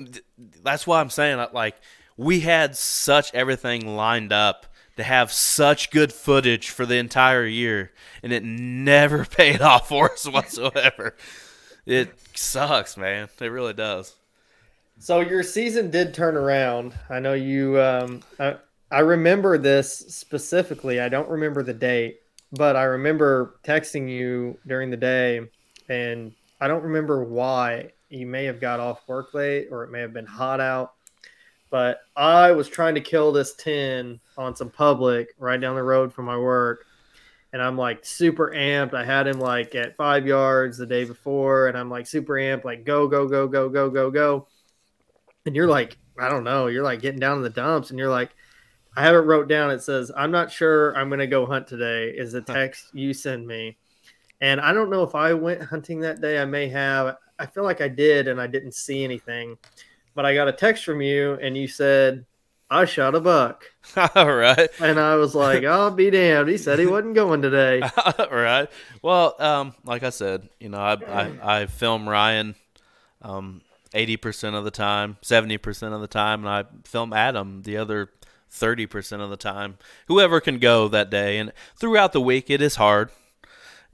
That's 0.62 0.86
why 0.86 1.02
I'm 1.02 1.10
saying 1.10 1.44
like 1.54 1.76
we 2.18 2.42
had 2.42 2.76
such 2.78 3.34
everything 3.34 3.96
lined 3.96 4.32
up 4.32 4.68
to 4.98 5.04
have 5.04 5.32
such 5.32 5.90
good 5.90 6.14
footage 6.14 6.70
for 6.70 6.86
the 6.86 6.98
entire 6.98 7.48
year, 7.48 7.92
and 8.22 8.32
it 8.32 8.44
never 8.44 9.26
paid 9.38 9.62
off 9.62 9.88
for 9.88 10.12
us 10.12 10.26
whatsoever. 10.32 11.16
it 11.88 12.14
sucks, 12.36 12.96
man. 12.96 13.28
It 13.42 13.48
really 13.48 13.74
does. 13.74 14.14
So 15.00 15.22
your 15.22 15.42
season 15.42 15.90
did 15.90 16.14
turn 16.14 16.38
around. 16.38 16.94
I 17.10 17.20
know 17.20 17.34
you. 17.34 17.82
Um, 17.82 18.22
I, 18.40 18.58
I 18.90 19.00
remember 19.00 19.58
this 19.58 19.98
specifically. 19.98 21.02
I 21.02 21.10
don't 21.10 21.30
remember 21.30 21.62
the 21.62 21.74
date, 21.74 22.22
but 22.54 22.76
I 22.76 22.84
remember 22.84 23.60
texting 23.64 24.10
you 24.10 24.58
during 24.66 24.90
the 24.90 24.98
day, 24.98 25.42
and 25.90 26.32
I 26.62 26.68
don't 26.68 26.84
remember 26.84 27.24
why. 27.24 27.92
You 28.10 28.26
may 28.26 28.46
have 28.46 28.62
got 28.62 28.80
off 28.80 29.06
work 29.08 29.34
late, 29.34 29.68
or 29.72 29.84
it 29.84 29.92
may 29.92 30.00
have 30.00 30.14
been 30.14 30.26
hot 30.26 30.62
out. 30.62 30.94
But 31.70 32.00
I 32.16 32.52
was 32.54 32.70
trying 32.70 32.96
to 32.96 33.02
kill 33.02 33.34
this 33.34 33.54
10 33.56 34.22
on 34.38 34.56
some 34.56 34.70
public 34.70 35.34
right 35.38 35.60
down 35.60 35.76
the 35.76 35.84
road 35.84 36.14
from 36.14 36.24
my 36.24 36.38
work. 36.38 36.86
And 37.52 37.62
I'm 37.62 37.78
like 37.78 38.06
super 38.06 38.54
amped. 38.56 38.94
I 38.94 39.04
had 39.04 39.28
him 39.28 39.40
like 39.40 39.76
at 39.76 39.98
five 39.98 40.26
yards 40.26 40.78
the 40.78 40.86
day 40.86 41.04
before, 41.04 41.68
and 41.68 41.78
I'm 41.78 41.90
like 41.90 42.08
super 42.08 42.36
amped, 42.36 42.64
like 42.64 42.86
go, 42.86 43.08
go, 43.08 43.28
go, 43.28 43.48
go, 43.48 43.68
go, 43.68 43.90
go, 43.90 44.12
go. 44.12 44.48
And 45.46 45.56
you're 45.56 45.68
like, 45.68 45.98
I 46.18 46.30
don't 46.30 46.44
know, 46.46 46.68
you're 46.68 46.84
like 46.84 47.02
getting 47.02 47.20
down 47.20 47.38
in 47.38 47.44
the 47.44 47.50
dumps, 47.50 47.90
and 47.90 48.00
you're 48.00 48.10
like, 48.10 48.32
I 48.98 49.04
have 49.04 49.14
it 49.14 49.20
wrote 49.20 49.48
down. 49.48 49.70
It 49.70 49.84
says, 49.84 50.12
"I'm 50.18 50.32
not 50.32 50.52
sure 50.52 50.98
I'm 50.98 51.08
going 51.08 51.20
to 51.20 51.28
go 51.28 51.46
hunt 51.46 51.68
today." 51.68 52.10
Is 52.10 52.32
the 52.32 52.42
text 52.42 52.88
you 52.94 53.14
send 53.14 53.46
me, 53.46 53.78
and 54.42 54.60
I 54.60 54.74
don't 54.74 54.90
know 54.90 55.04
if 55.04 55.14
I 55.14 55.34
went 55.34 55.62
hunting 55.62 56.00
that 56.00 56.20
day. 56.20 56.42
I 56.42 56.46
may 56.46 56.68
have. 56.70 57.16
I 57.38 57.46
feel 57.46 57.64
like 57.64 57.80
I 57.80 57.90
did, 57.90 58.28
and 58.28 58.42
I 58.42 58.48
didn't 58.48 58.74
see 58.74 59.04
anything. 59.04 59.60
But 60.16 60.26
I 60.26 60.34
got 60.34 60.48
a 60.48 60.52
text 60.52 60.84
from 60.84 61.00
you, 61.04 61.36
and 61.36 61.56
you 61.56 61.68
said, 61.68 62.26
"I 62.72 62.86
shot 62.86 63.14
a 63.14 63.22
buck." 63.22 63.66
All 64.16 64.34
right. 64.34 64.68
And 64.82 65.00
I 65.00 65.14
was 65.14 65.36
like, 65.36 65.64
"I'll 65.64 65.92
be 65.92 66.10
damned." 66.10 66.50
He 66.50 66.58
said 66.58 66.80
he 66.80 66.88
wasn't 66.88 67.14
going 67.14 67.44
today. 67.44 67.82
All 68.20 68.30
right. 68.32 68.68
Well, 69.04 69.36
um, 69.40 69.76
like 69.84 70.02
I 70.02 70.10
said, 70.10 70.50
you 70.60 70.70
know, 70.70 70.80
I 70.80 70.94
I, 70.94 71.60
I 71.60 71.66
film 71.68 72.10
Ryan. 72.10 72.56
Um, 73.22 73.62
80% 73.94 74.54
of 74.54 74.66
the 74.66 74.70
time, 74.70 75.18
70% 75.24 75.94
of 75.94 76.02
the 76.02 76.08
time, 76.08 76.46
and 76.46 76.50
I 76.50 76.66
film 76.84 77.14
Adam 77.14 77.62
the 77.64 77.78
other 77.78 78.10
30% 78.52 79.22
of 79.22 79.30
the 79.30 79.38
time. 79.38 79.78
Whoever 80.08 80.40
can 80.40 80.60
go 80.60 80.88
that 80.88 81.10
day. 81.10 81.38
And 81.38 81.52
throughout 81.76 82.14
the 82.14 82.22
week, 82.22 82.50
it 82.50 82.62
is 82.62 82.76
hard. 82.76 83.12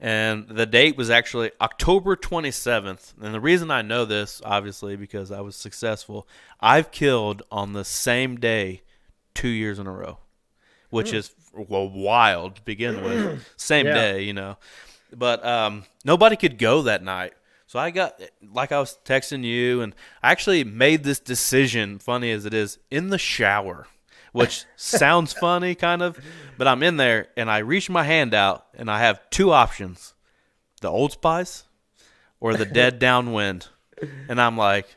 and 0.00 0.48
the 0.48 0.66
date 0.66 0.96
was 0.96 1.08
actually 1.08 1.52
October 1.60 2.16
27th. 2.16 3.14
And 3.20 3.32
the 3.32 3.40
reason 3.40 3.70
I 3.70 3.82
know 3.82 4.04
this, 4.04 4.42
obviously, 4.44 4.96
because 4.96 5.30
I 5.30 5.40
was 5.40 5.56
successful, 5.56 6.26
I've 6.60 6.90
killed 6.90 7.42
on 7.50 7.72
the 7.72 7.84
same 7.84 8.36
day 8.36 8.82
two 9.34 9.48
years 9.48 9.78
in 9.78 9.86
a 9.86 9.92
row, 9.92 10.18
which 10.90 11.12
mm. 11.12 11.14
is 11.14 11.34
well, 11.52 11.88
wild 11.88 12.56
to 12.56 12.62
begin 12.62 13.02
with. 13.02 13.46
same 13.56 13.86
yeah. 13.86 13.94
day, 13.94 14.22
you 14.22 14.32
know. 14.32 14.58
But 15.14 15.44
um, 15.44 15.84
nobody 16.04 16.36
could 16.36 16.58
go 16.58 16.82
that 16.82 17.02
night. 17.02 17.34
So 17.66 17.78
I 17.78 17.90
got, 17.90 18.20
like 18.52 18.72
I 18.72 18.78
was 18.78 18.98
texting 19.04 19.42
you, 19.42 19.80
and 19.80 19.94
I 20.22 20.30
actually 20.30 20.64
made 20.64 21.02
this 21.02 21.18
decision, 21.18 21.98
funny 21.98 22.30
as 22.30 22.44
it 22.44 22.54
is, 22.54 22.78
in 22.90 23.10
the 23.10 23.18
shower 23.18 23.86
which 24.34 24.64
sounds 24.76 25.32
funny, 25.32 25.74
kind 25.76 26.02
of. 26.02 26.18
But 26.58 26.66
I'm 26.66 26.82
in 26.82 26.96
there 26.98 27.28
and 27.36 27.48
I 27.48 27.58
reach 27.58 27.88
my 27.88 28.02
hand 28.02 28.34
out 28.34 28.66
and 28.74 28.90
I 28.90 28.98
have 28.98 29.30
two 29.30 29.52
options 29.52 30.12
the 30.82 30.90
Old 30.90 31.12
Spice 31.12 31.64
or 32.40 32.54
the 32.54 32.66
Dead 32.66 32.98
Downwind. 32.98 33.68
And 34.28 34.40
I'm 34.40 34.58
like, 34.58 34.96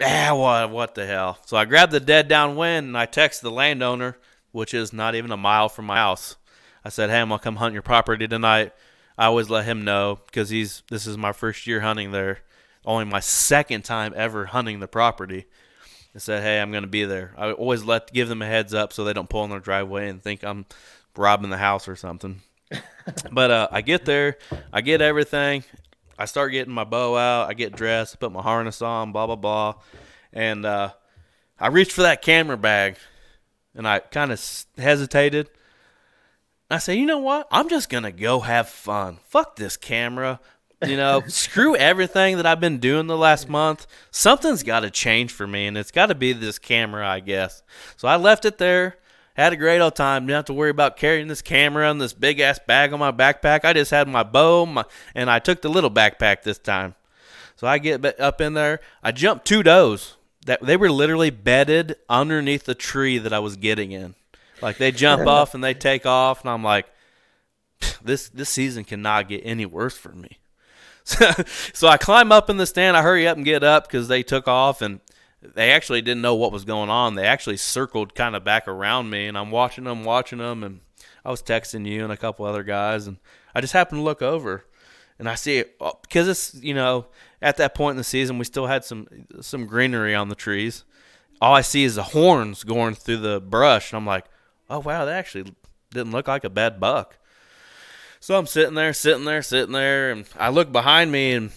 ah, 0.00 0.34
what, 0.34 0.70
what 0.70 0.94
the 0.94 1.04
hell? 1.04 1.38
So 1.44 1.56
I 1.56 1.66
grab 1.66 1.90
the 1.90 2.00
Dead 2.00 2.28
Downwind 2.28 2.86
and 2.86 2.96
I 2.96 3.06
text 3.06 3.42
the 3.42 3.50
landowner, 3.50 4.16
which 4.52 4.72
is 4.72 4.92
not 4.92 5.14
even 5.14 5.32
a 5.32 5.36
mile 5.36 5.68
from 5.68 5.86
my 5.86 5.96
house. 5.96 6.36
I 6.84 6.88
said, 6.88 7.10
hey, 7.10 7.20
I'm 7.20 7.28
going 7.28 7.40
to 7.40 7.44
come 7.44 7.56
hunt 7.56 7.74
your 7.74 7.82
property 7.82 8.26
tonight. 8.28 8.72
I 9.18 9.26
always 9.26 9.50
let 9.50 9.66
him 9.66 9.84
know 9.84 10.20
because 10.26 10.48
he's 10.48 10.84
this 10.88 11.06
is 11.06 11.18
my 11.18 11.32
first 11.32 11.66
year 11.66 11.80
hunting 11.80 12.12
there, 12.12 12.38
only 12.84 13.04
my 13.04 13.20
second 13.20 13.82
time 13.84 14.14
ever 14.16 14.46
hunting 14.46 14.80
the 14.80 14.88
property 14.88 15.46
and 16.12 16.22
said, 16.22 16.42
"Hey, 16.42 16.60
I'm 16.60 16.70
going 16.70 16.82
to 16.82 16.88
be 16.88 17.04
there." 17.04 17.34
I 17.36 17.52
always 17.52 17.84
let 17.84 18.12
give 18.12 18.28
them 18.28 18.42
a 18.42 18.46
heads 18.46 18.74
up 18.74 18.92
so 18.92 19.04
they 19.04 19.12
don't 19.12 19.28
pull 19.28 19.44
in 19.44 19.50
their 19.50 19.60
driveway 19.60 20.08
and 20.08 20.22
think 20.22 20.42
I'm 20.44 20.66
robbing 21.16 21.50
the 21.50 21.58
house 21.58 21.88
or 21.88 21.96
something. 21.96 22.42
but 23.32 23.50
uh, 23.50 23.68
I 23.70 23.82
get 23.82 24.04
there, 24.04 24.38
I 24.72 24.80
get 24.80 25.00
everything, 25.00 25.64
I 26.18 26.24
start 26.24 26.52
getting 26.52 26.72
my 26.72 26.84
bow 26.84 27.16
out, 27.16 27.48
I 27.48 27.54
get 27.54 27.76
dressed, 27.76 28.14
I 28.14 28.18
put 28.18 28.32
my 28.32 28.42
harness 28.42 28.82
on, 28.82 29.12
blah 29.12 29.26
blah 29.26 29.36
blah, 29.36 29.74
and 30.32 30.64
uh, 30.64 30.90
I 31.58 31.68
reached 31.68 31.92
for 31.92 32.02
that 32.02 32.22
camera 32.22 32.56
bag, 32.56 32.96
and 33.74 33.86
I 33.86 33.98
kind 34.00 34.32
of 34.32 34.64
hesitated. 34.78 35.50
I 36.70 36.78
say, 36.78 36.96
you 36.96 37.04
know 37.04 37.18
what? 37.18 37.48
I'm 37.50 37.68
just 37.68 37.90
gonna 37.90 38.12
go 38.12 38.40
have 38.40 38.68
fun. 38.68 39.18
Fuck 39.26 39.56
this 39.56 39.76
camera. 39.76 40.40
You 40.86 40.96
know, 40.96 41.22
screw 41.28 41.76
everything 41.76 42.36
that 42.36 42.46
I've 42.46 42.60
been 42.60 42.78
doing 42.78 43.06
the 43.06 43.16
last 43.16 43.48
month. 43.48 43.86
Something's 44.10 44.62
got 44.62 44.80
to 44.80 44.90
change 44.90 45.32
for 45.32 45.46
me, 45.46 45.66
and 45.66 45.76
it's 45.78 45.90
got 45.90 46.06
to 46.06 46.14
be 46.14 46.32
this 46.32 46.58
camera, 46.58 47.06
I 47.08 47.20
guess. 47.20 47.62
So 47.96 48.08
I 48.08 48.16
left 48.16 48.44
it 48.44 48.58
there. 48.58 48.96
Had 49.34 49.52
a 49.52 49.56
great 49.56 49.80
old 49.80 49.94
time. 49.94 50.26
Didn't 50.26 50.36
have 50.36 50.44
to 50.46 50.52
worry 50.52 50.70
about 50.70 50.96
carrying 50.96 51.28
this 51.28 51.40
camera 51.40 51.90
and 51.90 52.00
this 52.00 52.12
big 52.12 52.40
ass 52.40 52.58
bag 52.66 52.92
on 52.92 52.98
my 52.98 53.12
backpack. 53.12 53.64
I 53.64 53.72
just 53.72 53.90
had 53.90 54.08
my 54.08 54.22
bow, 54.22 54.66
my, 54.66 54.84
and 55.14 55.30
I 55.30 55.38
took 55.38 55.62
the 55.62 55.70
little 55.70 55.90
backpack 55.90 56.42
this 56.42 56.58
time. 56.58 56.94
So 57.56 57.66
I 57.66 57.78
get 57.78 58.20
up 58.20 58.40
in 58.40 58.54
there. 58.54 58.80
I 59.02 59.12
jumped 59.12 59.46
two 59.46 59.62
does. 59.62 60.16
That 60.44 60.60
they 60.60 60.76
were 60.76 60.90
literally 60.90 61.30
bedded 61.30 61.96
underneath 62.08 62.64
the 62.64 62.74
tree 62.74 63.18
that 63.18 63.32
I 63.32 63.38
was 63.38 63.56
getting 63.56 63.92
in. 63.92 64.16
Like 64.60 64.76
they 64.76 64.90
jump 64.90 65.26
off 65.26 65.54
and 65.54 65.62
they 65.62 65.72
take 65.72 66.04
off, 66.04 66.40
and 66.40 66.50
I'm 66.50 66.64
like, 66.64 66.86
this 68.02 68.28
this 68.28 68.48
season 68.48 68.84
cannot 68.84 69.28
get 69.28 69.42
any 69.44 69.66
worse 69.66 69.96
for 69.96 70.10
me. 70.10 70.38
So, 71.74 71.88
I 71.88 71.96
climb 71.96 72.30
up 72.32 72.48
in 72.48 72.56
the 72.56 72.66
stand. 72.66 72.96
I 72.96 73.02
hurry 73.02 73.26
up 73.26 73.36
and 73.36 73.44
get 73.44 73.64
up 73.64 73.86
because 73.86 74.08
they 74.08 74.22
took 74.22 74.46
off 74.46 74.82
and 74.82 75.00
they 75.42 75.72
actually 75.72 76.02
didn't 76.02 76.22
know 76.22 76.34
what 76.34 76.52
was 76.52 76.64
going 76.64 76.90
on. 76.90 77.14
They 77.14 77.26
actually 77.26 77.56
circled 77.56 78.14
kind 78.14 78.36
of 78.36 78.44
back 78.44 78.68
around 78.68 79.10
me, 79.10 79.26
and 79.26 79.36
I'm 79.36 79.50
watching 79.50 79.84
them, 79.84 80.04
watching 80.04 80.38
them, 80.38 80.62
and 80.62 80.80
I 81.24 81.30
was 81.30 81.42
texting 81.42 81.86
you 81.86 82.04
and 82.04 82.12
a 82.12 82.16
couple 82.16 82.44
other 82.44 82.62
guys, 82.62 83.06
and 83.06 83.16
I 83.54 83.60
just 83.60 83.72
happened 83.72 83.98
to 83.98 84.04
look 84.04 84.22
over, 84.22 84.64
and 85.18 85.28
I 85.28 85.34
see 85.34 85.60
uh, 85.60 85.88
it 85.88 85.96
because 86.02 86.28
it's 86.28 86.54
you 86.54 86.74
know 86.74 87.06
at 87.40 87.56
that 87.56 87.74
point 87.74 87.92
in 87.92 87.98
the 87.98 88.04
season 88.04 88.38
we 88.38 88.44
still 88.44 88.66
had 88.66 88.84
some 88.84 89.08
some 89.40 89.66
greenery 89.66 90.14
on 90.14 90.28
the 90.28 90.34
trees. 90.34 90.84
All 91.40 91.54
I 91.54 91.60
see 91.62 91.82
is 91.82 91.96
the 91.96 92.04
horns 92.04 92.62
going 92.62 92.94
through 92.94 93.18
the 93.18 93.40
brush, 93.40 93.92
and 93.92 93.96
I'm 93.96 94.06
like, 94.06 94.26
oh 94.70 94.78
wow, 94.78 95.04
that 95.04 95.16
actually 95.16 95.52
didn't 95.90 96.12
look 96.12 96.28
like 96.28 96.44
a 96.44 96.50
bad 96.50 96.78
buck. 96.78 97.18
So 98.22 98.38
I'm 98.38 98.46
sitting 98.46 98.74
there, 98.74 98.92
sitting 98.92 99.24
there, 99.24 99.42
sitting 99.42 99.72
there, 99.72 100.12
and 100.12 100.24
I 100.38 100.50
look 100.50 100.70
behind 100.70 101.10
me, 101.10 101.32
and 101.32 101.50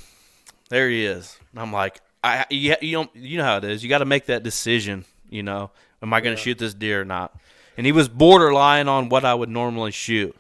there 0.70 0.89
he 0.89 1.05
is. 1.05 1.38
And 1.51 1.59
I'm 1.59 1.72
like, 1.72 2.01
I 2.24 2.47
you, 2.49 2.76
you 2.82 2.91
don't 2.93 3.16
you 3.16 3.38
know 3.38 3.43
how 3.43 3.57
it 3.57 3.66
is. 3.66 3.84
You 3.84 3.89
got 3.89 3.99
to 3.99 4.05
make 4.05 4.26
that 4.26 4.41
decision. 4.41 5.05
You 5.30 5.43
know, 5.43 5.70
am 6.01 6.11
I 6.11 6.22
going 6.22 6.36
to 6.36 6.41
yeah. 6.41 6.43
shoot 6.43 6.57
this 6.57 6.74
deer 6.74 7.01
or 7.01 7.05
not? 7.05 7.38
And 7.78 7.86
he 7.86 7.91
was 7.91 8.09
borderline 8.09 8.88
on 8.88 9.09
what 9.09 9.24
I 9.24 9.36
would 9.36 9.47
normally 9.47 9.91
shoot, 9.91 10.36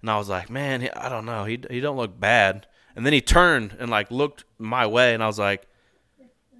and 0.00 0.10
I 0.10 0.18
was 0.18 0.28
like, 0.28 0.50
man, 0.50 0.90
I 0.96 1.08
don't 1.08 1.24
know. 1.24 1.44
He 1.44 1.60
he 1.70 1.78
don't 1.78 1.96
look 1.96 2.18
bad. 2.18 2.66
And 2.96 3.06
then 3.06 3.12
he 3.12 3.20
turned 3.20 3.76
and 3.78 3.88
like 3.88 4.10
looked 4.10 4.42
my 4.58 4.84
way, 4.84 5.14
and 5.14 5.22
I 5.22 5.28
was 5.28 5.38
like, 5.38 5.68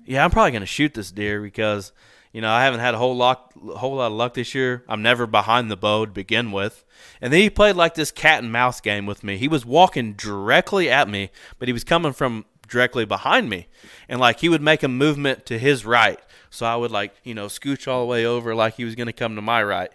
yeah, 0.05 0.25
I'm 0.25 0.31
probably 0.31 0.53
going 0.53 0.61
to 0.61 0.67
shoot 0.67 0.95
this 0.95 1.11
deer 1.11 1.43
because 1.43 1.91
you 2.33 2.41
know, 2.41 2.51
I 2.51 2.65
haven't 2.65 2.81
had 2.81 2.95
a 2.95 2.99
whole 2.99 3.17
lot, 3.17 3.53
whole 3.77 3.97
lot 3.97 4.09
of 4.09 4.13
luck 4.13 4.35
this 4.35 4.55
year. 4.55 4.85
I'm 4.89 5.03
never 5.03 5.27
behind 5.27 5.71
the 5.71 5.77
bow 5.77 6.07
to 6.07 6.13
begin 6.13 6.53
with. 6.53 6.85
And 7.21 7.33
then 7.33 7.41
he 7.41 7.51
played 7.51 7.77
like 7.77 7.95
this 7.95 8.11
cat 8.11 8.43
and 8.43 8.53
mouse 8.53 8.81
game 8.81 9.07
with 9.07 9.25
me. 9.25 9.39
He 9.39 9.49
was 9.49 9.65
walking 9.65 10.15
directly 10.15 10.91
at 10.91 11.09
me, 11.09 11.31
but 11.59 11.69
he 11.69 11.73
was 11.73 11.85
coming 11.85 12.13
from 12.13 12.45
directly 12.69 13.05
behind 13.05 13.49
me. 13.49 13.69
And 14.09 14.21
like 14.21 14.41
he 14.41 14.49
would 14.49 14.63
make 14.63 14.83
a 14.83 14.89
movement 14.89 15.47
to 15.47 15.59
his 15.59 15.85
right. 15.85 16.21
So 16.51 16.67
I 16.67 16.77
would 16.77 16.91
like, 16.91 17.15
you 17.25 17.35
know, 17.35 17.47
scooch 17.47 17.89
all 17.89 18.01
the 18.01 18.07
way 18.07 18.25
over 18.27 18.55
like 18.55 18.75
he 18.75 18.85
was 18.85 18.95
going 18.95 19.07
to 19.07 19.13
come 19.13 19.35
to 19.37 19.43
my 19.43 19.63
right. 19.63 19.91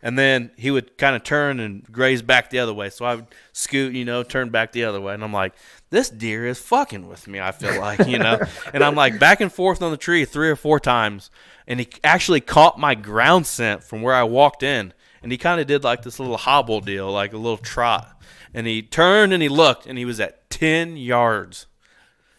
And 0.00 0.16
then 0.16 0.52
he 0.56 0.70
would 0.70 0.96
kind 0.96 1.16
of 1.16 1.24
turn 1.24 1.58
and 1.58 1.82
graze 1.90 2.22
back 2.22 2.50
the 2.50 2.60
other 2.60 2.72
way. 2.72 2.88
So 2.88 3.04
I 3.04 3.16
would 3.16 3.26
scoot, 3.52 3.94
you 3.94 4.04
know, 4.04 4.22
turn 4.22 4.50
back 4.50 4.70
the 4.70 4.84
other 4.84 5.00
way. 5.00 5.12
And 5.12 5.24
I'm 5.24 5.32
like, 5.32 5.54
this 5.90 6.08
deer 6.08 6.46
is 6.46 6.60
fucking 6.60 7.08
with 7.08 7.26
me, 7.26 7.40
I 7.40 7.50
feel 7.50 7.80
like, 7.80 8.06
you 8.06 8.18
know? 8.18 8.38
and 8.72 8.84
I'm 8.84 8.94
like 8.94 9.18
back 9.18 9.40
and 9.40 9.52
forth 9.52 9.82
on 9.82 9.90
the 9.90 9.96
tree 9.96 10.24
three 10.24 10.50
or 10.50 10.56
four 10.56 10.78
times 10.78 11.30
and 11.68 11.78
he 11.80 11.88
actually 12.02 12.40
caught 12.40 12.80
my 12.80 12.94
ground 12.94 13.46
scent 13.46 13.84
from 13.84 14.00
where 14.00 14.14
I 14.14 14.24
walked 14.24 14.62
in, 14.62 14.94
and 15.22 15.30
he 15.30 15.36
kind 15.36 15.60
of 15.60 15.66
did 15.66 15.84
like 15.84 16.02
this 16.02 16.18
little 16.18 16.38
hobble 16.38 16.80
deal, 16.80 17.12
like 17.12 17.34
a 17.34 17.36
little 17.36 17.58
trot, 17.58 18.20
and 18.54 18.66
he 18.66 18.82
turned 18.82 19.34
and 19.34 19.42
he 19.42 19.50
looked, 19.50 19.86
and 19.86 19.98
he 19.98 20.06
was 20.06 20.18
at 20.18 20.48
ten 20.48 20.96
yards, 20.96 21.66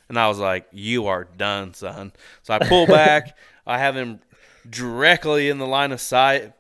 and 0.10 0.18
I 0.20 0.28
was 0.28 0.40
like, 0.40 0.68
"You 0.72 1.06
are 1.08 1.26
done, 1.26 1.76
son." 1.76 2.12
So 2.42 2.56
I 2.56 2.60
pull 2.60 2.88
back. 2.88 3.38
I 3.68 3.78
have 3.78 3.96
him 3.96 4.20
directly 4.68 5.50
in 5.50 5.60
the 5.60 5.68
line 5.68 5.92
of 5.92 6.02
sight, 6.02 6.54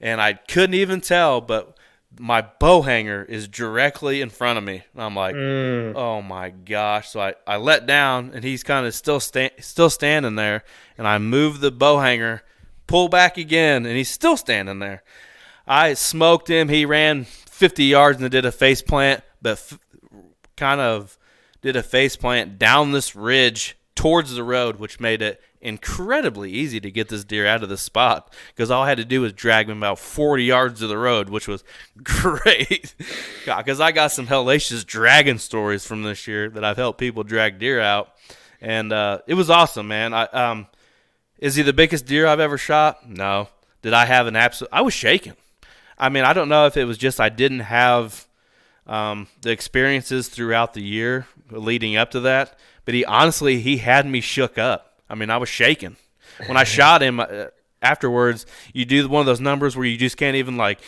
and 0.00 0.20
I 0.20 0.32
couldn't 0.32 0.74
even 0.74 1.00
tell, 1.00 1.40
but 1.40 1.77
my 2.18 2.42
bow 2.42 2.82
hanger 2.82 3.24
is 3.24 3.48
directly 3.48 4.20
in 4.20 4.30
front 4.30 4.58
of 4.58 4.64
me. 4.64 4.82
And 4.92 5.02
I'm 5.02 5.14
like, 5.14 5.34
mm. 5.34 5.94
oh 5.94 6.22
my 6.22 6.50
gosh. 6.50 7.10
So 7.10 7.20
I, 7.20 7.34
I 7.46 7.56
let 7.56 7.86
down 7.86 8.32
and 8.34 8.44
he's 8.44 8.62
kind 8.62 8.86
of 8.86 8.94
still 8.94 9.20
sta- 9.20 9.50
still 9.60 9.90
standing 9.90 10.34
there. 10.34 10.64
And 10.96 11.06
I 11.06 11.18
move 11.18 11.60
the 11.60 11.70
bow 11.70 11.98
hanger, 11.98 12.42
pull 12.86 13.08
back 13.08 13.36
again, 13.38 13.86
and 13.86 13.96
he's 13.96 14.10
still 14.10 14.36
standing 14.36 14.78
there. 14.78 15.02
I 15.66 15.94
smoked 15.94 16.48
him. 16.48 16.68
He 16.68 16.84
ran 16.84 17.24
50 17.24 17.84
yards 17.84 18.20
and 18.20 18.30
did 18.30 18.44
a 18.44 18.52
face 18.52 18.82
plant, 18.82 19.22
but 19.42 19.52
f- 19.52 19.78
kind 20.56 20.80
of 20.80 21.18
did 21.60 21.76
a 21.76 21.82
face 21.82 22.16
plant 22.16 22.58
down 22.58 22.92
this 22.92 23.14
ridge 23.14 23.76
towards 23.98 24.32
the 24.32 24.44
road, 24.44 24.76
which 24.76 25.00
made 25.00 25.20
it 25.20 25.42
incredibly 25.60 26.52
easy 26.52 26.78
to 26.78 26.88
get 26.88 27.08
this 27.08 27.24
deer 27.24 27.48
out 27.48 27.64
of 27.64 27.68
the 27.68 27.76
spot 27.76 28.32
because 28.54 28.70
all 28.70 28.84
I 28.84 28.88
had 28.88 28.98
to 28.98 29.04
do 29.04 29.22
was 29.22 29.32
drag 29.32 29.68
him 29.68 29.78
about 29.78 29.98
40 29.98 30.44
yards 30.44 30.78
to 30.78 30.86
the 30.86 30.96
road, 30.96 31.28
which 31.28 31.48
was 31.48 31.64
great. 32.04 32.94
Because 33.44 33.80
I 33.80 33.90
got 33.90 34.12
some 34.12 34.28
hellacious 34.28 34.86
dragon 34.86 35.40
stories 35.40 35.84
from 35.84 36.04
this 36.04 36.28
year 36.28 36.48
that 36.50 36.64
I've 36.64 36.76
helped 36.76 37.00
people 37.00 37.24
drag 37.24 37.58
deer 37.58 37.80
out, 37.80 38.12
and 38.60 38.92
uh, 38.92 39.18
it 39.26 39.34
was 39.34 39.50
awesome, 39.50 39.88
man. 39.88 40.14
I 40.14 40.26
um, 40.26 40.68
is 41.40 41.56
he 41.56 41.64
the 41.64 41.72
biggest 41.72 42.06
deer 42.06 42.28
I've 42.28 42.38
ever 42.38 42.56
shot? 42.56 43.08
No. 43.08 43.48
Did 43.82 43.94
I 43.94 44.04
have 44.04 44.28
an 44.28 44.36
absolute? 44.36 44.70
I 44.72 44.82
was 44.82 44.94
shaking. 44.94 45.34
I 45.98 46.08
mean, 46.08 46.22
I 46.22 46.34
don't 46.34 46.48
know 46.48 46.66
if 46.66 46.76
it 46.76 46.84
was 46.84 46.98
just 46.98 47.18
I 47.18 47.30
didn't 47.30 47.60
have 47.60 48.28
um, 48.86 49.26
the 49.42 49.50
experiences 49.50 50.28
throughout 50.28 50.74
the 50.74 50.82
year 50.82 51.26
leading 51.50 51.96
up 51.96 52.12
to 52.12 52.20
that, 52.20 52.58
but 52.88 52.94
he 52.94 53.04
honestly 53.04 53.60
he 53.60 53.76
had 53.76 54.06
me 54.06 54.22
shook 54.22 54.56
up. 54.56 55.02
I 55.10 55.14
mean, 55.14 55.28
I 55.28 55.36
was 55.36 55.50
shaking 55.50 55.96
when 56.46 56.56
I 56.56 56.64
shot 56.78 57.02
him. 57.02 57.20
Uh, 57.20 57.48
afterwards, 57.82 58.46
you 58.72 58.86
do 58.86 59.06
one 59.10 59.20
of 59.20 59.26
those 59.26 59.42
numbers 59.42 59.76
where 59.76 59.84
you 59.84 59.98
just 59.98 60.16
can't 60.16 60.36
even 60.36 60.56
like 60.56 60.78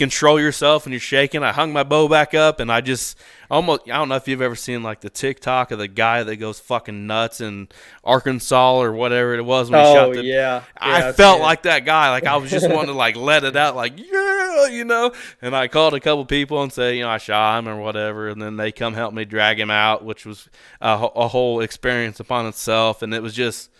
control 0.00 0.40
yourself 0.40 0.86
and 0.86 0.92
you're 0.92 1.00
shaking. 1.00 1.42
I 1.42 1.52
hung 1.52 1.72
my 1.72 1.82
bow 1.82 2.08
back 2.08 2.32
up 2.34 2.58
and 2.58 2.72
I 2.72 2.80
just 2.80 3.18
almost 3.50 3.82
I 3.84 3.98
don't 3.98 4.08
know 4.08 4.16
if 4.16 4.26
you've 4.28 4.42
ever 4.42 4.54
seen 4.54 4.82
like 4.82 5.00
the 5.00 5.10
TikTok 5.10 5.70
of 5.70 5.78
the 5.78 5.88
guy 5.88 6.22
that 6.22 6.36
goes 6.36 6.58
fucking 6.58 7.06
nuts 7.06 7.40
in 7.40 7.68
Arkansas 8.02 8.80
or 8.80 8.92
whatever 8.92 9.34
it 9.34 9.44
was 9.44 9.70
when 9.70 9.80
oh, 9.80 9.88
he 9.88 9.94
shot 9.94 10.12
the 10.14 10.24
yeah. 10.24 10.62
I 10.76 10.98
yeah, 10.98 11.12
felt 11.12 11.40
like 11.40 11.64
that 11.64 11.84
guy. 11.84 12.10
Like 12.10 12.24
I 12.24 12.36
was 12.36 12.50
just 12.50 12.68
wanting 12.68 12.86
to 12.86 12.94
like 12.94 13.16
let 13.30 13.44
it 13.44 13.56
out 13.56 13.76
like 13.76 13.98
yeah, 13.98 14.66
you 14.68 14.84
know. 14.84 15.12
And 15.42 15.54
I 15.54 15.68
called 15.68 15.94
a 15.94 16.00
couple 16.00 16.24
people 16.24 16.62
and 16.62 16.72
say, 16.72 16.96
you 16.96 17.02
know, 17.02 17.10
I 17.10 17.18
shot 17.18 17.58
him 17.58 17.68
or 17.68 17.80
whatever 17.80 18.28
and 18.28 18.40
then 18.40 18.56
they 18.56 18.72
come 18.72 18.94
help 18.94 19.12
me 19.12 19.24
drag 19.24 19.60
him 19.60 19.70
out, 19.70 20.04
which 20.04 20.24
was 20.24 20.48
a, 20.80 20.92
a 21.14 21.28
whole 21.28 21.60
experience 21.60 22.20
upon 22.20 22.46
itself 22.46 23.02
and 23.02 23.12
it 23.12 23.22
was 23.22 23.34
just 23.34 23.70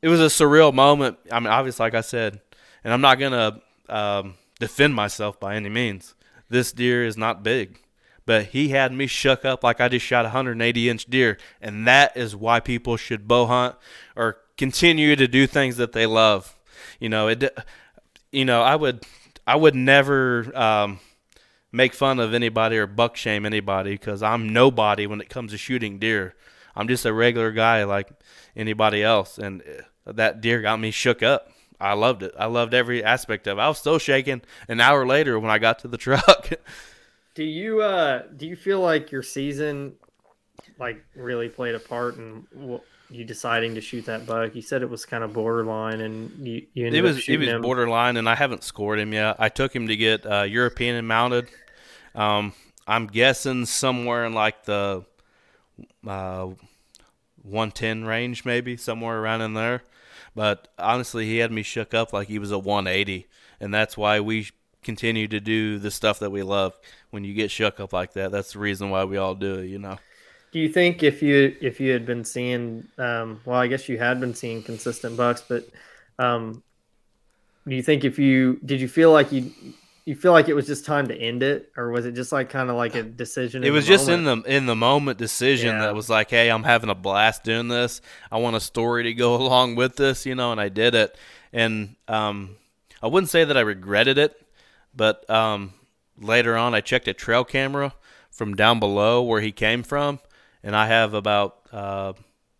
it 0.00 0.08
was 0.08 0.20
a 0.20 0.26
surreal 0.26 0.74
moment. 0.74 1.18
I 1.30 1.38
mean, 1.38 1.48
obviously 1.48 1.84
like 1.84 1.94
I 1.94 2.00
said, 2.00 2.40
and 2.82 2.92
I'm 2.92 3.00
not 3.00 3.20
going 3.20 3.32
to 3.32 3.62
um, 3.94 4.34
defend 4.62 4.94
myself 4.94 5.40
by 5.40 5.56
any 5.56 5.68
means. 5.68 6.14
This 6.48 6.72
deer 6.72 7.04
is 7.04 7.16
not 7.16 7.42
big, 7.42 7.82
but 8.24 8.46
he 8.46 8.68
had 8.68 8.92
me 8.92 9.06
shook 9.06 9.44
up 9.44 9.64
like 9.64 9.80
I 9.80 9.88
just 9.88 10.06
shot 10.06 10.24
a 10.24 10.28
180 10.28 10.88
inch 10.88 11.06
deer, 11.06 11.36
and 11.60 11.86
that 11.86 12.16
is 12.16 12.36
why 12.36 12.60
people 12.60 12.96
should 12.96 13.26
bow 13.26 13.46
hunt 13.46 13.74
or 14.14 14.38
continue 14.56 15.16
to 15.16 15.26
do 15.26 15.46
things 15.46 15.76
that 15.78 15.92
they 15.92 16.06
love. 16.06 16.56
You 17.00 17.08
know, 17.08 17.28
it. 17.28 17.44
You 18.30 18.46
know, 18.46 18.62
I 18.62 18.76
would, 18.76 19.04
I 19.46 19.56
would 19.56 19.74
never 19.74 20.56
um, 20.56 21.00
make 21.70 21.92
fun 21.92 22.18
of 22.18 22.32
anybody 22.32 22.78
or 22.78 22.86
buck 22.86 23.16
shame 23.16 23.44
anybody 23.44 23.92
because 23.92 24.22
I'm 24.22 24.54
nobody 24.54 25.06
when 25.06 25.20
it 25.20 25.28
comes 25.28 25.50
to 25.50 25.58
shooting 25.58 25.98
deer. 25.98 26.34
I'm 26.74 26.88
just 26.88 27.04
a 27.04 27.12
regular 27.12 27.50
guy 27.50 27.84
like 27.84 28.08
anybody 28.56 29.02
else, 29.02 29.36
and 29.36 29.62
uh, 30.06 30.12
that 30.12 30.40
deer 30.40 30.62
got 30.62 30.80
me 30.80 30.90
shook 30.90 31.22
up. 31.22 31.51
I 31.82 31.94
loved 31.94 32.22
it. 32.22 32.32
I 32.38 32.46
loved 32.46 32.74
every 32.74 33.02
aspect 33.02 33.46
of 33.46 33.58
it. 33.58 33.60
I 33.60 33.68
was 33.68 33.78
still 33.78 33.98
shaking 33.98 34.42
an 34.68 34.80
hour 34.80 35.06
later 35.06 35.38
when 35.38 35.50
I 35.50 35.58
got 35.58 35.80
to 35.80 35.88
the 35.88 35.96
truck. 36.06 36.50
do 37.34 37.44
you 37.44 37.82
uh 37.82 38.22
do 38.36 38.46
you 38.46 38.56
feel 38.56 38.80
like 38.80 39.10
your 39.10 39.22
season 39.22 39.94
like 40.78 41.04
really 41.14 41.48
played 41.48 41.74
a 41.74 41.80
part 41.80 42.16
in 42.16 42.46
what 42.52 42.84
you 43.10 43.24
deciding 43.24 43.74
to 43.74 43.80
shoot 43.80 44.06
that 44.06 44.26
buck? 44.26 44.54
You 44.54 44.62
said 44.62 44.82
it 44.82 44.90
was 44.90 45.04
kind 45.04 45.22
of 45.22 45.32
borderline, 45.32 46.00
and 46.00 46.46
you, 46.46 46.66
you 46.72 46.86
ended 46.86 47.00
it 47.00 47.02
was 47.02 47.16
up 47.16 47.22
shooting 47.22 47.48
it 47.48 47.54
was 47.54 47.62
borderline, 47.62 48.16
and 48.16 48.28
I 48.28 48.34
haven't 48.34 48.64
scored 48.64 48.98
him 48.98 49.12
yet. 49.12 49.36
I 49.38 49.48
took 49.48 49.74
him 49.74 49.88
to 49.88 49.96
get 49.96 50.24
uh, 50.24 50.42
European 50.42 50.96
and 50.96 51.06
mounted. 51.06 51.48
Um, 52.14 52.52
I'm 52.86 53.06
guessing 53.06 53.66
somewhere 53.66 54.24
in 54.24 54.34
like 54.34 54.64
the 54.64 55.04
uh, 56.06 56.50
110 57.42 58.04
range, 58.04 58.44
maybe 58.44 58.76
somewhere 58.76 59.20
around 59.20 59.42
in 59.42 59.54
there. 59.54 59.82
But 60.34 60.68
honestly, 60.78 61.26
he 61.26 61.38
had 61.38 61.52
me 61.52 61.62
shook 61.62 61.94
up 61.94 62.12
like 62.12 62.28
he 62.28 62.38
was 62.38 62.50
a 62.50 62.58
180, 62.58 63.26
and 63.60 63.72
that's 63.72 63.96
why 63.96 64.20
we 64.20 64.48
continue 64.82 65.28
to 65.28 65.40
do 65.40 65.78
the 65.78 65.90
stuff 65.90 66.18
that 66.20 66.30
we 66.30 66.42
love. 66.42 66.78
When 67.10 67.24
you 67.24 67.34
get 67.34 67.50
shook 67.50 67.80
up 67.80 67.92
like 67.92 68.14
that, 68.14 68.32
that's 68.32 68.54
the 68.54 68.58
reason 68.58 68.90
why 68.90 69.04
we 69.04 69.16
all 69.16 69.34
do 69.34 69.56
it. 69.56 69.66
You 69.66 69.78
know. 69.78 69.98
Do 70.52 70.58
you 70.58 70.68
think 70.68 71.02
if 71.02 71.22
you 71.22 71.56
if 71.60 71.80
you 71.80 71.92
had 71.92 72.06
been 72.06 72.24
seeing, 72.24 72.88
um, 72.98 73.40
well, 73.44 73.58
I 73.58 73.66
guess 73.66 73.88
you 73.88 73.98
had 73.98 74.20
been 74.20 74.34
seeing 74.34 74.62
consistent 74.62 75.16
bucks, 75.16 75.42
but 75.46 75.68
um, 76.18 76.62
do 77.66 77.74
you 77.74 77.82
think 77.82 78.04
if 78.04 78.18
you 78.18 78.58
did 78.64 78.80
you 78.80 78.88
feel 78.88 79.12
like 79.12 79.32
you 79.32 79.52
you 80.04 80.16
feel 80.16 80.32
like 80.32 80.48
it 80.48 80.54
was 80.54 80.66
just 80.66 80.84
time 80.84 81.08
to 81.08 81.16
end 81.16 81.42
it, 81.42 81.70
or 81.76 81.90
was 81.90 82.06
it 82.06 82.12
just 82.12 82.32
like 82.32 82.50
kind 82.50 82.70
of 82.70 82.76
like 82.76 82.94
a 82.94 83.02
decision? 83.02 83.62
It 83.62 83.70
was 83.70 83.86
just 83.86 84.08
in 84.08 84.24
the 84.24 84.42
in 84.42 84.66
the 84.66 84.74
moment 84.74 85.18
decision 85.18 85.76
Yeah. 85.76 85.82
that 85.82 85.94
was 85.94 86.08
like, 86.08 86.30
hey, 86.30 86.50
I'm 86.50 86.64
having 86.64 86.90
a 86.90 86.94
blast 86.94 87.44
doing 87.44 87.68
this. 87.68 88.00
I 88.30 88.38
want 88.38 88.56
a 88.56 88.60
story 88.60 89.04
to 89.04 89.14
go 89.14 89.34
along 89.40 89.76
with 89.76 89.96
this, 89.96 90.26
you 90.26 90.34
know, 90.34 90.50
and 90.52 90.60
I 90.60 90.68
did 90.68 90.94
it. 90.94 91.16
And 91.52 91.96
um, 92.08 92.56
I 93.02 93.06
wouldn't 93.06 93.30
say 93.30 93.44
that 93.44 93.56
I 93.56 93.60
regretted 93.60 94.18
it, 94.18 94.40
but 94.94 95.28
um, 95.30 95.74
later 96.18 96.56
on, 96.56 96.74
I 96.74 96.80
checked 96.80 97.06
a 97.08 97.14
trail 97.14 97.44
camera 97.44 97.92
from 98.30 98.54
down 98.54 98.80
below 98.80 99.22
where 99.22 99.40
he 99.40 99.52
came 99.52 99.82
from, 99.82 100.18
and 100.62 100.74
I 100.74 100.86
have 100.86 101.12
about 101.14 101.58
uh, 101.70 102.14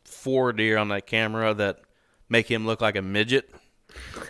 four 0.05 0.53
deer 0.53 0.76
on 0.76 0.88
that 0.88 1.07
camera 1.07 1.55
that 1.55 1.80
make 2.28 2.51
him 2.51 2.66
look 2.66 2.80
like 2.80 2.97
a 2.97 3.03
midget. 3.03 3.51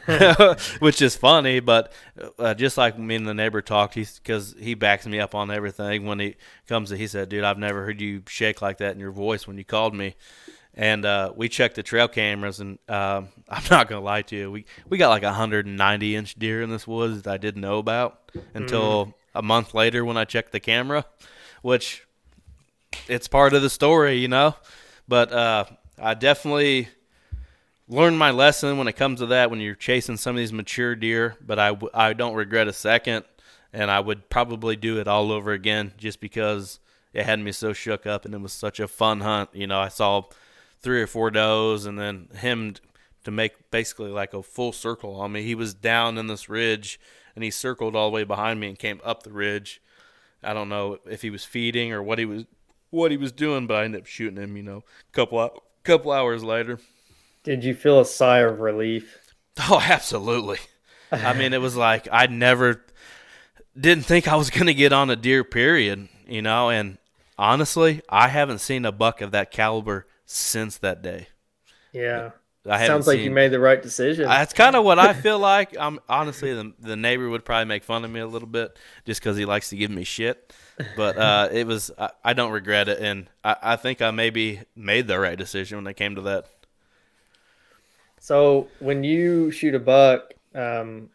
which 0.80 1.00
is 1.00 1.16
funny, 1.16 1.60
but 1.60 1.92
uh, 2.38 2.54
just 2.54 2.76
like 2.76 2.98
me 2.98 3.14
and 3.14 3.26
the 3.26 3.34
neighbor 3.34 3.62
talked, 3.62 3.94
he's 3.94 4.18
because 4.18 4.54
he 4.58 4.74
backs 4.74 5.06
me 5.06 5.20
up 5.20 5.34
on 5.34 5.50
everything. 5.50 6.06
When 6.06 6.18
he 6.18 6.36
comes, 6.66 6.90
to, 6.90 6.96
he 6.96 7.06
said, 7.06 7.28
"Dude, 7.28 7.44
I've 7.44 7.58
never 7.58 7.84
heard 7.84 8.00
you 8.00 8.22
shake 8.28 8.62
like 8.62 8.78
that 8.78 8.94
in 8.94 9.00
your 9.00 9.12
voice 9.12 9.46
when 9.46 9.58
you 9.58 9.64
called 9.64 9.94
me." 9.94 10.16
And 10.74 11.04
uh, 11.04 11.32
we 11.36 11.48
checked 11.48 11.76
the 11.76 11.82
trail 11.82 12.08
cameras, 12.08 12.58
and 12.60 12.78
um, 12.88 13.28
I'm 13.48 13.62
not 13.70 13.88
gonna 13.88 14.00
lie 14.00 14.22
to 14.22 14.36
you, 14.36 14.50
we 14.50 14.64
we 14.88 14.98
got 14.98 15.10
like 15.10 15.22
a 15.22 15.26
190 15.26 16.16
inch 16.16 16.34
deer 16.34 16.62
in 16.62 16.70
this 16.70 16.86
woods 16.86 17.22
that 17.22 17.32
I 17.32 17.36
didn't 17.36 17.60
know 17.60 17.78
about 17.78 18.20
until 18.54 19.14
a 19.34 19.42
month 19.42 19.74
later 19.74 20.04
when 20.04 20.16
I 20.16 20.24
checked 20.24 20.52
the 20.52 20.60
camera, 20.60 21.04
which 21.62 22.06
it's 23.08 23.28
part 23.28 23.54
of 23.54 23.62
the 23.62 23.70
story, 23.70 24.16
you 24.16 24.28
know. 24.28 24.54
But 25.08 25.32
uh, 25.32 25.64
I 25.98 26.14
definitely 26.14 26.88
learned 27.93 28.18
my 28.18 28.30
lesson 28.30 28.78
when 28.78 28.88
it 28.88 28.95
comes 28.95 29.20
to 29.20 29.26
that 29.26 29.51
when 29.51 29.61
you're 29.61 29.74
chasing 29.74 30.16
some 30.16 30.34
of 30.34 30.38
these 30.38 30.53
mature 30.53 30.95
deer, 30.97 31.36
but 31.45 31.59
I, 31.59 32.12
don't 32.14 32.34
regret 32.34 32.66
a 32.66 32.72
second, 32.72 33.24
and 33.72 33.90
I 33.90 34.01
would 34.01 34.30
probably 34.30 34.76
do 34.76 34.99
it 34.99 35.07
all 35.07 35.30
over 35.30 35.53
again 35.53 35.93
just 35.99 36.18
because 36.18 36.80
it 37.12 37.24
had 37.26 37.38
me 37.40 37.53
so 37.53 37.72
shook 37.72 38.07
up 38.07 38.24
and 38.24 38.34
it 38.34 38.40
was 38.40 38.53
such 38.53 38.80
a 38.80 38.88
fun 38.88 39.20
hunt. 39.20 39.51
You 39.53 39.66
know, 39.66 39.78
I 39.78 39.88
saw 39.88 40.24
three 40.80 41.03
or 41.03 41.07
four 41.07 41.30
does 41.30 41.84
and 41.84 41.99
then 41.99 42.28
him 42.36 42.74
to 43.24 43.30
make 43.30 43.70
basically 43.70 44.11
like 44.11 44.32
a 44.32 44.43
full 44.43 44.72
circle 44.72 45.14
on 45.16 45.32
me. 45.32 45.43
He 45.43 45.55
was 45.55 45.74
down 45.74 46.18
in 46.18 46.26
this 46.26 46.49
ridge 46.49 46.99
and 47.34 47.45
he 47.45 47.51
circled 47.51 47.95
all 47.95 48.11
the 48.11 48.14
way 48.14 48.24
behind 48.24 48.59
me 48.59 48.68
and 48.68 48.78
came 48.78 49.01
up 49.05 49.22
the 49.22 49.32
ridge. 49.32 49.82
I 50.43 50.55
don't 50.55 50.68
know 50.68 50.99
if 51.09 51.22
he 51.22 51.30
was 51.30 51.45
feeding 51.45 51.93
or 51.93 52.03
what 52.03 52.18
he 52.18 52.24
was 52.24 52.47
what 52.90 53.11
he 53.11 53.16
was 53.16 53.32
doing, 53.32 53.66
but 53.66 53.76
I 53.76 53.84
ended 53.84 54.03
up 54.03 54.07
shooting 54.07 54.43
him, 54.43 54.57
you 54.57 54.62
know, 54.62 54.78
a 54.78 55.12
couple 55.12 55.62
couple 55.84 56.12
hours 56.12 56.43
later. 56.43 56.78
Did 57.45 57.64
you 57.64 57.74
feel 57.74 58.01
a 58.01 58.05
sigh 58.05 58.38
of 58.38 58.61
relief? 58.61 59.18
Oh, 59.68 59.80
absolutely. 59.82 60.59
I 61.11 61.34
mean, 61.34 61.53
it 61.53 61.61
was 61.61 61.76
like 61.76 62.09
I 62.11 62.26
never 62.26 62.84
didn't 63.78 64.05
think 64.05 64.28
I 64.28 64.36
was 64.36 64.51
going 64.51 64.66
to 64.66 64.74
get 64.74 64.93
on 64.93 65.11
a 65.11 65.16
deer 65.16 65.45
period, 65.45 66.09
you 66.26 66.43
know, 66.43 66.70
and 66.70 66.99
honestly, 67.38 68.03
I 68.09 68.28
haven't 68.28 68.59
seen 68.59 68.84
a 68.84 68.93
buck 68.93 69.20
of 69.20 69.32
that 69.32 69.51
caliber 69.51 70.07
since 70.24 70.78
that 70.78 71.03
day. 71.03 71.28
Yeah, 71.93 72.30
I 72.68 72.86
sounds 72.86 73.07
like 73.07 73.18
you 73.18 73.30
made 73.30 73.51
the 73.51 73.61
right 73.61 73.82
decision. 73.82 74.26
That's 74.26 74.53
kind 74.53 74.76
of 74.76 74.84
what 74.84 74.99
I 74.99 75.12
feel 75.12 75.38
like. 75.38 75.76
I'm 75.78 75.99
honestly 76.09 76.55
the 76.55 76.72
the 76.78 76.97
neighbor 76.97 77.28
would 77.28 77.45
probably 77.45 77.66
make 77.66 77.84
fun 77.84 78.05
of 78.05 78.11
me 78.11 78.20
a 78.20 78.26
little 78.26 78.49
bit 78.49 78.78
just 79.05 79.20
because 79.20 79.36
he 79.36 79.45
likes 79.45 79.70
to 79.70 79.76
give 79.76 79.90
me 79.90 80.05
shit. 80.05 80.53
But 80.97 81.18
uh, 81.18 81.49
it 81.53 81.66
was 81.66 81.90
I, 81.99 82.11
I 82.24 82.32
don't 82.32 82.53
regret 82.53 82.88
it, 82.88 83.01
and 83.01 83.28
I, 83.45 83.57
I 83.62 83.76
think 83.76 84.01
I 84.01 84.11
maybe 84.11 84.61
made 84.76 85.07
the 85.07 85.18
right 85.18 85.36
decision 85.36 85.78
when 85.78 85.86
it 85.86 85.95
came 85.95 86.14
to 86.14 86.20
that. 86.22 86.47
So 88.22 88.68
when 88.78 89.02
you 89.02 89.50
shoot 89.50 89.74
a 89.74 89.80
buck 89.80 90.34
um, 90.54 91.10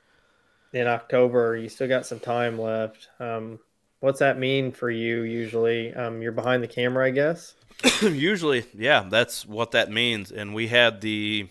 in 0.73 0.87
October, 0.87 1.55
you 1.55 1.69
still 1.69 1.87
got 1.87 2.05
some 2.05 2.19
time 2.19 2.59
left. 2.59 3.07
Um, 3.21 3.59
what's 4.01 4.19
that 4.19 4.37
mean 4.37 4.73
for 4.73 4.89
you? 4.91 5.21
Usually, 5.21 5.93
um, 5.93 6.21
you're 6.21 6.33
behind 6.33 6.61
the 6.61 6.67
camera, 6.67 7.05
I 7.05 7.11
guess. 7.11 7.55
Usually, 8.01 8.65
yeah, 8.73 9.05
that's 9.09 9.45
what 9.45 9.71
that 9.71 9.89
means. 9.89 10.33
And 10.33 10.53
we 10.53 10.67
had 10.67 10.99
the 10.99 11.47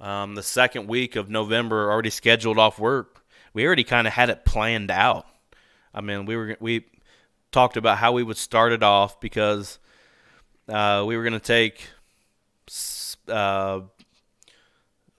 um, 0.00 0.36
the 0.36 0.44
second 0.44 0.86
week 0.86 1.16
of 1.16 1.28
November 1.28 1.90
already 1.90 2.10
scheduled 2.10 2.56
off 2.56 2.78
work. 2.78 3.24
We 3.52 3.66
already 3.66 3.82
kind 3.82 4.06
of 4.06 4.12
had 4.12 4.30
it 4.30 4.44
planned 4.44 4.92
out. 4.92 5.26
I 5.92 6.02
mean, 6.02 6.24
we 6.24 6.36
were 6.36 6.56
we 6.60 6.86
talked 7.50 7.76
about 7.76 7.98
how 7.98 8.12
we 8.12 8.22
would 8.22 8.36
start 8.36 8.70
it 8.70 8.84
off 8.84 9.18
because 9.18 9.80
uh, 10.68 11.02
we 11.04 11.16
were 11.16 11.24
going 11.24 11.32
to 11.32 11.40
take. 11.40 11.88
Uh, 13.26 13.80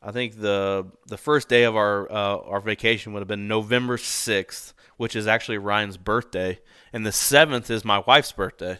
I 0.02 0.12
think 0.12 0.39
the 0.39 0.86
the 1.08 1.18
first 1.18 1.50
day 1.50 1.64
of 1.64 1.76
our 1.76 2.10
uh, 2.12 2.38
our 2.38 2.60
vacation 2.62 3.14
would 3.14 3.20
have 3.20 3.28
been 3.28 3.47
November 3.47 3.97
sixth, 3.97 4.74
which 4.97 5.16
is 5.16 5.28
actually 5.28 5.58
Ryan's 5.58 5.97
birthday, 5.97 6.60
and 6.93 7.06
the 7.06 7.12
seventh 7.12 7.70
is 7.70 7.84
my 7.84 8.04
wife's 8.06 8.32
birthday. 8.32 8.80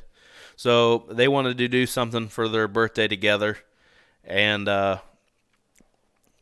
So 0.56 1.06
they 1.10 1.28
wanted 1.28 1.58
to 1.58 1.68
do 1.68 1.86
something 1.86 2.28
for 2.28 2.48
their 2.48 2.68
birthday 2.68 3.08
together, 3.08 3.58
and 4.24 4.68
uh, 4.70 5.00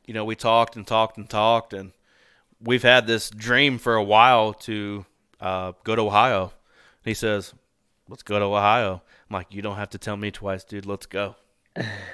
you 0.06 0.14
know 0.14 0.26
we 0.26 0.36
talked 0.36 0.76
and 0.76 0.86
talked 0.86 1.18
and 1.18 1.30
talked, 1.30 1.74
and 1.74 1.92
we've 2.62 2.84
had 2.84 3.08
this 3.08 3.30
dream 3.30 3.80
for 3.80 3.96
a 3.96 4.04
while 4.04 4.54
to 4.54 5.06
uh, 5.42 5.74
go 5.84 5.96
to 5.96 6.04
Ohio. 6.04 6.54
he 7.04 7.16
says, 7.16 7.54
"Let's 8.08 8.24
go 8.24 8.38
to 8.38 8.46
Ohio." 8.46 9.02
I'm 9.30 9.34
like, 9.34 9.48
"You 9.50 9.64
don't 9.64 9.78
have 9.78 9.90
to 9.92 9.98
tell 9.98 10.18
me 10.18 10.30
twice, 10.30 10.64
dude. 10.64 10.86
Let's 10.86 11.08
go." 11.08 11.36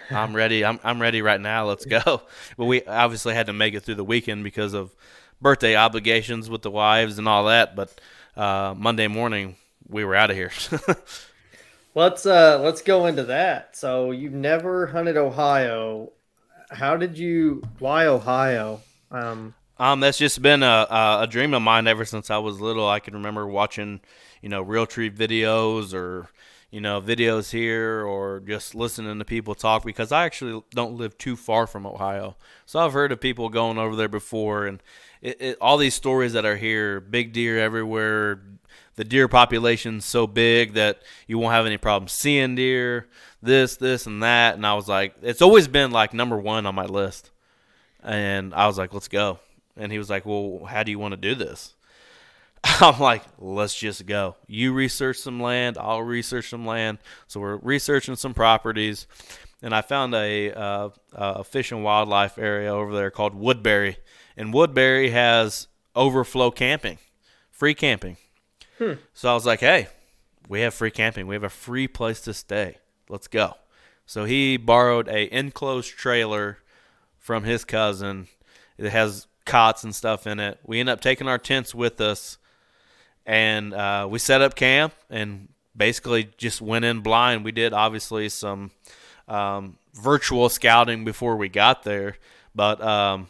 I'm 0.10 0.36
ready. 0.36 0.64
I'm 0.66 0.80
I'm 0.84 1.02
ready 1.02 1.22
right 1.22 1.40
now. 1.42 1.66
Let's 1.68 1.86
go. 1.86 2.22
But 2.58 2.66
we 2.66 2.84
obviously 2.86 3.34
had 3.34 3.48
to 3.48 3.54
make 3.54 3.74
it 3.74 3.82
through 3.82 3.96
the 3.96 4.04
weekend 4.04 4.44
because 4.44 4.74
of 4.74 4.94
birthday 5.42 5.76
obligations 5.76 6.50
with 6.50 6.62
the 6.62 6.72
wives 6.72 7.18
and 7.18 7.28
all 7.28 7.46
that. 7.46 7.76
But 7.76 8.00
uh, 8.36 8.74
Monday 8.78 9.08
morning 9.08 9.56
we 9.88 10.06
were 10.06 10.16
out 10.16 10.30
of 10.32 10.36
here. 10.38 10.52
Let's 11.96 12.26
uh, 12.26 12.60
let's 12.62 12.82
go 12.82 13.06
into 13.06 13.24
that. 13.26 13.76
So 13.78 14.12
you've 14.12 14.34
never 14.34 14.88
hunted 14.88 15.18
Ohio. 15.18 16.12
How 16.72 16.98
did 16.98 17.18
you? 17.18 17.62
Why 17.80 18.06
Ohio? 18.08 18.82
Um, 19.12 19.54
Um, 19.78 20.00
that's 20.00 20.18
just 20.18 20.42
been 20.42 20.64
a, 20.64 20.88
a 21.22 21.28
dream 21.30 21.54
of 21.54 21.62
mine 21.62 21.88
ever 21.88 22.06
since 22.06 22.30
I 22.30 22.38
was 22.38 22.60
little. 22.62 22.88
I 22.88 23.00
can 23.00 23.14
remember 23.16 23.48
watching, 23.48 24.02
you 24.42 24.50
know, 24.50 24.64
Realtree 24.64 25.16
videos 25.16 25.94
or, 25.94 26.28
you 26.74 26.82
know, 26.82 27.00
videos 27.00 27.52
here 27.52 28.04
or 28.04 28.40
just 28.40 28.74
listening 28.74 29.20
to 29.20 29.26
people 29.26 29.54
talk 29.54 29.86
because 29.86 30.12
I 30.12 30.26
actually 30.26 30.64
don't 30.72 30.98
live 30.98 31.16
too 31.20 31.36
far 31.36 31.68
from 31.68 31.86
Ohio. 31.86 32.36
So 32.66 32.80
I've 32.80 32.94
heard 32.94 33.12
of 33.12 33.22
people 33.22 33.48
going 33.50 33.78
over 33.78 33.96
there 33.96 34.08
before 34.08 34.66
and 34.66 34.82
it, 35.22 35.40
it, 35.40 35.58
all 35.62 35.78
these 35.78 35.94
stories 35.94 36.34
that 36.34 36.46
are 36.46 36.56
here, 36.56 37.00
big 37.00 37.32
deer 37.32 37.60
everywhere. 37.60 38.42
The 38.96 39.04
deer 39.04 39.28
population's 39.28 40.04
so 40.04 40.26
big 40.26 40.74
that 40.74 41.04
you 41.28 41.38
won't 41.38 41.54
have 41.54 41.68
any 41.68 41.78
problem 41.78 42.08
seeing 42.08 42.56
deer, 42.56 43.08
this, 43.40 43.78
this, 43.78 44.08
and 44.08 44.24
that. 44.24 44.56
And 44.56 44.66
I 44.66 44.74
was 44.74 44.88
like, 44.88 45.14
it's 45.22 45.44
always 45.44 45.68
been 45.68 45.92
like 45.92 46.12
number 46.12 46.40
one 46.40 46.66
on 46.66 46.74
my 46.74 46.86
list. 46.86 47.30
And 48.02 48.52
I 48.52 48.66
was 48.66 48.80
like, 48.80 48.96
let's 48.96 49.08
go. 49.08 49.38
And 49.78 49.92
he 49.92 50.00
was 50.00 50.10
like, 50.10 50.26
well, 50.26 50.66
how 50.68 50.82
do 50.82 50.90
you 50.90 50.98
want 50.98 51.12
to 51.12 51.18
do 51.18 51.36
this? 51.36 51.76
I'm 52.82 53.00
like, 53.00 53.24
let's 53.38 53.76
just 53.76 54.06
go. 54.06 54.36
You 54.48 54.74
research 54.74 55.18
some 55.18 55.42
land, 55.42 55.78
I'll 55.78 56.02
research 56.02 56.50
some 56.50 56.66
land. 56.66 57.00
So 57.28 57.40
we're 57.40 57.58
researching 57.58 58.16
some 58.16 58.34
properties, 58.34 59.08
and 59.62 59.76
I 59.76 59.82
found 59.82 60.14
a, 60.16 60.52
uh, 60.52 60.90
a 61.14 61.44
fish 61.44 61.72
and 61.72 61.84
wildlife 61.84 62.38
area 62.38 62.74
over 62.74 62.94
there 62.94 63.12
called 63.12 63.36
Woodbury, 63.36 63.98
and 64.38 64.54
Woodbury 64.54 65.10
has 65.10 65.68
overflow 65.96 66.52
camping, 66.52 67.00
free 67.52 67.74
camping. 67.74 68.18
Hmm. 68.78 68.94
So 69.14 69.30
I 69.30 69.34
was 69.34 69.46
like, 69.46 69.60
hey, 69.60 69.88
we 70.48 70.62
have 70.62 70.74
free 70.74 70.92
camping. 70.92 71.28
We 71.28 71.36
have 71.36 71.44
a 71.44 71.50
free 71.50 71.88
place 71.88 72.22
to 72.22 72.34
stay. 72.34 72.78
Let's 73.10 73.28
go. 73.28 73.56
So 74.06 74.26
he 74.26 74.58
borrowed 74.58 75.08
a 75.08 75.34
enclosed 75.34 75.92
trailer 75.92 76.60
from 77.18 77.44
his 77.44 77.64
cousin. 77.64 78.28
It 78.78 78.90
has 78.90 79.28
cots 79.46 79.84
and 79.84 79.96
stuff 79.96 80.28
in 80.28 80.40
it. 80.40 80.60
We 80.66 80.80
end 80.80 80.90
up 80.90 81.02
taking 81.02 81.28
our 81.28 81.38
tents 81.38 81.74
with 81.74 82.02
us, 82.02 82.38
and 83.26 83.74
uh, 83.74 84.08
we 84.10 84.20
set 84.20 84.42
up 84.42 84.56
camp 84.56 84.94
and 85.10 85.50
basically 85.76 86.30
just 86.38 86.62
went 86.62 86.86
in 86.86 87.02
blind. 87.02 87.44
We 87.44 87.52
did 87.52 87.74
obviously 87.74 88.30
some 88.30 88.72
um, 89.28 89.78
virtual 89.94 90.50
scouting 90.50 91.06
before 91.06 91.36
we 91.36 91.50
got 91.50 91.84
there, 91.84 92.18
but 92.54 92.82
um, 92.82 93.28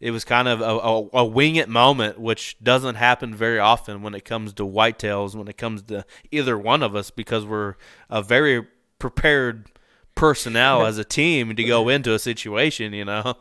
it 0.00 0.10
was 0.10 0.24
kind 0.24 0.48
of 0.48 0.60
a, 0.60 0.64
a, 0.64 1.20
a, 1.20 1.24
wing 1.24 1.56
it 1.56 1.68
moment, 1.68 2.18
which 2.18 2.56
doesn't 2.62 2.96
happen 2.96 3.34
very 3.34 3.58
often 3.58 4.02
when 4.02 4.14
it 4.14 4.24
comes 4.24 4.52
to 4.54 4.62
whitetails, 4.64 5.34
when 5.34 5.48
it 5.48 5.56
comes 5.56 5.82
to 5.82 6.04
either 6.30 6.58
one 6.58 6.82
of 6.82 6.94
us, 6.94 7.10
because 7.10 7.44
we're 7.44 7.74
a 8.10 8.22
very 8.22 8.66
prepared 8.98 9.70
personnel 10.14 10.84
as 10.86 10.98
a 10.98 11.04
team 11.04 11.54
to 11.56 11.64
go 11.64 11.88
into 11.88 12.12
a 12.12 12.18
situation, 12.18 12.92
you 12.92 13.04
know. 13.04 13.36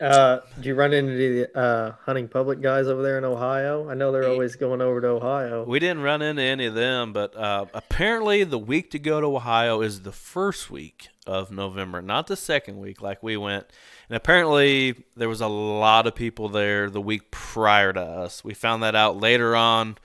Uh, 0.00 0.40
did 0.56 0.64
you 0.64 0.74
run 0.74 0.94
into 0.94 1.14
the 1.16 1.58
uh, 1.58 1.92
hunting 2.04 2.26
public 2.26 2.62
guys 2.62 2.86
over 2.86 3.02
there 3.02 3.18
in 3.18 3.24
Ohio? 3.24 3.88
I 3.90 3.94
know 3.94 4.10
they're 4.10 4.28
always 4.28 4.56
going 4.56 4.80
over 4.80 5.00
to 5.02 5.08
Ohio. 5.08 5.64
We 5.64 5.78
didn't 5.78 6.02
run 6.02 6.22
into 6.22 6.40
any 6.40 6.64
of 6.64 6.74
them, 6.74 7.12
but 7.12 7.36
uh, 7.36 7.66
apparently 7.74 8.42
the 8.44 8.58
week 8.58 8.90
to 8.92 8.98
go 8.98 9.20
to 9.20 9.26
Ohio 9.26 9.82
is 9.82 10.00
the 10.00 10.12
first 10.12 10.70
week 10.70 11.08
of 11.26 11.50
November, 11.50 12.00
not 12.00 12.28
the 12.28 12.36
second 12.36 12.78
week 12.78 13.02
like 13.02 13.22
we 13.22 13.36
went. 13.36 13.66
And 14.08 14.16
apparently 14.16 15.04
there 15.16 15.28
was 15.28 15.42
a 15.42 15.48
lot 15.48 16.06
of 16.06 16.14
people 16.14 16.48
there 16.48 16.88
the 16.88 17.00
week 17.00 17.30
prior 17.30 17.92
to 17.92 18.00
us. 18.00 18.42
We 18.42 18.54
found 18.54 18.82
that 18.82 18.94
out 18.94 19.18
later 19.18 19.54
on. 19.54 19.98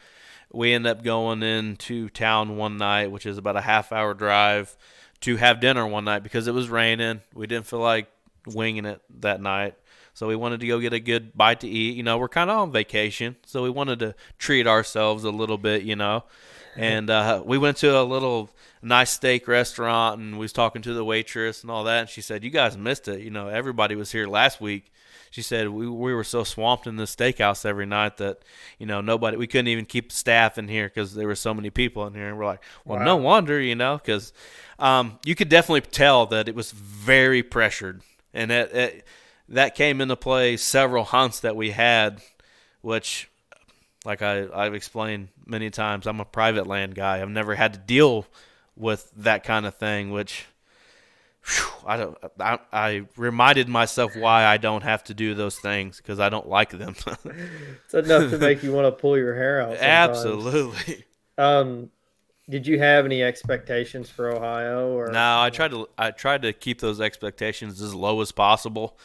We 0.51 0.73
ended 0.73 0.91
up 0.91 1.03
going 1.03 1.41
into 1.41 2.09
town 2.09 2.57
one 2.57 2.75
night, 2.77 3.11
which 3.11 3.25
is 3.25 3.37
about 3.37 3.55
a 3.55 3.61
half 3.61 3.93
hour 3.93 4.13
drive, 4.13 4.75
to 5.21 5.37
have 5.37 5.61
dinner 5.61 5.87
one 5.87 6.03
night 6.03 6.21
because 6.23 6.47
it 6.47 6.53
was 6.53 6.69
raining. 6.69 7.21
We 7.33 7.47
didn't 7.47 7.65
feel 7.65 7.79
like 7.79 8.07
winging 8.45 8.85
it 8.85 9.01
that 9.21 9.41
night. 9.41 9.75
So 10.15 10.27
we 10.27 10.35
wanted 10.37 10.61
to 10.61 10.67
go 10.67 10.79
get 10.79 10.93
a 10.93 10.99
good 10.99 11.35
bite 11.35 11.59
to 11.59 11.67
eat. 11.67 11.97
You 11.97 12.01
know, 12.01 12.17
we're 12.17 12.29
kind 12.29 12.49
of 12.49 12.57
on 12.57 12.71
vacation, 12.71 13.35
so 13.45 13.61
we 13.61 13.69
wanted 13.69 13.99
to 13.99 14.15
treat 14.37 14.65
ourselves 14.65 15.25
a 15.25 15.29
little 15.29 15.57
bit. 15.57 15.83
You 15.83 15.97
know, 15.97 16.23
and 16.77 17.09
uh, 17.09 17.43
we 17.45 17.57
went 17.57 17.77
to 17.77 17.99
a 17.99 18.01
little 18.01 18.49
nice 18.81 19.11
steak 19.11 19.45
restaurant, 19.45 20.21
and 20.21 20.33
we 20.33 20.45
was 20.45 20.53
talking 20.53 20.81
to 20.83 20.93
the 20.93 21.03
waitress 21.03 21.63
and 21.63 21.69
all 21.69 21.83
that. 21.83 21.99
And 21.99 22.09
she 22.09 22.21
said, 22.21 22.45
"You 22.45 22.49
guys 22.49 22.77
missed 22.77 23.09
it. 23.09 23.19
You 23.19 23.29
know, 23.29 23.49
everybody 23.49 23.95
was 23.95 24.13
here 24.13 24.25
last 24.25 24.61
week." 24.61 24.89
She 25.31 25.41
said 25.41 25.67
we 25.67 25.85
we 25.85 26.13
were 26.13 26.23
so 26.23 26.45
swamped 26.45 26.87
in 26.87 26.95
the 26.95 27.03
steakhouse 27.03 27.65
every 27.65 27.85
night 27.85 28.15
that 28.17 28.39
you 28.79 28.85
know 28.85 29.01
nobody 29.01 29.35
we 29.35 29.47
couldn't 29.47 29.67
even 29.67 29.83
keep 29.83 30.13
staff 30.13 30.57
in 30.57 30.69
here 30.69 30.87
because 30.87 31.13
there 31.13 31.27
were 31.27 31.35
so 31.35 31.53
many 31.53 31.69
people 31.69 32.07
in 32.07 32.13
here. 32.13 32.29
And 32.29 32.37
we're 32.37 32.45
like, 32.45 32.63
well, 32.85 32.99
wow. 32.99 33.05
no 33.05 33.15
wonder, 33.17 33.59
you 33.59 33.75
know, 33.75 33.97
because 33.97 34.31
um, 34.79 35.19
you 35.25 35.35
could 35.35 35.49
definitely 35.49 35.81
tell 35.81 36.25
that 36.27 36.47
it 36.47 36.55
was 36.55 36.71
very 36.71 37.43
pressured, 37.43 38.01
and 38.33 38.49
it, 38.49 38.71
it 38.73 39.05
that 39.49 39.75
came 39.75 40.01
into 40.01 40.15
play 40.15 40.57
several 40.57 41.03
hunts 41.03 41.41
that 41.41 41.55
we 41.55 41.71
had, 41.71 42.21
which, 42.81 43.29
like 44.03 44.21
I, 44.21 44.47
I've 44.53 44.73
explained 44.73 45.29
many 45.45 45.69
times, 45.69 46.07
I'm 46.07 46.19
a 46.19 46.25
private 46.25 46.67
land 46.67 46.95
guy. 46.95 47.21
I've 47.21 47.29
never 47.29 47.55
had 47.55 47.73
to 47.73 47.79
deal 47.79 48.25
with 48.75 49.11
that 49.17 49.43
kind 49.43 49.65
of 49.65 49.75
thing, 49.75 50.11
which 50.11 50.45
whew, 51.45 51.71
I 51.85 51.97
don't. 51.97 52.17
I, 52.39 52.59
I 52.71 53.03
reminded 53.17 53.69
myself 53.69 54.15
why 54.15 54.45
I 54.45 54.57
don't 54.57 54.83
have 54.83 55.03
to 55.05 55.13
do 55.13 55.33
those 55.33 55.57
things 55.57 55.97
because 55.97 56.19
I 56.19 56.29
don't 56.29 56.47
like 56.47 56.71
them. 56.71 56.95
it's 57.85 57.93
enough 57.93 58.31
to 58.31 58.37
make 58.37 58.63
you 58.63 58.71
want 58.71 58.85
to 58.85 58.91
pull 58.91 59.17
your 59.17 59.35
hair 59.35 59.61
out. 59.61 59.77
Sometimes. 59.77 60.17
Absolutely. 60.17 61.05
Um, 61.37 61.91
did 62.49 62.67
you 62.67 62.79
have 62.79 63.05
any 63.05 63.23
expectations 63.23 64.09
for 64.09 64.29
Ohio? 64.29 64.89
Or 64.97 65.11
no, 65.11 65.41
I 65.41 65.49
tried 65.49 65.71
to. 65.71 65.89
I 65.97 66.11
tried 66.11 66.43
to 66.43 66.53
keep 66.53 66.79
those 66.79 67.01
expectations 67.01 67.81
as 67.81 67.93
low 67.93 68.21
as 68.21 68.31
possible 68.31 68.97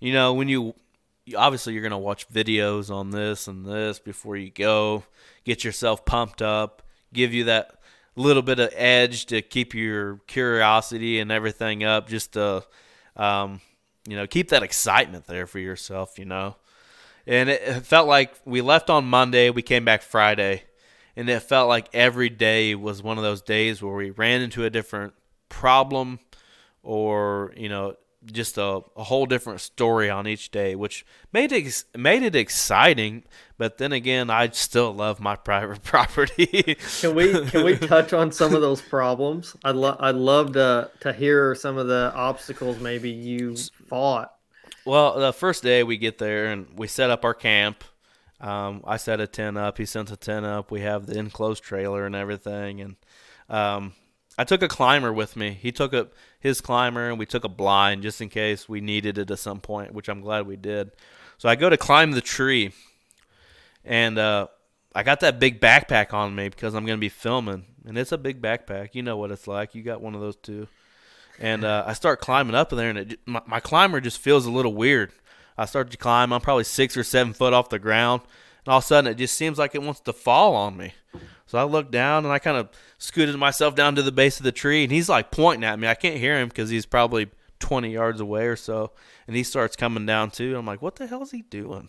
you 0.00 0.12
know, 0.12 0.32
when 0.34 0.48
you 0.48 0.74
obviously 1.36 1.72
you're 1.72 1.82
going 1.82 1.90
to 1.90 1.98
watch 1.98 2.28
videos 2.28 2.90
on 2.90 3.10
this 3.10 3.46
and 3.46 3.64
this 3.64 3.98
before 3.98 4.36
you 4.36 4.50
go, 4.50 5.04
get 5.44 5.64
yourself 5.64 6.04
pumped 6.04 6.42
up, 6.42 6.82
give 7.12 7.32
you 7.32 7.44
that 7.44 7.80
little 8.16 8.42
bit 8.42 8.58
of 8.58 8.70
edge 8.74 9.26
to 9.26 9.42
keep 9.42 9.74
your 9.74 10.16
curiosity 10.26 11.20
and 11.20 11.30
everything 11.30 11.84
up, 11.84 12.08
just 12.08 12.32
to, 12.32 12.64
um, 13.16 13.60
you 14.08 14.16
know, 14.16 14.26
keep 14.26 14.48
that 14.48 14.62
excitement 14.62 15.26
there 15.26 15.46
for 15.46 15.58
yourself, 15.58 16.18
you 16.18 16.24
know. 16.24 16.56
And 17.26 17.48
it, 17.48 17.62
it 17.62 17.86
felt 17.86 18.08
like 18.08 18.34
we 18.44 18.60
left 18.60 18.90
on 18.90 19.04
Monday, 19.04 19.50
we 19.50 19.62
came 19.62 19.84
back 19.84 20.02
Friday, 20.02 20.64
and 21.14 21.28
it 21.28 21.40
felt 21.40 21.68
like 21.68 21.88
every 21.92 22.30
day 22.30 22.74
was 22.74 23.02
one 23.02 23.18
of 23.18 23.24
those 23.24 23.42
days 23.42 23.82
where 23.82 23.94
we 23.94 24.10
ran 24.10 24.40
into 24.40 24.64
a 24.64 24.70
different 24.70 25.12
problem 25.48 26.18
or, 26.82 27.52
you 27.56 27.68
know, 27.68 27.94
just 28.24 28.58
a, 28.58 28.80
a 28.96 29.04
whole 29.04 29.26
different 29.26 29.60
story 29.60 30.10
on 30.10 30.26
each 30.26 30.50
day, 30.50 30.74
which 30.74 31.04
made 31.32 31.52
it 31.52 31.84
made 31.96 32.22
it 32.22 32.36
exciting. 32.36 33.24
But 33.58 33.78
then 33.78 33.92
again, 33.92 34.30
I 34.30 34.48
still 34.50 34.92
love 34.92 35.20
my 35.20 35.36
private 35.36 35.82
property. 35.84 36.76
can 37.00 37.14
we 37.14 37.46
can 37.46 37.64
we 37.64 37.76
touch 37.78 38.12
on 38.12 38.32
some 38.32 38.54
of 38.54 38.60
those 38.60 38.80
problems? 38.80 39.56
I'd 39.64 39.76
love 39.76 39.96
I'd 40.00 40.16
love 40.16 40.52
to 40.52 40.90
to 41.00 41.12
hear 41.12 41.54
some 41.54 41.78
of 41.78 41.86
the 41.86 42.12
obstacles 42.14 42.78
maybe 42.80 43.10
you 43.10 43.56
fought. 43.88 44.34
Well, 44.84 45.18
the 45.18 45.32
first 45.32 45.62
day 45.62 45.82
we 45.82 45.98
get 45.98 46.18
there 46.18 46.46
and 46.46 46.66
we 46.76 46.86
set 46.86 47.10
up 47.10 47.24
our 47.24 47.34
camp. 47.34 47.84
Um, 48.40 48.82
I 48.86 48.96
set 48.96 49.20
a 49.20 49.26
tent 49.26 49.58
up. 49.58 49.76
He 49.76 49.84
sent 49.84 50.10
a 50.10 50.16
tent 50.16 50.46
up. 50.46 50.70
We 50.70 50.80
have 50.80 51.04
the 51.06 51.18
enclosed 51.18 51.62
trailer 51.62 52.06
and 52.06 52.16
everything, 52.16 52.80
and 52.80 52.96
um, 53.50 53.92
I 54.38 54.44
took 54.44 54.62
a 54.62 54.68
climber 54.68 55.12
with 55.12 55.36
me. 55.36 55.50
He 55.60 55.72
took 55.72 55.92
a 55.92 56.08
his 56.38 56.60
climber, 56.60 57.08
and 57.08 57.18
we 57.18 57.26
took 57.26 57.44
a 57.44 57.48
blind 57.48 58.02
just 58.02 58.20
in 58.20 58.28
case 58.28 58.68
we 58.68 58.80
needed 58.80 59.18
it 59.18 59.30
at 59.30 59.38
some 59.38 59.60
point, 59.60 59.92
which 59.92 60.08
I'm 60.08 60.20
glad 60.20 60.46
we 60.46 60.56
did. 60.56 60.92
So 61.38 61.48
I 61.48 61.56
go 61.56 61.68
to 61.68 61.76
climb 61.76 62.12
the 62.12 62.20
tree, 62.20 62.72
and 63.84 64.18
uh, 64.18 64.48
I 64.94 65.02
got 65.02 65.20
that 65.20 65.38
big 65.38 65.60
backpack 65.60 66.12
on 66.12 66.34
me 66.34 66.48
because 66.48 66.74
I'm 66.74 66.86
going 66.86 66.98
to 66.98 67.00
be 67.00 67.08
filming, 67.08 67.64
and 67.86 67.98
it's 67.98 68.12
a 68.12 68.18
big 68.18 68.40
backpack. 68.40 68.90
You 68.94 69.02
know 69.02 69.16
what 69.16 69.30
it's 69.30 69.46
like. 69.46 69.74
You 69.74 69.82
got 69.82 70.00
one 70.00 70.14
of 70.14 70.20
those 70.20 70.36
too. 70.36 70.68
And 71.38 71.64
uh, 71.64 71.84
I 71.86 71.94
start 71.94 72.20
climbing 72.20 72.54
up 72.54 72.72
in 72.72 72.78
there, 72.78 72.90
and 72.90 72.98
it, 72.98 73.20
my, 73.24 73.40
my 73.46 73.60
climber 73.60 74.00
just 74.00 74.18
feels 74.18 74.46
a 74.46 74.50
little 74.50 74.74
weird. 74.74 75.12
I 75.56 75.64
start 75.64 75.90
to 75.90 75.96
climb. 75.96 76.32
I'm 76.32 76.40
probably 76.40 76.64
six 76.64 76.96
or 76.96 77.04
seven 77.04 77.32
foot 77.32 77.52
off 77.52 77.68
the 77.68 77.78
ground, 77.78 78.22
and 78.64 78.72
all 78.72 78.78
of 78.78 78.84
a 78.84 78.86
sudden 78.86 79.10
it 79.10 79.16
just 79.16 79.36
seems 79.36 79.58
like 79.58 79.74
it 79.74 79.82
wants 79.82 80.00
to 80.00 80.12
fall 80.12 80.54
on 80.54 80.76
me. 80.76 80.94
So 81.50 81.58
I 81.58 81.64
look 81.64 81.90
down 81.90 82.24
and 82.24 82.32
I 82.32 82.38
kind 82.38 82.56
of 82.56 82.68
scooted 82.98 83.34
myself 83.34 83.74
down 83.74 83.96
to 83.96 84.04
the 84.04 84.12
base 84.12 84.38
of 84.38 84.44
the 84.44 84.52
tree, 84.52 84.84
and 84.84 84.92
he's 84.92 85.08
like 85.08 85.32
pointing 85.32 85.68
at 85.68 85.80
me. 85.80 85.88
I 85.88 85.96
can't 85.96 86.16
hear 86.16 86.38
him 86.38 86.48
because 86.48 86.70
he's 86.70 86.86
probably 86.86 87.28
20 87.58 87.92
yards 87.92 88.20
away 88.20 88.46
or 88.46 88.54
so, 88.54 88.92
and 89.26 89.34
he 89.34 89.42
starts 89.42 89.74
coming 89.74 90.06
down 90.06 90.30
too. 90.30 90.56
I'm 90.56 90.64
like, 90.64 90.80
what 90.80 90.94
the 90.94 91.08
hell 91.08 91.22
is 91.22 91.32
he 91.32 91.42
doing? 91.42 91.88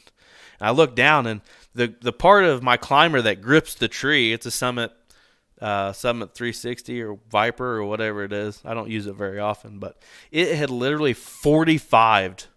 And 0.59 0.67
I 0.67 0.71
look 0.71 0.95
down, 0.95 1.27
and 1.27 1.41
the 1.75 1.93
the 2.01 2.11
part 2.11 2.43
of 2.43 2.63
my 2.63 2.75
climber 2.75 3.21
that 3.21 3.43
grips 3.43 3.75
the 3.75 3.87
tree, 3.87 4.33
it's 4.33 4.47
a 4.47 4.51
Summit 4.51 4.93
uh, 5.61 5.93
Summit 5.93 6.33
360 6.33 6.99
or 7.03 7.19
Viper 7.29 7.77
or 7.77 7.85
whatever 7.85 8.23
it 8.23 8.33
is. 8.33 8.63
I 8.65 8.73
don't 8.73 8.89
use 8.89 9.05
it 9.05 9.13
very 9.13 9.37
often, 9.37 9.77
but 9.77 10.01
it 10.31 10.55
had 10.55 10.71
literally 10.71 11.13
45. 11.13 12.47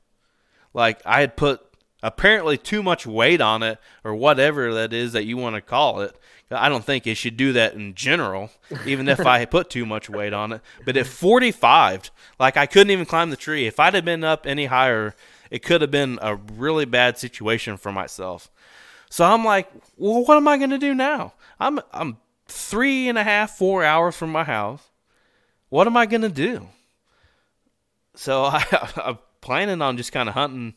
Like 0.73 1.03
I 1.05 1.21
had 1.21 1.37
put 1.37 1.64
apparently 2.05 2.57
too 2.57 2.83
much 2.83 3.07
weight 3.07 3.41
on 3.41 3.63
it 3.63 3.79
or 4.05 4.15
whatever 4.15 4.75
that 4.75 4.93
is 4.93 5.13
that 5.13 5.25
you 5.25 5.37
want 5.37 5.57
to 5.57 5.61
call 5.61 6.01
it 6.01 6.17
I 6.51 6.69
don't 6.69 6.85
think 6.85 7.07
it 7.07 7.17
should 7.17 7.37
do 7.37 7.55
that 7.55 7.75
in 7.75 7.95
general, 7.95 8.51
even 8.87 9.09
if 9.09 9.21
I 9.21 9.45
put 9.45 9.71
too 9.71 9.87
much 9.87 10.09
weight 10.09 10.33
on 10.33 10.53
it. 10.53 10.61
But 10.85 10.97
at 10.97 11.07
45, 11.07 12.11
like 12.39 12.57
I 12.57 12.67
couldn't 12.67 12.91
even 12.91 13.07
climb 13.07 13.31
the 13.31 13.37
tree. 13.37 13.67
If 13.67 13.81
I'd 13.81 13.95
have 13.95 14.05
been 14.05 14.25
up 14.25 14.47
any 14.47 14.67
higher, 14.67 15.15
it 15.51 15.63
could 15.63 15.81
have 15.81 15.91
been 15.91 16.19
a 16.23 16.37
really 16.37 16.85
bad 16.85 17.19
situation 17.19 17.77
for 17.77 17.93
myself. 17.93 18.51
So 19.11 19.25
I'm 19.25 19.45
like, 19.45 19.71
well, 19.97 20.25
what 20.25 20.37
am 20.37 20.49
I 20.49 20.59
going 20.59 20.71
to 20.71 20.79
do 20.79 20.95
now? 20.95 21.35
I'm 21.59 21.81
I'm 21.93 22.19
three 22.47 23.09
and 23.09 23.17
a 23.17 23.25
half, 23.25 23.57
four 23.57 23.85
hours 23.85 24.17
from 24.17 24.31
my 24.31 24.45
house. 24.45 24.83
What 25.69 25.87
am 25.87 25.97
I 25.97 26.07
going 26.07 26.23
to 26.23 26.29
do? 26.29 26.69
So 28.15 28.45
I, 28.45 28.65
I'm 28.97 29.19
planning 29.41 29.83
on 29.83 29.97
just 29.97 30.13
kind 30.13 30.29
of 30.29 30.35
hunting 30.35 30.75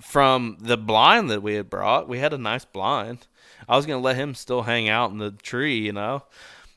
from 0.00 0.58
the 0.60 0.76
blind 0.76 1.30
that 1.30 1.42
we 1.42 1.54
had 1.54 1.70
brought. 1.70 2.08
We 2.08 2.18
had 2.18 2.32
a 2.32 2.38
nice 2.38 2.64
blind 2.64 3.26
I 3.68 3.76
was 3.76 3.86
gonna 3.86 4.00
let 4.00 4.16
him 4.16 4.34
still 4.34 4.62
hang 4.62 4.88
out 4.88 5.10
in 5.10 5.18
the 5.18 5.30
tree, 5.30 5.78
you 5.78 5.92
know. 5.92 6.24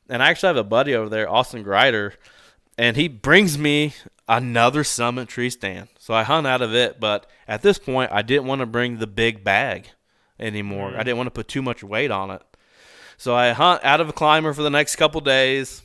And 0.09 0.23
I 0.23 0.29
actually 0.29 0.47
have 0.47 0.57
a 0.57 0.63
buddy 0.63 0.95
over 0.95 1.09
there, 1.09 1.29
Austin 1.29 1.63
Grider, 1.63 2.13
and 2.77 2.97
he 2.97 3.07
brings 3.07 3.57
me 3.57 3.93
another 4.27 4.83
summit 4.83 5.27
tree 5.27 5.49
stand. 5.49 5.89
So 5.99 6.13
I 6.13 6.23
hunt 6.23 6.47
out 6.47 6.61
of 6.61 6.73
it, 6.73 6.99
but 6.99 7.27
at 7.47 7.61
this 7.61 7.77
point 7.77 8.11
I 8.11 8.21
didn't 8.21 8.47
want 8.47 8.61
to 8.61 8.65
bring 8.65 8.97
the 8.97 9.07
big 9.07 9.43
bag. 9.43 9.89
anymore. 10.39 10.91
I 10.91 11.01
mm. 11.01 11.05
didn't 11.05 11.17
want 11.17 11.27
to 11.27 11.31
put 11.31 11.49
too 11.49 11.61
much 11.61 11.83
weight 11.83 12.11
on 12.11 12.31
it. 12.31 12.41
So 13.17 13.35
I 13.35 13.51
hunt 13.51 13.83
out 13.83 13.99
of 13.99 14.07
a 14.07 14.13
climber 14.13 14.53
for 14.53 14.63
the 14.63 14.69
next 14.69 14.95
couple 14.95 15.19
days. 15.19 15.81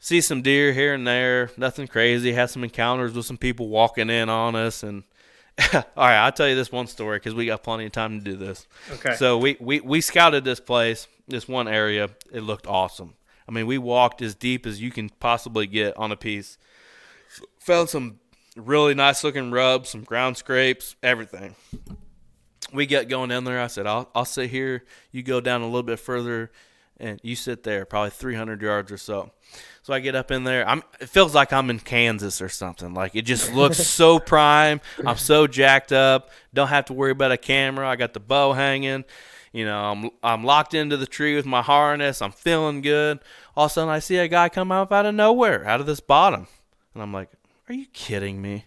See 0.00 0.20
some 0.20 0.42
deer 0.42 0.72
here 0.72 0.92
and 0.92 1.06
there, 1.06 1.50
nothing 1.56 1.86
crazy. 1.86 2.32
Had 2.32 2.50
some 2.50 2.64
encounters 2.64 3.12
with 3.12 3.26
some 3.26 3.38
people 3.38 3.68
walking 3.68 4.10
in 4.10 4.28
on 4.28 4.56
us, 4.56 4.82
and 4.82 5.04
all 5.74 5.82
right, 5.96 6.18
I'll 6.18 6.32
tell 6.32 6.48
you 6.48 6.56
this 6.56 6.72
one 6.72 6.86
story 6.86 7.18
because 7.18 7.34
we 7.34 7.46
got 7.46 7.62
plenty 7.62 7.86
of 7.86 7.92
time 7.92 8.18
to 8.18 8.24
do 8.24 8.36
this. 8.36 8.66
Okay. 8.92 9.14
So 9.14 9.38
we, 9.38 9.56
we 9.60 9.80
we 9.80 10.00
scouted 10.00 10.44
this 10.44 10.58
place, 10.58 11.06
this 11.28 11.46
one 11.46 11.68
area. 11.68 12.10
It 12.32 12.40
looked 12.40 12.66
awesome. 12.66 13.14
I 13.48 13.52
mean, 13.52 13.66
we 13.66 13.78
walked 13.78 14.22
as 14.22 14.34
deep 14.34 14.66
as 14.66 14.80
you 14.80 14.90
can 14.90 15.10
possibly 15.10 15.66
get 15.66 15.96
on 15.96 16.10
a 16.10 16.16
piece. 16.16 16.58
Found 17.60 17.88
some 17.88 18.18
really 18.56 18.94
nice 18.94 19.22
looking 19.22 19.50
rubs, 19.50 19.90
some 19.90 20.02
ground 20.02 20.36
scrapes, 20.36 20.96
everything. 21.02 21.54
We 22.72 22.86
get 22.86 23.08
going 23.08 23.30
in 23.30 23.44
there. 23.44 23.60
I 23.60 23.68
said, 23.68 23.86
I'll, 23.86 24.10
I'll 24.14 24.24
sit 24.24 24.50
here. 24.50 24.84
You 25.12 25.22
go 25.22 25.40
down 25.40 25.60
a 25.62 25.66
little 25.66 25.82
bit 25.82 26.00
further, 26.00 26.50
and 26.98 27.20
you 27.22 27.36
sit 27.36 27.62
there, 27.62 27.84
probably 27.84 28.10
300 28.10 28.60
yards 28.62 28.90
or 28.90 28.98
so. 28.98 29.30
So 29.84 29.92
I 29.92 30.00
get 30.00 30.14
up 30.14 30.30
in 30.30 30.44
there. 30.44 30.66
I'm. 30.66 30.82
It 30.98 31.10
feels 31.10 31.34
like 31.34 31.52
I'm 31.52 31.68
in 31.68 31.78
Kansas 31.78 32.40
or 32.40 32.48
something. 32.48 32.94
Like 32.94 33.14
it 33.14 33.26
just 33.26 33.52
looks 33.52 33.76
so 33.76 34.18
prime. 34.32 34.80
I'm 35.04 35.18
so 35.18 35.46
jacked 35.46 35.92
up. 35.92 36.30
Don't 36.54 36.68
have 36.68 36.86
to 36.86 36.94
worry 36.94 37.10
about 37.10 37.32
a 37.32 37.36
camera. 37.36 37.86
I 37.86 37.96
got 37.96 38.14
the 38.14 38.20
bow 38.20 38.54
hanging. 38.54 39.04
You 39.52 39.66
know, 39.66 39.78
I'm 39.78 40.10
I'm 40.22 40.42
locked 40.42 40.72
into 40.72 40.96
the 40.96 41.06
tree 41.06 41.36
with 41.36 41.44
my 41.44 41.60
harness. 41.60 42.22
I'm 42.22 42.32
feeling 42.32 42.80
good. 42.80 43.20
All 43.54 43.66
of 43.66 43.72
a 43.72 43.74
sudden, 43.74 43.90
I 43.90 43.98
see 43.98 44.16
a 44.16 44.26
guy 44.26 44.48
come 44.48 44.72
up 44.72 44.90
out 44.90 45.04
of 45.04 45.14
nowhere, 45.14 45.66
out 45.66 45.80
of 45.80 45.86
this 45.86 46.00
bottom, 46.00 46.46
and 46.94 47.02
I'm 47.02 47.12
like, 47.12 47.28
"Are 47.68 47.74
you 47.74 47.84
kidding 47.92 48.40
me?" 48.40 48.64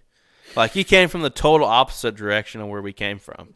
Like 0.55 0.73
he 0.73 0.83
came 0.83 1.09
from 1.09 1.23
the 1.23 1.31
total 1.31 1.65
opposite 1.65 2.13
direction 2.13 2.61
of 2.61 2.67
where 2.67 2.83
we 2.83 2.93
came 2.93 3.17
from. 3.17 3.55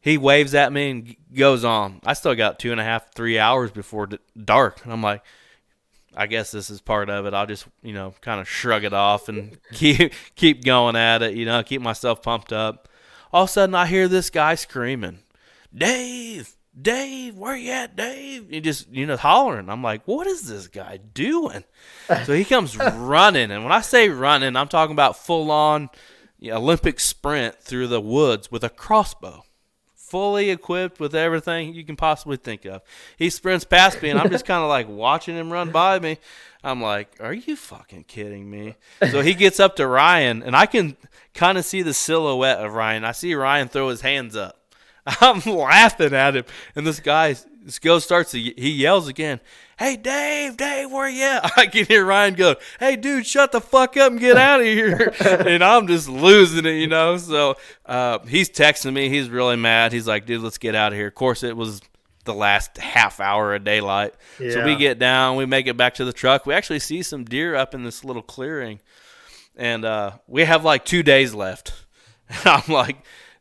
He 0.00 0.16
waves 0.16 0.54
at 0.54 0.72
me 0.72 0.90
and 0.90 1.16
goes 1.34 1.64
on. 1.64 2.00
I 2.06 2.12
still 2.12 2.36
got 2.36 2.60
two 2.60 2.70
and 2.70 2.80
a 2.80 2.84
half, 2.84 3.12
three 3.12 3.40
hours 3.40 3.72
before 3.72 4.08
dark, 4.40 4.84
and 4.84 4.92
I'm 4.92 5.02
like, 5.02 5.24
I 6.16 6.26
guess 6.26 6.50
this 6.50 6.70
is 6.70 6.80
part 6.80 7.08
of 7.08 7.26
it. 7.26 7.34
I'll 7.34 7.46
just, 7.46 7.66
you 7.82 7.92
know, 7.92 8.14
kind 8.20 8.40
of 8.40 8.48
shrug 8.48 8.84
it 8.84 8.92
off 8.92 9.28
and 9.28 9.58
keep 9.72 10.12
keep 10.34 10.64
going 10.64 10.96
at 10.96 11.22
it, 11.22 11.34
you 11.34 11.44
know, 11.44 11.62
keep 11.62 11.82
myself 11.82 12.22
pumped 12.22 12.52
up. 12.52 12.88
All 13.32 13.44
of 13.44 13.48
a 13.48 13.52
sudden 13.52 13.74
I 13.74 13.86
hear 13.86 14.08
this 14.08 14.28
guy 14.30 14.56
screaming, 14.56 15.20
Dave, 15.74 16.56
Dave, 16.80 17.36
where 17.36 17.56
you 17.56 17.70
at, 17.70 17.96
Dave? 17.96 18.50
He 18.50 18.60
just, 18.60 18.88
you 18.90 19.06
know, 19.06 19.16
hollering. 19.16 19.68
I'm 19.68 19.82
like, 19.82 20.02
what 20.06 20.26
is 20.26 20.48
this 20.48 20.66
guy 20.66 20.98
doing? 20.98 21.64
so 22.24 22.32
he 22.32 22.44
comes 22.44 22.76
running. 22.76 23.50
And 23.50 23.62
when 23.62 23.72
I 23.72 23.80
say 23.80 24.08
running, 24.08 24.56
I'm 24.56 24.68
talking 24.68 24.92
about 24.92 25.16
full 25.16 25.50
on 25.50 25.90
Olympic 26.44 27.00
sprint 27.00 27.60
through 27.60 27.88
the 27.88 28.00
woods 28.00 28.50
with 28.50 28.64
a 28.64 28.70
crossbow 28.70 29.44
fully 30.10 30.50
equipped 30.50 30.98
with 30.98 31.14
everything 31.14 31.72
you 31.72 31.84
can 31.84 31.94
possibly 31.96 32.36
think 32.36 32.64
of. 32.64 32.82
He 33.16 33.30
sprints 33.30 33.64
past 33.64 34.02
me, 34.02 34.10
and 34.10 34.18
I'm 34.18 34.28
just 34.28 34.44
kind 34.46 34.62
of 34.62 34.68
like 34.68 34.88
watching 34.88 35.36
him 35.36 35.52
run 35.52 35.70
by 35.70 36.00
me. 36.00 36.18
I'm 36.62 36.82
like, 36.82 37.16
are 37.20 37.32
you 37.32 37.56
fucking 37.56 38.04
kidding 38.04 38.50
me? 38.50 38.74
So 39.10 39.22
he 39.22 39.34
gets 39.34 39.60
up 39.60 39.76
to 39.76 39.86
Ryan, 39.86 40.42
and 40.42 40.56
I 40.56 40.66
can 40.66 40.96
kind 41.32 41.56
of 41.56 41.64
see 41.64 41.82
the 41.82 41.94
silhouette 41.94 42.58
of 42.58 42.74
Ryan. 42.74 43.04
I 43.04 43.12
see 43.12 43.34
Ryan 43.34 43.68
throw 43.68 43.88
his 43.88 44.00
hands 44.00 44.36
up. 44.36 44.60
I'm 45.06 45.40
laughing 45.40 46.12
at 46.12 46.36
him, 46.36 46.44
and 46.74 46.86
this 46.86 47.00
guy, 47.00 47.36
this 47.62 47.78
girl 47.78 48.00
starts 48.00 48.30
to, 48.32 48.38
he 48.38 48.70
yells 48.70 49.08
again, 49.08 49.40
hey 49.78 49.96
Dave, 49.96 50.56
Dave, 50.56 50.90
where 50.90 51.08
you 51.08 51.22
at? 51.24 51.52
I 51.58 51.66
can 51.66 51.86
hear 51.86 52.04
Ryan 52.04 52.34
go, 52.34 52.56
hey 52.78 52.96
dude, 52.96 53.26
shut 53.26 53.52
the 53.52 53.60
fuck 53.60 53.96
up 53.96 54.12
and 54.12 54.20
get 54.20 54.36
out 54.38 54.60
of 54.60 54.66
here. 54.66 55.14
and 55.20 55.62
I'm 55.62 55.86
just 55.86 56.08
losing 56.08 56.66
it, 56.66 56.74
you 56.74 56.86
know. 56.86 57.16
So 57.16 57.56
uh, 57.86 58.20
he's 58.20 58.50
texting 58.50 58.92
me. 58.92 59.08
He's 59.08 59.28
really 59.28 59.56
mad. 59.56 59.92
He's 59.92 60.06
like, 60.06 60.26
dude, 60.26 60.42
let's 60.42 60.58
get 60.58 60.74
out 60.74 60.92
of 60.92 60.98
here. 60.98 61.08
Of 61.08 61.14
course, 61.14 61.42
it 61.42 61.56
was 61.56 61.80
the 62.24 62.34
last 62.34 62.78
half 62.78 63.20
hour 63.20 63.54
of 63.54 63.64
daylight. 63.64 64.14
Yeah. 64.38 64.52
So 64.52 64.64
we 64.64 64.76
get 64.76 64.98
down, 64.98 65.36
we 65.36 65.46
make 65.46 65.66
it 65.66 65.76
back 65.76 65.94
to 65.94 66.04
the 66.04 66.12
truck. 66.12 66.46
We 66.46 66.54
actually 66.54 66.80
see 66.80 67.02
some 67.02 67.24
deer 67.24 67.54
up 67.54 67.74
in 67.74 67.82
this 67.82 68.04
little 68.04 68.22
clearing, 68.22 68.80
and 69.56 69.84
uh, 69.84 70.12
we 70.26 70.44
have 70.44 70.64
like 70.64 70.84
two 70.84 71.02
days 71.02 71.34
left. 71.34 71.74
I'm 72.44 72.72
like, 72.72 72.96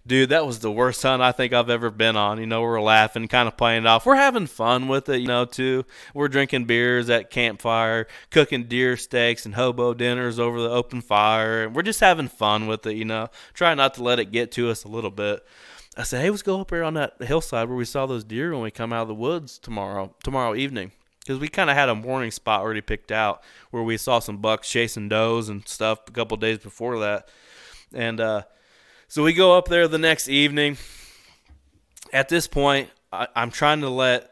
dude, 0.09 0.29
that 0.29 0.45
was 0.45 0.59
the 0.59 0.71
worst 0.71 1.01
hunt 1.03 1.21
I 1.21 1.31
think 1.31 1.53
I've 1.53 1.69
ever 1.69 1.89
been 1.89 2.17
on. 2.17 2.39
You 2.39 2.47
know, 2.47 2.61
we're 2.61 2.81
laughing, 2.81 3.27
kind 3.29 3.47
of 3.47 3.55
playing 3.55 3.83
it 3.83 3.87
off. 3.87 4.05
We're 4.05 4.15
having 4.15 4.47
fun 4.47 4.89
with 4.89 5.07
it, 5.07 5.19
you 5.19 5.27
know, 5.27 5.45
too. 5.45 5.85
We're 6.13 6.27
drinking 6.27 6.65
beers 6.65 7.09
at 7.09 7.29
campfire, 7.29 8.07
cooking 8.31 8.65
deer 8.65 8.97
steaks 8.97 9.45
and 9.45 9.55
hobo 9.55 9.93
dinners 9.93 10.39
over 10.39 10.59
the 10.59 10.69
open 10.69 10.99
fire. 11.01 11.63
And 11.63 11.75
we're 11.75 11.83
just 11.83 12.01
having 12.01 12.27
fun 12.27 12.67
with 12.67 12.85
it, 12.85 12.95
you 12.95 13.05
know, 13.05 13.27
trying 13.53 13.77
not 13.77 13.93
to 13.93 14.03
let 14.03 14.19
it 14.19 14.31
get 14.31 14.51
to 14.53 14.69
us 14.69 14.83
a 14.83 14.89
little 14.89 15.11
bit. 15.11 15.45
I 15.95 16.03
said, 16.03 16.21
hey, 16.21 16.29
let's 16.29 16.41
go 16.41 16.59
up 16.59 16.71
here 16.71 16.83
on 16.83 16.95
that 16.95 17.21
hillside 17.21 17.69
where 17.69 17.77
we 17.77 17.85
saw 17.85 18.05
those 18.05 18.23
deer 18.23 18.51
when 18.51 18.61
we 18.61 18.71
come 18.71 18.91
out 18.91 19.03
of 19.03 19.07
the 19.07 19.15
woods 19.15 19.57
tomorrow, 19.59 20.13
tomorrow 20.23 20.55
evening. 20.55 20.91
Because 21.19 21.39
we 21.39 21.47
kind 21.47 21.69
of 21.69 21.75
had 21.75 21.89
a 21.89 21.95
morning 21.95 22.31
spot 22.31 22.61
already 22.61 22.81
picked 22.81 23.11
out 23.11 23.43
where 23.69 23.83
we 23.83 23.97
saw 23.97 24.17
some 24.17 24.37
bucks 24.37 24.69
chasing 24.69 25.09
does 25.09 25.49
and 25.49 25.67
stuff 25.67 25.99
a 26.07 26.11
couple 26.11 26.35
days 26.37 26.57
before 26.57 26.99
that. 26.99 27.29
And, 27.93 28.19
uh, 28.19 28.43
so 29.09 29.23
we 29.23 29.33
go 29.33 29.57
up 29.57 29.67
there 29.67 29.87
the 29.87 29.97
next 29.97 30.29
evening. 30.29 30.77
At 32.13 32.29
this 32.29 32.47
point, 32.47 32.91
I, 33.11 33.27
am 33.35 33.49
trying 33.49 33.81
to 33.81 33.89
let, 33.89 34.31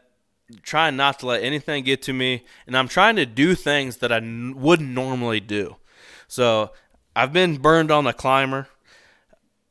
trying 0.62 0.94
not 0.94 1.18
to 1.18 1.26
let 1.26 1.42
anything 1.42 1.82
get 1.82 2.02
to 2.02 2.12
me, 2.12 2.44
and 2.64 2.76
I'm 2.76 2.86
trying 2.86 3.16
to 3.16 3.26
do 3.26 3.56
things 3.56 3.96
that 3.96 4.12
I 4.12 4.18
n- 4.18 4.54
wouldn't 4.56 4.88
normally 4.88 5.40
do. 5.40 5.76
So 6.28 6.70
I've 7.16 7.32
been 7.32 7.58
burned 7.58 7.90
on 7.90 8.04
the 8.04 8.12
climber. 8.12 8.68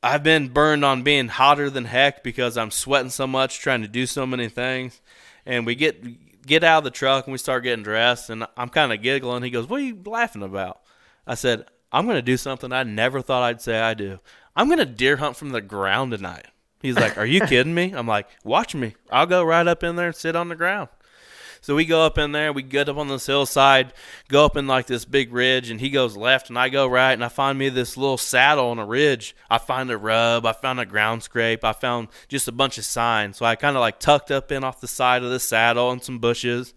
I've 0.04 0.24
been 0.24 0.50
burned 0.50 0.84
on 0.84 1.04
being 1.04 1.30
hotter 1.30 1.70
than 1.70 1.86
heck 1.86 2.22
because 2.22 2.58
I'm 2.58 2.70
sweating 2.70 3.10
so 3.10 3.28
much 3.28 3.60
trying 3.60 3.84
to 3.84 3.88
do 3.88 4.06
so 4.06 4.26
many 4.26 4.50
things. 4.50 5.02
And 5.46 5.66
we 5.66 5.76
get 5.76 6.46
get 6.46 6.66
out 6.66 6.80
of 6.80 6.84
the 6.84 6.92
truck 6.92 7.28
and 7.28 7.32
we 7.32 7.38
start 7.38 7.64
getting 7.64 7.84
dressed, 7.84 8.30
and 8.30 8.46
I'm 8.58 8.70
kind 8.70 8.92
of 8.92 9.02
giggling. 9.02 9.44
He 9.44 9.52
goes, 9.52 9.70
"What 9.70 9.80
are 9.80 9.86
you 9.86 10.02
laughing 10.06 10.44
about?" 10.44 10.82
I 11.26 11.36
said, 11.36 11.66
"I'm 11.94 12.06
going 12.06 12.18
to 12.18 12.22
do 12.22 12.36
something 12.36 12.74
I 12.74 12.84
never 12.84 13.22
thought 13.22 13.44
I'd 13.44 13.62
say 13.62 13.80
I 13.80 13.94
do. 13.94 14.20
I'm 14.58 14.68
gonna 14.68 14.86
deer 14.86 15.18
hunt 15.18 15.38
from 15.38 15.52
the 15.52 15.62
ground 15.62 16.12
tonight. 16.12 16.48
He's 16.82 16.96
like, 16.96 17.18
Are 17.18 17.26
you 17.26 17.42
kidding 17.42 17.76
me? 17.76 17.94
I'm 17.94 18.08
like, 18.08 18.28
Watch 18.44 18.74
me. 18.76 18.96
I'll 19.12 19.28
go 19.28 19.44
right 19.44 19.68
up 19.68 19.84
in 19.84 19.96
there 19.96 20.08
and 20.08 20.16
sit 20.16 20.36
on 20.36 20.50
the 20.50 20.56
ground. 20.56 20.90
So 21.62 21.76
we 21.76 21.86
go 21.86 22.06
up 22.06 22.18
in 22.18 22.32
there, 22.32 22.54
we 22.54 22.62
get 22.62 22.88
up 22.88 22.98
on 22.98 23.08
this 23.08 23.26
hillside, 23.26 23.94
go 24.30 24.46
up 24.46 24.58
in 24.58 24.68
like 24.68 24.88
this 24.88 25.06
big 25.06 25.34
ridge, 25.34 25.70
and 25.70 25.80
he 25.80 25.90
goes 25.90 26.16
left 26.16 26.50
and 26.50 26.58
I 26.58 26.70
go 26.70 26.88
right, 26.88 27.14
and 27.14 27.24
I 27.24 27.30
find 27.30 27.58
me 27.58 27.70
this 27.70 27.98
little 27.98 28.18
saddle 28.18 28.68
on 28.70 28.80
a 28.80 28.86
ridge. 28.86 29.36
I 29.50 29.58
find 29.58 29.92
a 29.92 29.98
rub, 29.98 30.46
I 30.46 30.54
found 30.54 30.80
a 30.80 30.86
ground 30.86 31.24
scrape, 31.24 31.64
I 31.64 31.74
found 31.74 32.08
just 32.28 32.48
a 32.48 32.52
bunch 32.52 32.78
of 32.78 32.86
signs. 32.86 33.38
So 33.38 33.46
I 33.46 33.56
kind 33.56 33.76
of 33.76 33.82
like 33.82 34.00
tucked 34.00 34.32
up 34.32 34.52
in 34.52 34.64
off 34.64 34.82
the 34.82 34.88
side 34.88 35.24
of 35.24 35.30
the 35.30 35.40
saddle 35.40 35.92
and 35.92 36.04
some 36.04 36.20
bushes. 36.20 36.74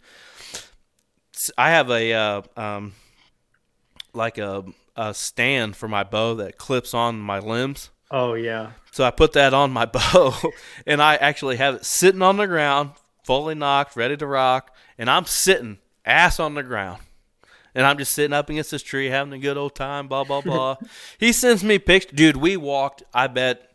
I 1.57 1.71
have 1.71 1.91
a 1.91 2.13
uh, 2.13 2.43
um, 2.57 2.93
like 4.13 4.39
a 4.39 4.65
a 5.01 5.15
stand 5.15 5.75
for 5.77 5.89
my 5.89 6.05
bow 6.05 6.35
that 6.35 6.59
clips 6.59 6.93
on 6.93 7.19
my 7.19 7.39
limbs. 7.39 7.89
Oh 8.11 8.35
yeah. 8.35 8.73
So 8.93 9.03
I 9.03 9.11
put 9.11 9.33
that 9.33 9.55
on 9.55 9.71
my 9.71 9.87
bow, 9.87 10.35
and 10.87 11.01
I 11.01 11.17
actually 11.17 11.57
have 11.57 11.77
it 11.77 11.87
sitting 11.87 12.21
on 12.21 12.37
the 12.37 12.47
ground, 12.47 12.91
fully 13.25 13.55
nocked, 13.55 13.97
ready 13.97 14.17
to 14.19 14.27
rock, 14.27 14.77
and 14.99 15.09
I'm 15.09 15.25
sitting 15.25 15.79
ass 16.05 16.39
on 16.39 16.55
the 16.55 16.63
ground. 16.63 17.01
And 17.75 17.87
I'm 17.87 17.99
just 17.99 18.13
sitting 18.13 18.33
up 18.35 18.51
against 18.51 18.73
this 18.73 18.83
tree 18.83 19.07
having 19.07 19.33
a 19.33 19.39
good 19.39 19.57
old 19.57 19.77
time, 19.77 20.09
blah, 20.09 20.25
blah, 20.25 20.41
blah. 20.41 20.77
he 21.19 21.33
sends 21.33 21.63
me 21.63 21.79
pictures. 21.79 22.17
Dude, 22.17 22.37
we 22.37 22.57
walked, 22.57 23.05
I 23.15 23.29
bet, 23.29 23.70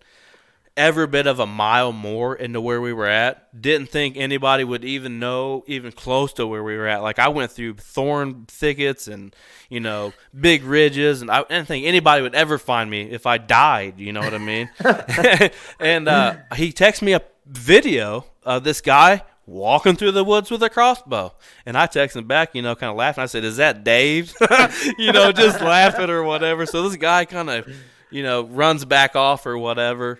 every 0.77 1.07
bit 1.07 1.25
of 1.27 1.39
a 1.39 1.45
mile 1.45 1.91
more 1.91 2.35
into 2.35 2.59
where 2.59 2.81
we 2.81 2.91
were 2.93 3.07
at. 3.07 3.59
Didn't 3.59 3.87
think 3.87 4.17
anybody 4.17 4.63
would 4.63 4.83
even 4.83 5.19
know, 5.19 5.63
even 5.67 5.91
close 5.91 6.33
to 6.33 6.45
where 6.45 6.63
we 6.63 6.75
were 6.75 6.87
at. 6.87 7.01
Like 7.01 7.19
I 7.19 7.29
went 7.29 7.51
through 7.51 7.75
thorn 7.75 8.45
thickets 8.47 9.07
and 9.07 9.35
you 9.69 9.79
know 9.79 10.13
big 10.39 10.63
ridges, 10.63 11.21
and 11.21 11.31
I 11.31 11.43
didn't 11.43 11.67
think 11.67 11.85
anybody 11.85 12.21
would 12.21 12.35
ever 12.35 12.57
find 12.57 12.89
me 12.89 13.03
if 13.03 13.25
I 13.25 13.37
died. 13.37 13.99
You 13.99 14.13
know 14.13 14.21
what 14.21 14.33
I 14.33 14.37
mean? 14.37 14.69
and 15.79 16.07
uh, 16.07 16.35
he 16.55 16.71
texted 16.71 17.03
me 17.03 17.13
a 17.13 17.21
video 17.45 18.25
of 18.43 18.63
this 18.63 18.81
guy 18.81 19.23
walking 19.47 19.95
through 19.95 20.11
the 20.11 20.23
woods 20.23 20.49
with 20.49 20.63
a 20.63 20.69
crossbow. 20.69 21.33
And 21.65 21.77
I 21.77 21.87
texted 21.87 22.17
him 22.17 22.27
back, 22.27 22.55
you 22.55 22.61
know, 22.61 22.75
kind 22.75 22.89
of 22.89 22.97
laughing. 22.97 23.23
I 23.23 23.27
said, 23.27 23.43
Is 23.43 23.57
that 23.57 23.83
Dave? 23.83 24.33
you 24.97 25.11
know, 25.11 25.31
just 25.31 25.61
laughing 25.61 26.09
or 26.09 26.23
whatever. 26.23 26.65
So 26.65 26.87
this 26.87 26.97
guy 26.97 27.25
kind 27.25 27.49
of, 27.49 27.67
you 28.09 28.23
know, 28.23 28.43
runs 28.43 28.85
back 28.85 29.15
off 29.15 29.45
or 29.45 29.57
whatever. 29.57 30.19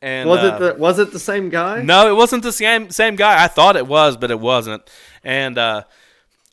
And 0.00 0.28
was 0.28 0.40
uh, 0.40 0.46
it 0.46 0.58
the 0.58 0.80
was 0.80 0.98
it 0.98 1.12
the 1.12 1.18
same 1.18 1.48
guy? 1.48 1.82
No, 1.82 2.08
it 2.08 2.14
wasn't 2.16 2.44
the 2.44 2.52
same 2.52 2.90
same 2.90 3.16
guy. 3.16 3.42
I 3.42 3.48
thought 3.48 3.76
it 3.76 3.86
was, 3.86 4.16
but 4.16 4.30
it 4.30 4.38
wasn't. 4.38 4.88
And 5.24 5.58
uh, 5.58 5.84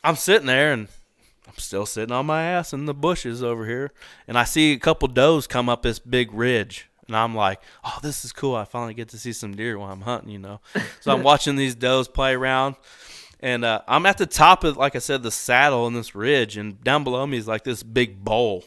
I'm 0.03 0.15
sitting 0.15 0.47
there, 0.47 0.73
and 0.73 0.87
I'm 1.47 1.57
still 1.57 1.85
sitting 1.85 2.13
on 2.13 2.25
my 2.25 2.41
ass 2.43 2.73
in 2.73 2.85
the 2.85 2.93
bushes 2.93 3.43
over 3.43 3.67
here, 3.67 3.91
and 4.27 4.37
I 4.37 4.45
see 4.45 4.73
a 4.73 4.79
couple 4.79 5.07
does 5.07 5.45
come 5.45 5.69
up 5.69 5.83
this 5.83 5.99
big 5.99 6.33
ridge, 6.33 6.89
and 7.05 7.15
I'm 7.15 7.35
like, 7.35 7.61
"Oh, 7.83 7.99
this 8.01 8.25
is 8.25 8.31
cool! 8.31 8.55
I 8.55 8.65
finally 8.65 8.95
get 8.95 9.09
to 9.09 9.19
see 9.19 9.33
some 9.33 9.55
deer 9.55 9.77
while 9.77 9.91
I'm 9.91 10.01
hunting." 10.01 10.31
You 10.31 10.39
know, 10.39 10.61
so 10.99 11.13
I'm 11.13 11.21
watching 11.23 11.55
these 11.55 11.75
does 11.75 12.07
play 12.07 12.33
around. 12.33 12.75
And 13.41 13.63
uh, 13.63 13.81
I'm 13.87 14.07
at 14.07 14.17
the 14.17 14.25
top 14.25 14.63
of, 14.63 14.77
like 14.77 14.95
I 14.95 14.99
said, 14.99 15.21
the 15.21 15.29
saddle 15.29 15.85
in 15.85 15.93
this 15.93 16.15
ridge, 16.15 16.57
and 16.57 16.81
down 16.83 17.03
below 17.03 17.27
me 17.27 17.37
is 17.37 17.47
like 17.47 17.63
this 17.63 17.83
big 17.83 18.23
bowl 18.23 18.63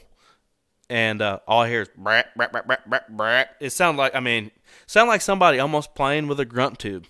and 0.90 1.20
uh, 1.20 1.38
all 1.46 1.62
I 1.62 1.68
hear 1.68 1.82
is 1.82 1.88
brat, 1.96 2.34
brat, 2.36 2.52
brat, 2.52 2.66
brat, 2.66 2.88
brat, 2.88 3.16
brat. 3.16 3.56
It 3.60 3.70
sounds 3.70 3.98
like 3.98 4.14
I 4.14 4.20
mean, 4.20 4.50
sound 4.86 5.08
like 5.08 5.20
somebody 5.20 5.58
almost 5.58 5.94
playing 5.94 6.28
with 6.28 6.40
a 6.40 6.44
grunt 6.44 6.78
tube, 6.78 7.06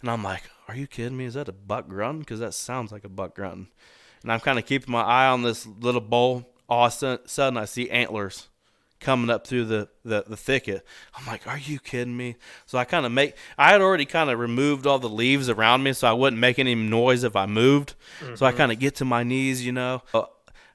and 0.00 0.10
I'm 0.10 0.22
like, 0.22 0.42
are 0.68 0.76
you 0.76 0.86
kidding 0.86 1.16
me? 1.16 1.24
Is 1.24 1.34
that 1.34 1.48
a 1.48 1.52
buck 1.52 1.88
grunting? 1.88 2.20
Because 2.20 2.40
that 2.40 2.54
sounds 2.54 2.92
like 2.92 3.04
a 3.04 3.08
buck 3.08 3.34
grunting. 3.34 3.68
And 4.22 4.32
I'm 4.32 4.40
kind 4.40 4.58
of 4.58 4.66
keeping 4.66 4.92
my 4.92 5.02
eye 5.02 5.26
on 5.26 5.42
this 5.42 5.66
little 5.66 6.00
bull. 6.00 6.46
All 6.68 6.86
of 6.86 7.02
a 7.02 7.18
sudden, 7.26 7.56
I 7.56 7.64
see 7.64 7.90
antlers 7.90 8.48
coming 9.00 9.30
up 9.30 9.46
through 9.46 9.64
the, 9.64 9.88
the, 10.04 10.24
the 10.28 10.36
thicket. 10.36 10.86
I'm 11.14 11.26
like, 11.26 11.46
are 11.46 11.58
you 11.58 11.80
kidding 11.80 12.16
me? 12.16 12.36
So 12.66 12.78
I 12.78 12.84
kind 12.84 13.06
of 13.06 13.12
make, 13.12 13.34
I 13.58 13.70
had 13.70 13.80
already 13.80 14.04
kind 14.04 14.30
of 14.30 14.38
removed 14.38 14.86
all 14.86 14.98
the 14.98 15.08
leaves 15.08 15.48
around 15.48 15.82
me 15.82 15.94
so 15.94 16.06
I 16.06 16.12
wouldn't 16.12 16.38
make 16.38 16.58
any 16.58 16.74
noise 16.74 17.24
if 17.24 17.34
I 17.34 17.46
moved. 17.46 17.94
Mm-hmm. 18.20 18.34
So 18.36 18.46
I 18.46 18.50
mm-hmm. 18.50 18.58
kind 18.58 18.72
of 18.72 18.78
get 18.78 18.96
to 18.96 19.04
my 19.04 19.22
knees, 19.24 19.64
you 19.64 19.72
know. 19.72 20.02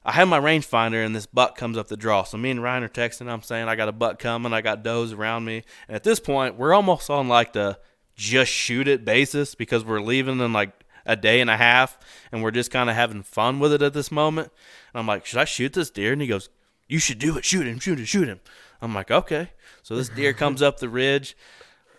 I 0.07 0.11
have 0.11 0.27
my 0.27 0.39
rangefinder 0.39 1.03
and 1.03 1.15
this 1.15 1.25
buck 1.25 1.57
comes 1.57 1.79
up 1.79 1.87
the 1.87 1.97
draw. 1.97 2.23
So 2.23 2.37
me 2.37 2.51
and 2.51 2.61
Ryan 2.61 2.83
are 2.83 2.89
texting. 2.89 3.27
I'm 3.27 3.41
saying 3.41 3.67
I 3.67 3.75
got 3.75 3.89
a 3.89 3.91
buck 3.91 4.19
coming. 4.19 4.53
I 4.53 4.61
got 4.61 4.83
does 4.83 5.11
around 5.11 5.45
me. 5.45 5.63
And 5.87 5.95
at 5.95 6.03
this 6.03 6.19
point, 6.19 6.57
we're 6.57 6.75
almost 6.75 7.09
on 7.09 7.27
like 7.27 7.53
the 7.53 7.79
just 8.15 8.51
shoot 8.51 8.87
it 8.87 9.03
basis 9.03 9.55
because 9.55 9.83
we're 9.83 9.99
leaving 9.99 10.39
in 10.39 10.53
like 10.53 10.71
a 11.07 11.15
day 11.15 11.41
and 11.41 11.49
a 11.49 11.57
half 11.57 11.97
and 12.31 12.43
we're 12.43 12.51
just 12.51 12.69
kind 12.69 12.89
of 12.89 12.95
having 12.95 13.23
fun 13.23 13.59
with 13.59 13.73
it 13.73 13.81
at 13.81 13.93
this 13.93 14.11
moment. 14.11 14.51
And 14.93 14.99
I'm 14.99 15.07
like, 15.07 15.25
should 15.25 15.39
I 15.39 15.45
shoot 15.45 15.73
this 15.73 15.89
deer? 15.89 16.13
And 16.13 16.21
he 16.21 16.27
goes, 16.27 16.49
you 16.87 16.99
should 16.99 17.17
do 17.17 17.35
it. 17.37 17.43
Shoot 17.43 17.65
him, 17.65 17.79
shoot 17.79 17.97
him, 17.97 18.05
shoot 18.05 18.27
him. 18.27 18.41
I'm 18.81 18.93
like, 18.93 19.09
okay. 19.09 19.49
So 19.81 19.95
this 19.95 20.09
deer 20.09 20.33
comes 20.35 20.61
up 20.61 20.79
the 20.79 20.89
ridge. 20.89 21.35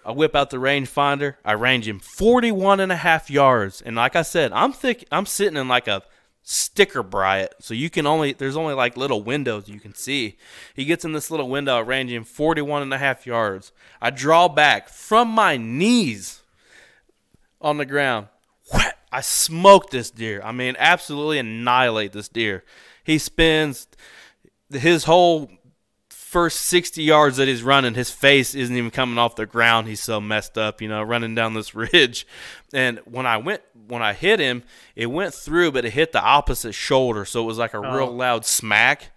I 0.05 0.13
whip 0.13 0.37
out 0.37 0.51
the 0.51 0.59
rangefinder. 0.59 1.35
I 1.45 1.53
range 1.53 1.89
him 1.89 1.99
41 1.99 2.79
and 2.79 2.93
a 2.93 2.97
half 2.97 3.29
yards. 3.29 3.83
And 3.83 3.97
like 3.97 4.15
I 4.15 4.23
said, 4.23 4.53
I'm 4.53 4.73
thick. 4.73 5.05
I'm 5.11 5.27
sitting 5.27 5.57
in 5.57 5.67
like 5.67 5.89
a 5.89 6.03
sticker 6.49 7.03
bright. 7.03 7.49
So 7.59 7.74
you 7.74 7.90
can 7.90 8.07
only, 8.07 8.32
there's 8.32 8.57
only 8.57 8.72
like 8.72 8.97
little 8.97 9.20
windows 9.20 9.68
you 9.68 9.80
can 9.80 9.94
see. 9.94 10.38
He 10.74 10.84
gets 10.84 11.05
in 11.05 11.12
this 11.12 11.28
little 11.28 11.49
window, 11.49 11.80
ranging 11.80 12.18
range 12.18 12.28
41 12.28 12.82
and 12.82 12.94
a 12.94 12.99
half 12.99 13.26
yards. 13.26 13.72
I 14.01 14.11
draw 14.11 14.47
back 14.47 14.88
from 14.88 15.28
my 15.28 15.57
knees 15.57 16.42
on 17.61 17.78
the 17.78 17.84
ground. 17.84 18.28
I 19.12 19.22
smoke 19.22 19.90
this 19.90 20.11
deer. 20.11 20.40
I 20.44 20.53
mean, 20.53 20.76
absolutely 20.78 21.38
annihilate 21.38 22.12
this 22.12 22.28
deer. 22.28 22.62
He 23.03 23.18
spins 23.18 23.88
his 24.70 25.05
whole 25.05 25.51
first 26.37 26.66
60 26.66 27.03
yards 27.03 27.39
that 27.39 27.49
he's 27.49 27.62
running, 27.62 27.95
his 27.95 28.11
face 28.11 28.55
isn't 28.55 28.76
even 28.76 28.91
coming 28.91 29.16
off 29.16 29.37
the 29.37 29.47
ground. 29.47 29.89
He's 29.89 30.03
so 30.03 30.20
messed 30.20 30.59
up, 30.59 30.82
you 30.82 30.89
know, 30.89 31.03
running 31.03 31.34
down 31.34 31.55
this 31.55 31.74
ridge. 31.74 32.26
And 32.74 32.99
when 33.07 33.24
I 33.24 33.39
went, 33.39 33.62
when 33.89 34.03
I 34.03 34.12
hit 34.12 34.39
him, 34.39 34.62
it 34.95 35.07
went 35.07 35.32
through, 35.32 35.72
but 35.72 35.87
it 35.87 35.95
hit 35.95 36.12
the 36.12 36.22
opposite 36.22 36.74
shoulder. 36.74 37.24
So 37.24 37.43
it 37.43 37.47
was 37.47 37.57
like 37.57 37.72
a 37.72 37.78
oh. 37.78 37.97
real 37.97 38.14
loud 38.14 38.45
smack. 38.45 39.12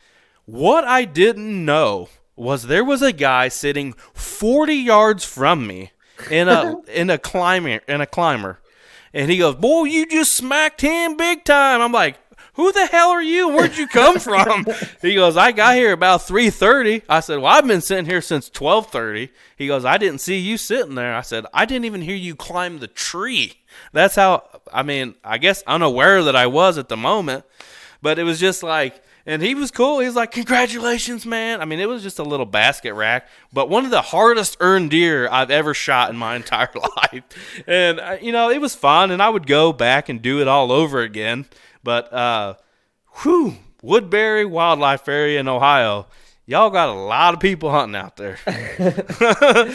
What 0.45 0.85
I 0.85 1.03
didn't 1.03 1.65
know 1.65 2.07
was 2.37 2.63
there 2.63 2.85
was 2.85 3.01
a 3.01 3.11
guy 3.11 3.49
sitting 3.49 3.95
40 4.13 4.73
yards 4.75 5.25
from 5.25 5.67
me 5.67 5.91
in 6.31 6.47
a 6.47 6.77
in 6.87 7.09
a 7.09 7.17
climber 7.17 7.81
in 7.85 7.99
a 7.99 8.07
climber. 8.07 8.61
And 9.13 9.29
he 9.29 9.39
goes, 9.39 9.55
"Boy, 9.55 9.85
you 9.87 10.05
just 10.05 10.33
smacked 10.33 10.79
him 10.79 11.17
big 11.17 11.43
time." 11.43 11.81
I'm 11.81 11.91
like, 11.91 12.15
who 12.59 12.73
the 12.73 12.87
hell 12.87 13.11
are 13.11 13.21
you? 13.21 13.47
Where'd 13.47 13.77
you 13.77 13.87
come 13.87 14.19
from? 14.19 14.65
he 15.01 15.15
goes, 15.15 15.37
I 15.37 15.53
got 15.53 15.77
here 15.77 15.93
about 15.93 16.19
3.30. 16.19 17.03
I 17.07 17.21
said, 17.21 17.37
well, 17.37 17.53
I've 17.53 17.65
been 17.65 17.79
sitting 17.79 18.05
here 18.05 18.21
since 18.21 18.49
12.30. 18.49 19.29
He 19.55 19.67
goes, 19.67 19.85
I 19.85 19.97
didn't 19.97 20.19
see 20.19 20.37
you 20.37 20.57
sitting 20.57 20.95
there. 20.95 21.15
I 21.15 21.21
said, 21.21 21.45
I 21.53 21.63
didn't 21.63 21.85
even 21.85 22.01
hear 22.01 22.17
you 22.17 22.35
climb 22.35 22.79
the 22.79 22.87
tree. 22.87 23.53
That's 23.93 24.15
how, 24.15 24.43
I 24.73 24.83
mean, 24.83 25.15
I 25.23 25.37
guess 25.37 25.63
unaware 25.67 26.21
that 26.23 26.35
I 26.35 26.47
was 26.47 26.77
at 26.77 26.89
the 26.89 26.97
moment. 26.97 27.45
But 28.01 28.19
it 28.19 28.23
was 28.23 28.41
just 28.41 28.61
like, 28.61 29.01
and 29.25 29.41
he 29.41 29.55
was 29.55 29.71
cool. 29.71 29.99
He 29.99 30.07
was 30.07 30.15
like, 30.15 30.31
"Congratulations, 30.31 31.25
man!" 31.25 31.61
I 31.61 31.65
mean, 31.65 31.79
it 31.79 31.87
was 31.87 32.01
just 32.01 32.17
a 32.17 32.23
little 32.23 32.45
basket 32.45 32.93
rack, 32.93 33.27
but 33.51 33.69
one 33.69 33.83
of 33.85 33.91
the 33.91 34.01
hardest 34.01 34.57
earned 34.59 34.89
deer 34.89 35.27
I've 35.29 35.51
ever 35.51 35.73
shot 35.73 36.09
in 36.09 36.17
my 36.17 36.35
entire 36.37 36.71
life. 36.73 37.23
And 37.67 37.99
uh, 37.99 38.17
you 38.21 38.31
know, 38.31 38.49
it 38.49 38.59
was 38.59 38.73
fun, 38.73 39.11
and 39.11 39.21
I 39.21 39.29
would 39.29 39.45
go 39.45 39.73
back 39.73 40.07
and 40.09 40.21
do 40.21 40.41
it 40.41 40.47
all 40.47 40.71
over 40.71 41.01
again. 41.01 41.45
But 41.83 42.11
uh, 42.13 42.55
whew, 43.21 43.55
Woodbury 43.81 44.45
Wildlife 44.45 45.07
Area 45.07 45.39
in 45.39 45.47
Ohio, 45.47 46.07
y'all 46.45 46.69
got 46.69 46.89
a 46.89 46.93
lot 46.93 47.33
of 47.33 47.39
people 47.39 47.71
hunting 47.71 47.95
out 47.95 48.17
there. 48.17 48.37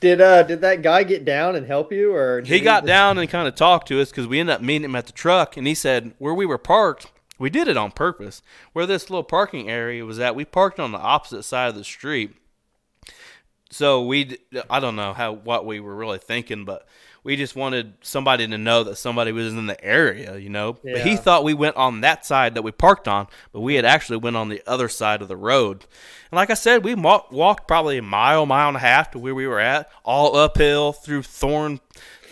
did 0.00 0.20
uh 0.20 0.42
did 0.44 0.60
that 0.60 0.82
guy 0.82 1.02
get 1.02 1.24
down 1.24 1.56
and 1.56 1.66
help 1.66 1.92
you, 1.92 2.14
or 2.14 2.42
he 2.42 2.60
got 2.60 2.86
down 2.86 3.18
and 3.18 3.28
kind 3.30 3.48
of 3.48 3.54
talked 3.54 3.88
to 3.88 4.00
us 4.00 4.10
because 4.10 4.26
we 4.26 4.40
ended 4.40 4.56
up 4.56 4.62
meeting 4.62 4.84
him 4.84 4.96
at 4.96 5.06
the 5.06 5.12
truck, 5.12 5.56
and 5.56 5.66
he 5.66 5.74
said 5.74 6.12
where 6.18 6.34
we 6.34 6.46
were 6.46 6.58
parked. 6.58 7.08
We 7.38 7.50
did 7.50 7.68
it 7.68 7.76
on 7.76 7.92
purpose. 7.92 8.42
Where 8.72 8.86
this 8.86 9.10
little 9.10 9.22
parking 9.22 9.70
area 9.70 10.04
was 10.04 10.18
at, 10.18 10.34
we 10.34 10.44
parked 10.44 10.80
on 10.80 10.90
the 10.90 10.98
opposite 10.98 11.44
side 11.44 11.68
of 11.68 11.76
the 11.76 11.84
street. 11.84 12.34
So 13.70 14.04
we, 14.04 14.38
I 14.68 14.80
don't 14.80 14.96
know 14.96 15.12
how 15.12 15.32
what 15.32 15.66
we 15.66 15.78
were 15.78 15.94
really 15.94 16.18
thinking, 16.18 16.64
but 16.64 16.86
we 17.28 17.36
just 17.36 17.54
wanted 17.54 17.92
somebody 18.00 18.48
to 18.48 18.56
know 18.56 18.84
that 18.84 18.96
somebody 18.96 19.32
was 19.32 19.52
in 19.52 19.66
the 19.66 19.84
area, 19.84 20.38
you 20.38 20.48
know. 20.48 20.78
Yeah. 20.82 20.94
But 20.94 21.02
he 21.02 21.14
thought 21.14 21.44
we 21.44 21.52
went 21.52 21.76
on 21.76 22.00
that 22.00 22.24
side 22.24 22.54
that 22.54 22.62
we 22.62 22.72
parked 22.72 23.06
on, 23.06 23.26
but 23.52 23.60
we 23.60 23.74
had 23.74 23.84
actually 23.84 24.16
went 24.16 24.34
on 24.34 24.48
the 24.48 24.62
other 24.66 24.88
side 24.88 25.20
of 25.20 25.28
the 25.28 25.36
road. 25.36 25.84
And 26.30 26.36
like 26.36 26.48
I 26.48 26.54
said, 26.54 26.84
we 26.84 26.94
walked 26.94 27.68
probably 27.68 27.98
a 27.98 28.02
mile, 28.02 28.46
mile 28.46 28.68
and 28.68 28.78
a 28.78 28.80
half 28.80 29.10
to 29.10 29.18
where 29.18 29.34
we 29.34 29.46
were 29.46 29.60
at, 29.60 29.90
all 30.06 30.36
uphill 30.36 30.94
through 30.94 31.22
thorn 31.24 31.80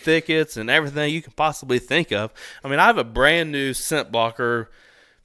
thickets 0.00 0.56
and 0.56 0.70
everything 0.70 1.12
you 1.12 1.20
can 1.20 1.34
possibly 1.34 1.78
think 1.78 2.10
of. 2.10 2.32
I 2.64 2.68
mean, 2.68 2.78
I 2.78 2.86
have 2.86 2.96
a 2.96 3.04
brand 3.04 3.52
new 3.52 3.72
ScentBlocker 3.72 4.68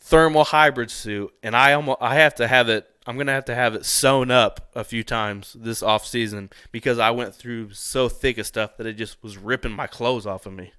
thermal 0.02 0.44
hybrid 0.44 0.92
suit, 0.92 1.34
and 1.44 1.56
I 1.56 1.72
almost 1.72 2.00
I 2.02 2.16
have 2.16 2.36
to 2.36 2.48
have 2.50 2.68
it 2.68 2.91
I'm 3.12 3.18
gonna 3.18 3.34
have 3.34 3.44
to 3.46 3.56
have 3.56 3.76
it 3.76 3.86
sewn 3.86 4.32
up 4.32 4.72
a 4.74 4.86
few 4.86 5.04
times 5.04 5.58
this 5.60 5.84
off 5.84 6.06
season 6.06 6.50
because 6.72 6.98
I 6.98 7.12
went 7.12 7.36
through 7.36 7.74
so 7.74 8.08
thick 8.08 8.38
of 8.38 8.48
stuff 8.48 8.78
that 8.78 8.88
it 8.88 8.94
just 8.94 9.22
was 9.22 9.38
ripping 9.38 9.74
my 9.74 9.86
clothes 9.86 10.26
off 10.26 10.46
of 10.46 10.54
me. 10.54 10.72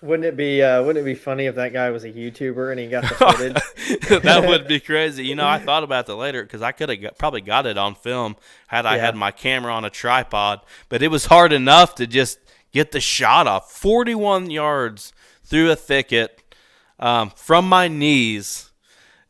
Wouldn't 0.00 0.26
it 0.26 0.36
be 0.36 0.62
uh, 0.62 0.80
Wouldn't 0.84 1.04
it 1.04 1.10
be 1.10 1.16
funny 1.16 1.46
if 1.46 1.56
that 1.56 1.72
guy 1.72 1.90
was 1.90 2.04
a 2.04 2.12
YouTuber 2.12 2.70
and 2.70 2.78
he 2.78 2.86
got 2.86 3.02
the 3.02 3.08
footage? 4.06 4.22
that 4.22 4.46
would 4.46 4.68
be 4.68 4.78
crazy. 4.90 5.26
You 5.26 5.34
know, 5.34 5.48
I 5.48 5.58
thought 5.58 5.82
about 5.82 6.06
that 6.06 6.14
later 6.14 6.44
because 6.44 6.62
I 6.62 6.70
could 6.70 6.88
have 6.88 7.18
probably 7.18 7.40
got 7.40 7.66
it 7.66 7.76
on 7.76 7.96
film 7.96 8.36
had 8.68 8.86
I 8.86 8.94
yeah. 8.94 9.06
had 9.06 9.16
my 9.16 9.32
camera 9.32 9.72
on 9.72 9.84
a 9.84 9.90
tripod. 9.90 10.60
But 10.88 11.02
it 11.02 11.08
was 11.08 11.26
hard 11.26 11.52
enough 11.52 11.96
to 11.96 12.06
just 12.06 12.38
get 12.70 12.92
the 12.92 13.00
shot 13.00 13.48
off. 13.48 13.72
Forty-one 13.72 14.50
yards 14.50 15.12
through 15.42 15.72
a 15.72 15.76
thicket 15.76 16.40
um, 17.00 17.30
from 17.34 17.68
my 17.68 17.88
knees 17.88 18.70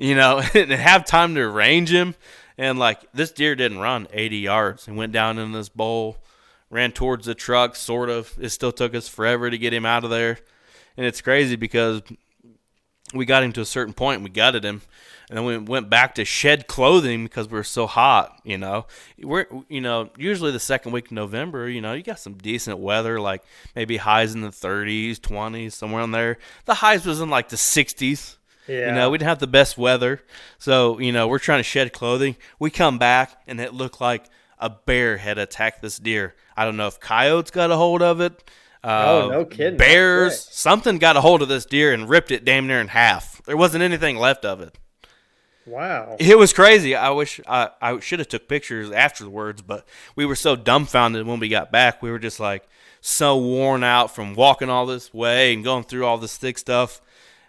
you 0.04 0.14
know, 0.14 0.42
and 0.54 0.70
have 0.70 1.06
time 1.06 1.34
to 1.34 1.48
range 1.48 1.90
him. 1.90 2.14
And 2.58 2.78
like 2.78 3.10
this 3.12 3.32
deer 3.32 3.56
didn't 3.56 3.78
run 3.78 4.06
80 4.12 4.36
yards 4.36 4.86
He 4.86 4.92
went 4.92 5.12
down 5.12 5.38
in 5.38 5.52
this 5.52 5.68
bowl, 5.68 6.18
ran 6.70 6.92
towards 6.92 7.26
the 7.26 7.34
truck, 7.34 7.74
sort 7.74 8.10
of. 8.10 8.32
It 8.38 8.50
still 8.50 8.70
took 8.70 8.94
us 8.94 9.08
forever 9.08 9.50
to 9.50 9.58
get 9.58 9.72
him 9.72 9.86
out 9.86 10.04
of 10.04 10.10
there. 10.10 10.38
And 10.96 11.06
it's 11.06 11.20
crazy 11.20 11.56
because 11.56 12.02
we 13.12 13.24
got 13.24 13.42
him 13.42 13.52
to 13.52 13.60
a 13.60 13.64
certain 13.64 13.94
point, 13.94 14.22
we 14.22 14.30
gutted 14.30 14.64
him, 14.64 14.82
and 15.28 15.38
then 15.38 15.44
we 15.44 15.58
went 15.58 15.90
back 15.90 16.14
to 16.16 16.24
shed 16.24 16.66
clothing 16.66 17.24
because 17.24 17.48
we 17.48 17.54
were 17.54 17.64
so 17.64 17.86
hot. 17.86 18.40
You 18.44 18.58
know, 18.58 18.86
we're 19.18 19.46
you 19.68 19.80
know 19.80 20.10
usually 20.16 20.52
the 20.52 20.60
second 20.60 20.92
week 20.92 21.06
of 21.06 21.12
November, 21.12 21.68
you 21.68 21.80
know, 21.80 21.92
you 21.94 22.02
got 22.02 22.20
some 22.20 22.34
decent 22.34 22.78
weather, 22.78 23.20
like 23.20 23.42
maybe 23.74 23.96
highs 23.96 24.34
in 24.34 24.42
the 24.42 24.48
30s, 24.48 25.18
20s, 25.18 25.72
somewhere 25.72 26.02
in 26.02 26.12
there. 26.12 26.38
The 26.66 26.74
highs 26.74 27.04
was 27.06 27.20
in 27.20 27.30
like 27.30 27.48
the 27.48 27.56
60s. 27.56 28.36
Yeah. 28.66 28.88
You 28.88 28.92
know, 28.92 29.10
we 29.10 29.18
didn't 29.18 29.28
have 29.28 29.38
the 29.38 29.46
best 29.46 29.76
weather. 29.76 30.22
So, 30.58 30.98
you 30.98 31.12
know, 31.12 31.28
we're 31.28 31.38
trying 31.38 31.58
to 31.60 31.64
shed 31.64 31.92
clothing. 31.92 32.36
We 32.58 32.70
come 32.70 32.98
back 32.98 33.42
and 33.46 33.60
it 33.60 33.74
looked 33.74 34.00
like 34.00 34.24
a 34.58 34.70
bear 34.70 35.18
had 35.18 35.38
attacked 35.38 35.82
this 35.82 35.98
deer. 35.98 36.34
I 36.56 36.64
don't 36.64 36.76
know 36.76 36.86
if 36.86 37.00
coyotes 37.00 37.50
got 37.50 37.70
a 37.70 37.76
hold 37.76 38.02
of 38.02 38.20
it. 38.20 38.42
Uh, 38.82 39.04
oh, 39.06 39.28
no 39.30 39.44
kidding. 39.44 39.78
Bears, 39.78 40.40
something 40.50 40.98
got 40.98 41.16
a 41.16 41.20
hold 41.20 41.42
of 41.42 41.48
this 41.48 41.64
deer 41.64 41.92
and 41.92 42.08
ripped 42.08 42.30
it 42.30 42.44
damn 42.44 42.66
near 42.66 42.80
in 42.80 42.88
half. 42.88 43.42
There 43.44 43.56
wasn't 43.56 43.82
anything 43.82 44.16
left 44.16 44.44
of 44.44 44.60
it. 44.60 44.78
Wow. 45.66 46.16
It 46.18 46.38
was 46.38 46.52
crazy. 46.52 46.94
I 46.94 47.10
wish 47.10 47.40
I, 47.46 47.70
I 47.80 47.98
should 48.00 48.18
have 48.18 48.28
took 48.28 48.48
pictures 48.48 48.90
afterwards, 48.90 49.62
but 49.62 49.86
we 50.14 50.26
were 50.26 50.36
so 50.36 50.56
dumbfounded 50.56 51.26
when 51.26 51.40
we 51.40 51.48
got 51.48 51.72
back. 51.72 52.02
We 52.02 52.10
were 52.10 52.18
just 52.18 52.38
like 52.38 52.68
so 53.00 53.38
worn 53.38 53.82
out 53.82 54.14
from 54.14 54.34
walking 54.34 54.68
all 54.68 54.86
this 54.86 55.12
way 55.14 55.54
and 55.54 55.64
going 55.64 55.84
through 55.84 56.04
all 56.04 56.18
this 56.18 56.36
thick 56.36 56.58
stuff. 56.58 57.00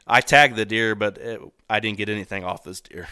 I 0.07 0.21
tagged 0.21 0.55
the 0.55 0.65
deer, 0.65 0.95
but 0.95 1.17
it, 1.17 1.41
I 1.69 1.79
didn't 1.79 1.97
get 1.97 2.09
anything 2.09 2.43
off 2.43 2.63
this 2.63 2.81
deer. 2.81 3.07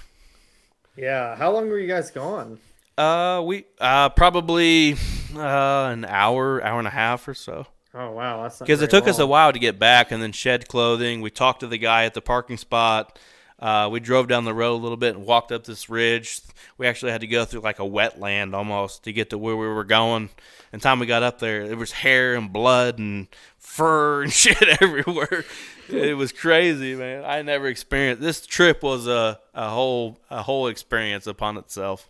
Yeah. 0.95 1.35
How 1.35 1.51
long 1.51 1.69
were 1.69 1.79
you 1.79 1.87
guys 1.87 2.11
gone? 2.11 2.59
Uh, 2.97 3.41
we 3.43 3.65
uh 3.79 4.09
probably 4.09 4.93
uh 5.35 5.89
an 5.91 6.05
hour, 6.05 6.63
hour 6.63 6.77
and 6.77 6.87
a 6.87 6.91
half 6.91 7.27
or 7.27 7.33
so. 7.33 7.65
Oh 7.95 8.11
wow, 8.11 8.43
that's 8.43 8.59
because 8.59 8.81
it 8.81 8.89
took 8.89 9.05
long. 9.05 9.09
us 9.09 9.19
a 9.19 9.25
while 9.25 9.51
to 9.51 9.59
get 9.59 9.79
back 9.79 10.11
and 10.11 10.21
then 10.21 10.31
shed 10.31 10.67
clothing. 10.67 11.21
We 11.21 11.29
talked 11.31 11.61
to 11.61 11.67
the 11.67 11.77
guy 11.77 12.05
at 12.05 12.13
the 12.13 12.21
parking 12.21 12.57
spot. 12.57 13.17
Uh, 13.59 13.87
we 13.91 13.99
drove 13.99 14.27
down 14.27 14.45
the 14.45 14.53
road 14.53 14.73
a 14.75 14.81
little 14.81 14.97
bit 14.97 15.15
and 15.15 15.25
walked 15.25 15.51
up 15.51 15.63
this 15.63 15.89
ridge. 15.89 16.41
We 16.77 16.85
actually 16.85 17.11
had 17.13 17.21
to 17.21 17.27
go 17.27 17.45
through 17.45 17.61
like 17.61 17.79
a 17.79 17.83
wetland 17.83 18.53
almost 18.53 19.03
to 19.05 19.13
get 19.13 19.29
to 19.29 19.37
where 19.37 19.55
we 19.55 19.67
were 19.67 19.83
going. 19.83 20.29
And 20.71 20.81
time 20.81 20.99
we 20.99 21.05
got 21.05 21.23
up 21.23 21.39
there, 21.39 21.67
there 21.67 21.77
was 21.77 21.91
hair 21.91 22.35
and 22.35 22.51
blood 22.51 22.99
and 22.99 23.27
fur 23.59 24.23
and 24.23 24.33
shit 24.33 24.81
everywhere. 24.81 25.45
It 25.89 26.15
was 26.17 26.31
crazy, 26.31 26.95
man. 26.95 27.23
I 27.25 27.41
never 27.41 27.67
experienced 27.67 28.21
this 28.21 28.45
trip 28.45 28.83
was 28.83 29.07
a, 29.07 29.39
a 29.53 29.69
whole 29.69 30.17
a 30.29 30.41
whole 30.43 30.67
experience 30.67 31.27
upon 31.27 31.57
itself. 31.57 32.09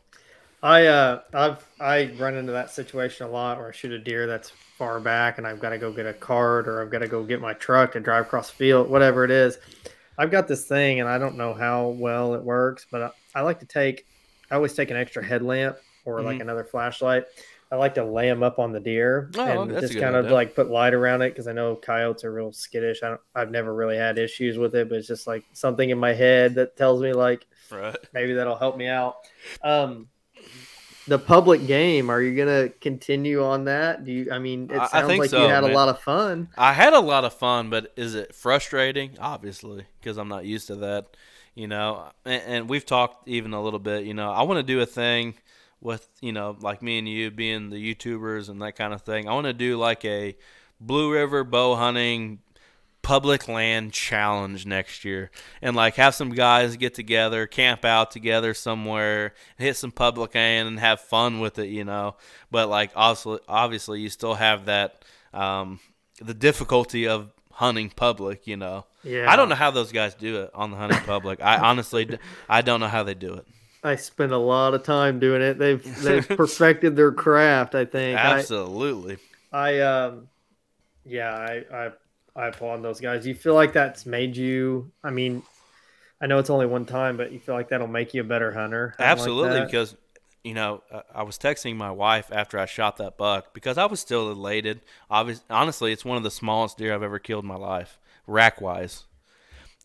I 0.61 0.85
uh 0.87 1.21
I've 1.33 1.65
I 1.79 2.13
run 2.17 2.35
into 2.35 2.53
that 2.53 2.69
situation 2.69 3.27
a 3.27 3.29
lot 3.29 3.57
where 3.57 3.67
I 3.67 3.71
shoot 3.71 3.91
a 3.91 3.99
deer 3.99 4.27
that's 4.27 4.49
far 4.77 4.99
back 4.99 5.37
and 5.37 5.45
I've 5.45 5.59
got 5.59 5.69
to 5.69 5.77
go 5.77 5.91
get 5.91 6.05
a 6.05 6.13
cart 6.13 6.67
or 6.67 6.81
I've 6.81 6.89
got 6.89 6.99
to 6.99 7.07
go 7.07 7.23
get 7.23 7.39
my 7.41 7.53
truck 7.53 7.95
and 7.95 8.03
drive 8.03 8.25
across 8.25 8.49
the 8.49 8.55
field, 8.55 8.89
whatever 8.89 9.23
it 9.23 9.31
is. 9.31 9.57
I've 10.17 10.31
got 10.31 10.47
this 10.47 10.65
thing 10.65 10.99
and 10.99 11.09
I 11.09 11.17
don't 11.17 11.37
know 11.37 11.53
how 11.53 11.87
well 11.89 12.33
it 12.33 12.41
works, 12.43 12.85
but 12.89 13.01
I, 13.01 13.39
I 13.39 13.41
like 13.41 13.59
to 13.59 13.65
take 13.65 14.05
I 14.51 14.55
always 14.55 14.73
take 14.73 14.89
an 14.91 14.97
extra 14.97 15.23
headlamp 15.23 15.77
or 16.05 16.21
like 16.21 16.37
Mhm. 16.37 16.41
another 16.41 16.63
flashlight. 16.63 17.25
I 17.73 17.75
like 17.77 17.95
to 17.95 18.03
lay 18.05 18.27
them 18.27 18.43
up 18.43 18.59
on 18.59 18.71
the 18.71 18.79
deer 18.79 19.31
Oh, 19.35 19.41
and 19.43 19.59
okay, 19.61 19.71
that's 19.71 19.85
a 19.85 19.87
just 19.87 19.99
kind 19.99 20.15
of 20.15 20.25
idea. 20.25 20.35
like 20.35 20.53
put 20.55 20.69
light 20.69 20.93
around 20.93 21.23
it 21.23 21.29
because 21.29 21.47
I 21.47 21.53
know 21.53 21.75
coyotes 21.75 22.23
are 22.23 22.31
real 22.31 22.51
skittish. 22.53 23.01
I 23.01 23.07
don't, 23.09 23.21
I've 23.33 23.49
never 23.49 23.73
really 23.73 23.97
had 23.97 24.19
issues 24.19 24.59
with 24.59 24.75
it, 24.75 24.89
but 24.89 24.99
it's 24.99 25.07
just 25.07 25.25
like 25.25 25.43
something 25.53 25.89
in 25.89 25.97
my 25.97 26.13
head 26.13 26.53
that 26.55 26.77
tells 26.77 27.01
me 27.01 27.13
like 27.13 27.47
Right. 27.71 27.95
maybe 28.13 28.33
that'll 28.33 28.57
help 28.57 28.77
me 28.77 28.87
out. 28.87 29.15
Um, 29.63 30.07
the 31.07 31.17
public 31.17 31.65
game, 31.65 32.11
are 32.11 32.21
you 32.21 32.37
gonna 32.37 32.69
continue 32.69 33.43
on 33.43 33.65
that? 33.65 34.05
Do 34.05 34.11
you? 34.11 34.31
I 34.31 34.37
mean, 34.37 34.69
it 34.71 34.89
sounds 34.91 35.17
like 35.17 35.31
so, 35.31 35.41
you 35.41 35.49
had 35.49 35.63
man. 35.63 35.71
a 35.71 35.73
lot 35.73 35.89
of 35.89 35.99
fun. 35.99 36.49
I 36.55 36.73
had 36.73 36.93
a 36.93 36.99
lot 36.99 37.25
of 37.25 37.33
fun, 37.33 37.71
but 37.71 37.91
is 37.95 38.13
it 38.13 38.35
frustrating? 38.35 39.17
Obviously, 39.19 39.87
because 39.99 40.17
I'm 40.17 40.27
not 40.29 40.45
used 40.45 40.67
to 40.67 40.75
that. 40.75 41.17
You 41.55 41.67
know, 41.67 42.09
and, 42.23 42.41
and 42.45 42.69
we've 42.69 42.85
talked 42.85 43.27
even 43.27 43.53
a 43.53 43.61
little 43.63 43.79
bit. 43.79 44.05
You 44.05 44.13
know, 44.13 44.31
I 44.31 44.43
want 44.43 44.59
to 44.59 44.63
do 44.63 44.79
a 44.79 44.85
thing 44.85 45.33
with 45.83 46.07
you 46.21 46.31
know, 46.31 46.55
like 46.61 46.81
me 46.81 46.97
and 46.97 47.07
you 47.07 47.29
being 47.29 47.69
the 47.69 47.95
YouTubers 47.95 48.49
and 48.49 48.61
that 48.61 48.75
kind 48.75 48.93
of 48.93 49.01
thing. 49.01 49.27
I 49.27 49.33
want 49.33 49.45
to 49.45 49.53
do 49.53 49.77
like 49.77 50.03
a 50.05 50.35
Blue 50.79 51.11
River 51.11 51.43
bow 51.43 51.75
hunting 51.75 52.39
public 53.01 53.49
land 53.49 53.91
challenge 53.91 54.65
next 54.65 55.03
year 55.03 55.29
and 55.61 55.75
like 55.75 55.95
have 55.95 56.15
some 56.15 56.29
guys 56.29 56.77
get 56.77 56.93
together 56.93 57.45
camp 57.45 57.83
out 57.83 58.11
together 58.11 58.53
somewhere 58.53 59.33
hit 59.57 59.75
some 59.75 59.91
public 59.91 60.33
land 60.33 60.69
and 60.69 60.79
have 60.79 61.01
fun 61.01 61.41
with 61.41 61.59
it 61.59 61.67
you 61.67 61.83
know? 61.83 62.15
But 62.49 62.69
like 62.69 62.91
obviously 62.95 63.39
obviously 63.47 63.99
you 63.99 64.07
still 64.07 64.35
have 64.35 64.65
that 64.65 65.03
um 65.33 65.81
the 66.21 66.33
difficulty 66.33 67.05
of 67.09 67.29
hunting 67.51 67.89
public 67.89 68.47
you 68.47 68.55
know? 68.55 68.85
Yeah, 69.03 69.29
i 69.29 69.35
don't 69.35 69.49
know 69.49 69.55
how 69.55 69.71
those 69.71 69.91
guys 69.91 70.15
do 70.15 70.43
it 70.43 70.51
on 70.53 70.71
the 70.71 70.77
hunting 70.77 71.01
public. 71.01 71.41
I 71.41 71.57
honestly 71.57 72.17
i 72.47 72.61
don't 72.61 72.79
know 72.79 72.87
how 72.87 73.03
they 73.03 73.15
do 73.15 73.33
it 73.33 73.45
I 73.83 73.95
spent 73.97 74.31
a 74.31 74.37
lot 74.37 74.73
of 74.73 74.83
time 74.83 75.19
doing 75.19 75.41
it. 75.41 75.57
They've 75.59 75.83
they've 76.03 76.27
perfected 76.27 76.95
their 76.95 77.11
craft. 77.11 77.75
I 77.75 77.85
think. 77.85 78.17
Absolutely 78.17 79.17
I 79.53 79.79
um, 79.81 80.27
yeah, 81.05 81.31
I 81.31 81.63
I 81.71 81.91
I 82.35 82.47
applaud 82.47 82.81
those 82.81 82.99
guys. 82.99 83.25
You 83.25 83.35
feel 83.35 83.53
like 83.53 83.71
that's 83.71 84.05
made 84.05 84.35
you? 84.35 84.91
I 85.03 85.11
mean, 85.11 85.43
I 86.19 86.25
know 86.25 86.39
it's 86.39 86.49
only 86.49 86.65
one 86.65 86.85
time, 86.85 87.15
but 87.15 87.31
you 87.31 87.39
feel 87.39 87.53
like 87.53 87.69
that'll 87.69 87.87
make 87.87 88.15
you 88.15 88.21
a 88.21 88.25
better 88.25 88.51
hunter. 88.51 88.95
having 88.97 89.09
like 89.09 89.19
Absolutely, 89.19 89.65
because 89.65 89.95
you 90.43 90.55
know 90.55 90.81
uh, 90.91 91.01
I 91.13 91.21
was 91.21 91.37
texting 91.37 91.75
my 91.75 91.91
wife 91.91 92.29
after 92.31 92.57
I 92.57 92.65
shot 92.65 92.97
that 92.97 93.15
buck 93.15 93.53
because 93.53 93.77
I 93.77 93.85
was 93.85 93.99
still 93.99 94.31
elated. 94.31 94.81
Obviously, 95.09 95.45
honestly, 95.51 95.93
it's 95.93 96.03
one 96.03 96.17
of 96.17 96.23
the 96.23 96.31
smallest 96.31 96.79
deer 96.79 96.93
I've 96.95 97.03
ever 97.03 97.19
killed 97.19 97.43
in 97.43 97.47
my 97.47 97.55
life, 97.55 97.99
rack 98.25 98.59
wise. 98.59 99.03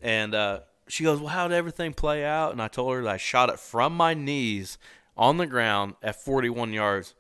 And 0.01 0.35
uh, 0.35 0.61
she 0.89 1.05
goes, 1.05 1.21
"Well, 1.21 1.29
how 1.29 1.49
did 1.49 1.55
everything 1.55 1.93
play 1.95 2.25
out?" 2.25 2.53
And 2.53 2.61
I 2.63 2.69
told 2.69 2.95
her 2.95 3.03
that 3.03 3.11
I 3.11 3.17
shot 3.17 3.49
it 3.51 3.59
from 3.59 3.97
my 3.97 4.15
knees 4.15 4.79
on 5.17 5.37
the 5.37 5.47
ground 5.47 5.95
at 6.03 6.23
41 6.23 6.73
yards. 6.73 7.15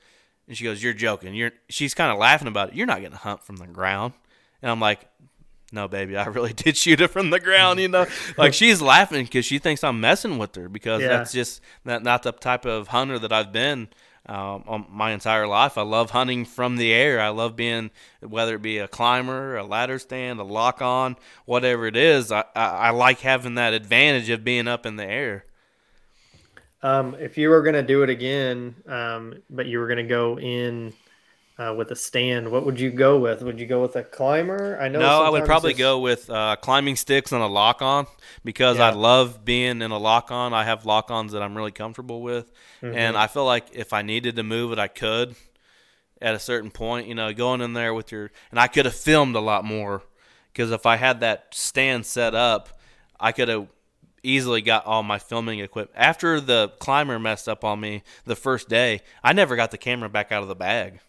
And 0.47 0.57
she 0.57 0.65
goes, 0.65 0.83
"You're 0.83 0.93
joking. 0.95 1.35
You're." 1.35 1.53
She's 1.69 1.95
kind 1.95 2.11
of 2.13 2.19
laughing 2.19 2.49
about 2.49 2.71
it. 2.71 2.75
You're 2.75 2.87
not 2.87 3.01
going 3.01 3.13
to 3.13 3.19
hunt 3.19 3.43
from 3.43 3.57
the 3.57 3.67
ground. 3.67 4.15
And 4.63 4.71
I'm 4.71 4.81
like, 4.81 5.07
no, 5.71 5.87
baby, 5.87 6.17
I 6.17 6.27
really 6.27 6.53
did 6.55 6.77
shoot 6.77 7.01
it 7.01 7.09
from 7.09 7.31
the 7.31 7.39
ground. 7.39 7.79
You 7.81 7.89
know, 7.89 8.07
like 8.39 8.55
she's 8.55 8.81
laughing 8.81 9.25
because 9.25 9.45
she 9.45 9.59
thinks 9.59 9.85
I'm 9.85 10.01
messing 10.01 10.39
with 10.39 10.55
her 10.57 10.69
because 10.69 11.03
Yeah. 11.03 11.09
that's 11.09 11.33
just 11.33 11.61
not, 11.85 12.03
not 12.03 12.23
the 12.23 12.33
type 12.33 12.65
of 12.65 12.89
hunter 12.89 13.19
that 13.19 13.33
I've 13.33 13.53
been 13.53 13.89
um, 14.29 14.87
my 14.91 15.13
entire 15.13 15.47
life. 15.47 15.79
I 15.79 15.83
love 15.83 16.11
hunting 16.11 16.45
from 16.45 16.77
the 16.77 16.93
air. 16.93 17.21
I 17.21 17.29
love 17.29 17.57
being 17.57 17.91
whether 18.21 18.57
it 18.57 18.63
be 18.63 18.79
a 18.79 18.89
climber, 18.89 19.57
a 19.57 19.65
ladder 19.65 19.99
stand, 19.99 20.39
a 20.39 20.45
lock 20.45 20.83
on, 20.83 21.17
whatever 21.47 21.87
it 21.87 21.97
is. 21.97 22.31
I, 22.31 22.45
I, 22.55 22.67
I 22.67 22.91
like 22.91 23.21
having 23.21 23.55
that 23.55 23.73
advantage 23.73 24.29
of 24.29 24.45
being 24.45 24.69
up 24.69 24.85
in 24.85 24.97
the 24.97 25.07
air. 25.07 25.45
Um, 26.83 27.17
if 27.19 27.37
you 27.37 27.49
were 27.49 27.63
gonna 27.63 27.83
do 27.83 28.03
it 28.03 28.11
again, 28.11 28.75
um, 28.87 29.43
but 29.51 29.67
you 29.67 29.79
were 29.79 29.89
gonna 29.89 30.05
go 30.05 30.39
in 30.39 30.93
uh, 31.59 31.75
with 31.77 31.91
a 31.91 31.97
stand, 31.97 32.51
what 32.53 32.65
would 32.65 32.79
you 32.79 32.91
go 32.91 33.19
with? 33.19 33.43
Would 33.43 33.59
you 33.59 33.67
go 33.67 33.83
with 33.83 33.97
a 33.97 34.05
climber? 34.05 34.79
I 34.81 34.89
know. 34.89 35.01
No, 35.01 35.23
I 35.23 35.29
would 35.29 35.45
probably 35.45 35.75
go 35.75 35.99
with 35.99 36.31
uh, 36.31 36.57
climbing 36.57 36.95
sticks 36.95 37.33
and 37.33 37.43
a 37.43 37.47
lock 37.47 37.83
on 37.83 38.07
because 38.45 38.79
Yeah. 38.79 38.89
I 38.89 38.91
love 38.91 39.45
being 39.45 39.83
in 39.83 39.91
a 39.91 39.99
lock 39.99 40.31
on. 40.31 40.55
I 40.55 40.65
have 40.65 40.87
lock 40.87 41.11
ons 41.11 41.33
that 41.33 41.43
I'm 41.43 41.57
really 41.57 41.73
comfortable 41.73 42.23
with. 42.23 42.53
Mm-hmm. 42.81 42.97
And 42.97 43.17
I 43.17 43.27
feel 43.27 43.45
like 43.45 43.67
if 43.73 43.93
I 43.93 44.03
needed 44.03 44.37
to 44.37 44.45
move 44.45 44.71
it, 44.71 44.79
I 44.79 44.87
could 44.87 45.35
at 46.23 46.35
a 46.35 46.39
certain 46.39 46.71
point, 46.71 47.09
you 47.09 47.15
know, 47.17 47.33
going 47.33 47.61
in 47.61 47.73
there 47.73 47.93
with 47.93 48.13
your. 48.13 48.31
And 48.53 48.61
I 48.61 48.69
could 48.69 48.85
have 48.85 48.95
filmed 48.95 49.35
a 49.35 49.41
lot 49.41 49.65
more 49.65 50.03
because 50.53 50.71
if 50.71 50.87
I 50.87 50.95
had 50.97 51.21
that 51.21 51.49
stand 51.55 52.07
set 52.07 52.37
up, 52.37 52.69
I 53.19 53.33
could 53.33 53.49
have 53.49 53.67
easily 54.23 54.63
got 54.63 54.87
all 54.87 55.03
my 55.03 55.19
filming 55.19 55.59
equipment. 55.59 55.99
After 55.99 56.41
the 56.41 56.73
climber 56.79 57.19
messed 57.19 57.49
up 57.49 57.65
on 57.65 57.81
me 57.81 58.05
the 58.25 58.37
first 58.37 58.69
day, 58.69 59.01
I 59.25 59.33
never 59.33 59.57
got 59.57 59.73
the 59.73 59.79
camera 59.79 60.09
back 60.09 60.31
out 60.31 60.43
of 60.43 60.49
the 60.49 60.55
bag. 60.55 61.01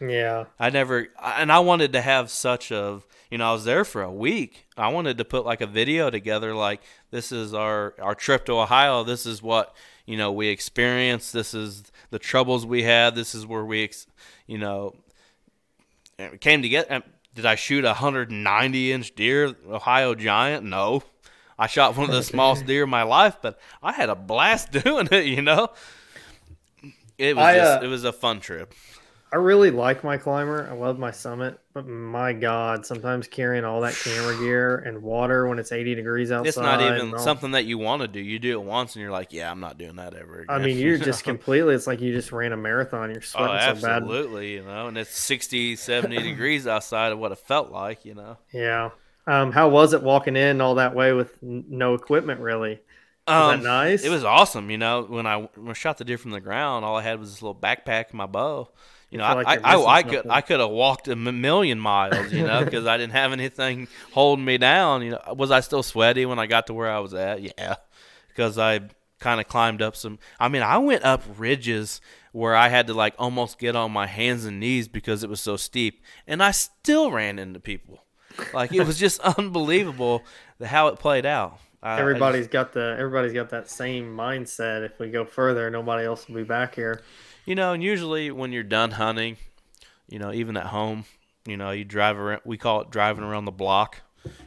Yeah, 0.00 0.44
I 0.58 0.70
never, 0.70 1.08
and 1.22 1.50
I 1.50 1.60
wanted 1.60 1.94
to 1.94 2.02
have 2.02 2.30
such 2.30 2.70
a, 2.70 3.00
you 3.30 3.38
know, 3.38 3.48
I 3.48 3.52
was 3.52 3.64
there 3.64 3.84
for 3.84 4.02
a 4.02 4.12
week. 4.12 4.66
I 4.76 4.88
wanted 4.88 5.16
to 5.18 5.24
put 5.24 5.46
like 5.46 5.62
a 5.62 5.66
video 5.66 6.10
together, 6.10 6.54
like 6.54 6.82
this 7.10 7.32
is 7.32 7.54
our 7.54 7.94
our 8.00 8.14
trip 8.14 8.44
to 8.46 8.58
Ohio. 8.58 9.04
This 9.04 9.24
is 9.24 9.42
what 9.42 9.74
you 10.04 10.18
know 10.18 10.32
we 10.32 10.48
experienced. 10.48 11.32
This 11.32 11.54
is 11.54 11.84
the 12.10 12.18
troubles 12.18 12.66
we 12.66 12.82
had. 12.82 13.14
This 13.14 13.34
is 13.34 13.46
where 13.46 13.64
we, 13.64 13.84
ex, 13.84 14.06
you 14.46 14.58
know, 14.58 14.94
came 16.40 16.60
together. 16.60 17.02
Did 17.34 17.46
I 17.46 17.54
shoot 17.54 17.84
a 17.84 17.88
190 17.88 18.92
inch 18.92 19.14
deer, 19.14 19.54
Ohio 19.68 20.14
giant? 20.14 20.64
No. 20.64 21.02
I 21.58 21.66
shot 21.66 21.96
one 21.96 22.08
of 22.08 22.14
the 22.14 22.22
smallest 22.34 22.66
deer 22.66 22.84
in 22.84 22.90
my 22.90 23.02
life, 23.02 23.38
but 23.40 23.58
I 23.82 23.92
had 23.92 24.08
a 24.08 24.14
blast 24.14 24.72
doing 24.84 25.08
it. 25.10 25.26
You 25.26 25.42
know, 25.42 25.68
it 27.18 27.36
was 27.36 27.44
I, 27.44 27.56
just, 27.56 27.82
uh, 27.82 27.84
it 27.84 27.88
was 27.88 28.04
a 28.04 28.12
fun 28.12 28.40
trip. 28.40 28.74
I 29.32 29.36
really 29.36 29.70
like 29.70 30.04
my 30.04 30.16
climber. 30.16 30.68
I 30.70 30.74
love 30.74 30.98
my 30.98 31.10
summit, 31.10 31.58
but 31.74 31.86
my 31.86 32.32
God, 32.32 32.86
sometimes 32.86 33.26
carrying 33.26 33.64
all 33.64 33.80
that 33.80 33.94
camera 33.94 34.36
gear 34.38 34.76
and 34.78 35.02
water 35.02 35.48
when 35.48 35.58
it's 35.58 35.72
80 35.72 35.94
degrees 35.94 36.30
outside. 36.30 36.48
It's 36.48 36.56
not 36.56 36.80
even 36.80 37.18
something 37.18 37.50
that 37.50 37.64
you 37.64 37.76
want 37.78 38.02
to 38.02 38.08
do. 38.08 38.20
You 38.20 38.38
do 38.38 38.52
it 38.52 38.62
once, 38.62 38.94
and 38.94 39.02
you're 39.02 39.10
like, 39.10 39.32
"Yeah, 39.32 39.50
I'm 39.50 39.60
not 39.60 39.78
doing 39.78 39.96
that 39.96 40.14
ever 40.14 40.40
again." 40.42 40.46
I 40.48 40.58
mean, 40.58 40.78
you're 40.78 40.98
just 40.98 41.24
completely. 41.24 41.74
It's 41.74 41.86
like 41.86 42.00
you 42.00 42.12
just 42.12 42.32
ran 42.32 42.52
a 42.52 42.56
marathon. 42.56 43.10
You're 43.10 43.18
oh, 43.34 43.46
sweating 43.48 43.58
so 43.60 43.74
bad. 43.74 44.02
absolutely, 44.02 44.54
you 44.54 44.64
know, 44.64 44.86
and 44.88 44.96
it's 44.98 45.16
60, 45.18 45.76
70 45.76 46.18
degrees 46.22 46.66
outside 46.66 47.12
of 47.12 47.18
what 47.18 47.32
it 47.32 47.38
felt 47.38 47.70
like, 47.70 48.04
you 48.04 48.14
know. 48.14 48.38
Yeah. 48.52 48.90
Um, 49.26 49.52
how 49.52 49.68
was 49.68 49.92
it 49.92 50.02
walking 50.02 50.36
in 50.36 50.60
all 50.60 50.76
that 50.76 50.94
way 50.94 51.12
with 51.12 51.38
n- 51.42 51.64
no 51.68 51.94
equipment? 51.94 52.40
Really? 52.40 52.80
Was 53.26 53.36
Um, 53.36 53.50
that 53.50 53.62
nice? 53.62 54.04
It 54.04 54.08
was 54.10 54.24
awesome, 54.24 54.70
you 54.70 54.78
know. 54.78 55.02
When 55.02 55.26
I 55.26 55.36
when 55.56 55.68
I 55.70 55.72
shot 55.72 55.98
the 55.98 56.04
deer 56.04 56.18
from 56.18 56.30
the 56.30 56.40
ground, 56.40 56.84
all 56.84 56.96
I 56.96 57.02
had 57.02 57.18
was 57.18 57.30
this 57.32 57.42
little 57.42 57.60
backpack 57.60 58.10
and 58.10 58.14
my 58.14 58.26
bow. 58.26 58.70
You 59.10 59.18
know, 59.18 59.24
I, 59.24 59.32
like 59.34 59.46
I, 59.46 59.74
I, 59.74 59.86
I 59.98 60.02
could. 60.02 60.26
I 60.28 60.40
could 60.40 60.60
have 60.60 60.70
walked 60.70 61.06
a 61.08 61.14
million 61.16 61.78
miles, 61.78 62.32
you 62.32 62.44
know, 62.44 62.64
because 62.64 62.86
I 62.86 62.96
didn't 62.96 63.12
have 63.12 63.32
anything 63.32 63.86
holding 64.12 64.44
me 64.44 64.58
down. 64.58 65.02
You 65.02 65.10
know, 65.12 65.34
was 65.36 65.50
I 65.50 65.60
still 65.60 65.82
sweaty 65.82 66.26
when 66.26 66.38
I 66.38 66.46
got 66.46 66.66
to 66.66 66.74
where 66.74 66.90
I 66.90 66.98
was 66.98 67.14
at? 67.14 67.40
Yeah, 67.42 67.76
because 68.28 68.58
I 68.58 68.80
kind 69.20 69.40
of 69.40 69.46
climbed 69.48 69.80
up 69.80 69.94
some. 69.96 70.18
I 70.40 70.48
mean, 70.48 70.62
I 70.62 70.78
went 70.78 71.04
up 71.04 71.22
ridges 71.38 72.00
where 72.32 72.54
I 72.56 72.68
had 72.68 72.88
to 72.88 72.94
like 72.94 73.14
almost 73.18 73.58
get 73.58 73.76
on 73.76 73.92
my 73.92 74.06
hands 74.06 74.44
and 74.44 74.58
knees 74.60 74.88
because 74.88 75.22
it 75.22 75.30
was 75.30 75.40
so 75.40 75.56
steep, 75.56 76.02
and 76.26 76.42
I 76.42 76.50
still 76.50 77.10
ran 77.12 77.38
into 77.38 77.60
people. 77.60 78.02
Like 78.52 78.72
it 78.74 78.84
was 78.86 78.98
just 78.98 79.20
unbelievable 79.38 80.24
the 80.58 80.66
how 80.66 80.88
it 80.88 80.98
played 80.98 81.24
out. 81.26 81.60
I- 81.82 81.90
I 81.92 81.92
just- 81.92 82.00
Everybody's 82.00 82.48
got 82.48 82.72
the 82.72 82.96
everybody's 82.98 83.32
got 83.32 83.50
that 83.50 83.70
same 83.70 84.16
mindset. 84.16 84.84
If 84.84 84.98
we 84.98 85.10
go 85.10 85.24
further, 85.24 85.70
nobody 85.70 86.04
else 86.04 86.26
will 86.26 86.34
be 86.34 86.42
back 86.42 86.74
here. 86.74 87.02
You 87.46 87.54
know, 87.54 87.72
and 87.72 87.82
usually 87.82 88.30
when 88.32 88.52
you're 88.52 88.64
done 88.64 88.90
hunting, 88.90 89.36
you 90.08 90.18
know, 90.18 90.32
even 90.32 90.56
at 90.56 90.66
home, 90.66 91.04
you 91.46 91.56
know, 91.56 91.70
you 91.70 91.84
drive 91.84 92.18
around. 92.18 92.42
We 92.44 92.58
call 92.58 92.80
it 92.82 92.90
driving 92.90 93.24
around 93.24 93.44
the 93.44 93.52
block. 93.52 94.02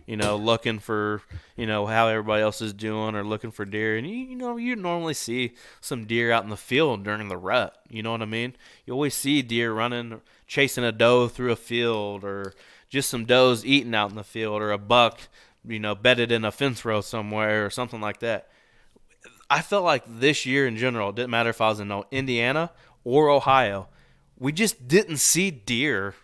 You 0.06 0.18
know, 0.18 0.36
looking 0.36 0.80
for 0.80 1.22
you 1.56 1.66
know 1.66 1.86
how 1.86 2.10
everybody 2.10 2.44
else 2.44 2.62
is 2.62 2.74
doing, 2.74 3.16
or 3.16 3.24
looking 3.24 3.52
for 3.52 3.64
deer. 3.64 3.96
And 3.96 4.06
you, 4.06 4.16
you 4.16 4.36
know, 4.36 4.58
you 4.58 4.76
normally 4.76 5.14
see 5.14 5.54
some 5.80 6.04
deer 6.04 6.34
out 6.34 6.44
in 6.44 6.50
the 6.50 6.58
field 6.58 7.06
during 7.06 7.30
the 7.30 7.38
rut. 7.38 7.78
You 7.90 8.04
know 8.04 8.12
what 8.12 8.22
I 8.22 8.26
mean? 8.26 8.56
You 8.86 8.92
always 8.92 9.14
see 9.14 9.42
deer 9.42 9.72
running, 9.72 10.20
chasing 10.48 10.84
a 10.84 10.92
doe 10.92 11.30
through 11.30 11.54
a 11.54 11.56
field, 11.56 12.26
or 12.26 12.54
just 12.90 13.10
some 13.10 13.24
does 13.24 13.64
eating 13.64 13.96
out 13.96 14.10
in 14.10 14.18
the 14.18 14.24
field, 14.26 14.62
or 14.62 14.74
a 14.74 14.78
buck, 14.78 15.22
you 15.66 15.80
know, 15.80 15.96
bedded 15.96 16.34
in 16.34 16.44
a 16.44 16.52
fence 16.52 16.84
row 16.84 17.00
somewhere, 17.00 17.66
or 17.66 17.70
something 17.70 18.02
like 18.02 18.20
that. 18.20 18.50
I 19.50 19.62
felt 19.62 19.86
like 19.86 20.04
this 20.06 20.46
year 20.46 20.68
in 20.68 20.76
general, 20.76 21.10
it 21.10 21.16
didn't 21.16 21.32
matter 21.32 21.50
if 21.50 21.62
I 21.62 21.70
was 21.70 21.80
in 21.80 22.04
Indiana 22.12 22.72
or 23.04 23.30
Ohio, 23.30 23.88
we 24.38 24.52
just 24.52 24.88
didn't 24.88 25.18
see 25.18 25.52
deer 25.52 26.16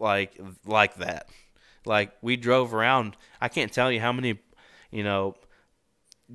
like 0.00 0.38
like 0.64 0.96
that. 0.96 1.28
Like 1.84 2.12
we 2.20 2.36
drove 2.36 2.74
around. 2.74 3.16
I 3.40 3.48
can't 3.48 3.72
tell 3.72 3.90
you 3.90 4.00
how 4.00 4.12
many, 4.12 4.38
you 4.90 5.04
know, 5.04 5.36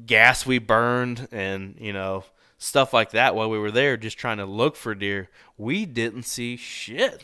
gas 0.05 0.45
we 0.45 0.59
burned 0.59 1.27
and 1.31 1.75
you 1.79 1.93
know 1.93 2.23
stuff 2.57 2.93
like 2.93 3.11
that 3.11 3.35
while 3.35 3.49
we 3.49 3.57
were 3.57 3.71
there, 3.71 3.97
just 3.97 4.17
trying 4.17 4.37
to 4.37 4.45
look 4.45 4.75
for 4.75 4.95
deer. 4.95 5.29
We 5.57 5.85
didn't 5.85 6.23
see 6.23 6.57
shit. 6.57 7.23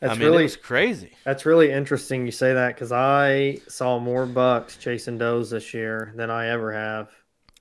That's 0.00 0.16
I 0.16 0.18
mean, 0.18 0.28
really 0.28 0.50
crazy. 0.50 1.12
that's 1.24 1.46
really 1.46 1.70
interesting 1.70 2.26
you 2.26 2.32
say 2.32 2.52
that 2.52 2.74
because 2.74 2.92
I 2.92 3.58
saw 3.68 3.98
more 3.98 4.26
bucks 4.26 4.76
chasing 4.76 5.16
does 5.16 5.50
this 5.50 5.72
year 5.72 6.12
than 6.14 6.30
I 6.30 6.48
ever 6.48 6.72
have 6.72 7.10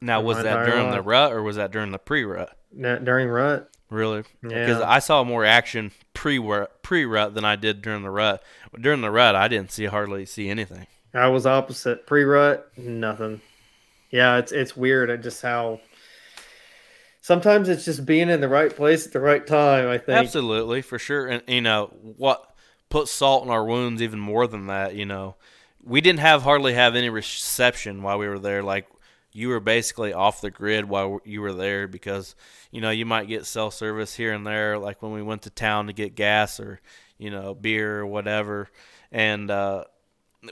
Now, 0.04 0.22
was 0.22 0.38
my 0.38 0.44
that 0.44 0.66
during 0.66 0.92
the 0.92 1.02
rut 1.02 1.32
or 1.32 1.42
was 1.42 1.56
that 1.56 1.72
during 1.72 1.92
the 1.92 1.98
pre-rut? 1.98 2.56
During 2.76 3.30
rut. 3.30 3.70
Really? 3.90 4.24
Yeah. 4.42 4.66
Because 4.66 4.82
I 4.82 5.00
saw 5.00 5.24
more 5.24 5.46
action 5.46 5.92
pre 6.14 6.40
pre 6.82 7.06
rut 7.06 7.36
than 7.36 7.46
I 7.46 7.56
did 7.56 7.82
during 7.82 8.02
the 8.04 8.10
rut. 8.10 8.44
During 8.80 9.02
the 9.02 9.12
rut, 9.12 9.36
I 9.36 9.48
didn't 9.48 9.72
see 9.72 9.86
hardly 9.86 10.26
see 10.26 10.50
anything. 10.50 10.88
I 11.14 11.28
was 11.28 11.46
opposite 11.46 12.08
pre 12.08 12.24
rut, 12.24 12.70
nothing. 12.76 13.42
Yeah, 14.10 14.38
it's 14.38 14.52
it's 14.52 14.76
weird. 14.76 15.10
At 15.10 15.22
just 15.22 15.42
how 15.42 15.80
sometimes 17.22 17.70
it's 17.70 17.86
just 17.86 18.06
being 18.06 18.30
in 18.30 18.42
the 18.42 18.50
right 18.50 18.76
place 18.76 19.06
at 19.06 19.14
the 19.14 19.20
right 19.20 19.46
time. 19.46 19.88
I 19.88 20.00
think. 20.00 20.18
Absolutely, 20.18 20.82
for 20.82 20.98
sure. 20.98 21.28
And 21.28 21.44
you 21.48 21.62
know 21.62 21.94
what 22.18 22.52
put 22.90 23.08
salt 23.08 23.46
in 23.46 23.52
our 23.52 23.64
wounds 23.64 24.02
even 24.02 24.20
more 24.20 24.48
than 24.48 24.68
that. 24.68 24.96
You 24.96 25.06
know, 25.06 25.36
we 25.84 26.02
didn't 26.02 26.20
have 26.20 26.42
hardly 26.42 26.74
have 26.74 26.96
any 26.96 27.10
reception 27.10 28.02
while 28.02 28.18
we 28.18 28.28
were 28.28 28.40
there. 28.40 28.64
Like 28.64 28.88
you 29.34 29.50
were 29.50 29.60
basically 29.60 30.14
off 30.14 30.42
the 30.42 30.52
grid 30.52 30.86
while 30.86 31.20
you 31.26 31.42
were 31.42 31.54
there 31.54 31.88
because 31.88 32.36
you 32.72 32.82
know 32.82 32.90
you 32.90 33.06
might 33.06 33.28
get 33.28 33.46
cell 33.46 33.72
service 33.72 34.16
here 34.16 34.34
and 34.34 34.46
there, 34.46 34.78
like 34.78 35.02
when 35.02 35.12
we 35.12 35.22
went 35.22 35.44
to 35.44 35.50
town 35.50 35.88
to 35.88 35.94
get 35.94 36.16
gas 36.16 36.60
or 36.60 36.80
you 37.18 37.30
know 37.30 37.54
beer 37.54 38.00
or 38.00 38.06
whatever, 38.08 38.70
and. 39.12 39.50
uh 39.52 39.84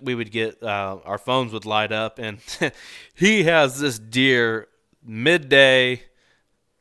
we 0.01 0.15
would 0.15 0.31
get 0.31 0.63
uh, 0.63 0.99
our 1.03 1.17
phones 1.17 1.51
would 1.51 1.65
light 1.65 1.91
up 1.91 2.17
and 2.17 2.39
he 3.13 3.43
has 3.43 3.77
this 3.81 3.99
deer 3.99 4.69
midday 5.03 6.01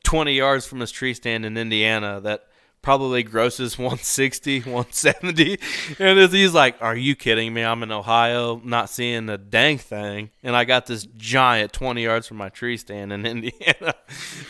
20 0.05 0.33
yards 0.33 0.67
from 0.67 0.81
his 0.81 0.91
tree 0.91 1.15
stand 1.15 1.45
in 1.45 1.57
Indiana 1.57 2.21
that 2.21 2.45
probably 2.83 3.23
grosses 3.23 3.79
160, 3.79 4.61
170. 4.61 5.59
And 5.99 6.33
he's 6.33 6.55
like, 6.55 6.77
Are 6.81 6.97
you 6.97 7.15
kidding 7.15 7.53
me? 7.53 7.63
I'm 7.63 7.83
in 7.83 7.93
Ohio, 7.93 8.61
not 8.65 8.91
seeing 8.91 9.29
a 9.29 9.39
dang 9.39 9.79
thing. 9.79 10.31
And 10.43 10.57
I 10.57 10.65
got 10.65 10.87
this 10.87 11.07
giant 11.17 11.73
20 11.73 12.03
yards 12.03 12.27
from 12.27 12.39
my 12.39 12.49
tree 12.49 12.77
stand 12.77 13.13
in 13.13 13.27
Indiana. 13.31 13.95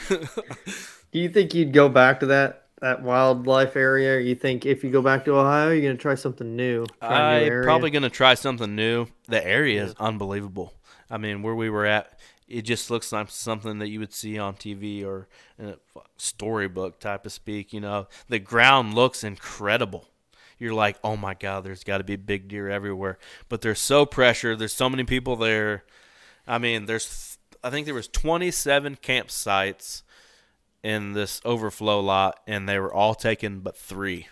Do 0.08 1.18
you 1.18 1.28
think 1.28 1.54
you'd 1.54 1.72
go 1.72 1.88
back 1.88 2.20
to 2.20 2.26
that 2.26 2.64
that 2.80 3.02
wildlife 3.02 3.76
area? 3.76 4.20
You 4.20 4.34
think 4.34 4.64
if 4.64 4.82
you 4.82 4.90
go 4.90 5.02
back 5.02 5.24
to 5.26 5.36
Ohio, 5.36 5.70
you're 5.70 5.82
gonna 5.82 5.96
try 5.96 6.14
something 6.14 6.56
new? 6.56 6.86
Try 7.00 7.40
a 7.40 7.48
new 7.50 7.56
I'm 7.58 7.62
probably 7.62 7.90
going 7.90 8.02
to 8.04 8.10
try 8.10 8.34
something 8.34 8.74
new. 8.74 9.06
The 9.28 9.44
area 9.46 9.84
is 9.84 9.94
unbelievable. 9.98 10.72
I 11.10 11.18
mean, 11.18 11.42
where 11.42 11.54
we 11.54 11.68
were 11.68 11.84
at, 11.84 12.18
it 12.50 12.62
just 12.62 12.90
looks 12.90 13.12
like 13.12 13.30
something 13.30 13.78
that 13.78 13.88
you 13.88 14.00
would 14.00 14.12
see 14.12 14.38
on 14.38 14.54
TV 14.54 15.04
or 15.04 15.28
in 15.58 15.68
a 15.68 15.76
storybook 16.16 16.98
type 16.98 17.24
of 17.24 17.32
speak. 17.32 17.72
You 17.72 17.80
know, 17.80 18.08
the 18.28 18.40
ground 18.40 18.94
looks 18.94 19.22
incredible. 19.22 20.06
You're 20.58 20.74
like, 20.74 20.98
oh 21.02 21.16
my 21.16 21.34
God, 21.34 21.64
there's 21.64 21.84
got 21.84 21.98
to 21.98 22.04
be 22.04 22.16
big 22.16 22.48
deer 22.48 22.68
everywhere. 22.68 23.18
But 23.48 23.60
they're 23.62 23.74
so 23.74 24.04
pressure. 24.04 24.56
There's 24.56 24.74
so 24.74 24.90
many 24.90 25.04
people 25.04 25.36
there. 25.36 25.84
I 26.46 26.58
mean, 26.58 26.86
there's, 26.86 27.38
I 27.62 27.70
think 27.70 27.86
there 27.86 27.94
was 27.94 28.08
27 28.08 28.96
campsites 28.96 30.02
in 30.82 31.12
this 31.12 31.40
overflow 31.44 32.00
lot, 32.00 32.40
and 32.46 32.68
they 32.68 32.78
were 32.78 32.92
all 32.92 33.14
taken 33.14 33.60
but 33.60 33.76
three. 33.76 34.26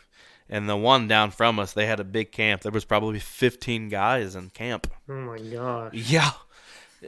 And 0.50 0.68
the 0.68 0.76
one 0.76 1.08
down 1.08 1.30
from 1.30 1.58
us, 1.58 1.72
they 1.72 1.86
had 1.86 2.00
a 2.00 2.04
big 2.04 2.32
camp. 2.32 2.62
There 2.62 2.72
was 2.72 2.84
probably 2.84 3.20
15 3.20 3.88
guys 3.88 4.34
in 4.34 4.50
camp. 4.50 4.86
Oh 5.08 5.14
my 5.14 5.38
gosh. 5.38 5.92
Yeah. 5.94 6.32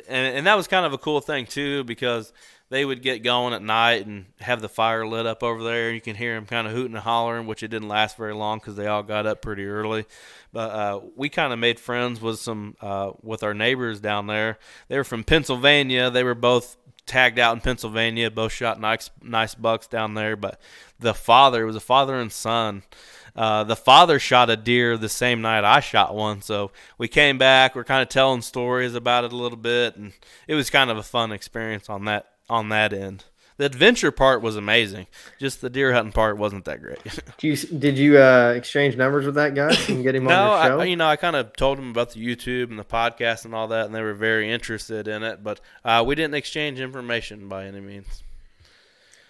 And, 0.09 0.37
and 0.37 0.47
that 0.47 0.57
was 0.57 0.67
kind 0.69 0.87
of 0.87 0.93
a 0.93 0.99
cool 0.99 1.21
thing, 1.21 1.47
too, 1.47 1.85
because 1.85 2.33
they 2.71 2.85
would 2.85 3.03
get 3.03 3.25
going 3.25 3.53
at 3.53 3.63
night 3.63 4.07
and 4.07 4.27
have 4.41 4.61
the 4.61 4.69
fire 4.69 5.05
lit 5.05 5.27
up 5.27 5.43
over 5.43 5.63
there. 5.63 5.93
You 5.93 6.01
can 6.01 6.15
hear 6.15 6.37
them 6.37 6.47
kind 6.47 6.69
of 6.69 6.73
hooting 6.73 6.95
and 6.95 7.03
hollering, 7.03 7.47
which 7.47 7.65
it 7.65 7.69
didn't 7.69 7.89
last 7.89 8.17
very 8.17 8.33
long 8.33 8.59
because 8.59 8.77
they 8.77 8.87
all 8.87 9.03
got 9.03 9.27
up 9.27 9.43
pretty 9.43 9.67
early. 9.67 10.07
But 10.53 10.71
uh, 10.71 11.01
we 11.17 11.29
kind 11.29 11.53
of 11.53 11.59
made 11.59 11.81
friends 11.81 12.21
with 12.21 12.39
some 12.39 12.77
uh, 12.81 13.11
with 13.23 13.43
our 13.43 13.55
neighbors 13.55 14.01
down 14.01 14.29
there. 14.29 14.59
They 14.89 14.97
were 14.97 15.05
from 15.05 15.25
Pennsylvania. 15.25 16.11
They 16.11 16.23
were 16.23 16.37
both 16.37 16.77
tagged 17.07 17.41
out 17.41 17.55
in 17.57 17.61
Pennsylvania. 17.61 18.31
Both 18.31 18.53
shot 18.53 18.81
nice 18.81 19.11
nice 19.21 19.57
bucks 19.57 19.89
down 19.89 20.15
there. 20.15 20.37
But 20.37 20.61
the 21.01 21.15
father 21.15 21.65
it 21.65 21.67
was 21.67 21.77
a 21.77 21.81
father 21.81 22.21
and 22.21 22.31
son. 22.31 22.85
Uh, 23.37 23.65
the 23.65 23.77
father 23.77 24.19
shot 24.19 24.51
a 24.51 24.57
deer 24.57 24.97
the 24.97 25.09
same 25.09 25.41
night 25.41 25.65
I 25.65 25.81
shot 25.81 26.15
one, 26.15 26.43
so 26.43 26.71
we 26.99 27.09
came 27.09 27.39
back. 27.39 27.75
We're 27.75 27.85
kind 27.85 28.03
of 28.03 28.09
telling 28.09 28.43
stories 28.43 28.95
about 28.95 29.25
it 29.25 29.33
a 29.33 29.37
little 29.37 29.59
bit, 29.59 29.97
and 29.97 30.13
it 30.49 30.55
was 30.55 30.71
kind 30.71 30.91
of 30.91 30.99
a 30.99 31.03
fun 31.03 31.33
experience 31.33 31.89
on 31.89 32.05
that 32.07 32.27
on 32.49 32.69
that 32.71 32.93
end. 32.93 33.25
The 33.61 33.67
adventure 33.67 34.11
part 34.11 34.41
was 34.41 34.57
amazing. 34.57 35.07
Just 35.39 35.61
the 35.61 35.69
deer 35.69 35.93
hunting 35.93 36.13
part 36.13 36.39
wasn't 36.39 36.65
that 36.65 36.81
great. 36.81 36.99
Do 37.37 37.47
you, 37.47 37.57
did 37.57 37.99
you 37.99 38.17
uh, 38.19 38.55
exchange 38.57 38.97
numbers 38.97 39.27
with 39.27 39.35
that 39.35 39.55
guy? 39.55 39.77
You 39.87 40.03
get 40.03 40.15
him 40.15 40.25
no, 40.25 40.31
on 40.31 40.65
your 40.65 40.79
show. 40.79 40.81
I, 40.81 40.85
you 40.87 40.97
know, 40.97 41.07
I 41.07 41.17
kind 41.17 41.37
of 41.37 41.53
told 41.53 41.79
him 41.79 41.91
about 41.91 42.13
the 42.13 42.27
YouTube 42.27 42.71
and 42.71 42.79
the 42.79 42.85
podcast 42.85 43.45
and 43.45 43.55
all 43.55 43.69
that, 43.69 43.85
and 43.85 43.95
they 43.95 44.01
were 44.01 44.15
very 44.15 44.51
interested 44.51 45.09
in 45.09 45.23
it. 45.23 45.45
But 45.45 45.61
uh, 45.85 46.03
we 46.07 46.15
didn't 46.15 46.37
exchange 46.37 46.81
information 46.81 47.51
by 47.51 47.67
any 47.67 47.81
means. 47.81 48.23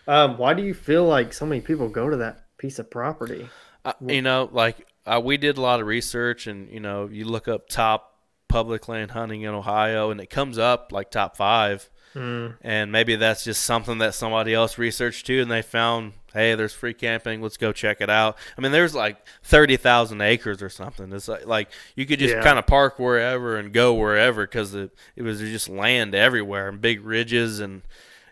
um, 0.06 0.38
why 0.38 0.54
do 0.54 0.62
you 0.62 0.74
feel 0.74 1.04
like 1.06 1.32
so 1.32 1.44
many 1.44 1.60
people 1.60 1.88
go 1.88 2.08
to 2.08 2.18
that 2.18 2.44
piece 2.56 2.78
of 2.78 2.88
property? 2.88 3.48
Uh, 3.84 3.92
you 4.06 4.22
know, 4.22 4.48
like 4.52 4.86
uh, 5.06 5.20
we 5.22 5.36
did 5.36 5.56
a 5.56 5.60
lot 5.60 5.80
of 5.80 5.86
research, 5.86 6.46
and 6.46 6.70
you 6.70 6.80
know, 6.80 7.08
you 7.10 7.24
look 7.24 7.48
up 7.48 7.68
top 7.68 8.18
public 8.48 8.88
land 8.88 9.12
hunting 9.12 9.42
in 9.42 9.54
Ohio, 9.54 10.10
and 10.10 10.20
it 10.20 10.28
comes 10.30 10.58
up 10.58 10.92
like 10.92 11.10
top 11.10 11.36
five. 11.36 11.88
Mm. 12.14 12.56
And 12.62 12.90
maybe 12.90 13.14
that's 13.14 13.44
just 13.44 13.62
something 13.62 13.98
that 13.98 14.14
somebody 14.14 14.52
else 14.52 14.78
researched 14.78 15.26
too, 15.26 15.40
and 15.42 15.48
they 15.48 15.62
found, 15.62 16.14
hey, 16.34 16.56
there's 16.56 16.72
free 16.72 16.92
camping. 16.92 17.40
Let's 17.40 17.56
go 17.56 17.70
check 17.70 18.00
it 18.00 18.10
out. 18.10 18.36
I 18.58 18.60
mean, 18.60 18.72
there's 18.72 18.96
like 18.96 19.24
thirty 19.44 19.76
thousand 19.76 20.20
acres 20.20 20.60
or 20.60 20.68
something. 20.68 21.12
It's 21.12 21.28
like, 21.28 21.46
like 21.46 21.70
you 21.94 22.06
could 22.06 22.18
just 22.18 22.34
Yeah. 22.34 22.42
kind 22.42 22.58
of 22.58 22.66
park 22.66 22.98
wherever 22.98 23.56
and 23.56 23.72
go 23.72 23.94
wherever 23.94 24.44
because 24.44 24.74
it, 24.74 24.90
it 25.14 25.22
was 25.22 25.38
just 25.38 25.68
land 25.68 26.14
everywhere 26.16 26.68
and 26.68 26.80
big 26.80 27.04
ridges, 27.04 27.60
and 27.60 27.82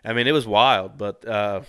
I 0.03 0.11
mean, 0.11 0.27
it 0.27 0.33
was 0.33 0.45
wild. 0.45 0.97
But 0.97 1.25
uh, 1.25 1.61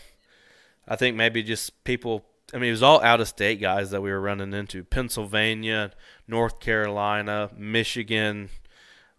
I 0.89 0.97
think 0.97 1.17
maybe 1.17 1.45
just 1.45 1.85
people. 1.85 2.25
I 2.53 2.59
mean, 2.59 2.69
it 2.69 2.73
was 2.73 2.83
all 2.83 3.01
out 3.03 3.21
of 3.21 3.29
state 3.29 3.61
guys 3.61 3.91
that 3.91 4.03
we 4.03 4.11
were 4.11 4.21
running 4.21 4.53
into: 4.53 4.85
Pennsylvania, 4.85 5.93
North 6.27 6.61
Carolina, 6.61 7.51
Michigan, 7.57 8.49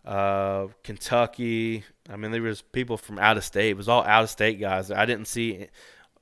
uh, 0.05 0.67
Kentucky. 0.84 1.86
I 2.09 2.17
mean, 2.17 2.32
there 2.32 2.41
was 2.41 2.61
people 2.61 2.97
from 2.97 3.19
out 3.19 3.38
of 3.38 3.43
state. 3.43 3.69
It 3.69 3.77
was 3.77 3.88
all 3.88 4.03
out 4.03 4.23
of 4.23 4.29
state 4.29 4.59
guys. 4.59 4.91
I 4.91 5.05
didn't 5.05 5.27
see 5.27 5.67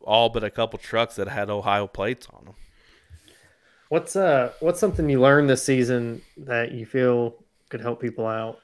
all 0.01 0.30
but 0.30 0.43
a 0.43 0.49
couple 0.49 0.80
trucks 0.80 1.16
that 1.16 1.28
had 1.28 1.49
Ohio 1.49 1.88
plates 1.88 2.28
on 2.34 2.45
them. 2.45 2.55
What's 3.89 4.16
uh 4.16 4.51
what's 4.60 4.80
something 4.80 5.10
you 5.10 5.20
learned 5.20 5.49
this 5.49 5.64
season 5.64 6.22
that 6.38 6.72
you 6.72 6.86
feel 6.86 7.36
could 7.70 7.82
help 7.82 7.99
people 7.99 8.28
out? 8.28 8.60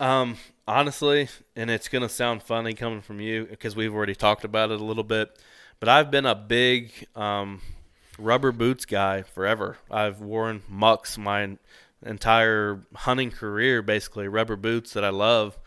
Um, 0.00 0.36
honestly, 0.66 1.28
and 1.54 1.70
it's 1.70 1.88
gonna 1.88 2.08
sound 2.08 2.42
funny 2.42 2.74
coming 2.74 3.00
from 3.00 3.20
you 3.20 3.44
because 3.44 3.76
we've 3.76 3.94
already 3.94 4.14
talked 4.16 4.44
about 4.44 4.70
it 4.70 4.80
a 4.80 4.84
little 4.84 5.04
bit, 5.04 5.38
but 5.80 5.88
I've 5.88 6.10
been 6.10 6.26
a 6.26 6.34
big 6.34 6.92
um, 7.14 7.60
rubber 8.18 8.52
boots 8.52 8.84
guy 8.84 9.22
forever. 9.22 9.78
I've 9.90 10.20
worn 10.20 10.62
mucks 10.68 11.16
my 11.18 11.56
entire 12.04 12.86
hunting 12.94 13.30
career, 13.30 13.82
basically 13.82 14.28
rubber 14.28 14.56
boots 14.56 14.92
that 14.92 15.04
I 15.04 15.10
love. 15.10 15.58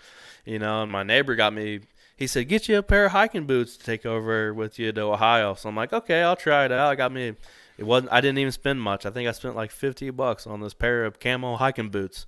You 0.46 0.60
know, 0.60 0.84
and 0.84 0.92
my 0.92 1.04
neighbor 1.04 1.36
got 1.36 1.54
me. 1.54 1.82
He 2.18 2.28
said, 2.28 2.48
"Get 2.48 2.68
you 2.68 2.78
a 2.78 2.84
pair 2.84 3.06
of 3.06 3.12
hiking 3.12 3.46
boots 3.46 3.78
to 3.78 3.84
take 3.84 4.06
over 4.06 4.54
with 4.54 4.80
you 4.80 4.92
to 4.92 5.02
Ohio." 5.02 5.54
So 5.54 5.70
I'm 5.70 5.76
like, 5.76 5.94
"Okay, 5.94 6.22
I'll 6.24 6.36
try 6.36 6.66
it 6.66 6.72
out." 6.72 6.92
I 6.92 6.96
got 6.96 7.12
me. 7.12 7.36
It 7.78 7.84
wasn't. 7.84 8.12
I 8.12 8.22
didn't 8.22 8.40
even 8.40 8.52
spend 8.52 8.82
much. 8.82 9.06
I 9.06 9.12
think 9.12 9.30
I 9.30 9.32
spent 9.32 9.56
like 9.56 9.72
fifty 9.72 10.10
bucks 10.10 10.48
on 10.48 10.62
this 10.62 10.74
pair 10.74 11.06
of 11.06 11.20
camo 11.20 11.58
hiking 11.58 11.90
boots. 11.90 12.26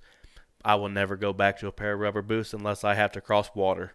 I 0.64 0.76
will 0.76 0.88
never 0.88 1.16
go 1.16 1.32
back 1.32 1.58
to 1.58 1.66
a 1.66 1.72
pair 1.72 1.94
of 1.94 2.00
rubber 2.00 2.22
boots 2.22 2.54
unless 2.54 2.84
I 2.84 2.94
have 2.94 3.12
to 3.12 3.20
cross 3.20 3.50
water. 3.54 3.92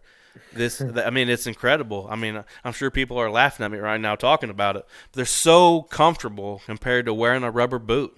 This, 0.54 0.82
I 0.82 1.10
mean, 1.10 1.30
it's 1.30 1.48
incredible. 1.48 2.08
I 2.10 2.16
mean, 2.16 2.44
I'm 2.64 2.74
sure 2.74 2.90
people 2.92 3.18
are 3.18 3.30
laughing 3.30 3.66
at 3.66 3.72
me 3.72 3.78
right 3.78 4.00
now 4.00 4.16
talking 4.16 4.50
about 4.50 4.76
it. 4.76 4.86
They're 5.14 5.26
so 5.26 5.84
comfortable 5.84 6.62
compared 6.66 7.06
to 7.06 7.14
wearing 7.14 7.44
a 7.44 7.52
rubber 7.52 7.80
boot. 7.80 8.16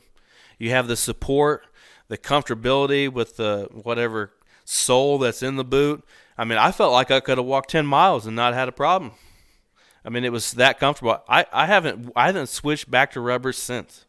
You 0.58 0.70
have 0.72 0.88
the 0.88 0.96
support, 0.96 1.66
the 2.08 2.18
comfortability 2.18 3.12
with 3.12 3.38
the 3.38 3.68
whatever 3.72 4.32
sole 4.64 5.18
that's 5.18 5.42
in 5.44 5.56
the 5.56 5.64
boot. 5.64 6.04
I 6.38 6.46
mean, 6.46 6.58
I 6.58 6.72
felt 6.72 6.94
like 6.94 7.12
I 7.12 7.20
could 7.20 7.38
have 7.38 7.48
walked 7.48 7.70
10 7.72 7.86
miles 7.86 8.26
and 8.26 8.36
not 8.36 8.54
had 8.54 8.68
a 8.70 8.72
problem. 8.72 9.12
I 10.06 10.10
mean, 10.10 10.24
it 10.24 10.32
was 10.32 10.54
that 10.54 10.80
comfortable. 10.80 11.22
I, 11.28 11.46
I 11.52 11.66
haven't 11.66 12.12
I 12.16 12.28
haven't 12.28 12.48
switched 12.50 12.90
back 12.90 13.12
to 13.12 13.22
rubber 13.22 13.54
since. 13.54 14.06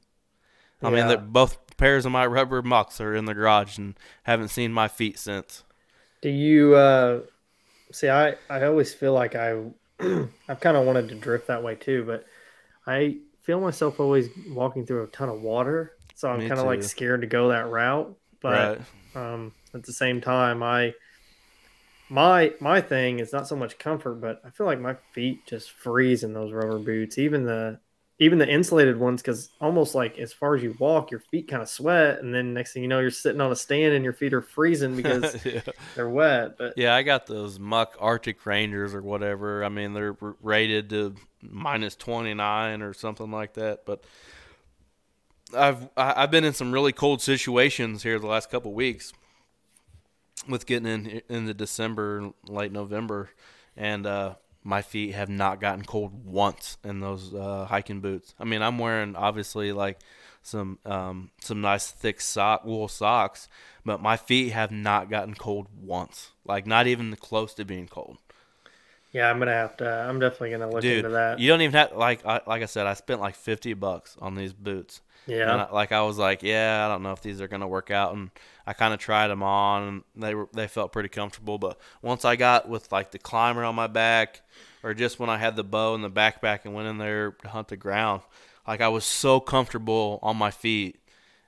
I 0.83 0.89
mean, 0.89 0.99
Yeah. 0.99 1.09
the, 1.09 1.19
both 1.19 1.77
pairs 1.77 2.07
of 2.07 2.12
my 2.12 2.27
rubber 2.27 2.62
mucks 2.62 3.01
are 3.01 3.15
in 3.15 3.24
the 3.27 3.35
garage 3.35 3.77
and 3.79 3.99
haven't 4.24 4.49
seen 4.49 4.73
my 4.73 4.89
feet 4.89 5.19
since. 5.19 5.65
Do 6.23 6.29
you 6.31 6.74
uh 6.77 7.20
see 7.93 8.09
I 8.09 8.36
I 8.51 8.64
always 8.64 8.93
feel 8.93 9.12
like 9.12 9.35
I 9.35 9.59
I've 10.01 10.60
kind 10.60 10.77
of 10.77 10.86
wanted 10.86 11.09
to 11.10 11.14
drift 11.14 11.47
that 11.47 11.62
way 11.62 11.74
too, 11.74 12.05
but 12.05 12.24
I 12.86 13.19
feel 13.43 13.60
myself 13.60 14.01
always 14.01 14.28
walking 14.48 14.86
through 14.86 15.05
a 15.05 15.09
ton 15.09 15.28
of 15.28 15.40
water 15.40 15.94
so 16.23 16.28
I'm 16.28 16.48
kind 16.48 16.60
of 16.60 16.66
like 16.66 16.85
scared 16.85 17.23
to 17.23 17.27
go 17.27 17.48
that 17.48 17.69
route. 17.69 18.16
But 18.40 18.78
right. 19.16 19.35
um, 19.35 19.52
at 19.74 19.82
the 19.82 19.93
same 19.93 20.20
time, 20.20 20.62
I 20.62 20.94
my 22.09 22.52
my 22.60 22.81
thing 22.81 23.19
is 23.19 23.32
not 23.32 23.48
so 23.48 23.56
much 23.56 23.77
comfort, 23.77 24.20
but 24.20 24.40
I 24.44 24.51
feel 24.51 24.66
like 24.66 24.81
my 24.81 24.94
feet 25.10 25.47
just 25.47 25.73
freeze 25.73 26.23
in 26.23 26.32
those 26.32 26.52
rubber 26.52 26.78
boots, 26.78 27.19
even 27.19 27.44
the 27.44 27.81
even 28.23 28.39
the 28.39 28.49
insulated 28.49 28.99
ones, 28.99 29.20
because 29.20 29.51
almost 29.61 29.94
like 29.94 30.19
as 30.19 30.32
far 30.32 30.55
as 30.55 30.62
you 30.62 30.77
walk, 30.78 31.11
your 31.11 31.20
feet 31.20 31.49
kind 31.49 31.61
of 31.61 31.69
sweat, 31.69 32.20
and 32.20 32.32
then 32.32 32.55
next 32.55 32.73
thing 32.73 32.82
you 32.82 32.89
know, 32.89 33.01
you're 33.01 33.11
sitting 33.11 33.40
on 33.40 33.51
a 33.51 33.57
stand 33.57 33.94
and 33.94 34.05
your 34.05 34.12
feet 34.12 34.32
are 34.32 34.40
freezing 34.40 34.94
because 34.94 35.44
yeah. 35.44 35.61
they're 35.97 36.09
wet. 36.09 36.57
But 36.57 36.74
Yeah, 36.77 36.94
I 36.94 37.03
got 37.03 37.27
those 37.27 37.59
Muck 37.59 37.97
Arctic 37.99 38.47
Rangers 38.47 38.94
or 38.94 39.03
whatever. 39.03 39.65
I 39.65 39.69
mean, 39.69 39.93
they're 39.93 40.16
rated 40.40 40.90
to 40.90 41.16
minus 41.43 41.97
29 41.97 42.81
or 42.82 42.94
something 42.94 43.32
like 43.32 43.55
that. 43.55 43.85
But 43.85 44.05
I've 45.55 45.89
I've 45.97 46.31
been 46.31 46.44
in 46.44 46.53
some 46.53 46.70
really 46.70 46.93
cold 46.93 47.20
situations 47.20 48.05
here 48.05 48.20
the 48.20 48.28
last 48.28 48.51
couple 48.51 48.73
weeks 48.73 49.12
with 50.49 50.65
getting 50.65 50.86
in 50.86 51.23
into 51.28 51.55
December, 51.55 52.31
late 52.47 52.70
November, 52.70 53.31
and 53.77 54.07
uh, 54.07 54.35
my 54.64 54.82
feet 54.82 55.14
have 55.14 55.28
not 55.28 55.60
gotten 55.60 55.84
cold 55.84 56.24
once 56.24 56.78
in 56.84 57.01
those 57.01 57.34
uh, 57.34 57.66
hiking 57.68 58.01
boots. 58.01 58.34
I 58.39 58.44
mean, 58.44 58.62
I'm 58.62 58.78
wearing 58.78 59.16
obviously 59.16 59.72
like 59.72 59.98
some 60.43 60.78
um, 60.84 61.30
some 61.40 61.60
nice 61.60 61.90
thick 61.90 62.20
sock 62.20 62.64
wool 62.64 62.89
socks, 62.89 63.48
but 63.84 64.01
my 64.01 64.16
feet 64.16 64.51
have 64.52 64.70
not 64.70 65.10
gotten 65.10 65.34
cold 65.34 65.66
once. 65.80 66.30
Like 66.44 66.66
not 66.66 66.86
even 66.86 67.14
close 67.16 67.55
to 67.55 67.64
being 67.64 67.86
cold. 67.89 68.18
yeah, 69.12 69.28
I'm 69.30 69.39
gonna 69.39 69.52
have 69.52 69.76
to. 69.78 69.89
I'm 69.89 70.18
definitely 70.18 70.51
gonna 70.51 70.70
look 70.70 70.82
Dude, 70.82 70.98
into 71.05 71.10
that. 71.10 71.39
you 71.39 71.48
don't 71.48 71.60
even 71.60 71.74
have 71.74 71.93
like 71.93 72.24
I, 72.24 72.40
like 72.47 72.62
I 72.62 72.66
said, 72.66 72.86
I 72.86 72.94
spent 72.94 73.20
like 73.20 73.34
fifty 73.34 73.74
bucks 73.74 74.16
on 74.20 74.34
these 74.34 74.52
boots. 74.52 75.01
Yeah, 75.27 75.61
I, 75.61 75.70
like 75.73 75.93
I 75.93 76.03
was 76.03 76.19
like, 76.19 76.43
yeah, 76.43 76.85
I 76.86 76.89
don't 76.93 77.03
know 77.03 77.12
if 77.12 77.23
these 77.23 77.40
are 77.40 77.49
gonna 77.49 77.69
work 77.69 77.90
out, 77.90 78.15
and 78.15 78.31
I 78.66 78.73
kind 78.74 78.94
of 78.94 79.01
tried 79.01 79.28
them 79.28 79.43
on, 79.43 79.82
and 79.82 80.03
they 80.23 80.35
were 80.35 80.49
they 80.53 80.69
felt 80.69 80.93
pretty 80.93 81.09
comfortable. 81.09 81.59
But 81.59 81.78
once 82.03 82.24
I 82.24 82.36
got 82.36 82.69
with 82.69 82.93
like 82.93 83.11
the 83.11 83.19
climber 83.19 83.65
on 83.65 83.74
my 83.74 83.86
back, 83.89 84.43
or 84.82 84.94
just 84.94 85.19
when 85.19 85.31
I 85.31 85.39
had 85.39 85.57
the 85.57 85.65
bow 85.65 85.94
and 85.94 86.05
the 86.05 86.11
backpack 86.11 86.61
and 86.65 86.74
went 86.74 86.89
in 86.89 86.99
there 86.99 87.32
to 87.32 87.49
hunt 87.49 87.69
the 87.69 87.77
ground, 87.77 88.23
like 88.66 88.81
I 88.81 88.89
was 88.89 89.05
so 89.05 89.40
comfortable 89.40 90.19
on 90.23 90.36
my 90.36 90.51
feet, 90.51 91.01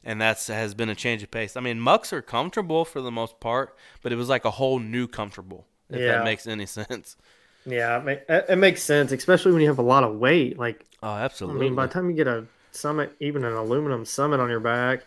and 0.03 0.21
that's 0.21 0.47
has 0.49 0.75
been 0.75 0.89
a 0.89 0.95
change 0.95 1.23
of 1.23 1.31
pace. 1.31 1.57
I 1.57 1.61
mean, 1.61 1.81
mucks 1.81 2.13
are 2.13 2.23
comfortable 2.23 2.85
for 2.85 3.01
the 3.01 3.13
most 3.13 3.41
part, 3.41 3.77
but 4.03 4.13
it 4.13 4.17
was 4.17 4.29
like 4.29 4.45
a 4.45 4.51
whole 4.53 4.79
new 4.79 5.07
comfortable. 5.07 5.67
If 5.91 5.97
Yeah. 5.99 6.07
that 6.07 6.21
makes 6.21 6.47
any 6.47 6.67
sense. 6.67 7.17
yeah, 7.65 8.05
it, 8.07 8.25
it 8.29 8.45
it 8.51 8.57
makes 8.57 8.83
sense, 8.83 9.13
especially 9.13 9.53
when 9.53 9.63
you 9.63 9.69
have 9.69 9.79
a 9.79 9.83
lot 9.83 10.05
of 10.05 10.17
weight. 10.17 10.59
Like 10.59 10.87
Oh, 11.03 11.15
absolutely. 11.15 11.55
I 11.67 11.71
mean, 11.71 11.75
by 11.75 11.87
the 11.87 11.93
time 11.93 12.11
you 12.11 12.17
get 12.17 12.29
a 12.29 12.47
summit, 12.75 13.15
even 13.21 13.45
an 13.45 13.55
aluminum 13.55 14.05
summit 14.05 14.41
on 14.41 14.49
your 14.49 14.61
back, 14.61 15.07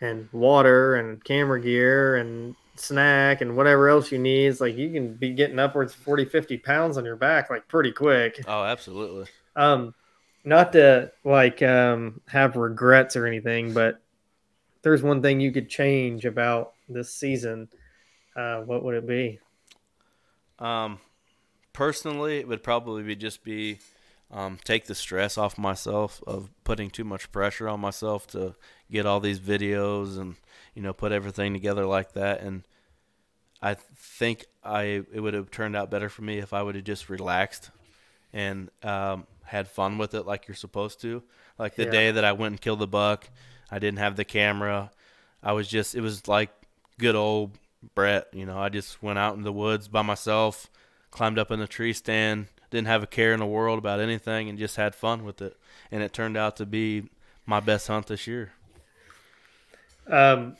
and 0.00 0.28
water 0.32 0.96
and 0.96 1.22
camera 1.24 1.60
gear 1.60 2.16
and 2.16 2.54
snack 2.76 3.40
and 3.40 3.56
whatever 3.56 3.88
else 3.88 4.12
you 4.12 4.18
need, 4.18 4.46
it's 4.46 4.60
like 4.60 4.76
you 4.76 4.90
can 4.90 5.14
be 5.14 5.30
getting 5.30 5.58
upwards 5.58 5.94
of 5.94 6.00
40, 6.00 6.26
50 6.26 6.58
pounds 6.58 6.96
on 6.96 7.04
your 7.04 7.16
back 7.16 7.50
like 7.50 7.66
pretty 7.68 7.92
quick. 7.92 8.42
oh, 8.46 8.64
absolutely. 8.64 9.26
Um, 9.56 9.94
not 10.44 10.72
to 10.72 11.12
like 11.24 11.62
um 11.62 12.20
have 12.28 12.56
regrets 12.56 13.16
or 13.16 13.26
anything, 13.26 13.74
but 13.74 14.00
there's 14.82 15.02
one 15.02 15.20
thing 15.20 15.40
you 15.40 15.52
could 15.52 15.68
change 15.68 16.24
about 16.24 16.74
this 16.88 17.12
season. 17.12 17.68
Uh, 18.36 18.60
what 18.60 18.84
would 18.84 18.94
it 18.94 19.06
be? 19.06 19.40
Um, 20.58 21.00
personally, 21.72 22.38
it 22.38 22.48
would 22.48 22.62
probably 22.62 23.02
be 23.02 23.16
just 23.16 23.42
be 23.42 23.78
um, 24.30 24.58
take 24.64 24.86
the 24.86 24.94
stress 24.94 25.38
off 25.38 25.58
myself 25.58 26.22
of 26.26 26.50
putting 26.64 26.90
too 26.90 27.04
much 27.04 27.32
pressure 27.32 27.68
on 27.68 27.80
myself 27.80 28.26
to 28.28 28.54
get 28.90 29.06
all 29.06 29.20
these 29.20 29.40
videos 29.40 30.18
and 30.18 30.36
you 30.74 30.82
know 30.82 30.92
put 30.92 31.12
everything 31.12 31.52
together 31.54 31.86
like 31.86 32.12
that. 32.12 32.40
And 32.40 32.64
I 33.60 33.74
think 33.74 34.46
I 34.62 35.02
it 35.12 35.20
would 35.20 35.34
have 35.34 35.50
turned 35.50 35.76
out 35.76 35.90
better 35.90 36.08
for 36.08 36.22
me 36.22 36.38
if 36.38 36.52
I 36.52 36.62
would 36.62 36.74
have 36.76 36.84
just 36.84 37.08
relaxed 37.08 37.70
and 38.32 38.70
um, 38.82 39.26
had 39.44 39.68
fun 39.68 39.98
with 39.98 40.14
it 40.14 40.26
like 40.26 40.48
you're 40.48 40.54
supposed 40.54 41.00
to. 41.02 41.22
Like 41.58 41.76
the 41.76 41.84
Yeah. 41.84 41.90
day 41.90 42.10
that 42.10 42.24
I 42.24 42.32
went 42.32 42.52
and 42.52 42.60
killed 42.60 42.80
the 42.80 42.86
buck, 42.86 43.30
I 43.70 43.78
didn't 43.78 43.98
have 43.98 44.16
the 44.16 44.24
camera. 44.24 44.90
I 45.42 45.52
was 45.52 45.68
just 45.68 45.94
it 45.94 46.00
was 46.00 46.28
like 46.28 46.50
good 46.98 47.16
old 47.16 47.58
Brett. 47.94 48.28
You 48.32 48.46
know, 48.46 48.58
I 48.58 48.68
just 48.68 49.02
went 49.02 49.18
out 49.18 49.36
in 49.36 49.42
the 49.42 49.52
woods 49.52 49.88
by 49.88 50.02
myself, 50.02 50.70
climbed 51.10 51.38
up 51.38 51.50
in 51.50 51.58
the 51.60 51.66
tree 51.68 51.92
stand, 51.92 52.46
didn't 52.70 52.86
have 52.88 53.02
a 53.02 53.06
care 53.06 53.32
in 53.32 53.40
the 53.40 53.46
world 53.46 53.78
about 53.78 54.00
anything, 54.00 54.48
and 54.48 54.58
just 54.58 54.76
had 54.76 54.94
fun 54.94 55.24
with 55.24 55.40
it. 55.42 55.56
And 55.90 56.02
it 56.02 56.12
turned 56.12 56.36
out 56.36 56.56
to 56.56 56.66
be 56.66 57.08
my 57.46 57.60
best 57.60 57.88
hunt 57.88 58.06
this 58.06 58.26
year. 58.26 58.52
Um, 60.06 60.56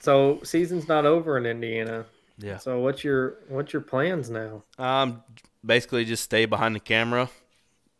so 0.00 0.40
season's 0.42 0.88
not 0.88 1.06
over 1.06 1.36
in 1.38 1.46
Indiana. 1.46 2.06
Yeah. 2.38 2.58
So 2.58 2.80
what's 2.80 3.02
your 3.02 3.38
what's 3.48 3.72
your 3.72 3.82
plans 3.82 4.30
now? 4.30 4.62
Um, 4.78 5.22
basically 5.64 6.04
just 6.04 6.22
stay 6.22 6.44
behind 6.44 6.74
the 6.74 6.80
camera 6.80 7.30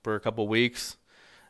for 0.02 0.14
a 0.14 0.20
couple 0.20 0.46
weeks, 0.46 0.96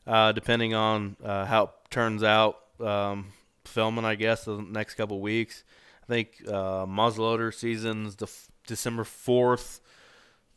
uh, 0.06 0.32
depending 0.32 0.74
on 0.74 1.16
uh, 1.24 1.44
how 1.46 1.64
it 1.64 1.70
turns 1.90 2.22
out. 2.22 2.58
Um, 2.80 3.32
filming, 3.64 4.04
I 4.04 4.14
guess, 4.14 4.44
the 4.44 4.58
next 4.58 4.94
couple 4.94 5.20
weeks. 5.20 5.64
I 6.04 6.06
think 6.06 6.42
uh, 6.46 6.86
muzzleloader 6.86 7.52
season's 7.52 8.16
the 8.16 8.26
f- 8.26 8.48
December 8.66 9.04
fourth 9.04 9.80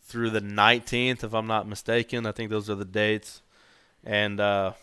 through 0.10 0.32
the 0.32 0.42
nineteenth, 0.42 1.24
if 1.24 1.34
I'm 1.34 1.48
not 1.48 1.68
mistaken. 1.68 2.26
I 2.26 2.32
think 2.32 2.50
those 2.50 2.70
are 2.70 2.76
the 2.76 2.84
dates, 2.84 3.42
and 4.04 4.40
uh, 4.40 4.74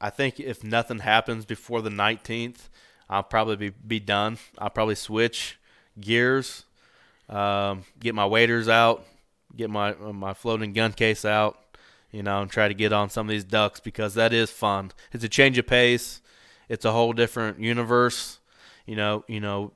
I 0.00 0.10
think 0.10 0.40
if 0.40 0.64
nothing 0.64 1.00
happens 1.00 1.44
before 1.44 1.82
the 1.82 1.90
nineteenth, 1.90 2.68
I'll 3.08 3.22
probably 3.22 3.56
be, 3.56 3.70
be 3.70 4.00
done. 4.00 4.38
I'll 4.58 4.70
probably 4.70 4.94
switch 4.94 5.58
gears, 6.00 6.64
um, 7.28 7.84
get 8.00 8.14
my 8.14 8.26
waders 8.26 8.68
out, 8.68 9.04
get 9.54 9.70
my 9.70 9.92
my 9.94 10.32
floating 10.34 10.72
gun 10.72 10.92
case 10.92 11.24
out, 11.24 11.58
you 12.10 12.22
know, 12.22 12.40
and 12.40 12.50
try 12.50 12.66
to 12.66 12.74
get 12.74 12.92
on 12.92 13.10
some 13.10 13.26
of 13.26 13.30
these 13.30 13.44
ducks 13.44 13.78
because 13.80 14.14
that 14.14 14.32
is 14.32 14.50
fun. 14.50 14.92
It's 15.12 15.24
a 15.24 15.28
change 15.28 15.58
of 15.58 15.66
pace. 15.66 16.22
It's 16.68 16.84
a 16.84 16.92
whole 16.92 17.12
different 17.12 17.60
universe. 17.60 18.38
You 18.86 18.96
know, 18.96 19.24
you 19.28 19.40
know, 19.40 19.72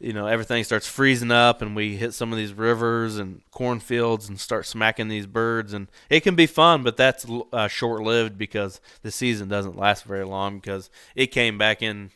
you 0.00 0.14
know, 0.14 0.26
everything 0.26 0.64
starts 0.64 0.86
freezing 0.86 1.30
up, 1.30 1.60
and 1.60 1.76
we 1.76 1.96
hit 1.96 2.14
some 2.14 2.32
of 2.32 2.38
these 2.38 2.54
rivers 2.54 3.18
and 3.18 3.42
cornfields 3.50 4.28
and 4.28 4.40
start 4.40 4.66
smacking 4.66 5.08
these 5.08 5.26
birds, 5.26 5.74
and 5.74 5.88
it 6.08 6.20
can 6.20 6.34
be 6.34 6.46
fun, 6.46 6.82
but 6.82 6.96
that's 6.96 7.26
uh, 7.52 7.68
short 7.68 8.02
lived 8.02 8.38
because 8.38 8.80
the 9.02 9.10
season 9.10 9.48
doesn't 9.48 9.76
last 9.76 10.04
very 10.04 10.24
long 10.24 10.58
because 10.58 10.88
it 11.14 11.26
came 11.26 11.58
back 11.58 11.82
in, 11.82 12.10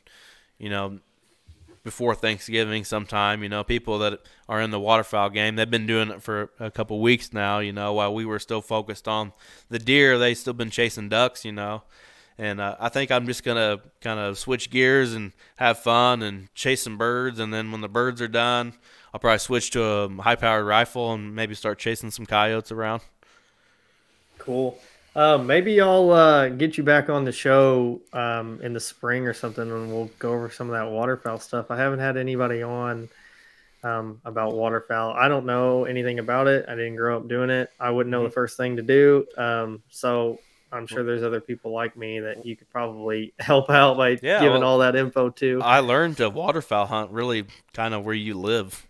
you 0.59 0.71
know, 0.71 0.99
before 1.85 2.15
Thanksgiving 2.15 2.85
sometime. 2.85 3.43
You 3.43 3.51
know, 3.51 3.63
people 3.63 3.99
that 3.99 4.21
are 4.49 4.63
in 4.63 4.71
the 4.71 4.81
waterfowl 4.81 5.29
game, 5.29 5.57
they've 5.57 5.71
been 5.71 5.87
doing 5.87 6.11
it 6.11 6.23
for 6.23 6.51
a 6.59 6.71
couple 6.71 7.01
weeks 7.01 7.35
now. 7.35 7.59
You 7.59 7.75
know, 7.75 7.93
while 7.93 8.15
we 8.15 8.25
were 8.25 8.39
still 8.39 8.63
focused 8.63 9.07
on 9.07 9.33
the 9.69 9.79
deer, 9.79 10.19
they've 10.19 10.39
still 10.39 10.55
been 10.55 10.71
chasing 10.71 11.11
ducks. 11.11 11.45
You 11.45 11.53
know, 11.53 11.83
and 12.39 12.61
uh, 12.61 12.77
I 12.81 12.89
think 12.89 13.11
I'm 13.11 13.27
just 13.27 13.45
gonna 13.45 13.81
kind 14.01 14.19
of 14.19 14.39
switch 14.39 14.71
gears 14.71 15.15
and 15.15 15.33
have 15.57 15.79
fun 15.79 16.23
and 16.23 16.53
chase 16.55 16.83
some 16.83 16.99
birds. 16.99 17.39
And 17.39 17.53
then 17.53 17.71
when 17.73 17.81
the 17.81 17.89
birds 17.89 18.21
are 18.21 18.29
done, 18.29 18.75
I'll 19.13 19.21
probably 19.21 19.39
switch 19.39 19.71
to 19.73 19.85
a 19.85 20.09
high-powered 20.09 20.67
rifle 20.67 21.13
and 21.13 21.35
maybe 21.35 21.55
start 21.55 21.79
chasing 21.79 22.11
some 22.11 22.27
coyotes 22.27 22.73
around. 22.73 23.03
Cool. 24.39 24.79
Um, 25.17 25.47
maybe 25.47 25.81
I'll 25.81 26.11
uh, 26.11 26.49
get 26.49 26.77
you 26.77 26.83
back 26.83 27.09
on 27.09 27.25
the 27.25 27.31
show 27.31 28.01
um, 28.13 28.61
in 28.63 28.73
the 28.73 28.81
spring 28.81 29.29
or 29.29 29.33
something, 29.33 29.71
and 29.71 29.89
we'll 29.89 30.11
go 30.19 30.33
over 30.33 30.51
some 30.51 30.69
of 30.69 30.73
that 30.73 30.91
waterfowl 30.91 31.39
stuff. 31.39 31.71
I 31.71 31.77
haven't 31.77 32.01
had 32.01 32.17
anybody 32.17 32.65
on 32.65 33.09
um, 33.85 34.21
about 34.25 34.55
waterfowl. 34.55 35.13
I 35.13 35.29
don't 35.29 35.47
know 35.47 35.85
anything 35.85 36.19
about 36.19 36.49
it. 36.49 36.65
I 36.69 36.75
didn't 36.75 36.97
grow 36.97 37.17
up 37.19 37.29
doing 37.29 37.51
it. 37.51 37.71
I 37.79 37.91
wouldn't 37.91 38.11
know 38.11 38.25
the 38.25 38.31
first 38.31 38.57
thing 38.57 38.75
to 38.77 38.83
do. 38.83 39.25
Um, 39.37 39.83
so 39.89 40.41
I'm 40.75 40.87
sure 40.87 41.05
there's 41.05 41.23
other 41.23 41.41
people 41.41 41.73
like 41.73 41.97
me 41.97 42.21
that 42.21 42.45
you 42.45 42.57
could 42.57 42.69
probably 42.71 43.33
help 43.39 43.71
out 43.71 43.97
by 43.97 44.11
Yeah, 44.23 44.41
giving 44.41 44.61
well, 44.61 44.65
all 44.65 44.79
that 44.79 44.97
info 44.97 45.31
to. 45.31 45.61
I 45.63 45.81
learned 45.81 46.17
to 46.19 46.29
waterfowl 46.31 46.87
hunt 46.87 47.11
really 47.11 47.47
kind 47.73 47.95
of 47.95 48.05
where 48.05 48.15
you 48.15 48.35
live. 48.35 48.87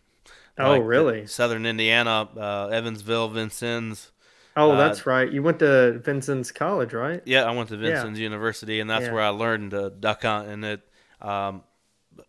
oh, 0.59 0.71
Like, 0.71 0.83
really? 0.85 1.27
Southern 1.27 1.67
Indiana, 1.67 2.29
uh, 2.37 2.69
Evansville, 2.69 3.29
Vincennes. 3.29 4.11
Oh, 4.57 4.73
uh, 4.73 4.77
that's 4.77 5.05
right. 5.07 5.31
You 5.31 5.43
went 5.43 5.59
to 5.61 5.99
Vincennes 5.99 6.53
College, 6.53 6.93
right? 6.93 7.23
Yeah, 7.25 7.45
I 7.45 7.51
went 7.51 7.69
to 7.71 7.77
Yeah. 7.77 7.81
Vincennes 7.93 8.21
University, 8.21 8.81
and 8.81 8.89
that's 8.89 9.07
Yeah. 9.07 9.13
where 9.13 9.23
I 9.23 9.29
learned 9.31 9.73
to 9.73 9.91
duck 9.91 10.23
hunt. 10.23 10.49
And 10.49 10.65
it, 10.65 10.81
um, 11.21 11.65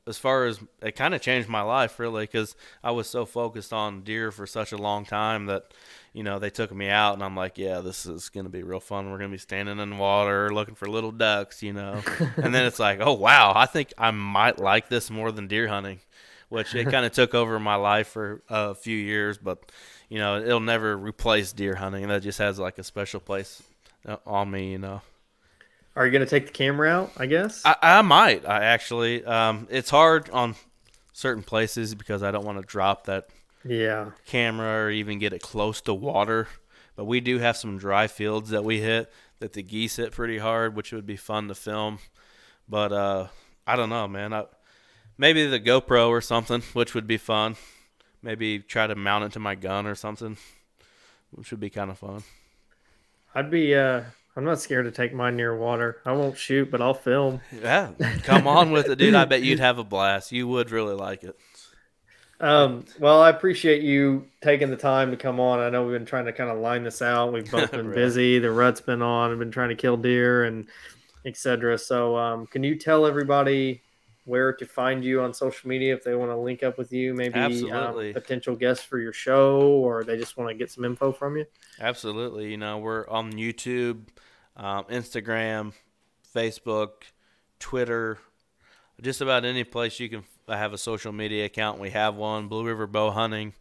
as 0.07 0.17
far 0.17 0.45
as 0.45 0.59
it 0.81 0.95
kind 0.95 1.13
of 1.13 1.21
changed 1.21 1.49
my 1.49 1.61
life 1.61 1.99
really, 1.99 2.23
because 2.23 2.55
I 2.83 2.91
was 2.91 3.07
so 3.07 3.25
focused 3.25 3.73
on 3.73 4.01
deer 4.01 4.31
for 4.31 4.47
such 4.47 4.71
a 4.71 4.77
long 4.77 5.05
time 5.05 5.47
that, 5.47 5.73
you 6.13 6.23
know, 6.23 6.39
they 6.39 6.49
took 6.49 6.73
me 6.73 6.89
out, 6.89 7.13
and 7.13 7.23
I'm 7.23 7.35
like, 7.35 7.57
yeah, 7.57 7.79
this 7.79 8.05
is 8.05 8.29
gonna 8.29 8.49
be 8.49 8.63
real 8.63 8.79
fun. 8.79 9.11
We're 9.11 9.17
gonna 9.17 9.29
be 9.29 9.37
standing 9.37 9.79
in 9.79 9.97
water 9.97 10.53
looking 10.53 10.75
for 10.75 10.87
little 10.87 11.11
ducks, 11.11 11.61
you 11.63 11.73
know. 11.73 12.01
and 12.37 12.53
then 12.53 12.65
it's 12.65 12.79
like, 12.79 12.99
oh 13.01 13.13
wow, 13.13 13.53
I 13.55 13.65
think 13.65 13.93
I 13.97 14.11
might 14.11 14.59
like 14.59 14.89
this 14.89 15.09
more 15.09 15.31
than 15.31 15.47
deer 15.47 15.67
hunting, 15.67 15.99
which 16.49 16.73
it 16.75 16.89
kind 16.89 17.05
of 17.05 17.11
took 17.11 17.33
over 17.33 17.59
my 17.59 17.75
life 17.75 18.07
for 18.07 18.41
a 18.49 18.75
few 18.75 18.97
years, 18.97 19.37
but 19.37 19.71
you 20.09 20.19
know, 20.19 20.37
it'll 20.37 20.59
never 20.59 20.95
replace 20.95 21.51
deer 21.51 21.75
hunting. 21.75 22.07
That 22.07 22.23
just 22.23 22.39
has 22.39 22.59
like 22.59 22.77
a 22.77 22.83
special 22.83 23.19
place 23.19 23.63
uh, 24.07 24.17
on 24.25 24.51
me, 24.51 24.71
you 24.71 24.77
know. 24.77 25.01
Are 25.95 26.05
you 26.05 26.11
gonna 26.11 26.25
take 26.25 26.47
the 26.47 26.51
camera 26.51 26.89
out? 26.89 27.11
I 27.17 27.25
guess. 27.25 27.61
I, 27.65 27.75
I 27.81 28.01
might. 28.01 28.45
I 28.45 28.65
actually. 28.65 29.23
Um, 29.23 29.67
it's 29.69 29.89
hard 29.89 30.29
on 30.29 30.55
certain 31.13 31.43
places 31.43 31.95
because 31.95 32.21
I 32.21 32.31
don't 32.31 32.45
want 32.45 32.59
to 32.59 32.65
drop 32.65 33.05
that 33.05 33.27
yeah 33.63 34.11
camera 34.25 34.85
or 34.85 34.91
even 34.91 35.17
get 35.19 35.33
it 35.33 35.41
close 35.41 35.81
to 35.81 35.93
water. 35.93 36.47
But 36.95 37.05
we 37.05 37.19
do 37.19 37.39
have 37.39 37.57
some 37.57 37.77
dry 37.77 38.07
fields 38.07 38.49
that 38.49 38.63
we 38.63 38.79
hit 38.81 39.11
that 39.39 39.53
the 39.53 39.63
geese 39.63 39.95
hit 39.97 40.11
pretty 40.11 40.37
hard, 40.37 40.75
which 40.75 40.91
would 40.91 41.05
be 41.05 41.17
fun 41.17 41.47
to 41.47 41.55
film. 41.55 41.99
But 42.67 42.91
uh, 42.91 43.27
I 43.67 43.75
don't 43.75 43.89
know, 43.89 44.07
man. 44.07 44.33
I, 44.33 44.45
maybe 45.17 45.45
the 45.45 45.59
GoPro 45.59 46.09
or 46.09 46.21
something, 46.21 46.61
which 46.73 46.93
would 46.93 47.07
be 47.07 47.17
fun. 47.17 47.55
Maybe 48.21 48.59
try 48.59 48.87
to 48.87 48.95
mount 48.95 49.25
it 49.25 49.31
to 49.33 49.39
my 49.39 49.55
gun 49.55 49.85
or 49.85 49.95
something, 49.95 50.37
which 51.31 51.51
would 51.51 51.59
be 51.59 51.69
kind 51.69 51.91
of 51.91 51.99
fun. 51.99 52.23
I'd 53.33 53.51
be. 53.51 53.75
Uh, 53.75 54.03
I'm 54.35 54.43
not 54.43 54.59
scared 54.59 54.85
to 54.85 54.91
take 54.91 55.13
mine 55.13 55.37
near 55.37 55.55
water. 55.55 56.01
I 56.05 56.11
won't 56.11 56.37
shoot, 56.37 56.69
but 56.69 56.81
I'll 56.81 56.93
film. 56.93 57.39
Yeah, 57.61 57.91
come 58.23 58.47
on 58.47 58.71
with 58.71 58.89
it, 58.89 58.97
dude. 58.97 59.15
I 59.15 59.25
bet 59.25 59.43
you'd 59.43 59.59
have 59.61 59.77
a 59.77 59.83
blast. 59.83 60.31
You 60.31 60.47
would 60.49 60.71
really 60.71 60.95
like 60.95 61.23
it. 61.23 61.37
Um, 62.41 62.83
well, 62.99 63.21
I 63.21 63.29
appreciate 63.29 63.81
you 63.81 64.27
taking 64.41 64.69
the 64.69 64.75
time 64.75 65.11
to 65.11 65.17
come 65.17 65.39
on. 65.39 65.59
I 65.59 65.69
know 65.69 65.83
we've 65.83 65.93
been 65.93 66.05
trying 66.05 66.25
to 66.25 66.33
kind 66.33 66.49
of 66.49 66.57
line 66.57 66.83
this 66.83 67.01
out. 67.01 67.31
We've 67.31 67.49
both 67.49 67.71
been 67.71 67.91
busy. 67.91 68.39
The 68.39 68.51
rut's 68.51 68.81
been 68.81 69.01
on. 69.01 69.31
I've 69.31 69.39
been 69.39 69.51
trying 69.51 69.69
to 69.69 69.75
kill 69.75 69.95
deer 69.95 70.43
and 70.43 70.67
etc. 71.25 71.77
So, 71.77 72.17
um, 72.17 72.45
can 72.47 72.61
you 72.63 72.75
tell 72.77 73.05
everybody 73.05 73.81
where 74.25 74.51
to 74.53 74.65
find 74.65 75.03
you 75.03 75.21
on 75.21 75.33
social 75.33 75.69
media 75.69 75.93
if 75.93 76.03
they 76.03 76.15
want 76.15 76.31
to 76.31 76.35
link 76.35 76.63
up 76.63 76.77
with 76.77 76.91
you? 76.91 77.13
Maybe 77.13 77.39
um, 77.71 78.13
potential 78.13 78.55
guests 78.55 78.83
for 78.83 78.99
your 78.99 79.13
show, 79.13 79.61
or 79.61 80.03
they 80.03 80.17
just 80.17 80.35
want 80.35 80.49
to 80.49 80.55
get 80.55 80.71
some 80.71 80.83
info 80.83 81.11
from 81.11 81.37
you. 81.37 81.45
Absolutely. 81.79 82.51
You 82.51 82.57
know, 82.57 82.79
we're 82.79 83.07
on 83.07 83.33
YouTube, 83.33 84.07
um, 84.57 84.85
Instagram, 84.85 85.73
Facebook, 86.35 86.89
Twitter, 87.59 88.17
just 89.01 89.21
about 89.21 89.45
any 89.45 89.63
place 89.63 89.99
you 89.99 90.09
can 90.09 90.23
have 90.47 90.73
a 90.73 90.77
social 90.77 91.11
media 91.11 91.45
account. 91.45 91.79
We 91.79 91.91
have 91.91 92.15
one, 92.15 92.47
Blue 92.47 92.65
River 92.65 92.87
Bow 92.87 93.11
Hunting. 93.11 93.53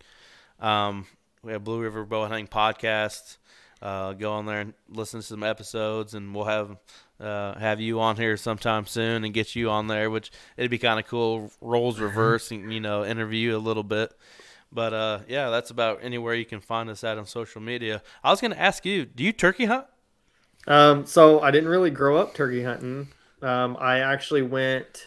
Um, 0.60 1.06
we 1.42 1.52
have 1.52 1.64
Blue 1.64 1.80
River 1.80 2.04
Bow 2.04 2.26
Hunting 2.26 2.46
podcast. 2.46 3.36
Uh, 3.82 4.14
go 4.14 4.32
on 4.32 4.46
there 4.46 4.60
and 4.60 4.74
listen 4.88 5.20
to 5.20 5.26
some 5.26 5.42
episodes, 5.42 6.14
and 6.14 6.34
we'll 6.34 6.44
have 6.44 6.76
uh, 7.20 7.58
have 7.58 7.80
you 7.80 8.00
on 8.00 8.16
here 8.16 8.36
sometime 8.36 8.86
soon 8.86 9.24
and 9.24 9.32
get 9.32 9.54
you 9.54 9.70
on 9.70 9.86
there, 9.86 10.10
which 10.10 10.30
it'd 10.56 10.70
be 10.70 10.78
kind 10.78 10.98
of 10.98 11.06
cool. 11.06 11.50
Roles 11.60 12.00
reverse, 12.00 12.50
and 12.50 12.72
you 12.72 12.80
know, 12.80 13.04
interview 13.04 13.56
a 13.56 13.58
little 13.58 13.82
bit. 13.84 14.12
But 14.72 14.92
uh, 14.92 15.18
yeah, 15.28 15.50
that's 15.50 15.70
about 15.70 16.00
anywhere 16.02 16.34
you 16.34 16.44
can 16.44 16.60
find 16.60 16.90
us 16.90 17.04
at 17.04 17.16
on 17.16 17.26
social 17.26 17.60
media. 17.60 18.02
I 18.24 18.30
was 18.30 18.40
going 18.40 18.50
to 18.50 18.60
ask 18.60 18.84
you, 18.84 19.04
do 19.04 19.22
you 19.22 19.32
turkey 19.32 19.66
hunt? 19.66 19.86
Um, 20.66 21.06
so 21.06 21.40
I 21.40 21.50
didn't 21.50 21.68
really 21.68 21.90
grow 21.90 22.16
up 22.16 22.34
turkey 22.34 22.64
hunting. 22.64 23.08
Um, 23.42 23.76
I 23.78 24.00
actually 24.00 24.42
went 24.42 25.06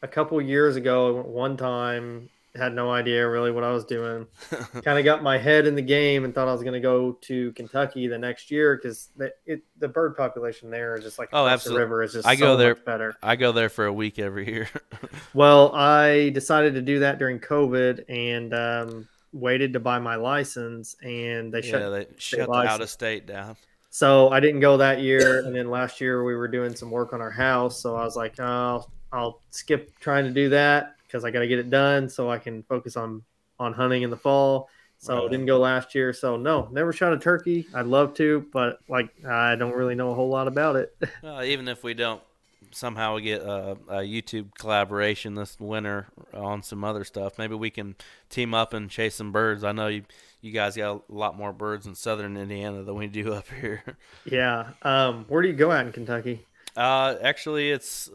a 0.00 0.08
couple 0.08 0.40
years 0.40 0.76
ago. 0.76 1.20
One 1.22 1.56
time, 1.56 2.30
had 2.58 2.74
no 2.74 2.90
idea 2.90 3.26
really 3.28 3.50
what 3.50 3.64
I 3.64 3.70
was 3.70 3.84
doing. 3.84 4.26
kind 4.82 4.98
of 4.98 5.04
got 5.04 5.22
my 5.22 5.38
head 5.38 5.66
in 5.66 5.74
the 5.74 5.82
game 5.82 6.24
and 6.24 6.34
thought 6.34 6.48
I 6.48 6.52
was 6.52 6.62
going 6.62 6.74
to 6.74 6.80
go 6.80 7.12
to 7.22 7.52
Kentucky 7.52 8.06
the 8.06 8.18
next 8.18 8.50
year 8.50 8.76
because 8.76 9.08
the, 9.16 9.32
the 9.78 9.88
bird 9.88 10.16
population 10.16 10.70
there 10.70 10.94
is 10.96 11.04
just 11.04 11.18
like 11.18 11.30
oh, 11.32 11.46
absolutely. 11.46 11.78
the 11.78 11.84
river 11.84 12.02
is 12.02 12.12
just 12.12 12.26
I 12.26 12.34
so 12.34 12.44
go 12.44 12.56
there 12.56 12.74
better. 12.74 13.14
I 13.22 13.36
go 13.36 13.52
there 13.52 13.68
for 13.68 13.86
a 13.86 13.92
week 13.92 14.18
every 14.18 14.46
year. 14.48 14.68
well, 15.34 15.74
I 15.74 16.30
decided 16.30 16.74
to 16.74 16.82
do 16.82 16.98
that 17.00 17.18
during 17.18 17.40
COVID 17.40 18.04
and 18.08 18.52
um, 18.52 19.08
waited 19.32 19.72
to 19.72 19.80
buy 19.80 19.98
my 19.98 20.16
license, 20.16 20.96
and 21.02 21.52
they 21.52 21.62
shut 21.62 21.80
yeah, 21.80 21.88
they 21.88 22.06
shut 22.18 22.48
the 22.48 22.52
out 22.52 22.80
of 22.80 22.90
state 22.90 23.26
down. 23.26 23.56
So 23.90 24.28
I 24.28 24.40
didn't 24.40 24.60
go 24.60 24.76
that 24.76 25.00
year, 25.00 25.40
and 25.40 25.54
then 25.54 25.70
last 25.70 26.00
year 26.00 26.22
we 26.22 26.34
were 26.34 26.48
doing 26.48 26.76
some 26.76 26.90
work 26.90 27.14
on 27.14 27.22
our 27.22 27.30
house. 27.30 27.80
So 27.80 27.96
I 27.96 28.04
was 28.04 28.16
like, 28.16 28.38
oh, 28.38 28.84
I'll 29.12 29.40
skip 29.50 29.98
trying 29.98 30.24
to 30.24 30.30
do 30.30 30.50
that 30.50 30.97
because 31.08 31.24
I 31.24 31.32
got 31.32 31.40
to 31.40 31.48
get 31.48 31.58
it 31.58 31.70
done 31.70 32.08
so 32.08 32.30
I 32.30 32.38
can 32.38 32.62
focus 32.62 32.96
on 32.96 33.22
on 33.58 33.72
hunting 33.72 34.02
in 34.02 34.10
the 34.10 34.16
fall. 34.16 34.68
So 35.00 35.22
right. 35.22 35.30
didn't 35.30 35.46
go 35.46 35.58
last 35.58 35.94
year. 35.94 36.12
So 36.12 36.36
no, 36.36 36.68
never 36.70 36.92
shot 36.92 37.12
a 37.12 37.18
turkey. 37.18 37.66
I'd 37.74 37.86
love 37.86 38.14
to, 38.14 38.46
but 38.52 38.80
like 38.88 39.10
I 39.24 39.54
don't 39.56 39.74
really 39.74 39.94
know 39.94 40.10
a 40.10 40.14
whole 40.14 40.28
lot 40.28 40.48
about 40.48 40.76
it. 40.76 40.96
Well, 41.22 41.42
even 41.42 41.68
if 41.68 41.82
we 41.82 41.94
don't 41.94 42.22
somehow 42.70 43.14
we 43.14 43.22
get 43.22 43.40
a, 43.40 43.78
a, 43.88 43.96
YouTube 44.00 44.54
collaboration 44.58 45.34
this 45.34 45.58
winter 45.58 46.08
on 46.34 46.62
some 46.62 46.84
other 46.84 47.02
stuff, 47.04 47.38
maybe 47.38 47.54
we 47.54 47.70
can 47.70 47.96
team 48.28 48.52
up 48.52 48.74
and 48.74 48.90
chase 48.90 49.14
some 49.14 49.32
birds. 49.32 49.64
I 49.64 49.72
know 49.72 49.88
you 49.88 50.02
you 50.40 50.52
guys 50.52 50.76
got 50.76 51.02
a 51.08 51.12
lot 51.12 51.36
more 51.36 51.52
birds 51.52 51.86
in 51.86 51.94
southern 51.94 52.36
Indiana 52.36 52.82
than 52.82 52.94
we 52.94 53.06
do 53.06 53.32
up 53.32 53.46
here. 53.60 53.82
Yeah. 54.24 54.70
Um, 54.82 55.24
where 55.28 55.42
do 55.42 55.48
you 55.48 55.54
go 55.54 55.70
out 55.70 55.86
in 55.86 55.92
Kentucky? 55.92 56.44
Uh, 56.76 57.16
actually, 57.22 57.70
it's 57.70 58.10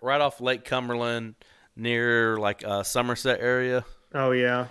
right 0.00 0.20
off 0.20 0.40
Lake 0.40 0.64
Cumberland 0.64 1.34
near 1.76 2.36
like 2.38 2.64
uh, 2.64 2.82
Somerset 2.82 3.40
area. 3.40 3.84
Oh 4.14 4.32
yeah. 4.32 4.66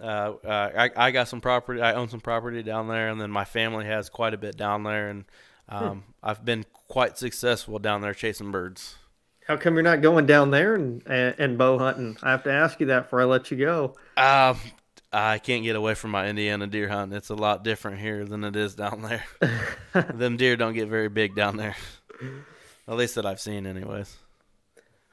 Uh, 0.00 0.34
uh, 0.44 0.70
I, 0.76 0.90
I 0.96 1.10
got 1.10 1.28
some 1.28 1.40
property. 1.40 1.80
I 1.80 1.94
own 1.94 2.08
some 2.08 2.20
property 2.20 2.62
down 2.62 2.88
there, 2.88 3.08
and 3.08 3.20
then 3.20 3.30
my 3.30 3.44
family 3.44 3.86
has 3.86 4.08
quite 4.08 4.34
a 4.34 4.38
bit 4.38 4.56
down 4.56 4.82
there, 4.82 5.08
and 5.08 5.24
hmm. 5.68 5.76
um, 5.76 5.90
hmm. 5.90 6.10
I've 6.22 6.44
been 6.44 6.64
quite 6.88 7.18
successful 7.18 7.78
down 7.78 8.00
there 8.00 8.14
chasing 8.14 8.50
birds. 8.50 8.96
How 9.46 9.56
come 9.56 9.74
you're 9.74 9.82
not 9.82 10.00
going 10.00 10.24
down 10.24 10.50
there 10.50 10.74
and, 10.74 11.02
and, 11.06 11.34
and 11.38 11.58
bow 11.58 11.78
hunting? 11.78 12.16
I 12.22 12.30
have 12.30 12.44
to 12.44 12.52
ask 12.52 12.80
you 12.80 12.86
that 12.86 13.04
before 13.04 13.20
I 13.20 13.24
let 13.24 13.50
you 13.50 13.58
go. 13.58 13.94
Um, 14.16 14.58
I 15.12 15.38
can't 15.38 15.62
get 15.62 15.76
away 15.76 15.94
from 15.94 16.12
my 16.12 16.28
Indiana 16.28 16.66
deer 16.66 16.88
hunt. 16.88 17.12
It's 17.12 17.28
a 17.28 17.34
lot 17.34 17.62
different 17.62 17.98
here 17.98 18.24
than 18.24 18.42
it 18.42 18.56
is 18.56 18.74
down 18.74 19.02
there. 19.02 19.24
Them 20.14 20.38
deer 20.38 20.56
don't 20.56 20.72
get 20.72 20.88
very 20.88 21.08
big 21.08 21.34
down 21.34 21.58
there, 21.58 21.76
at 22.88 22.96
least 22.96 23.16
that 23.16 23.26
I've 23.26 23.40
seen, 23.40 23.66
anyways. 23.66 24.16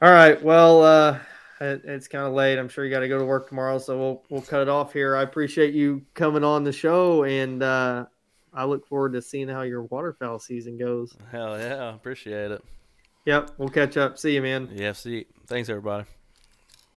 All 0.02 0.11
right. 0.11 0.41
Well, 0.41 0.84
uh, 0.84 1.19
it, 1.60 1.84
it's 1.86 2.07
kind 2.07 2.26
of 2.26 2.34
late. 2.34 2.57
I'm 2.57 2.69
sure 2.69 2.84
you 2.84 2.90
got 2.90 3.02
to 3.02 3.07
go 3.07 3.19
to 3.19 3.26
work 3.26 3.48
tomorrow, 3.48 3.78
so 3.78 3.98
we'll 3.99 4.23
we'll 4.30 4.41
cut 4.41 4.61
it 4.61 4.69
off 4.69 4.94
here. 4.94 5.15
I 5.15 5.22
appreciate 5.22 5.76
you 5.76 6.03
coming 6.15 6.44
on 6.44 6.64
the 6.64 6.72
show, 6.72 7.23
and 7.23 7.61
uh, 7.61 8.06
I 8.52 8.65
look 8.65 8.88
forward 8.88 9.14
to 9.14 9.22
seeing 9.22 9.48
how 9.48 9.61
your 9.61 9.84
waterfowl 9.84 10.40
season 10.40 10.78
goes. 10.78 11.15
Hell 11.32 11.60
yeah, 11.60 11.76
I 11.76 11.94
appreciate 11.94 12.52
it. 12.52 12.64
Yep, 13.26 13.52
we'll 13.60 13.69
catch 13.69 13.95
up. 13.98 14.18
See 14.18 14.34
you, 14.34 14.41
man. 14.41 14.69
Yeah, 14.73 14.94
see. 14.94 15.11
You. 15.11 15.26
Thanks, 15.45 15.69
everybody. 15.69 16.06